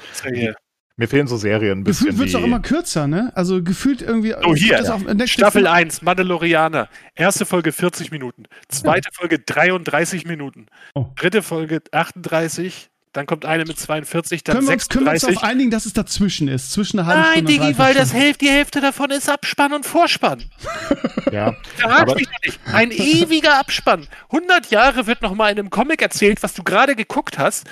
Mir 0.98 1.10
fehlen 1.10 1.28
so 1.28 1.36
Serien 1.36 1.80
ein 1.80 1.84
bisschen. 1.84 2.06
Gefühlt 2.06 2.20
wird 2.20 2.30
es 2.30 2.36
auch 2.36 2.46
immer 2.46 2.62
kürzer, 2.62 3.06
ne? 3.06 3.32
Also 3.36 3.62
gefühlt 3.62 4.02
irgendwie. 4.02 4.34
Oh, 4.34 4.56
hier. 4.56 4.82
Ja. 4.82 5.28
Staffel 5.28 5.68
1, 5.68 6.04
Mandalorianer. 6.04 6.88
Erste 7.16 7.46
Folge 7.46 7.74
40 7.74 8.12
Minuten. 8.12 8.46
Zweite 8.70 9.10
ja. 9.10 9.12
Folge 9.14 9.40
33 9.40 10.26
Minuten. 10.26 10.68
Oh. 10.94 11.08
Dritte 11.16 11.42
Folge 11.42 11.82
38. 11.92 12.90
Dann 13.16 13.28
kommt 13.28 13.46
eine 13.46 13.64
mit 13.64 13.80
42, 13.80 14.44
dann 14.44 14.58
können 14.58 14.68
36. 14.68 14.90
können 14.90 15.06
wir 15.06 15.12
uns 15.14 15.38
auf 15.38 15.44
einigen, 15.44 15.72
dass 15.72 15.86
es 15.86 15.94
dazwischen 15.94 16.50
ist? 16.50 16.74
Zwischen 16.74 17.00
einer 17.00 17.08
halben 17.08 17.22
Nein, 17.22 17.48
Stunde 17.48 17.52
Digi, 17.54 17.78
weil 17.78 17.94
das 17.94 18.14
Hälfte, 18.14 18.44
die 18.44 18.52
Hälfte 18.52 18.82
davon 18.82 19.10
ist 19.10 19.30
Abspann 19.30 19.72
und 19.72 19.86
Vorspann. 19.86 20.44
ja. 21.32 21.56
Verrat 21.78 22.14
mich 22.14 22.28
nicht. 22.44 22.60
Ein 22.66 22.92
ewiger 22.92 23.58
Abspann. 23.58 24.06
100 24.34 24.70
Jahre 24.70 25.08
wird 25.08 25.22
nochmal 25.22 25.54
in 25.54 25.60
einem 25.60 25.70
Comic 25.70 26.02
erzählt, 26.02 26.44
was 26.44 26.56
du 26.56 26.64
gerade 26.64 26.94
geguckt 26.94 27.38
hast. 27.38 27.68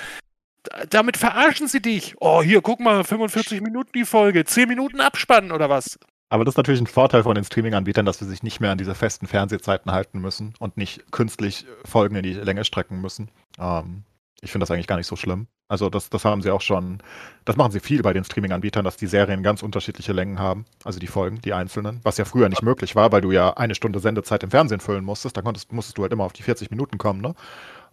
Damit 0.88 1.18
verarschen 1.18 1.68
sie 1.68 1.82
dich. 1.82 2.14
Oh, 2.20 2.42
hier, 2.42 2.62
guck 2.62 2.80
mal, 2.80 3.04
45 3.04 3.60
Minuten 3.60 3.90
die 3.94 4.06
Folge. 4.06 4.46
10 4.46 4.66
Minuten 4.66 5.02
Abspann 5.02 5.52
oder 5.52 5.68
was? 5.68 5.98
Aber 6.30 6.46
das 6.46 6.54
ist 6.54 6.56
natürlich 6.56 6.80
ein 6.80 6.86
Vorteil 6.86 7.22
von 7.22 7.34
den 7.34 7.44
Streaming-Anbietern, 7.44 8.06
dass 8.06 8.18
sie 8.18 8.24
sich 8.24 8.42
nicht 8.42 8.60
mehr 8.60 8.70
an 8.70 8.78
diese 8.78 8.94
festen 8.94 9.26
Fernsehzeiten 9.26 9.92
halten 9.92 10.22
müssen 10.22 10.54
und 10.58 10.78
nicht 10.78 11.12
künstlich 11.12 11.66
Folgen 11.84 12.16
in 12.16 12.22
die 12.22 12.32
Länge 12.32 12.64
strecken 12.64 13.02
müssen. 13.02 13.28
Ähm, 13.58 14.04
ich 14.44 14.52
finde 14.52 14.64
das 14.64 14.70
eigentlich 14.70 14.86
gar 14.86 14.96
nicht 14.96 15.06
so 15.06 15.16
schlimm. 15.16 15.48
Also 15.68 15.90
das, 15.90 16.10
das 16.10 16.24
haben 16.24 16.42
sie 16.42 16.50
auch 16.50 16.60
schon, 16.60 17.02
das 17.44 17.56
machen 17.56 17.72
sie 17.72 17.80
viel 17.80 18.02
bei 18.02 18.12
den 18.12 18.24
Streaming-Anbietern, 18.24 18.84
dass 18.84 18.96
die 18.96 19.06
Serien 19.06 19.42
ganz 19.42 19.62
unterschiedliche 19.62 20.12
Längen 20.12 20.38
haben, 20.38 20.66
also 20.84 20.98
die 20.98 21.06
Folgen, 21.06 21.40
die 21.40 21.54
einzelnen, 21.54 22.00
was 22.04 22.18
ja 22.18 22.24
früher 22.24 22.48
nicht 22.48 22.62
möglich 22.62 22.94
war, 22.94 23.10
weil 23.12 23.22
du 23.22 23.32
ja 23.32 23.54
eine 23.54 23.74
Stunde 23.74 23.98
Sendezeit 23.98 24.42
im 24.42 24.50
Fernsehen 24.50 24.80
füllen 24.80 25.04
musstest, 25.04 25.36
da 25.36 25.42
konntest, 25.42 25.72
musstest 25.72 25.98
du 25.98 26.02
halt 26.02 26.12
immer 26.12 26.24
auf 26.24 26.32
die 26.32 26.42
40 26.42 26.70
Minuten 26.70 26.98
kommen, 26.98 27.20
ne? 27.20 27.34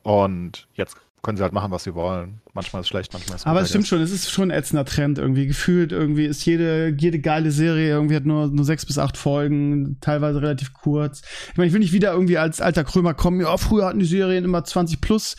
Und 0.03 0.67
jetzt 0.73 0.97
können 1.23 1.37
sie 1.37 1.43
halt 1.43 1.53
machen, 1.53 1.71
was 1.71 1.83
sie 1.83 1.93
wollen. 1.93 2.41
Manchmal 2.53 2.79
ist 2.81 2.85
es 2.85 2.89
schlecht, 2.89 3.13
manchmal 3.13 3.35
ist 3.35 3.41
es 3.41 3.45
Aber 3.45 3.59
gut, 3.59 3.63
es 3.65 3.69
I 3.69 3.71
stimmt 3.73 3.87
schon, 3.87 4.01
es 4.01 4.11
ist 4.11 4.31
schon 4.31 4.49
ein 4.51 4.57
ätzender 4.57 4.85
Trend 4.85 5.19
irgendwie. 5.19 5.45
Gefühlt 5.47 5.91
irgendwie 5.91 6.25
ist 6.25 6.43
jede, 6.45 6.95
jede 6.97 7.19
geile 7.19 7.51
Serie 7.51 7.89
irgendwie 7.89 8.15
hat 8.15 8.25
nur, 8.25 8.47
nur 8.47 8.65
sechs 8.65 8.85
bis 8.85 8.97
acht 8.97 9.17
Folgen, 9.17 9.97
teilweise 10.01 10.41
relativ 10.41 10.73
kurz. 10.73 11.21
Ich 11.51 11.57
meine, 11.57 11.67
ich 11.67 11.73
will 11.73 11.79
nicht 11.79 11.93
wieder 11.93 12.11
irgendwie 12.13 12.37
als 12.39 12.59
alter 12.59 12.83
Krömer 12.83 13.13
kommen, 13.13 13.39
ja, 13.39 13.55
früher 13.57 13.85
hatten 13.85 13.99
die 13.99 14.05
Serien 14.05 14.43
immer 14.43 14.63
20 14.63 14.99
plus. 14.99 15.35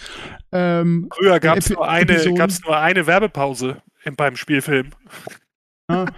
Ähm, 0.52 1.08
Früher 1.16 1.40
gab 1.40 1.58
es 1.58 1.68
nur, 1.70 1.88
eine- 1.88 2.34
gab's 2.34 2.60
nur 2.64 2.76
eine 2.78 3.06
Werbepause 3.06 3.82
im, 4.04 4.14
beim 4.16 4.36
Spielfilm. 4.36 4.90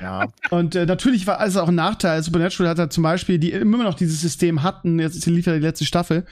Ja, 0.01 0.28
Und 0.51 0.74
äh, 0.74 0.86
natürlich 0.86 1.26
war 1.26 1.38
also 1.40 1.60
auch 1.62 1.68
ein 1.68 1.74
Nachteil. 1.74 2.22
Supernatural 2.22 2.70
hat 2.70 2.78
halt 2.78 2.92
zum 2.92 3.02
Beispiel, 3.02 3.38
die 3.38 3.52
immer 3.52 3.82
noch 3.82 3.94
dieses 3.94 4.20
System 4.20 4.62
hatten, 4.62 4.98
jetzt 4.98 5.16
ist 5.16 5.26
lief 5.26 5.46
ja 5.46 5.55
die 5.55 5.60
letzte 5.60 5.84
Staffel, 5.84 6.24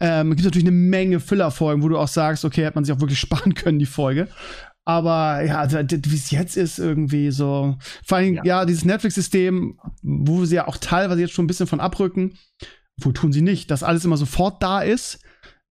ähm, 0.00 0.30
gibt 0.30 0.44
natürlich 0.44 0.66
eine 0.66 0.76
Menge 0.76 1.20
Füllerfolgen, 1.20 1.82
wo 1.82 1.88
du 1.88 1.98
auch 1.98 2.08
sagst, 2.08 2.44
okay, 2.44 2.64
hätte 2.64 2.74
man 2.76 2.84
sich 2.84 2.94
auch 2.94 3.00
wirklich 3.00 3.18
sparen 3.26 3.54
können, 3.54 3.78
die 3.78 3.86
Folge. 3.86 4.28
Aber 4.84 5.42
ja, 5.42 5.58
also, 5.58 5.78
wie 5.78 6.14
es 6.14 6.30
jetzt 6.30 6.56
ist, 6.56 6.78
irgendwie 6.78 7.32
so. 7.32 7.76
Vor 8.04 8.18
allem, 8.18 8.34
ja, 8.36 8.44
Ja. 8.44 8.64
dieses 8.64 8.84
Netflix-System, 8.84 9.78
wo 10.02 10.44
sie 10.44 10.54
ja 10.56 10.68
auch 10.68 10.76
teilweise 10.76 11.20
jetzt 11.22 11.32
schon 11.34 11.44
ein 11.44 11.48
bisschen 11.48 11.66
von 11.66 11.80
abrücken, 11.80 12.38
wo 12.96 13.10
tun 13.10 13.32
sie 13.32 13.42
nicht, 13.42 13.70
dass 13.72 13.82
alles 13.82 14.04
immer 14.04 14.16
sofort 14.16 14.62
da 14.62 14.80
ist. 14.82 15.18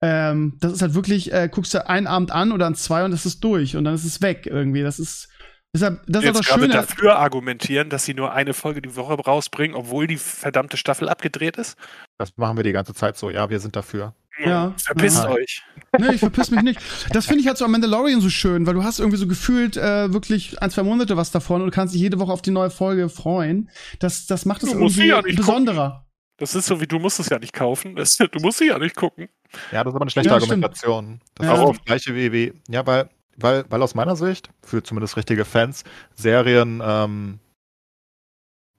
Ähm, 0.03 0.57
das 0.61 0.73
ist 0.73 0.83
halt 0.83 0.95
wirklich, 0.95 1.33
äh, 1.33 1.49
guckst 1.51 1.73
du 1.75 1.89
einen 1.89 2.09
Abend 2.09 2.33
an 2.33 2.51
oder 2.51 2.67
an 2.67 2.75
zwei 2.75 3.05
und 3.05 3.13
das 3.13 3.25
ist 3.25 3.43
durch 3.45 3.77
und 3.77 3.85
dann 3.85 3.95
ist 3.95 4.05
es 4.05 4.21
weg 4.21 4.47
irgendwie. 4.51 4.83
Das 4.83 4.99
ist. 4.99 5.29
Deshalb, 5.75 6.03
das 6.07 6.23
ist 6.23 6.31
auch 6.31 6.35
Jetzt 6.35 6.39
das 6.39 6.47
gerade 6.47 6.61
Schöne. 6.63 6.73
dafür 6.75 7.19
argumentieren, 7.19 7.91
dass 7.91 8.05
sie 8.05 8.15
nur 8.15 8.33
eine 8.33 8.55
Folge 8.55 8.81
die 8.81 8.95
Woche 8.97 9.15
rausbringen, 9.15 9.77
obwohl 9.77 10.07
die 10.07 10.17
verdammte 10.17 10.77
Staffel 10.77 11.09
abgedreht 11.09 11.57
ist. 11.57 11.77
das 12.17 12.37
machen 12.37 12.57
wir 12.57 12.65
die 12.65 12.73
ganze 12.73 12.95
Zeit 12.95 13.17
so. 13.19 13.29
Ja, 13.29 13.51
wir 13.51 13.59
sind 13.61 13.75
dafür. 13.77 14.15
Ja. 14.45 14.73
Verpisst 14.79 15.25
Ja. 15.25 15.31
euch. 15.31 15.63
Nee, 15.99 16.15
ich 16.15 16.19
verpiss 16.21 16.51
mich 16.51 16.63
nicht. 16.63 16.81
Das 17.13 17.27
finde 17.27 17.41
ich 17.43 17.47
halt 17.47 17.57
so 17.57 17.65
am 17.65 17.71
Mandalorian 17.71 18.21
so 18.21 18.29
schön, 18.29 18.67
weil 18.67 18.75
du 18.75 18.83
hast 18.83 18.99
irgendwie 18.99 19.17
so 19.17 19.29
gefühlt 19.29 19.77
äh, 19.77 20.13
wirklich 20.13 20.61
ein, 20.61 20.71
zwei 20.71 20.83
Monate 20.83 21.17
was 21.17 21.31
davon 21.31 21.63
und 21.63 21.71
kannst 21.71 21.95
dich 21.95 22.01
jede 22.01 22.19
Woche 22.19 22.33
auf 22.33 22.43
die 22.43 22.51
neue 22.51 22.71
Folge 22.71 23.09
freuen. 23.09 23.71
Das, 24.01 24.27
das 24.27 24.45
macht 24.45 24.65
es 24.65 24.73
irgendwie 24.73 25.07
ja 25.07 25.23
nicht 25.23 25.37
besonderer. 25.37 26.05
Das 26.37 26.57
ist 26.57 26.67
so 26.67 26.81
wie, 26.81 26.89
du 26.89 26.99
musst 26.99 27.21
es 27.21 27.29
ja 27.29 27.39
nicht 27.39 27.53
kaufen. 27.53 27.95
Das, 27.95 28.17
du 28.33 28.41
musst 28.41 28.59
sie 28.59 28.67
ja 28.67 28.79
nicht 28.81 28.97
gucken. 28.97 29.29
Ja, 29.71 29.85
das 29.85 29.93
ist 29.93 29.95
aber 29.95 30.03
eine 30.03 30.11
schlechte 30.11 30.31
Ja, 30.31 30.41
stimmt. 30.41 30.65
Argumentation. 30.65 31.21
Das 31.37 31.47
Ja. 31.47 31.55
ist 31.63 31.69
das 31.79 31.85
gleiche 31.85 32.15
wie, 32.17 32.33
wie 32.33 32.53
ja, 32.69 32.85
weil, 32.85 33.09
weil, 33.37 33.65
weil 33.69 33.83
aus 33.83 33.95
meiner 33.95 34.17
Sicht, 34.17 34.51
für 34.63 34.83
zumindest 34.83 35.17
richtige 35.17 35.45
Fans, 35.45 35.85
Serien, 36.15 36.83
ähm, 36.85 37.39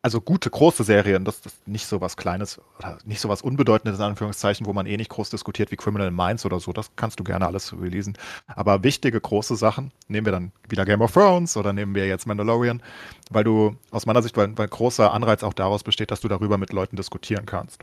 also 0.06 0.22
gute, 0.22 0.52
große 0.52 0.84
Serien, 0.84 1.26
das 1.26 1.40
ist 1.48 1.68
nicht 1.68 1.88
so 1.88 2.00
was 2.00 2.16
Kleines 2.16 2.62
oder 2.78 3.00
nicht 3.06 3.20
so 3.20 3.28
was 3.28 3.42
Unbedeutendes 3.42 3.98
in 3.98 4.06
Anführungszeichen, 4.06 4.68
wo 4.68 4.72
man 4.72 4.86
eh 4.86 4.98
nicht 4.98 5.10
groß 5.10 5.32
diskutiert 5.32 5.72
wie 5.72 5.78
Criminal 5.78 6.12
Minds 6.12 6.46
oder 6.46 6.60
so, 6.60 6.72
das 6.74 6.92
kannst 6.96 7.20
du 7.20 7.24
gerne 7.24 7.48
alles 7.48 7.74
releasen. 7.74 8.16
Aber 8.46 8.84
wichtige, 8.84 9.20
große 9.20 9.56
Sachen, 9.56 9.92
nehmen 10.08 10.26
wir 10.26 10.32
dann 10.32 10.52
wieder 10.70 10.86
Game 10.86 11.02
of 11.02 11.12
Thrones 11.12 11.58
oder 11.58 11.74
nehmen 11.74 11.96
wir 11.96 12.06
jetzt 12.06 12.28
Mandalorian, 12.28 12.84
weil 13.32 13.44
du, 13.44 13.78
aus 13.90 14.06
meiner 14.06 14.22
Sicht, 14.22 14.38
weil, 14.38 14.56
weil 14.56 14.68
großer 14.68 15.12
Anreiz 15.12 15.42
auch 15.42 15.54
daraus 15.54 15.82
besteht, 15.82 16.12
dass 16.12 16.22
du 16.22 16.28
darüber 16.28 16.60
mit 16.60 16.72
Leuten 16.72 16.98
diskutieren 16.98 17.48
kannst. 17.48 17.82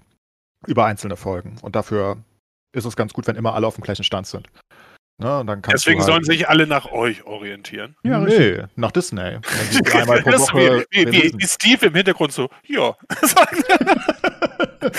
Über 0.69 0.87
einzelne 0.87 1.17
Folgen. 1.17 1.57
Und 1.61 1.75
dafür 1.75 2.19
ist 2.71 2.85
es 2.85 2.95
ganz 2.95 3.13
gut, 3.13 3.27
wenn 3.27 3.35
immer 3.35 3.55
alle 3.55 3.67
auf 3.67 3.75
dem 3.75 3.83
gleichen 3.83 4.05
Stand 4.05 4.29
sind. 4.29 4.49
Ne, 5.23 5.41
und 5.41 5.47
dann 5.47 5.63
kannst 5.63 5.87
Deswegen 5.87 6.01
du 6.01 6.05
sollen 6.07 6.17
halt, 6.17 6.27
sich 6.27 6.49
alle 6.49 6.67
nach 6.67 6.91
euch 6.91 7.25
orientieren. 7.25 7.97
Ja, 8.03 8.19
richtig. 8.19 8.59
nee, 8.59 8.65
nach 8.77 8.93
Disney. 8.93 9.39
Wie, 9.71 9.79
Woche 10.39 10.85
wie, 10.91 11.13
wie, 11.13 11.33
wie 11.37 11.47
Steve 11.47 11.87
im 11.87 11.95
Hintergrund 11.95 12.33
so, 12.33 12.49
ja. 12.67 12.95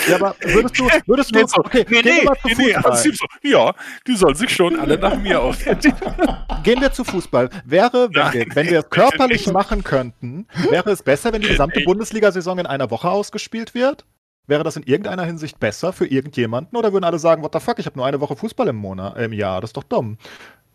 Ja, 0.08 0.16
aber 0.16 0.34
würdest 0.40 0.78
du, 0.78 0.88
würdest 1.06 1.34
du, 1.34 1.40
Nee, 1.40 1.44
so, 1.46 1.56
okay, 1.58 1.84
nee, 1.88 2.02
gehen 2.02 2.04
wir 2.04 2.32
nee, 2.44 2.54
nee, 2.56 2.74
nee, 2.74 3.12
so, 3.12 3.26
ja, 3.42 3.74
die 4.06 4.16
sollen 4.16 4.34
sich 4.34 4.54
schon 4.54 4.78
alle 4.78 4.98
nach 4.98 5.16
mir 5.16 5.40
orientieren. 5.42 5.96
Gehen 6.62 6.80
wir 6.80 6.92
zu 6.92 7.04
Fußball. 7.04 7.50
Wäre, 7.64 8.08
wenn 8.12 8.22
Nein, 8.22 8.32
wir, 8.32 8.46
wenn 8.54 8.70
wir 8.70 8.78
es 8.80 8.90
körperlich 8.90 9.46
machen 9.52 9.84
könnten, 9.84 10.46
wäre 10.70 10.90
es 10.90 11.02
besser, 11.02 11.32
wenn 11.32 11.42
die 11.42 11.48
gesamte. 11.48 11.82
Bundesliga-Saison 11.82 12.58
in 12.58 12.66
einer 12.66 12.90
Woche 12.90 13.10
ausgespielt 13.10 13.74
wird? 13.74 14.06
Wäre 14.46 14.62
das 14.62 14.76
in 14.76 14.82
irgendeiner 14.82 15.24
Hinsicht 15.24 15.58
besser 15.58 15.92
für 15.92 16.06
irgendjemanden? 16.06 16.76
Oder 16.76 16.92
würden 16.92 17.04
alle 17.04 17.18
sagen, 17.18 17.42
what 17.42 17.52
the 17.54 17.60
fuck, 17.60 17.78
ich 17.78 17.86
habe 17.86 17.98
nur 17.98 18.06
eine 18.06 18.20
Woche 18.20 18.36
Fußball 18.36 18.68
im 18.68 18.76
Monat, 18.76 19.16
im 19.18 19.32
Jahr, 19.32 19.60
das 19.60 19.70
ist 19.70 19.76
doch 19.76 19.84
dumm. 19.84 20.18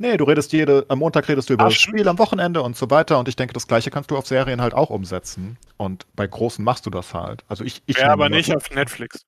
Nee, 0.01 0.15
du 0.15 0.23
redest 0.23 0.53
jede, 0.53 0.85
am 0.87 0.99
Montag 0.99 1.27
redest 1.27 1.49
du 1.49 1.53
über 1.53 1.65
das 1.65 1.73
Aschen. 1.73 1.91
Spiel, 1.91 2.07
am 2.07 2.17
Wochenende 2.19 2.61
und 2.61 2.77
so 2.77 2.89
weiter. 2.89 3.19
Und 3.19 3.27
ich 3.27 3.35
denke, 3.35 3.53
das 3.53 3.67
Gleiche 3.67 3.91
kannst 3.91 4.09
du 4.09 4.17
auf 4.17 4.25
Serien 4.25 4.61
halt 4.61 4.73
auch 4.73 4.89
umsetzen. 4.89 5.57
Und 5.75 6.07
bei 6.15 6.25
Großen 6.25 6.63
machst 6.63 6.85
du 6.85 6.89
das 6.89 7.13
halt. 7.13 7.43
Also 7.49 7.65
ich, 7.65 7.83
ich 7.85 7.97
Ja, 7.97 8.13
aber 8.13 8.29
nicht 8.29 8.55
auf 8.55 8.69
Netflix. 8.71 9.25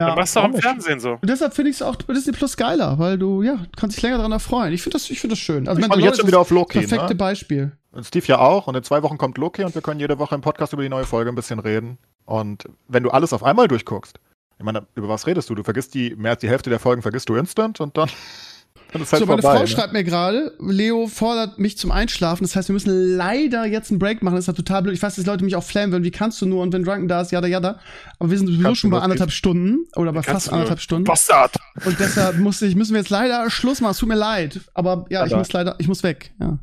Ja. 0.00 0.06
Dann 0.08 0.16
machst 0.16 0.34
du 0.34 0.40
auch 0.40 0.44
warum 0.44 0.56
im? 0.56 0.62
Fernsehen 0.62 0.98
so. 1.00 1.12
Und 1.12 1.30
deshalb 1.30 1.54
finde 1.54 1.70
ich 1.70 1.76
es 1.76 1.82
auch 1.82 1.94
Disney 1.96 2.32
Plus 2.32 2.56
geiler, 2.56 2.98
weil 2.98 3.16
du, 3.16 3.42
ja, 3.42 3.58
kannst 3.76 3.96
dich 3.96 4.02
länger 4.02 4.16
daran 4.16 4.32
erfreuen. 4.32 4.72
Ich 4.72 4.82
finde 4.82 4.94
das, 4.94 5.08
ich 5.08 5.20
finde 5.20 5.34
das 5.34 5.38
schön. 5.40 5.68
Also 5.68 5.80
Ich 5.80 5.86
freue 5.86 5.96
mich 5.98 6.06
jetzt 6.06 6.18
schon 6.18 6.26
wieder 6.26 6.40
auf 6.40 6.50
Loki. 6.50 6.80
perfekte 6.80 7.10
Ne? 7.10 7.14
Beispiel. 7.14 7.72
Und 7.92 8.04
Steve 8.04 8.26
ja 8.26 8.38
auch. 8.40 8.66
Und 8.66 8.74
in 8.74 8.82
zwei 8.82 9.02
Wochen 9.04 9.18
kommt 9.18 9.38
Loki 9.38 9.62
und 9.62 9.74
wir 9.74 9.82
können 9.82 10.00
jede 10.00 10.18
Woche 10.18 10.34
im 10.34 10.40
Podcast 10.40 10.72
über 10.72 10.82
die 10.82 10.88
neue 10.88 11.04
Folge 11.04 11.30
ein 11.30 11.36
bisschen 11.36 11.60
reden. 11.60 11.98
Und 12.24 12.64
wenn 12.88 13.04
du 13.04 13.10
alles 13.10 13.32
auf 13.32 13.44
einmal 13.44 13.68
durchguckst, 13.68 14.18
ich 14.58 14.64
meine, 14.64 14.86
über 14.96 15.08
was 15.08 15.26
redest 15.28 15.48
du? 15.50 15.54
Du 15.54 15.62
vergisst 15.62 15.94
die, 15.94 16.16
mehr 16.16 16.32
als 16.32 16.40
die 16.40 16.48
Hälfte 16.48 16.70
der 16.70 16.80
Folgen 16.80 17.02
vergisst 17.02 17.28
du 17.28 17.36
instant 17.36 17.80
und 17.80 17.96
dann, 17.96 18.08
halt 18.92 19.08
so, 19.08 19.26
meine 19.26 19.42
vorbei. 19.42 19.56
Frau 19.56 19.60
ne? 19.62 19.66
schreibt 19.66 19.92
mir 19.92 20.04
gerade, 20.04 20.54
Leo 20.60 21.06
fordert 21.08 21.58
mich 21.58 21.76
zum 21.78 21.90
Einschlafen. 21.90 22.44
Das 22.44 22.54
heißt, 22.54 22.68
wir 22.68 22.74
müssen 22.74 23.16
leider 23.16 23.64
jetzt 23.66 23.90
einen 23.90 23.98
Break 23.98 24.22
machen. 24.22 24.34
Das 24.36 24.44
ist 24.44 24.46
ja 24.48 24.52
total 24.52 24.82
blöd. 24.82 24.94
Ich 24.94 25.02
weiß, 25.02 25.16
dass 25.16 25.26
Leute 25.26 25.44
mich 25.44 25.56
auch 25.56 25.64
flammen 25.64 25.92
würden. 25.92 26.04
Wie 26.04 26.10
kannst 26.10 26.40
du 26.40 26.46
nur? 26.46 26.62
Und 26.62 26.72
wenn 26.72 26.84
Drunken 26.84 27.08
da 27.08 27.20
ist, 27.20 27.32
jada, 27.32 27.46
jada. 27.46 27.80
Aber 28.18 28.30
wir 28.30 28.38
sind 28.38 28.46
sowieso 28.46 28.74
schon 28.74 28.90
bei 28.90 29.00
anderthalb 29.00 29.32
Stunden 29.32 29.86
oder 29.96 30.12
bei 30.12 30.22
fast 30.22 30.52
anderthalb 30.52 30.80
Stunden. 30.80 31.04
Bastard. 31.04 31.56
Und 31.84 31.98
deshalb 31.98 32.38
muss 32.38 32.62
ich, 32.62 32.76
müssen 32.76 32.92
wir 32.92 33.00
jetzt 33.00 33.10
leider 33.10 33.50
Schluss 33.50 33.80
machen. 33.80 33.92
Es 33.92 33.98
tut 33.98 34.08
mir 34.08 34.14
leid. 34.16 34.60
Aber 34.74 35.06
ja, 35.10 35.24
ich 35.26 35.32
Aber- 35.32 35.38
muss 35.40 35.52
leider, 35.52 35.74
ich 35.78 35.88
muss 35.88 36.02
weg. 36.02 36.32
Ja. 36.40 36.58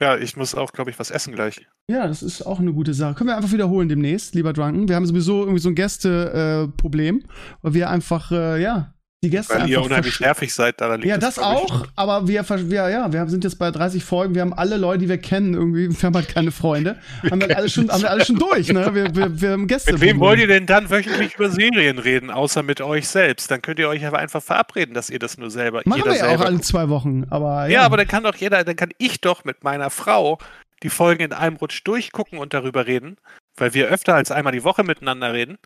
Ja, 0.00 0.16
ich 0.16 0.36
muss 0.36 0.56
auch, 0.56 0.72
glaube 0.72 0.90
ich, 0.90 0.98
was 0.98 1.12
essen 1.12 1.32
gleich. 1.32 1.64
Ja, 1.88 2.08
das 2.08 2.24
ist 2.24 2.42
auch 2.42 2.58
eine 2.58 2.72
gute 2.72 2.92
Sache. 2.92 3.14
Können 3.14 3.30
wir 3.30 3.36
einfach 3.36 3.52
wiederholen 3.52 3.88
demnächst, 3.88 4.34
lieber 4.34 4.52
Drunken. 4.52 4.88
Wir 4.88 4.96
haben 4.96 5.06
sowieso 5.06 5.42
irgendwie 5.42 5.60
so 5.60 5.68
ein 5.68 5.76
Gäste-Problem, 5.76 7.18
äh, 7.18 7.22
weil 7.62 7.74
wir 7.74 7.88
einfach, 7.88 8.32
äh, 8.32 8.60
ja, 8.60 8.91
die 9.24 9.30
Gäste 9.30 9.54
Weil 9.54 9.68
ihr 9.68 9.80
unheimlich 9.80 10.18
nervig 10.18 10.52
seid, 10.52 10.80
daran 10.80 11.00
liegt 11.00 11.08
Ja, 11.10 11.16
das 11.16 11.36
ich. 11.36 11.42
auch, 11.44 11.86
aber 11.94 12.26
wir, 12.26 12.44
wir, 12.48 12.88
ja, 12.88 13.12
wir 13.12 13.26
sind 13.28 13.44
jetzt 13.44 13.56
bei 13.58 13.70
30 13.70 14.02
Folgen, 14.02 14.34
wir 14.34 14.42
haben 14.42 14.52
alle 14.52 14.76
Leute, 14.76 14.98
die 14.98 15.08
wir 15.08 15.18
kennen, 15.18 15.54
irgendwie, 15.54 15.88
wir 16.00 16.02
haben 16.02 16.14
halt 16.16 16.28
keine 16.28 16.50
Freunde. 16.50 16.98
haben 17.30 17.40
wir 17.40 17.56
alles 17.56 17.72
schon, 17.72 17.88
haben 17.88 18.02
wir 18.02 18.10
alles 18.10 18.26
schon 18.26 18.38
durch, 18.38 18.68
ne? 18.68 18.92
Wir, 18.94 19.14
wir, 19.14 19.40
wir 19.40 19.50
haben 19.52 19.68
Gäste. 19.68 19.92
Mit 19.92 20.00
wem 20.02 20.18
wollt 20.18 20.40
ihr 20.40 20.48
denn 20.48 20.66
dann 20.66 20.90
wöchentlich 20.90 21.34
über 21.36 21.50
Serien 21.50 21.98
reden, 21.98 22.30
außer 22.30 22.64
mit 22.64 22.80
euch 22.80 23.06
selbst? 23.08 23.50
Dann 23.50 23.62
könnt 23.62 23.78
ihr 23.78 23.88
euch 23.88 24.04
aber 24.04 24.18
einfach 24.18 24.42
verabreden, 24.42 24.92
dass 24.94 25.08
ihr 25.08 25.20
das 25.20 25.38
nur 25.38 25.50
selber, 25.50 25.82
Machen 25.84 25.98
jeder 25.98 26.10
wir 26.12 26.18
ja 26.18 26.36
auch 26.36 26.40
alle 26.40 26.54
guckt. 26.56 26.64
zwei 26.64 26.88
Wochen, 26.88 27.24
aber 27.30 27.68
Ja, 27.68 27.82
aber 27.82 27.96
dann 27.98 28.08
kann 28.08 28.24
doch 28.24 28.34
jeder, 28.34 28.64
dann 28.64 28.74
kann 28.76 28.90
ich 28.98 29.20
doch 29.20 29.44
mit 29.44 29.62
meiner 29.62 29.90
Frau 29.90 30.38
die 30.82 30.90
Folgen 30.90 31.22
in 31.22 31.32
einem 31.32 31.56
Rutsch 31.56 31.82
durchgucken 31.84 32.38
und 32.38 32.54
darüber 32.54 32.86
reden, 32.88 33.16
weil 33.56 33.74
wir 33.74 33.88
öfter 33.88 34.14
als 34.14 34.30
einmal 34.30 34.52
die 34.52 34.64
Woche 34.64 34.82
miteinander 34.84 35.32
reden. 35.32 35.58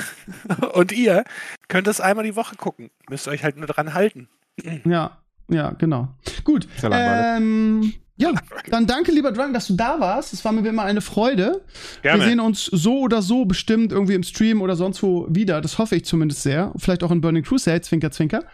und 0.74 0.92
ihr 0.92 1.24
könnt 1.68 1.88
es 1.88 2.00
einmal 2.00 2.24
die 2.24 2.36
Woche 2.36 2.56
gucken. 2.56 2.90
Müsst 3.08 3.28
euch 3.28 3.44
halt 3.44 3.56
nur 3.56 3.66
dran 3.66 3.94
halten. 3.94 4.28
Ja, 4.84 5.18
ja, 5.48 5.70
genau. 5.70 6.08
Gut. 6.44 6.68
Ähm, 6.82 7.92
ja, 8.16 8.30
dann 8.70 8.86
danke, 8.86 9.10
lieber 9.10 9.32
Drunk, 9.32 9.54
dass 9.54 9.66
du 9.66 9.74
da 9.74 9.98
warst. 9.98 10.32
Es 10.32 10.44
war 10.44 10.52
mir 10.52 10.62
wie 10.62 10.68
immer 10.68 10.84
eine 10.84 11.00
Freude. 11.00 11.62
Gerne. 12.02 12.20
Wir 12.20 12.28
sehen 12.28 12.40
uns 12.40 12.66
so 12.66 13.00
oder 13.00 13.22
so 13.22 13.44
bestimmt 13.44 13.90
irgendwie 13.90 14.14
im 14.14 14.22
Stream 14.22 14.62
oder 14.62 14.76
sonst 14.76 15.02
wo 15.02 15.26
wieder. 15.28 15.60
Das 15.60 15.78
hoffe 15.78 15.96
ich 15.96 16.04
zumindest 16.04 16.42
sehr. 16.42 16.72
Vielleicht 16.76 17.02
auch 17.02 17.10
in 17.10 17.20
Burning 17.20 17.42
Crusade, 17.42 17.80
Zwinker, 17.80 18.12
Zwinker. 18.12 18.44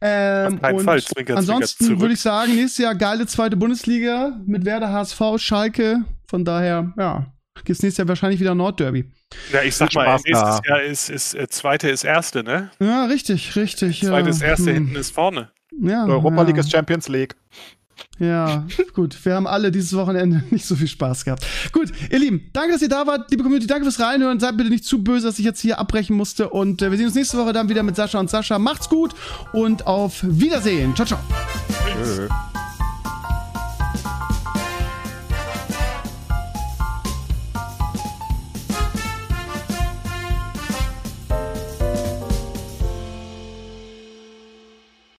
Ähm, 0.00 0.54
Auf 0.54 0.62
keinen 0.62 0.78
und 0.78 0.84
Fall, 0.84 1.02
Zwinker, 1.02 1.14
Zwinker, 1.14 1.36
ansonsten 1.36 1.84
zurück. 1.84 2.00
würde 2.00 2.14
ich 2.14 2.20
sagen, 2.20 2.54
nächstes 2.54 2.78
Jahr 2.78 2.94
geile 2.94 3.26
zweite 3.26 3.56
Bundesliga 3.56 4.40
mit 4.46 4.64
Werder, 4.64 4.90
HSV, 4.90 5.20
Schalke. 5.36 6.04
Von 6.26 6.46
daher, 6.46 6.94
ja, 6.96 7.31
gibt's 7.64 7.82
nächstes 7.82 7.98
Jahr 7.98 8.08
wahrscheinlich 8.08 8.40
wieder 8.40 8.54
Nordderby. 8.54 9.04
Ja, 9.52 9.62
ich 9.62 9.74
sag 9.76 9.94
mal, 9.94 10.04
Spaß 10.04 10.22
nächstes 10.24 10.60
da. 10.62 10.68
Jahr 10.68 10.82
ist, 10.82 11.08
ist 11.10 11.34
äh, 11.34 11.48
zweite 11.48 11.88
ist 11.90 12.04
erste, 12.04 12.42
ne? 12.42 12.70
Ja, 12.80 13.04
richtig, 13.06 13.56
richtig. 13.56 14.00
Zweite 14.00 14.28
ja. 14.28 14.34
ist 14.34 14.42
erste, 14.42 14.66
Hm. 14.66 14.74
hinten 14.74 14.96
ist 14.96 15.12
vorne. 15.12 15.50
Ja, 15.80 16.04
Europa 16.06 16.36
ja. 16.36 16.42
League 16.42 16.58
ist 16.58 16.70
Champions 16.70 17.08
League. 17.08 17.34
Ja, 18.18 18.66
gut. 18.94 19.16
Wir 19.24 19.34
haben 19.34 19.46
alle 19.46 19.70
dieses 19.70 19.94
Wochenende 19.94 20.42
nicht 20.50 20.64
so 20.64 20.74
viel 20.76 20.88
Spaß 20.88 21.24
gehabt. 21.24 21.46
Gut, 21.72 21.92
ihr 22.10 22.18
Lieben, 22.18 22.50
danke, 22.52 22.72
dass 22.72 22.82
ihr 22.82 22.88
da 22.88 23.06
wart. 23.06 23.30
Liebe 23.30 23.42
Community, 23.42 23.66
danke 23.66 23.84
fürs 23.84 24.00
Reinhören. 24.00 24.40
Seid 24.40 24.56
bitte 24.56 24.70
nicht 24.70 24.84
zu 24.84 25.02
böse, 25.02 25.26
dass 25.26 25.38
ich 25.38 25.44
jetzt 25.44 25.60
hier 25.60 25.78
abbrechen 25.78 26.16
musste. 26.16 26.48
Und 26.50 26.82
äh, 26.82 26.90
wir 26.90 26.98
sehen 26.98 27.06
uns 27.06 27.14
nächste 27.14 27.38
Woche 27.38 27.52
dann 27.52 27.68
wieder 27.68 27.82
mit 27.82 27.96
Sascha 27.96 28.18
und 28.18 28.28
Sascha. 28.28 28.58
Macht's 28.58 28.88
gut 28.88 29.14
und 29.52 29.86
auf 29.86 30.20
Wiedersehen. 30.22 30.94
Ciao, 30.94 31.06
ciao. 31.06 31.20
Tschö. 32.04 32.28